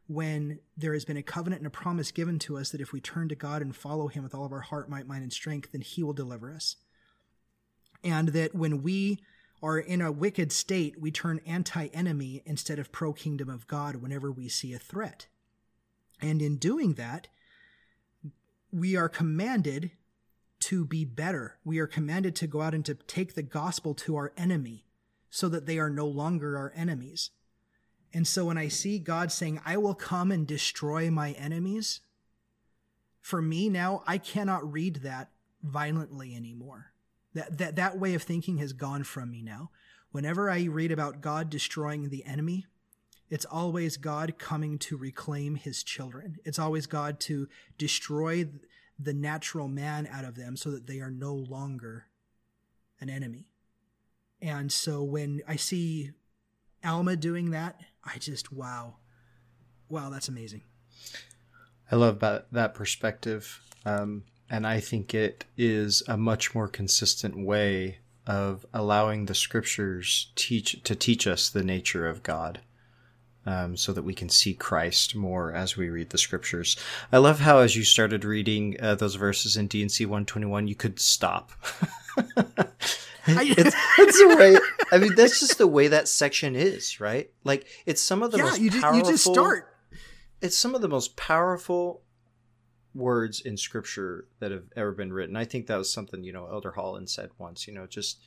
when 0.07 0.59
there 0.75 0.95
has 0.95 1.05
been 1.05 1.19
a 1.19 1.23
covenant 1.23 1.61
and 1.61 1.67
a 1.67 1.71
promise 1.71 2.11
given 2.11 2.39
to 2.39 2.57
us 2.57 2.71
that 2.71 2.81
if 2.81 2.93
we 2.93 3.01
turn 3.01 3.29
to 3.29 3.35
God 3.35 3.61
and 3.61 3.77
follow 3.77 4.09
him 4.09 4.23
with 4.23 4.35
all 4.35 4.47
of 4.47 4.53
our 4.53 4.61
heart 4.61 4.89
might 4.89 5.07
mind 5.07 5.23
and 5.23 5.33
strength 5.33 5.73
then 5.73 5.83
he 5.83 6.03
will 6.03 6.15
deliver 6.15 6.51
us 6.51 6.77
and 8.03 8.29
that 8.29 8.55
when 8.55 8.83
we 8.83 9.19
are 9.63 9.79
in 9.79 10.01
a 10.01 10.13
wicked 10.13 10.51
state 10.51 10.99
we 10.99 11.11
turn 11.11 11.41
anti-enemy 11.45 12.43
instead 12.47 12.79
of 12.79 12.91
pro 12.91 13.13
kingdom 13.13 13.51
of 13.51 13.67
God 13.67 13.97
whenever 13.97 14.33
we 14.33 14.49
see 14.49 14.73
a 14.73 14.79
threat 14.79 15.27
and 16.21 16.41
in 16.41 16.57
doing 16.57 16.95
that 16.95 17.29
we 18.75 18.97
are 18.97 19.09
commanded 19.09 19.93
to 20.59 20.85
be 20.85 21.05
better. 21.05 21.59
We 21.65 21.79
are 21.79 21.87
commanded 21.87 22.35
to 22.37 22.49
go 22.49 22.61
out 22.61 22.75
and 22.75 22.85
to 22.87 22.95
take 22.95 23.35
the 23.35 23.43
gospel 23.43 23.95
to 23.95 24.17
our 24.17 24.33
enemy 24.37 24.85
so 25.31 25.49
that 25.49 25.67
they 25.67 25.79
are 25.79 25.91
no 25.91 26.07
longer 26.07 26.57
our 26.57 26.73
enemies. 26.75 27.31
And 28.13 28.27
so 28.27 28.47
when 28.47 28.59
I 28.59 28.69
see 28.69 28.99
God 28.99 29.31
saying, 29.31 29.61
I 29.65 29.77
will 29.77 29.95
come 29.95 30.33
and 30.33 30.47
destroy 30.47 31.11
my 31.11 31.33
enemies, 31.33 32.01
for 33.21 33.41
me 33.41 33.69
now, 33.69 34.03
I 34.07 34.19
cannot 34.19 34.71
read 34.71 34.97
that 34.97 35.31
violently 35.63 36.35
anymore. 36.35 36.93
That, 37.35 37.59
that, 37.59 37.77
that 37.77 37.99
way 37.99 38.15
of 38.15 38.23
thinking 38.23 38.59
has 38.59 38.73
gone 38.73 39.05
from 39.05 39.31
me 39.31 39.43
now. 39.43 39.71
Whenever 40.11 40.51
I 40.51 40.65
read 40.65 40.93
about 40.93 41.21
God 41.21 41.51
destroying 41.51 42.09
the 42.09 42.25
enemy, 42.25 42.67
it's 43.35 43.45
always 43.47 43.97
God 43.97 44.39
coming 44.39 44.79
to 44.79 44.97
reclaim 44.97 45.57
his 45.57 45.83
children. 45.83 46.39
It's 46.45 46.61
always 46.61 46.87
God 46.87 47.19
to 47.23 47.49
destroy 47.77 48.49
the 48.97 49.13
natural 49.13 49.67
man 49.67 50.07
out 50.07 50.25
of 50.25 50.37
them 50.37 50.57
so 50.57 50.71
that 50.71 50.87
they 50.87 51.01
are 51.01 51.11
no 51.11 51.35
longer 51.35 52.07
an 53.01 53.11
enemy. 53.11 53.49
And 54.41 54.71
so 54.71 55.03
when 55.03 55.43
I 55.49 55.57
see 55.57 56.13
Alma 56.85 57.17
doing 57.17 57.51
that, 57.51 57.81
I 58.05 58.19
just, 58.19 58.53
wow. 58.53 58.99
Wow, 59.89 60.11
that's 60.11 60.29
amazing. 60.29 60.63
I 61.91 61.97
love 61.97 62.21
that 62.21 62.75
perspective, 62.75 63.61
um, 63.85 64.23
and 64.49 64.65
I 64.65 64.79
think 64.79 65.13
it 65.13 65.45
is 65.57 66.05
a 66.07 66.17
much 66.17 66.55
more 66.55 66.69
consistent 66.69 67.37
way 67.37 67.99
of 68.29 68.65
allowing 68.73 69.27
the 69.27 69.35
scriptures 69.35 70.31
teach 70.37 70.85
to 70.85 70.95
teach 70.95 71.27
us 71.27 71.51
the 71.51 71.65
nature 71.65 72.07
of 72.07 72.23
God, 72.23 72.61
um, 73.47 73.77
so 73.77 73.93
that 73.93 74.03
we 74.03 74.15
can 74.15 74.29
see 74.29 74.55
Christ 74.55 75.15
more 75.15 75.53
as 75.53 75.77
we 75.77 75.89
read 75.89 76.11
the 76.11 76.19
scriptures. 76.19 76.77
I 77.13 77.19
love 77.19 77.41
how 77.41 77.59
as 77.59 77.77
you 77.77 77.85
started 77.85 78.25
reading 78.25 78.77
uh, 78.81 78.95
those 78.95 79.15
verses 79.15 79.57
in 79.57 79.69
twenty 79.69 80.47
one, 80.47 80.69
you 80.69 80.75
could 80.75 80.99
stop. 81.01 81.53
it's, 83.27 83.77
it's 83.99 84.19
the 84.19 84.37
way. 84.37 84.59
I 84.93 84.99
mean, 84.99 85.15
that's 85.15 85.41
just 85.41 85.57
the 85.57 85.67
way 85.67 85.89
that 85.89 86.09
section 86.09 86.55
is, 86.55 87.01
right? 87.01 87.31
Like 87.43 87.67
it's 87.87 88.03
some 88.03 88.23
of 88.23 88.31
the 88.31 88.39
yeah, 88.39 88.45
most 88.45 88.61
you, 88.61 88.71
powerful 88.71 88.99
you 88.99 89.05
just 89.05 89.25
start. 89.25 89.75
it's 90.43 90.57
some 90.57 90.75
of 90.75 90.83
the 90.83 90.89
most 90.89 91.17
powerful 91.17 92.03
words 92.95 93.41
in 93.41 93.57
scripture 93.57 94.29
that 94.41 94.51
have 94.51 94.65
ever 94.77 94.93
been 94.93 95.13
written. 95.13 95.37
I 95.37 95.45
think 95.45 95.67
that 95.67 95.77
was 95.77 95.93
something, 95.93 96.23
you 96.23 96.33
know, 96.33 96.47
Elder 96.51 96.73
Holland 96.73 97.11
said 97.11 97.31
once, 97.39 97.67
you 97.67 97.75
know, 97.75 97.87
just 97.87 98.19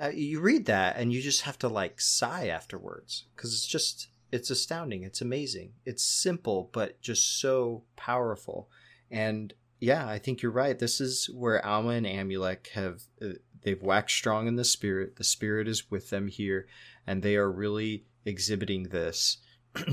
uh, 0.00 0.08
you 0.08 0.40
read 0.40 0.66
that 0.66 0.96
and 0.96 1.12
you 1.12 1.22
just 1.22 1.42
have 1.42 1.58
to 1.60 1.68
like 1.68 2.00
sigh 2.00 2.48
afterwards 2.48 3.26
because 3.34 3.54
it's 3.54 3.66
just, 3.66 4.08
it's 4.32 4.50
astounding. 4.50 5.02
It's 5.02 5.20
amazing. 5.20 5.72
It's 5.84 6.04
simple, 6.04 6.70
but 6.72 7.00
just 7.00 7.40
so 7.40 7.84
powerful. 7.96 8.68
And 9.10 9.52
yeah, 9.80 10.08
I 10.08 10.18
think 10.18 10.42
you're 10.42 10.52
right. 10.52 10.78
This 10.78 11.00
is 11.00 11.28
where 11.32 11.64
Alma 11.64 11.90
and 11.90 12.06
Amulek 12.06 12.68
have, 12.68 13.02
uh, 13.22 13.34
they've 13.62 13.82
waxed 13.82 14.16
strong 14.16 14.46
in 14.46 14.56
the 14.56 14.64
spirit. 14.64 15.16
The 15.16 15.24
spirit 15.24 15.68
is 15.68 15.90
with 15.90 16.10
them 16.10 16.28
here 16.28 16.66
and 17.06 17.22
they 17.22 17.36
are 17.36 17.50
really 17.50 18.04
exhibiting 18.24 18.84
this. 18.84 19.38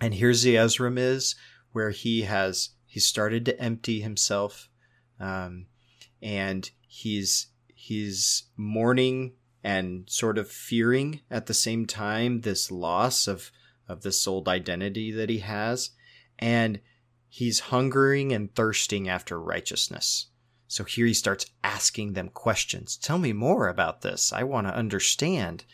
and 0.00 0.14
here 0.14 0.30
Zeezrom 0.30 0.98
is, 0.98 1.34
where 1.72 1.90
he 1.90 2.22
has 2.22 2.70
he 2.86 3.00
started 3.00 3.44
to 3.46 3.60
empty 3.60 4.00
himself, 4.00 4.68
um, 5.18 5.66
and 6.22 6.70
he's 6.86 7.48
he's 7.66 8.44
mourning 8.56 9.32
and 9.64 10.08
sort 10.08 10.38
of 10.38 10.48
fearing 10.48 11.20
at 11.28 11.46
the 11.46 11.54
same 11.54 11.86
time 11.86 12.42
this 12.42 12.70
loss 12.70 13.26
of 13.26 13.50
of 13.88 14.02
this 14.02 14.26
old 14.26 14.48
identity 14.48 15.10
that 15.12 15.28
he 15.30 15.38
has, 15.38 15.90
and 16.38 16.80
he's 17.28 17.60
hungering 17.60 18.32
and 18.32 18.54
thirsting 18.54 19.08
after 19.08 19.40
righteousness. 19.40 20.26
So 20.66 20.84
here 20.84 21.06
he 21.06 21.14
starts 21.14 21.46
asking 21.62 22.14
them 22.14 22.30
questions. 22.30 22.96
Tell 22.96 23.18
me 23.18 23.32
more 23.32 23.68
about 23.68 24.00
this. 24.00 24.32
I 24.32 24.42
want 24.42 24.66
to 24.66 24.74
understand. 24.74 25.64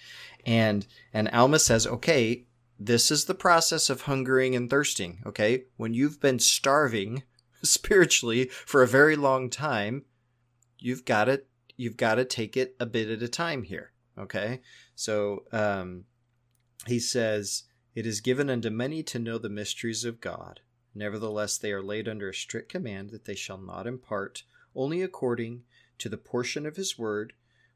And 0.44 0.86
and 1.12 1.28
Alma 1.28 1.58
says, 1.58 1.86
"Okay, 1.86 2.46
this 2.78 3.10
is 3.10 3.26
the 3.26 3.34
process 3.34 3.90
of 3.90 4.02
hungering 4.02 4.56
and 4.56 4.70
thirsting, 4.70 5.22
okay? 5.26 5.64
When 5.76 5.92
you've 5.92 6.18
been 6.18 6.38
starving 6.38 7.24
spiritually 7.62 8.46
for 8.46 8.82
a 8.82 8.88
very 8.88 9.16
long 9.16 9.50
time, 9.50 10.06
you've 10.78 11.04
got 11.04 11.24
to 11.24 11.42
you've 11.76 11.98
got 11.98 12.16
to 12.16 12.24
take 12.24 12.56
it 12.56 12.74
a 12.80 12.86
bit 12.86 13.08
at 13.10 13.22
a 13.22 13.28
time 13.28 13.62
here, 13.62 13.92
okay? 14.18 14.60
So, 14.94 15.44
um 15.52 16.04
he 16.86 16.98
says, 16.98 17.64
"It 17.94 18.06
is 18.06 18.20
given 18.20 18.48
unto 18.48 18.70
many 18.70 19.02
to 19.04 19.18
know 19.18 19.38
the 19.38 19.48
mysteries 19.48 20.04
of 20.04 20.20
God. 20.20 20.60
Nevertheless, 20.94 21.58
they 21.58 21.72
are 21.72 21.82
laid 21.82 22.08
under 22.08 22.28
a 22.28 22.34
strict 22.34 22.68
command 22.68 23.10
that 23.10 23.24
they 23.24 23.34
shall 23.34 23.58
not 23.58 23.86
impart 23.86 24.44
only 24.74 25.02
according 25.02 25.64
to 25.98 26.08
the 26.08 26.16
portion 26.16 26.66
of 26.66 26.76
his 26.76 26.98
word 26.98 27.32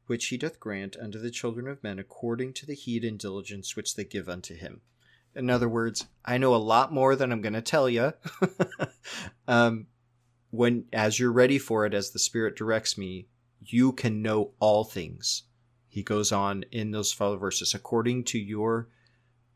which 0.07 0.27
he 0.27 0.37
doth 0.37 0.59
grant 0.59 0.95
unto 0.97 1.19
the 1.19 1.31
children 1.31 1.67
of 1.67 1.83
men 1.83 1.99
according 1.99 2.53
to 2.53 2.65
the 2.65 2.75
heed 2.75 3.03
and 3.03 3.19
diligence 3.19 3.75
which 3.75 3.95
they 3.95 4.05
give 4.05 4.29
unto 4.29 4.55
him." 4.55 4.81
In 5.35 5.49
other 5.49 5.67
words, 5.67 6.07
I 6.23 6.37
know 6.37 6.55
a 6.55 6.57
lot 6.57 6.93
more 6.93 7.15
than 7.15 7.31
I'm 7.31 7.41
going 7.41 7.53
to 7.53 7.61
tell 7.61 7.89
you. 7.89 8.13
um, 9.47 9.87
when, 10.49 10.85
as 10.93 11.19
you're 11.19 11.31
ready 11.31 11.59
for 11.59 11.85
it, 11.85 11.93
as 11.93 12.11
the 12.11 12.19
Spirit 12.19 12.55
directs 12.55 12.97
me, 12.97 13.27
you 13.59 13.91
can 13.91 14.21
know 14.21 14.51
all 14.59 14.85
things. 14.85 15.43
He 15.89 16.03
goes 16.03 16.31
on 16.31 16.63
in 16.71 16.91
those 16.91 17.11
fellow 17.11 17.35
verses, 17.37 17.73
according 17.73 18.23
to 18.25 18.39
your 18.39 18.87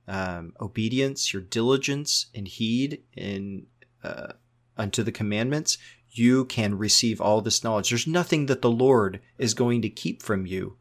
um, 0.10 0.54
obedience, 0.60 1.32
your 1.32 1.42
diligence, 1.44 2.26
and 2.34 2.48
heed 2.48 3.04
in 3.16 3.68
uh, 4.04 4.34
unto 4.76 5.04
the 5.04 5.12
commandments, 5.12 5.78
you 6.10 6.46
can 6.46 6.78
receive 6.78 7.22
all 7.22 7.42
this 7.42 7.64
knowledge. 7.64 7.90
There's 7.90 8.08
nothing 8.08 8.48
that 8.48 8.62
the 8.62 8.72
Lord 8.72 9.22
is 9.38 9.54
going 9.54 9.82
to 9.84 9.90
keep 9.90 10.24
from 10.24 10.48
you. 10.48 10.78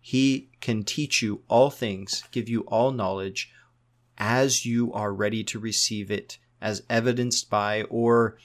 He 0.00 0.50
can 0.60 0.84
teach 0.84 1.22
you 1.22 1.42
all 1.48 1.70
things, 1.70 2.22
give 2.30 2.48
you 2.48 2.60
all 2.62 2.92
knowledge 2.92 3.52
as 4.16 4.64
you 4.64 4.92
are 4.92 5.12
ready 5.12 5.42
to 5.44 5.58
receive 5.58 6.10
it, 6.10 6.38
as 6.60 6.82
evidenced 6.88 7.50
by, 7.50 7.82
or 7.84 8.38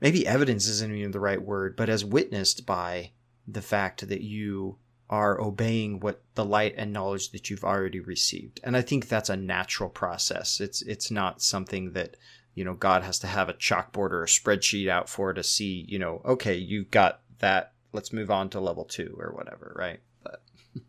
maybe 0.00 0.26
evidence 0.26 0.66
isn't 0.66 0.94
even 0.94 1.10
the 1.10 1.20
right 1.20 1.42
word, 1.42 1.76
but 1.76 1.90
as 1.90 2.04
witnessed 2.04 2.64
by 2.64 3.10
the 3.46 3.62
fact 3.62 4.08
that 4.08 4.22
you 4.22 4.78
are 5.10 5.40
obeying 5.40 6.00
what 6.00 6.22
the 6.36 6.44
light 6.44 6.74
and 6.78 6.92
knowledge 6.92 7.32
that 7.32 7.50
you've 7.50 7.64
already 7.64 8.00
received. 8.00 8.60
And 8.64 8.76
I 8.76 8.80
think 8.80 9.08
that's 9.08 9.28
a 9.28 9.36
natural 9.36 9.90
process. 9.90 10.60
It's 10.60 10.80
it's 10.82 11.10
not 11.10 11.42
something 11.42 11.92
that 11.92 12.16
you 12.54 12.64
know 12.64 12.74
God 12.74 13.02
has 13.02 13.18
to 13.18 13.26
have 13.26 13.48
a 13.48 13.54
chalkboard 13.54 14.12
or 14.12 14.22
a 14.22 14.26
spreadsheet 14.26 14.88
out 14.88 15.08
for 15.08 15.34
to 15.34 15.42
see. 15.42 15.84
You 15.88 15.98
know, 15.98 16.22
okay, 16.24 16.54
you've 16.54 16.90
got 16.90 17.20
that. 17.40 17.72
Let's 17.92 18.12
move 18.12 18.30
on 18.30 18.48
to 18.50 18.60
level 18.60 18.84
two 18.84 19.16
or 19.18 19.32
whatever, 19.34 19.74
right? 19.76 20.00
But 20.22 20.42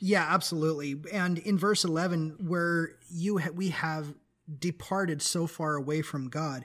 Yeah, 0.00 0.26
absolutely. 0.28 0.96
And 1.12 1.38
in 1.38 1.58
verse 1.58 1.84
11 1.84 2.36
where 2.40 2.92
you 3.10 3.38
ha- 3.38 3.50
we 3.54 3.68
have 3.70 4.14
departed 4.58 5.22
so 5.22 5.46
far 5.46 5.74
away 5.74 6.02
from 6.02 6.28
God, 6.28 6.64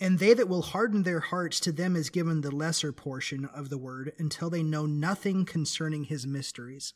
and 0.00 0.18
they 0.18 0.32
that 0.32 0.48
will 0.48 0.62
harden 0.62 1.02
their 1.02 1.20
hearts 1.20 1.60
to 1.60 1.72
them 1.72 1.94
is 1.94 2.08
given 2.08 2.40
the 2.40 2.54
lesser 2.54 2.90
portion 2.90 3.44
of 3.44 3.68
the 3.68 3.78
word 3.78 4.12
until 4.18 4.48
they 4.48 4.62
know 4.62 4.86
nothing 4.86 5.44
concerning 5.44 6.04
his 6.04 6.26
mysteries. 6.26 6.94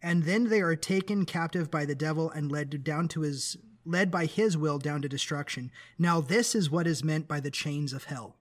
And 0.00 0.22
then 0.22 0.48
they 0.48 0.60
are 0.60 0.76
taken 0.76 1.26
captive 1.26 1.70
by 1.70 1.84
the 1.84 1.96
devil 1.96 2.30
and 2.30 2.50
led 2.50 2.84
down 2.84 3.08
to 3.08 3.22
his 3.22 3.56
led 3.84 4.12
by 4.12 4.26
his 4.26 4.56
will 4.56 4.78
down 4.78 5.02
to 5.02 5.08
destruction. 5.08 5.72
Now 5.98 6.20
this 6.20 6.54
is 6.54 6.70
what 6.70 6.86
is 6.86 7.02
meant 7.02 7.26
by 7.26 7.40
the 7.40 7.50
chains 7.50 7.92
of 7.92 8.04
hell. 8.04 8.36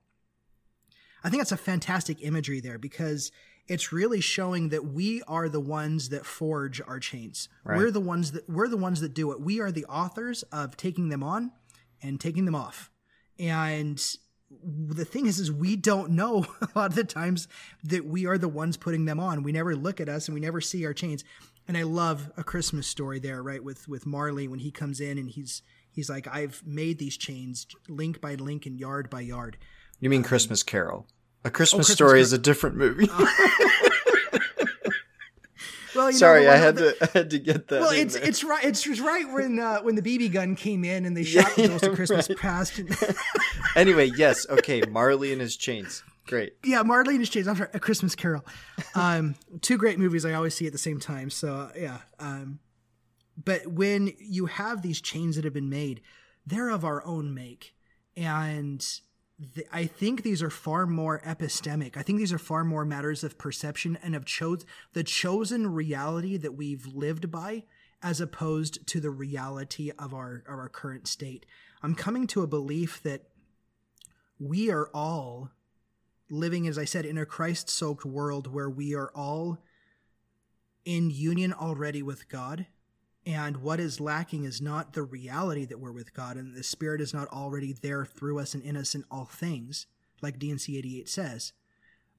I 1.24 1.30
think 1.30 1.42
that's 1.42 1.52
a 1.52 1.58
fantastic 1.58 2.22
imagery 2.22 2.60
there 2.60 2.78
because 2.78 3.32
it's 3.68 3.92
really 3.92 4.22
showing 4.22 4.70
that 4.70 4.86
we 4.86 5.24
are 5.28 5.50
the 5.50 5.60
ones 5.60 6.10
that 6.10 6.26
forge 6.26 6.80
our 6.82 7.00
chains. 7.00 7.50
Right. 7.64 7.78
We're 7.78 7.92
the 7.92 8.00
ones 8.00 8.34
that 8.34 8.48
we're 8.48 8.68
the 8.68 8.78
ones 8.78 9.02
that 9.02 9.16
do 9.16 9.32
it. 9.32 9.42
We 9.42 9.60
are 9.60 9.72
the 9.72 9.86
authors 9.86 10.44
of 10.52 10.78
taking 10.78 11.10
them 11.10 11.24
on 11.24 11.52
and 12.04 12.20
taking 12.20 12.46
them 12.46 12.56
off. 12.56 12.92
And 13.42 14.02
the 14.64 15.06
thing 15.06 15.26
is 15.26 15.40
is 15.40 15.52
we 15.52 15.76
don't 15.76 16.12
know 16.12 16.46
a 16.62 16.68
lot 16.76 16.92
of 16.92 16.96
the 16.96 17.04
times 17.04 17.48
that 17.84 18.06
we 18.06 18.26
are 18.28 18.38
the 18.38 18.48
ones 18.48 18.78
putting 18.78 19.06
them 19.06 19.20
on. 19.20 19.44
We 19.44 19.52
never 19.52 19.76
look 19.76 20.00
at 20.00 20.08
us 20.08 20.28
and 20.28 20.36
we 20.36 20.42
never 20.42 20.62
see 20.62 20.86
our 20.86 20.94
chains. 20.94 21.24
And 21.68 21.78
I 21.78 21.84
love 21.84 22.32
a 22.38 22.44
Christmas 22.44 22.88
story 22.88 23.20
there, 23.20 23.42
right? 23.42 23.64
With 23.64 23.88
with 23.88 24.06
Marley 24.06 24.48
when 24.48 24.60
he 24.60 24.72
comes 24.72 25.00
in 25.00 25.18
and 25.18 25.30
he's 25.30 25.62
he's 25.90 26.10
like, 26.10 26.28
I've 26.28 26.62
made 26.66 27.00
these 27.00 27.18
chains 27.18 27.68
link 27.90 28.22
by 28.22 28.36
link 28.36 28.66
and 28.66 28.80
yard 28.80 29.10
by 29.10 29.22
yard. 29.22 29.58
You 30.00 30.10
mean 30.10 30.22
um, 30.22 30.26
Christmas 30.26 30.64
Carol? 30.64 31.08
A 31.44 31.50
Christmas, 31.50 31.74
oh, 31.74 31.78
Christmas 31.78 31.96
Story 31.96 32.12
Car- 32.12 32.18
is 32.18 32.34
a 32.34 32.38
different 32.38 32.76
movie. 32.78 33.10
Oh. 33.84 33.88
Well, 35.96 36.10
you 36.12 36.18
Sorry, 36.18 36.46
know, 36.46 36.52
I 36.52 36.56
had 36.58 36.76
the- 36.76 36.94
to 36.94 37.04
I 37.16 37.18
had 37.18 37.30
to 37.32 37.40
get 37.40 37.68
that. 37.70 37.82
Well, 37.82 37.92
it's 37.92 38.14
there. 38.16 38.24
it's 38.28 38.44
right. 38.44 38.64
It's 38.64 38.82
just 38.84 39.02
right 39.02 39.32
when 39.32 39.60
uh, 39.60 39.82
when 39.82 39.96
the 39.96 40.02
BB 40.02 40.32
gun 40.32 40.56
came 40.56 40.84
in 40.84 41.06
and 41.06 41.16
they 41.18 41.24
shot 41.24 41.56
the 41.56 41.64
Yeah, 41.64 41.68
Ghost 41.70 41.84
of 41.86 41.96
Christmas 41.96 42.30
right. 42.30 42.38
Past. 42.38 42.80
anyway. 43.76 44.12
Yes, 44.16 44.46
okay. 44.50 44.82
Marley 44.90 45.32
and 45.32 45.42
his 45.42 45.56
chains. 45.56 46.04
Great. 46.28 46.54
yeah, 46.64 46.82
Marley 46.84 47.16
and 47.16 47.20
his 47.22 47.30
Chains. 47.30 47.48
I'm 47.48 47.56
sorry, 47.58 47.70
A 47.74 47.80
Christmas 47.80 48.16
Carol. 48.16 48.46
Um, 48.96 49.36
two 49.62 49.78
great 49.78 49.98
movies 50.00 50.24
I 50.24 50.34
always 50.34 50.54
see 50.56 50.66
at 50.68 50.72
the 50.72 50.78
same 50.78 51.00
time. 51.00 51.30
So 51.30 51.72
yeah. 51.76 51.98
Um, 52.20 52.60
but 53.44 53.66
when 53.68 54.14
you 54.20 54.46
have 54.46 54.82
these 54.82 55.02
chains 55.02 55.36
that 55.36 55.44
have 55.46 55.54
been 55.54 55.70
made, 55.70 56.02
they're 56.46 56.70
of 56.70 56.86
our 56.86 57.04
own 57.06 57.34
make, 57.34 57.74
and 58.16 58.86
th- 59.56 59.68
I 59.72 59.86
think 59.86 60.24
these 60.24 60.42
are 60.42 60.50
far 60.50 60.86
more 60.86 61.22
epistemic. 61.26 61.98
I 61.98 62.04
think 62.04 62.20
these 62.20 62.34
are 62.34 62.40
far 62.40 62.64
more 62.64 62.86
matters 62.86 63.24
of 63.24 63.38
perception 63.38 63.98
and 64.04 64.16
of 64.16 64.26
chose 64.26 64.66
the 64.94 65.04
chosen 65.04 65.68
reality 65.68 66.38
that 66.38 66.54
we've 66.54 66.88
lived 66.88 67.32
by, 67.32 67.64
as 68.02 68.22
opposed 68.22 68.86
to 68.88 69.00
the 69.00 69.10
reality 69.10 69.92
of 69.98 70.14
our 70.14 70.44
of 70.48 70.58
our 70.60 70.70
current 70.70 71.08
state. 71.08 71.46
I'm 71.84 71.96
coming 71.96 72.28
to 72.28 72.42
a 72.42 72.48
belief 72.48 73.02
that 73.04 73.24
we 74.40 74.70
are 74.72 74.90
all 74.94 75.52
living, 76.30 76.68
as 76.68 76.78
I 76.78 76.86
said, 76.86 77.06
in 77.06 77.18
a 77.18 77.26
Christ 77.26 77.70
soaked 77.70 78.06
world 78.06 78.52
where 78.52 78.70
we 78.70 78.96
are 78.96 79.12
all 79.14 79.60
in 80.86 81.12
union 81.12 81.54
already 81.54 82.02
with 82.02 82.30
God. 82.30 82.66
And 83.26 83.58
what 83.58 83.80
is 83.80 84.00
lacking 84.00 84.46
is 84.46 84.62
not 84.62 84.94
the 84.94 85.04
reality 85.04 85.66
that 85.66 85.80
we're 85.80 85.92
with 85.92 86.14
God, 86.14 86.38
and 86.38 86.56
the 86.56 86.64
Spirit 86.64 87.02
is 87.02 87.14
not 87.14 87.28
already 87.28 87.72
there 87.72 88.04
through 88.04 88.40
us 88.40 88.56
and 88.56 88.64
in 88.64 88.76
us 88.76 88.96
in 88.96 89.06
all 89.12 89.26
things, 89.26 89.86
like 90.22 90.40
D&C 90.40 90.78
88 90.78 91.08
says, 91.08 91.54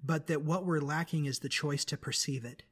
but 0.04 0.26
that 0.28 0.42
what 0.42 0.64
we're 0.64 0.80
lacking 0.80 1.26
is 1.26 1.40
the 1.40 1.48
choice 1.48 1.84
to 1.86 1.96
perceive 1.96 2.44
it. 2.44 2.62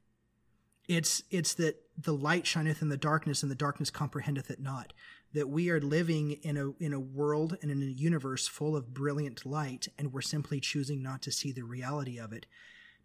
It's 0.87 1.23
it's 1.29 1.53
that 1.55 1.81
the 1.97 2.13
light 2.13 2.45
shineth 2.47 2.81
in 2.81 2.89
the 2.89 2.97
darkness, 2.97 3.43
and 3.43 3.51
the 3.51 3.55
darkness 3.55 3.89
comprehendeth 3.89 4.49
it 4.49 4.59
not. 4.59 4.93
That 5.33 5.47
we 5.47 5.69
are 5.69 5.79
living 5.79 6.31
in 6.43 6.57
a 6.57 6.71
in 6.83 6.93
a 6.93 6.99
world 6.99 7.57
and 7.61 7.71
in 7.71 7.81
a 7.81 7.85
universe 7.85 8.47
full 8.47 8.75
of 8.75 8.93
brilliant 8.93 9.45
light, 9.45 9.87
and 9.97 10.11
we're 10.11 10.21
simply 10.21 10.59
choosing 10.59 11.01
not 11.01 11.21
to 11.21 11.31
see 11.31 11.51
the 11.51 11.63
reality 11.63 12.17
of 12.17 12.33
it. 12.33 12.45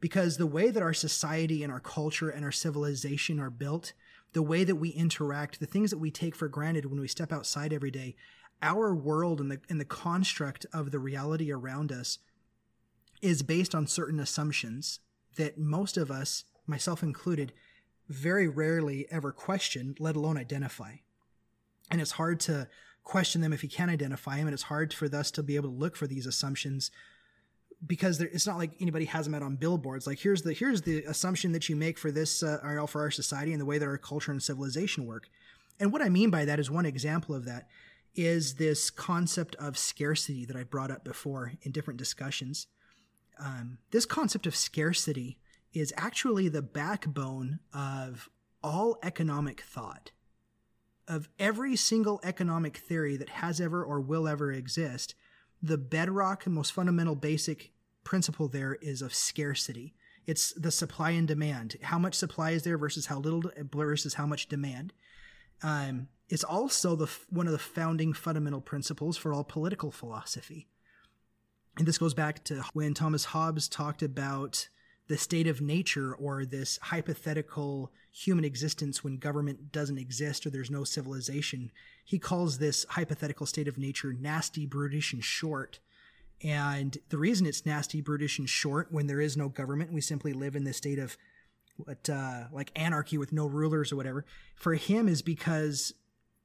Because 0.01 0.37
the 0.37 0.47
way 0.47 0.71
that 0.71 0.83
our 0.83 0.95
society 0.95 1.63
and 1.63 1.73
our 1.73 1.81
culture 1.81 2.29
and 2.29 2.45
our 2.45 2.53
civilization 2.53 3.39
are 3.39 3.51
built, 3.51 3.93
the 4.37 4.43
way 4.43 4.65
that 4.65 4.77
we 4.77 4.91
interact, 4.91 5.61
the 5.61 5.65
things 5.65 5.91
that 5.91 5.97
we 5.97 6.11
take 6.11 6.37
for 6.37 6.47
granted 6.47 6.85
when 6.85 7.01
we 7.01 7.09
step 7.09 7.33
outside 7.33 7.73
every 7.73 7.91
day, 7.91 8.15
our 8.61 8.95
world 8.95 9.41
and 9.41 9.51
the 9.51 9.59
and 9.71 9.81
the 9.81 9.85
construct 9.87 10.67
of 10.75 10.91
the 10.91 10.99
reality 10.99 11.51
around 11.51 11.91
us 11.91 12.19
is 13.23 13.43
based 13.43 13.75
on 13.75 13.87
certain 13.87 14.21
assumptions 14.21 15.01
that 15.39 15.57
most 15.57 15.97
of 15.97 16.11
us, 16.11 16.45
myself 16.67 17.03
included, 17.03 17.55
very 18.11 18.47
rarely 18.47 19.07
ever 19.11 19.33
question, 19.33 19.95
let 19.99 20.17
alone 20.17 20.37
identify. 20.37 20.97
And 21.91 22.03
it's 22.03 22.13
hard 22.13 22.39
to 22.41 22.69
question 23.05 23.41
them 23.41 23.55
if 23.55 23.63
you 23.63 23.71
can't 23.71 23.91
identify 23.91 24.37
them, 24.37 24.49
and 24.49 24.55
it's 24.55 24.65
hard 24.65 24.93
for 24.93 25.07
us 25.17 25.31
to 25.31 25.43
be 25.43 25.57
able 25.57 25.71
to 25.71 25.75
look 25.75 25.97
for 25.97 26.07
these 26.07 26.27
assumptions 26.27 26.91
because 27.85 28.19
there, 28.19 28.29
it's 28.33 28.47
not 28.47 28.59
like 28.59 28.73
anybody 28.81 29.05
has 29.07 29.27
them 29.27 29.35
out 29.35 29.43
on 29.43 29.57
billboards. 29.57 30.07
Like 30.07 30.19
here's 30.19 30.43
the 30.43 30.53
here's 30.53 30.83
the 30.83 31.05
assumption 31.05 31.53
that 31.53 31.69
you 31.69 31.77
make 31.77 31.99
for 31.99 32.11
this 32.11 32.43
uh, 32.43 32.59
or 32.63 32.87
for 32.87 33.03
our 33.03 33.11
society 33.11 33.53
and 33.53 33.61
the 33.61 33.67
way 33.67 33.79
that 33.79 33.87
our 33.87 33.99
culture 33.99 34.33
and 34.33 34.43
civilization 34.43 35.07
work. 35.07 35.29
And 35.79 35.93
what 35.93 36.03
I 36.03 36.09
mean 36.09 36.31
by 36.31 36.45
that 36.47 36.59
is 36.59 36.71
one 36.71 36.87
example 36.87 37.35
of 37.35 37.45
that 37.45 37.69
is 38.15 38.55
this 38.55 38.89
concept 38.89 39.55
of 39.57 39.77
scarcity 39.77 40.47
that 40.47 40.57
I 40.57 40.63
brought 40.63 40.91
up 40.91 41.05
before 41.05 41.53
in 41.63 41.73
different 41.73 41.99
discussions. 41.99 42.67
Um, 43.39 43.79
this 43.91 44.07
concept 44.07 44.47
of 44.47 44.57
scarcity 44.57 45.39
is 45.75 45.93
actually 45.99 46.49
the 46.49 46.63
backbone 46.63 47.61
of 47.75 48.31
all 48.63 48.99
economic 49.03 49.61
thought. 49.61 50.13
Of 51.07 51.29
every 51.39 51.77
single 51.77 52.21
economic 52.25 52.79
theory 52.79 53.17
that 53.19 53.29
has 53.29 53.61
ever 53.61 53.85
or 53.85 54.01
will 54.01 54.27
ever 54.27 54.51
exist, 54.51 55.15
the 55.63 55.79
bedrock 55.79 56.47
and 56.47 56.55
most 56.55 56.73
fundamental 56.73 57.15
basic 57.15 57.73
principle 58.05 58.49
there 58.49 58.75
is 58.81 59.03
of 59.03 59.15
scarcity. 59.15 59.95
It's 60.27 60.53
the 60.53 60.71
supply 60.71 61.11
and 61.11 61.27
demand. 61.27 61.77
How 61.83 61.99
much 61.99 62.15
supply 62.15 62.51
is 62.51 62.63
there 62.63 62.79
versus 62.79 63.07
how 63.07 63.19
little 63.19 63.51
versus 63.73 64.15
how 64.15 64.27
much 64.27 64.49
demand. 64.49 64.93
Um, 65.63 66.09
it's 66.29 66.45
also 66.45 66.97
the 66.97 67.11
one 67.31 67.47
of 67.47 67.53
the 67.53 67.59
founding 67.59 68.13
fundamental 68.13 68.61
principles 68.61 69.17
for 69.17 69.33
all 69.33 69.45
political 69.45 69.91
philosophy. 69.91 70.69
And 71.79 71.87
this 71.87 71.99
goes 71.99 72.15
back 72.15 72.43
to 72.45 72.65
when 72.73 72.95
Thomas 72.95 73.27
Hobbes 73.27 73.69
talked 73.69 74.03
about 74.03 74.69
the 75.09 75.17
state 75.19 75.47
of 75.47 75.61
nature 75.61 76.15
or 76.15 76.45
this 76.45 76.79
hypothetical 76.83 77.93
human 78.11 78.45
existence 78.45 79.05
when 79.05 79.19
government 79.19 79.71
doesn't 79.73 79.99
exist 79.99 80.47
or 80.47 80.51
there's 80.51 80.71
no 80.71 80.85
civilization. 80.85 81.71
He 82.05 82.19
calls 82.19 82.59
this 82.59 82.87
hypothetical 82.91 83.47
state 83.47 83.69
of 83.69 83.79
nature 83.79 84.13
nasty, 84.13 84.67
brutish, 84.67 85.13
and 85.13 85.23
short. 85.23 85.79
And 86.43 86.99
the 87.09 87.19
reason 87.19 87.47
it's 87.47 87.65
nasty, 87.65 88.01
brutish, 88.01 88.39
and 88.39 88.49
short 88.49 88.89
when 88.91 89.07
there 89.07 89.21
is 89.21 89.37
no 89.37 89.49
government, 89.49 89.93
we 89.93 90.01
simply 90.01 90.33
live 90.33 90.57
in 90.57 90.65
this 90.65 90.77
state 90.77 90.99
of 90.99 91.17
what, 91.77 92.09
uh, 92.09 92.45
like 92.53 92.73
anarchy 92.75 93.19
with 93.19 93.33
no 93.33 93.47
rulers 93.47 93.93
or 93.93 93.97
whatever, 93.97 94.25
for 94.55 94.75
him 94.75 95.09
is 95.09 95.23
because 95.23 95.95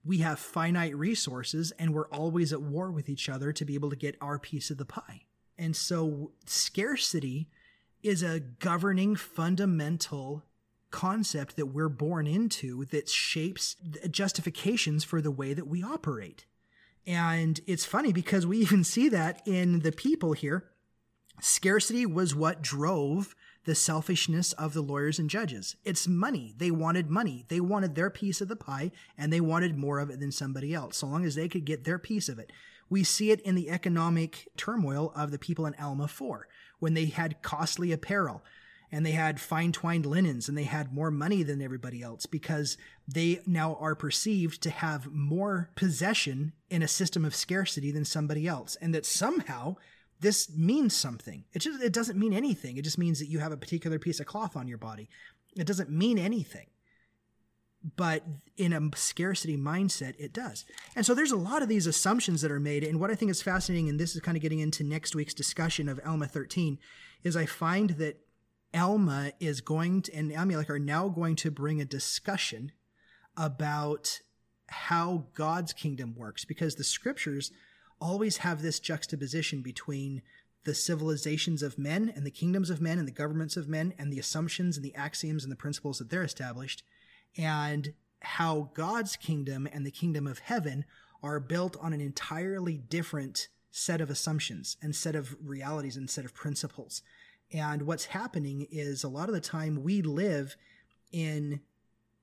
we 0.04 0.20
have 0.20 0.40
finite 0.40 0.96
resources 0.96 1.72
and 1.80 1.94
we're 1.94 2.08
always 2.10 2.52
at 2.52 2.62
war 2.62 2.92
with 2.92 3.08
each 3.08 3.30
other 3.30 3.54
to 3.54 3.66
be 3.66 3.76
able 3.76 3.90
to 3.90 3.96
get 3.96 4.18
our 4.20 4.40
piece 4.40 4.70
of 4.72 4.78
the 4.78 4.86
pie. 4.86 5.22
And 5.58 5.76
so 5.76 6.32
scarcity 6.46 7.48
is 8.04 8.24
a 8.24 8.40
governing 8.40 9.16
fundamental 9.16 10.44
concept 10.92 11.56
that 11.56 11.68
we're 11.68 11.90
born 11.90 12.28
into 12.28 12.86
that 12.86 13.10
shapes 13.10 13.76
justifications 14.10 15.04
for 15.04 15.22
the 15.22 15.32
way 15.32 15.54
that 15.54 15.68
we 15.68 15.82
operate. 15.82 16.46
And 17.08 17.60
it's 17.66 17.86
funny 17.86 18.14
because 18.14 18.46
we 18.46 18.58
even 18.62 18.84
see 18.84 19.10
that 19.10 19.42
in 19.46 19.80
the 19.80 19.92
people 19.92 20.34
here. 20.34 20.66
Scarcity 21.40 22.06
was 22.06 22.36
what 22.36 22.62
drove 22.62 23.36
the 23.66 23.76
selfishness 23.76 24.54
of 24.54 24.74
the 24.74 24.82
lawyers 24.82 25.20
and 25.20 25.30
judges. 25.30 25.76
It's 25.84 26.08
money. 26.08 26.54
They 26.58 26.72
wanted 26.72 27.10
money. 27.10 27.46
They 27.48 27.60
wanted 27.60 27.96
their 27.96 28.10
piece 28.10 28.42
of 28.42 28.48
the 28.48 28.56
pie 28.56 28.92
and 29.18 29.32
they 29.32 29.42
wanted 29.42 29.78
more 29.78 30.00
of 30.00 30.10
it 30.10 30.20
than 30.20 30.32
somebody 30.32 30.74
else, 30.74 30.98
so 30.98 31.08
long 31.08 31.26
as 31.26 31.36
they 31.36 31.48
could 31.48 31.66
get 31.66 31.84
their 31.84 32.00
piece 32.00 32.28
of 32.28 32.40
it. 32.40 32.52
We 32.90 33.04
see 33.04 33.32
it 33.32 33.40
in 33.42 33.56
the 33.56 33.70
economic 33.70 34.50
turmoil 34.58 35.14
of 35.16 35.32
the 35.32 35.40
people 35.40 35.66
in 35.66 35.76
Alma 35.76 36.08
4 36.08 36.48
when 36.82 36.94
they 36.96 37.06
had 37.06 37.42
costly 37.42 37.94
apparel 37.94 38.44
and 38.92 39.06
they 39.06 39.12
had 39.12 39.40
fine 39.40 39.72
twined 39.72 40.06
linens 40.06 40.50
and 40.50 40.58
they 40.58 40.66
had 40.66 40.94
more 40.94 41.12
money 41.12 41.44
than 41.44 41.62
everybody 41.62 42.02
else 42.02 42.26
because 42.26 42.78
they 43.08 43.40
now 43.46 43.76
are 43.76 43.96
perceived 43.96 44.62
to 44.64 44.70
have 44.70 45.14
more 45.14 45.70
possession 45.76 46.52
in 46.70 46.84
a 46.84 46.88
system 46.88 47.24
of 47.24 47.34
scarcity 47.34 47.92
than 47.92 48.04
somebody 48.04 48.48
else. 48.48 48.76
And 48.82 48.94
that 48.94 49.06
somehow 49.06 49.78
this 50.20 50.50
means 50.56 50.96
something. 50.96 51.46
It 51.54 51.60
just 51.60 51.82
it 51.82 51.94
doesn't 51.94 52.20
mean 52.20 52.34
anything. 52.34 52.78
It 52.78 52.84
just 52.84 52.98
means 52.98 53.20
that 53.20 53.30
you 53.30 53.40
have 53.40 53.54
a 53.54 53.58
particular 53.58 53.98
piece 53.98 54.20
of 54.20 54.26
cloth 54.26 54.58
on 54.58 54.68
your 54.68 54.78
body. 54.78 55.08
It 55.56 55.68
doesn't 55.68 55.90
mean 55.90 56.18
anything. 56.18 56.68
But 57.96 58.24
in 58.58 58.74
a 58.74 58.96
scarcity 58.96 59.58
mindset, 59.58 60.14
it 60.20 60.34
does. 60.34 60.66
And 60.96 61.04
so 61.06 61.16
there's 61.16 61.32
a 61.32 61.38
lot 61.38 61.64
of 61.64 61.70
these 61.70 61.88
assumptions 61.88 62.42
that 62.42 62.52
are 62.52 62.60
made. 62.60 62.84
And 62.84 63.00
what 63.00 63.10
I 63.10 63.16
think 63.16 63.32
is 63.32 63.42
fascinating, 63.42 63.90
and 63.90 64.00
this 64.00 64.16
is 64.16 64.22
kind 64.22 64.38
of 64.38 64.44
getting 64.44 64.60
into 64.60 64.84
next 64.84 65.16
week's 65.16 65.34
discussion 65.34 65.90
of 65.90 66.00
Alma 66.06 66.28
13, 66.28 66.78
is 67.24 67.36
I 67.36 67.48
find 67.48 67.92
that 67.92 68.18
Alma 68.74 69.32
is 69.40 69.62
going 69.62 70.04
to, 70.04 70.14
and 70.14 70.32
Amulek 70.32 70.70
are 70.70 70.80
now 70.80 71.10
going 71.10 71.36
to 71.38 71.52
bring 71.52 71.82
a 71.82 71.86
discussion 71.86 72.72
about 73.36 74.22
how 74.68 75.26
God's 75.34 75.74
kingdom 75.74 76.16
works 76.16 76.46
because 76.46 76.76
the 76.76 76.84
scriptures 76.84 77.52
always 78.00 78.38
have 78.38 78.62
this 78.62 78.80
juxtaposition 78.80 79.62
between 79.62 80.22
the 80.64 80.74
civilizations 80.74 81.64
of 81.64 81.78
men 81.78 82.12
and 82.16 82.26
the 82.26 82.32
kingdoms 82.32 82.70
of 82.70 82.82
men 82.82 83.00
and 83.00 83.08
the 83.08 83.12
governments 83.12 83.58
of 83.58 83.68
men 83.68 83.94
and 83.98 84.14
the 84.14 84.20
assumptions 84.20 84.78
and 84.78 84.86
the 84.86 84.96
axioms 84.96 85.44
and 85.44 85.52
the 85.52 85.58
principles 85.58 85.98
that 85.98 86.10
they're 86.10 86.24
established 86.24 86.84
and 87.38 87.94
how 88.22 88.70
God's 88.74 89.16
kingdom 89.16 89.68
and 89.72 89.86
the 89.86 89.92
kingdom 89.92 90.28
of 90.28 90.40
heaven 90.40 90.86
are 91.24 91.40
built 91.40 91.78
on 91.80 91.94
an 91.94 92.02
entirely 92.02 92.78
different 92.78 93.48
set 93.72 94.02
of 94.02 94.10
assumptions 94.10 94.78
and 94.82 94.96
set 94.96 95.16
of 95.16 95.36
realities 95.44 95.98
and 95.98 96.10
set 96.10 96.26
of 96.26 96.34
principles. 96.34 97.02
And 97.54 97.84
what's 97.84 98.06
happening 98.06 98.68
is 98.72 99.04
a 99.04 99.10
lot 99.10 99.30
of 99.30 99.36
the 99.36 99.42
time 99.42 99.84
we 99.84 100.02
live 100.02 100.56
in 101.12 101.62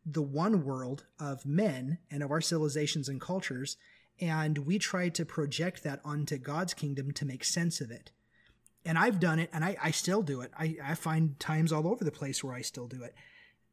the 0.05 0.23
one 0.23 0.65
world 0.65 1.05
of 1.21 1.45
men 1.45 1.99
and 2.11 2.23
of 2.23 2.31
our 2.31 2.41
civilizations 2.41 3.09
and 3.09 3.21
cultures, 3.21 3.77
and 4.21 4.59
we 4.59 4.79
try 4.79 5.09
to 5.11 5.25
project 5.25 5.83
that 5.83 6.01
onto 6.05 6.39
God's 6.39 6.75
kingdom 6.75 7.13
to 7.13 7.27
make 7.27 7.45
sense 7.45 7.81
of 7.81 7.91
it. 7.91 8.11
And 8.85 8.97
I've 8.97 9.21
done 9.21 9.39
it, 9.39 9.51
and 9.53 9.65
I, 9.65 9.77
I 9.83 9.91
still 9.91 10.23
do 10.23 10.41
it. 10.41 10.51
I, 10.59 10.77
I 10.83 10.95
find 10.95 11.39
times 11.39 11.73
all 11.73 11.87
over 11.87 12.05
the 12.05 12.11
place 12.11 12.43
where 12.43 12.55
I 12.55 12.63
still 12.63 12.87
do 12.87 13.03
it. 13.03 13.15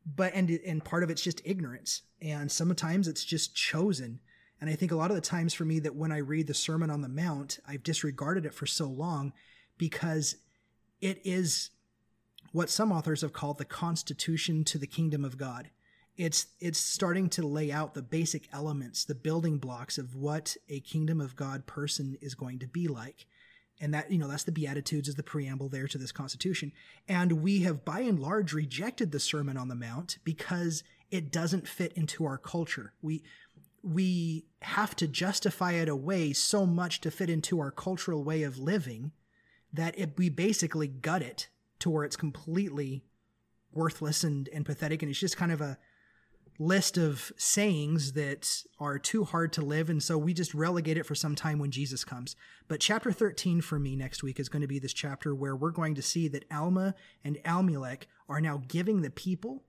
But 0.06 0.34
and 0.36 0.50
and 0.50 0.84
part 0.84 1.04
of 1.04 1.10
it's 1.10 1.22
just 1.22 1.42
ignorance, 1.46 2.04
and 2.22 2.52
sometimes 2.52 3.08
it's 3.08 3.24
just 3.24 3.56
chosen. 3.56 4.20
And 4.62 4.70
I 4.70 4.76
think 4.76 4.92
a 4.92 4.96
lot 4.96 5.12
of 5.12 5.16
the 5.16 5.22
times 5.22 5.54
for 5.54 5.66
me 5.66 5.80
that 5.80 5.96
when 5.96 6.12
I 6.12 6.18
read 6.18 6.48
the 6.48 6.54
Sermon 6.54 6.90
on 6.90 7.02
the 7.02 7.10
Mount, 7.10 7.60
I've 7.68 7.84
disregarded 7.84 8.46
it 8.46 8.54
for 8.54 8.66
so 8.66 8.86
long 8.86 9.34
because 9.78 10.38
it 11.02 11.20
is 11.24 11.72
what 12.52 12.70
some 12.70 12.92
authors 12.92 13.22
have 13.22 13.34
called 13.34 13.58
the 13.58 13.66
constitution 13.66 14.64
to 14.64 14.78
the 14.78 14.88
kingdom 14.88 15.26
of 15.26 15.38
God. 15.38 15.70
It's 16.16 16.48
it's 16.62 16.80
starting 16.80 17.30
to 17.32 17.46
lay 17.46 17.72
out 17.72 17.94
the 17.94 18.02
basic 18.02 18.48
elements, 18.54 19.04
the 19.04 19.16
building 19.16 19.58
blocks 19.58 19.98
of 19.98 20.16
what 20.16 20.56
a 20.70 20.80
kingdom 20.80 21.20
of 21.20 21.36
God 21.36 21.66
person 21.66 22.18
is 22.22 22.34
going 22.34 22.60
to 22.60 22.68
be 22.68 22.88
like. 22.88 23.26
And 23.80 23.94
that, 23.94 24.10
you 24.10 24.18
know, 24.18 24.28
that's 24.28 24.44
the 24.44 24.52
Beatitudes 24.52 25.10
is 25.10 25.16
the 25.16 25.24
preamble 25.24 25.68
there 25.68 25.88
to 25.88 25.98
this 25.98 26.12
constitution. 26.12 26.72
And 27.08 27.44
we 27.44 27.62
have 27.62 27.84
by 27.84 28.00
and 28.00 28.20
large 28.20 28.54
rejected 28.54 29.12
the 29.12 29.20
Sermon 29.20 29.58
on 29.58 29.68
the 29.68 29.76
Mount 29.76 30.18
because 30.24 30.84
it 31.12 31.32
doesn't 31.32 31.68
fit 31.68 31.94
into 31.94 32.26
our 32.26 32.38
culture. 32.38 32.94
We 33.02 33.24
we 33.84 34.46
have 34.64 34.96
to 34.96 35.08
justify 35.08 35.74
it 35.74 35.88
away 35.88 36.34
so 36.34 36.66
much 36.66 37.02
to 37.02 37.12
fit 37.12 37.30
into 37.30 37.60
our 37.60 37.70
cultural 37.70 38.24
way 38.24 38.42
of 38.42 38.58
living 38.58 39.12
that 39.72 39.98
it, 40.00 40.18
we 40.18 40.28
basically 40.28 40.88
gut 40.88 41.22
it 41.22 41.50
to 41.78 41.92
where 41.92 42.04
it's 42.04 42.16
completely 42.16 43.04
worthless 43.72 44.24
and, 44.24 44.50
and 44.50 44.66
pathetic. 44.66 45.04
And 45.04 45.12
it's 45.12 45.20
just 45.20 45.38
kind 45.38 45.52
of 45.52 45.62
a 45.62 45.78
list 46.58 46.98
of 46.98 47.32
sayings 47.38 48.14
that 48.14 48.64
are 48.80 48.98
too 48.98 49.24
hard 49.26 49.52
to 49.54 49.62
live. 49.62 49.90
And 49.90 50.02
so 50.02 50.18
we 50.18 50.34
just 50.34 50.54
relegate 50.54 50.98
it 50.98 51.06
for 51.06 51.16
some 51.16 51.36
time 51.36 51.60
when 51.60 51.72
Jesus 51.72 52.04
comes. 52.04 52.36
But 52.68 52.80
chapter 52.80 53.12
13 53.12 53.62
for 53.62 53.80
me 53.80 53.96
next 53.96 54.24
week 54.24 54.40
is 54.40 54.50
going 54.50 54.62
to 54.62 54.68
be 54.68 54.80
this 54.80 54.94
chapter 54.94 55.36
where 55.36 55.56
we're 55.56 55.72
going 55.72 55.96
to 55.96 56.02
see 56.02 56.28
that 56.30 56.46
Alma 56.52 56.96
and 57.24 57.38
Amulek 57.44 58.04
are 58.30 58.42
now 58.42 58.64
giving 58.68 59.02
the 59.02 59.10
people 59.10 59.64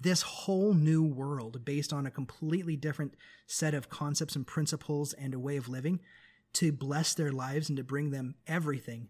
this 0.00 0.22
whole 0.22 0.74
new 0.74 1.02
world 1.02 1.64
based 1.64 1.92
on 1.92 2.06
a 2.06 2.10
completely 2.10 2.76
different 2.76 3.14
set 3.46 3.74
of 3.74 3.88
concepts 3.88 4.36
and 4.36 4.46
principles 4.46 5.12
and 5.14 5.34
a 5.34 5.38
way 5.38 5.56
of 5.56 5.68
living 5.68 6.00
to 6.52 6.72
bless 6.72 7.14
their 7.14 7.32
lives 7.32 7.68
and 7.68 7.76
to 7.78 7.84
bring 7.84 8.10
them 8.10 8.34
everything 8.46 9.08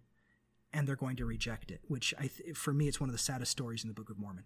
and 0.73 0.87
they're 0.87 0.97
going 0.97 1.17
to 1.17 1.25
reject 1.25 1.71
it, 1.71 1.81
which 1.89 2.13
I 2.19 2.29
th- 2.29 2.57
for 2.57 2.73
me 2.73 2.87
it's 2.87 3.01
one 3.01 3.09
of 3.09 3.15
the 3.15 3.19
saddest 3.19 3.51
stories 3.51 3.83
in 3.83 3.89
the 3.89 3.95
Book 3.95 4.11
of 4.11 4.19
Mormon. 4.19 4.45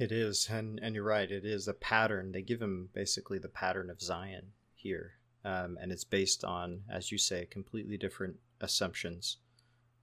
It 0.00 0.12
is, 0.12 0.48
and 0.50 0.80
and 0.82 0.94
you're 0.94 1.04
right. 1.04 1.30
It 1.30 1.44
is 1.44 1.68
a 1.68 1.74
pattern. 1.74 2.32
They 2.32 2.40
give 2.40 2.62
him 2.62 2.88
basically 2.94 3.38
the 3.38 3.50
pattern 3.50 3.90
of 3.90 4.00
Zion 4.00 4.52
here, 4.72 5.12
um, 5.44 5.76
and 5.78 5.92
it's 5.92 6.04
based 6.04 6.42
on, 6.42 6.84
as 6.90 7.12
you 7.12 7.18
say, 7.18 7.44
completely 7.44 7.98
different 7.98 8.36
assumptions 8.62 9.36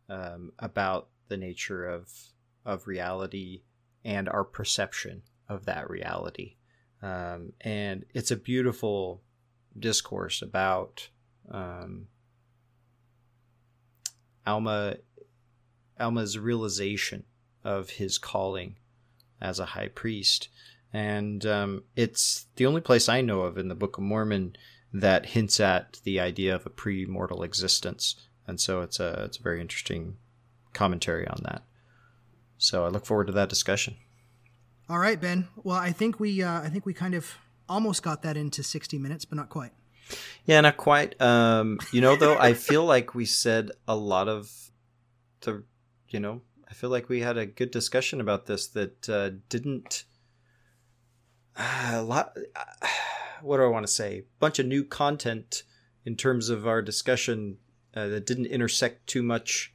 um, 0.08 0.52
about 0.60 1.08
the 1.30 1.38
nature 1.38 1.88
of 1.88 2.12
of 2.64 2.86
reality 2.86 3.64
and 4.06 4.30
our 4.30 4.44
perception 4.44 5.24
of 5.50 5.66
that 5.66 5.90
reality. 5.90 6.58
Um, 7.02 7.54
and 7.62 8.06
it's 8.14 8.30
a 8.30 8.38
beautiful 8.38 9.24
discourse 9.80 10.44
about 10.44 11.10
um, 11.50 12.06
Alma 14.46 14.98
Alma's 16.00 16.38
realization 16.38 17.24
of 17.64 17.90
his 17.90 18.20
calling 18.20 18.76
as 19.42 19.60
a 19.60 19.66
high 19.66 19.90
priest. 19.90 20.50
And 20.94 21.46
um, 21.46 21.84
it's 21.96 22.46
the 22.56 22.66
only 22.66 22.82
place 22.82 23.10
I 23.10 23.22
know 23.22 23.42
of 23.42 23.58
in 23.58 23.68
the 23.68 23.76
Book 23.76 23.98
of 23.98 24.04
Mormon 24.04 24.56
that 24.94 25.28
hints 25.28 25.60
at 25.60 26.00
the 26.04 26.20
idea 26.20 26.56
of 26.56 26.66
a 26.66 26.70
pre-mortal 26.70 27.44
existence. 27.44 28.16
And 28.48 28.60
so 28.60 28.82
it's 28.82 29.00
a 29.00 29.24
it's 29.26 29.38
a 29.38 29.44
very 29.44 29.60
interesting 29.60 30.18
commentary 30.74 31.28
on 31.28 31.40
that. 31.44 31.64
So 32.58 32.86
I 32.86 32.88
look 32.88 33.06
forward 33.06 33.28
to 33.28 33.34
that 33.34 33.50
discussion. 33.50 33.98
All 34.90 35.00
right, 35.00 35.20
Ben. 35.20 35.50
Well, 35.64 35.78
I 35.78 35.92
think 35.92 36.20
we 36.20 36.42
uh, 36.42 36.62
I 36.62 36.70
think 36.70 36.86
we 36.86 36.94
kind 36.94 37.14
of 37.14 37.38
almost 37.68 38.04
got 38.04 38.22
that 38.22 38.38
into 38.38 38.64
60 38.64 38.98
minutes, 38.98 39.26
but 39.26 39.36
not 39.36 39.50
quite. 39.50 39.72
Yeah, 40.46 40.62
not 40.62 40.78
quite. 40.78 41.20
Um, 41.22 41.80
you 41.92 42.00
know, 42.00 42.16
though, 42.16 42.38
I 42.38 42.54
feel 42.54 42.86
like 42.86 43.14
we 43.14 43.26
said 43.26 43.72
a 43.88 43.96
lot 43.96 44.30
of 44.30 44.50
the, 45.42 45.64
you 46.08 46.22
know, 46.22 46.42
I 46.70 46.74
feel 46.74 46.90
like 46.90 47.10
we 47.10 47.22
had 47.22 47.38
a 47.38 47.46
good 47.46 47.72
discussion 47.72 48.20
about 48.20 48.46
this 48.46 48.68
that 48.68 49.10
uh, 49.10 49.32
didn't. 49.50 50.04
Uh, 51.56 51.92
a 51.94 52.02
lot. 52.02 52.38
Uh, 52.56 52.88
what 53.42 53.58
do 53.58 53.64
I 53.64 53.68
want 53.68 53.86
to 53.86 53.92
say? 53.92 54.24
Bunch 54.40 54.60
of 54.60 54.66
new 54.66 54.84
content 54.84 55.64
in 56.06 56.16
terms 56.16 56.50
of 56.50 56.68
our 56.68 56.82
discussion 56.82 57.58
uh, 57.96 58.08
that 58.08 58.26
didn't 58.26 58.48
intersect 58.48 59.08
too 59.08 59.24
much 59.24 59.74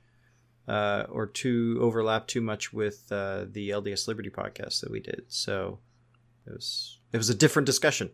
uh, 0.68 1.04
or 1.08 1.26
to 1.26 1.78
overlap 1.80 2.26
too 2.26 2.40
much 2.40 2.72
with 2.72 3.10
uh, 3.10 3.46
the 3.50 3.70
LDS 3.70 4.06
Liberty 4.08 4.30
podcast 4.30 4.80
that 4.80 4.90
we 4.90 5.00
did. 5.00 5.24
So 5.28 5.78
it 6.46 6.52
was 6.52 6.98
it 7.12 7.16
was 7.16 7.30
a 7.30 7.34
different 7.34 7.66
discussion. 7.66 8.10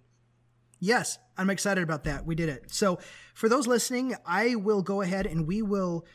Yes, 0.81 1.19
I'm 1.37 1.51
excited 1.51 1.83
about 1.83 2.05
that. 2.05 2.25
We 2.25 2.35
did 2.35 2.49
it. 2.49 2.71
So, 2.71 3.01
for 3.35 3.49
those 3.49 3.67
listening, 3.67 4.15
I 4.25 4.55
will 4.55 4.81
go 4.83 5.01
ahead 5.01 5.27
and 5.27 5.47
we 5.47 5.61
will 5.61 6.07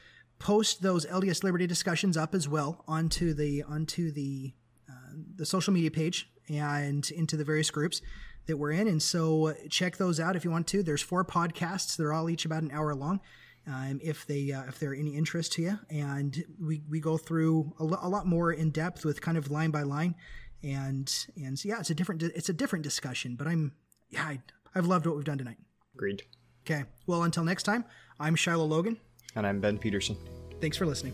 post 0.43 0.81
those 0.81 1.05
LDS 1.05 1.41
Liberty 1.43 1.65
discussions 1.65 2.17
up 2.17 2.35
as 2.35 2.49
well 2.49 2.83
onto 2.85 3.33
the 3.33 3.63
onto 3.63 4.11
the 4.11 4.53
uh, 4.89 5.13
the 5.35 5.45
social 5.45 5.73
media 5.73 5.89
page 5.89 6.29
and 6.49 7.09
into 7.11 7.37
the 7.37 7.45
various 7.45 7.71
groups 7.71 8.01
that 8.45 8.57
we're 8.57 8.71
in. 8.71 8.89
And 8.89 9.01
so, 9.01 9.53
check 9.69 9.95
those 9.95 10.19
out 10.19 10.35
if 10.35 10.43
you 10.43 10.51
want 10.51 10.67
to. 10.67 10.83
There's 10.83 11.01
four 11.01 11.23
podcasts. 11.23 11.95
They're 11.95 12.11
all 12.11 12.29
each 12.29 12.43
about 12.43 12.61
an 12.61 12.71
hour 12.71 12.93
long. 12.93 13.21
Um, 13.65 14.01
if 14.03 14.27
they 14.27 14.51
uh, 14.51 14.63
if 14.67 14.79
they're 14.79 14.93
any 14.93 15.15
interest 15.15 15.53
to 15.53 15.61
you, 15.61 15.79
and 15.89 16.43
we, 16.61 16.81
we 16.89 16.99
go 16.99 17.17
through 17.17 17.73
a, 17.79 17.85
lo- 17.85 17.99
a 18.01 18.09
lot 18.09 18.27
more 18.27 18.51
in 18.51 18.71
depth 18.71 19.05
with 19.05 19.21
kind 19.21 19.37
of 19.37 19.49
line 19.49 19.71
by 19.71 19.83
line, 19.83 20.15
and 20.61 21.27
and 21.37 21.57
so 21.57 21.69
yeah, 21.69 21.79
it's 21.79 21.89
a 21.89 21.95
different 21.95 22.21
it's 22.21 22.49
a 22.49 22.53
different 22.53 22.83
discussion. 22.83 23.37
But 23.37 23.47
I'm 23.47 23.71
yeah, 24.09 24.25
I, 24.25 24.41
I've 24.75 24.87
loved 24.87 25.05
what 25.05 25.15
we've 25.15 25.23
done 25.23 25.37
tonight. 25.37 25.57
Agreed. 25.95 26.23
Okay. 26.65 26.83
Well, 27.07 27.23
until 27.23 27.45
next 27.45 27.63
time, 27.63 27.85
I'm 28.19 28.35
Shiloh 28.35 28.65
Logan. 28.65 28.99
And 29.35 29.45
I'm 29.47 29.59
Ben 29.59 29.77
Peterson. 29.77 30.15
Thanks 30.61 30.77
for 30.77 30.85
listening. 30.85 31.13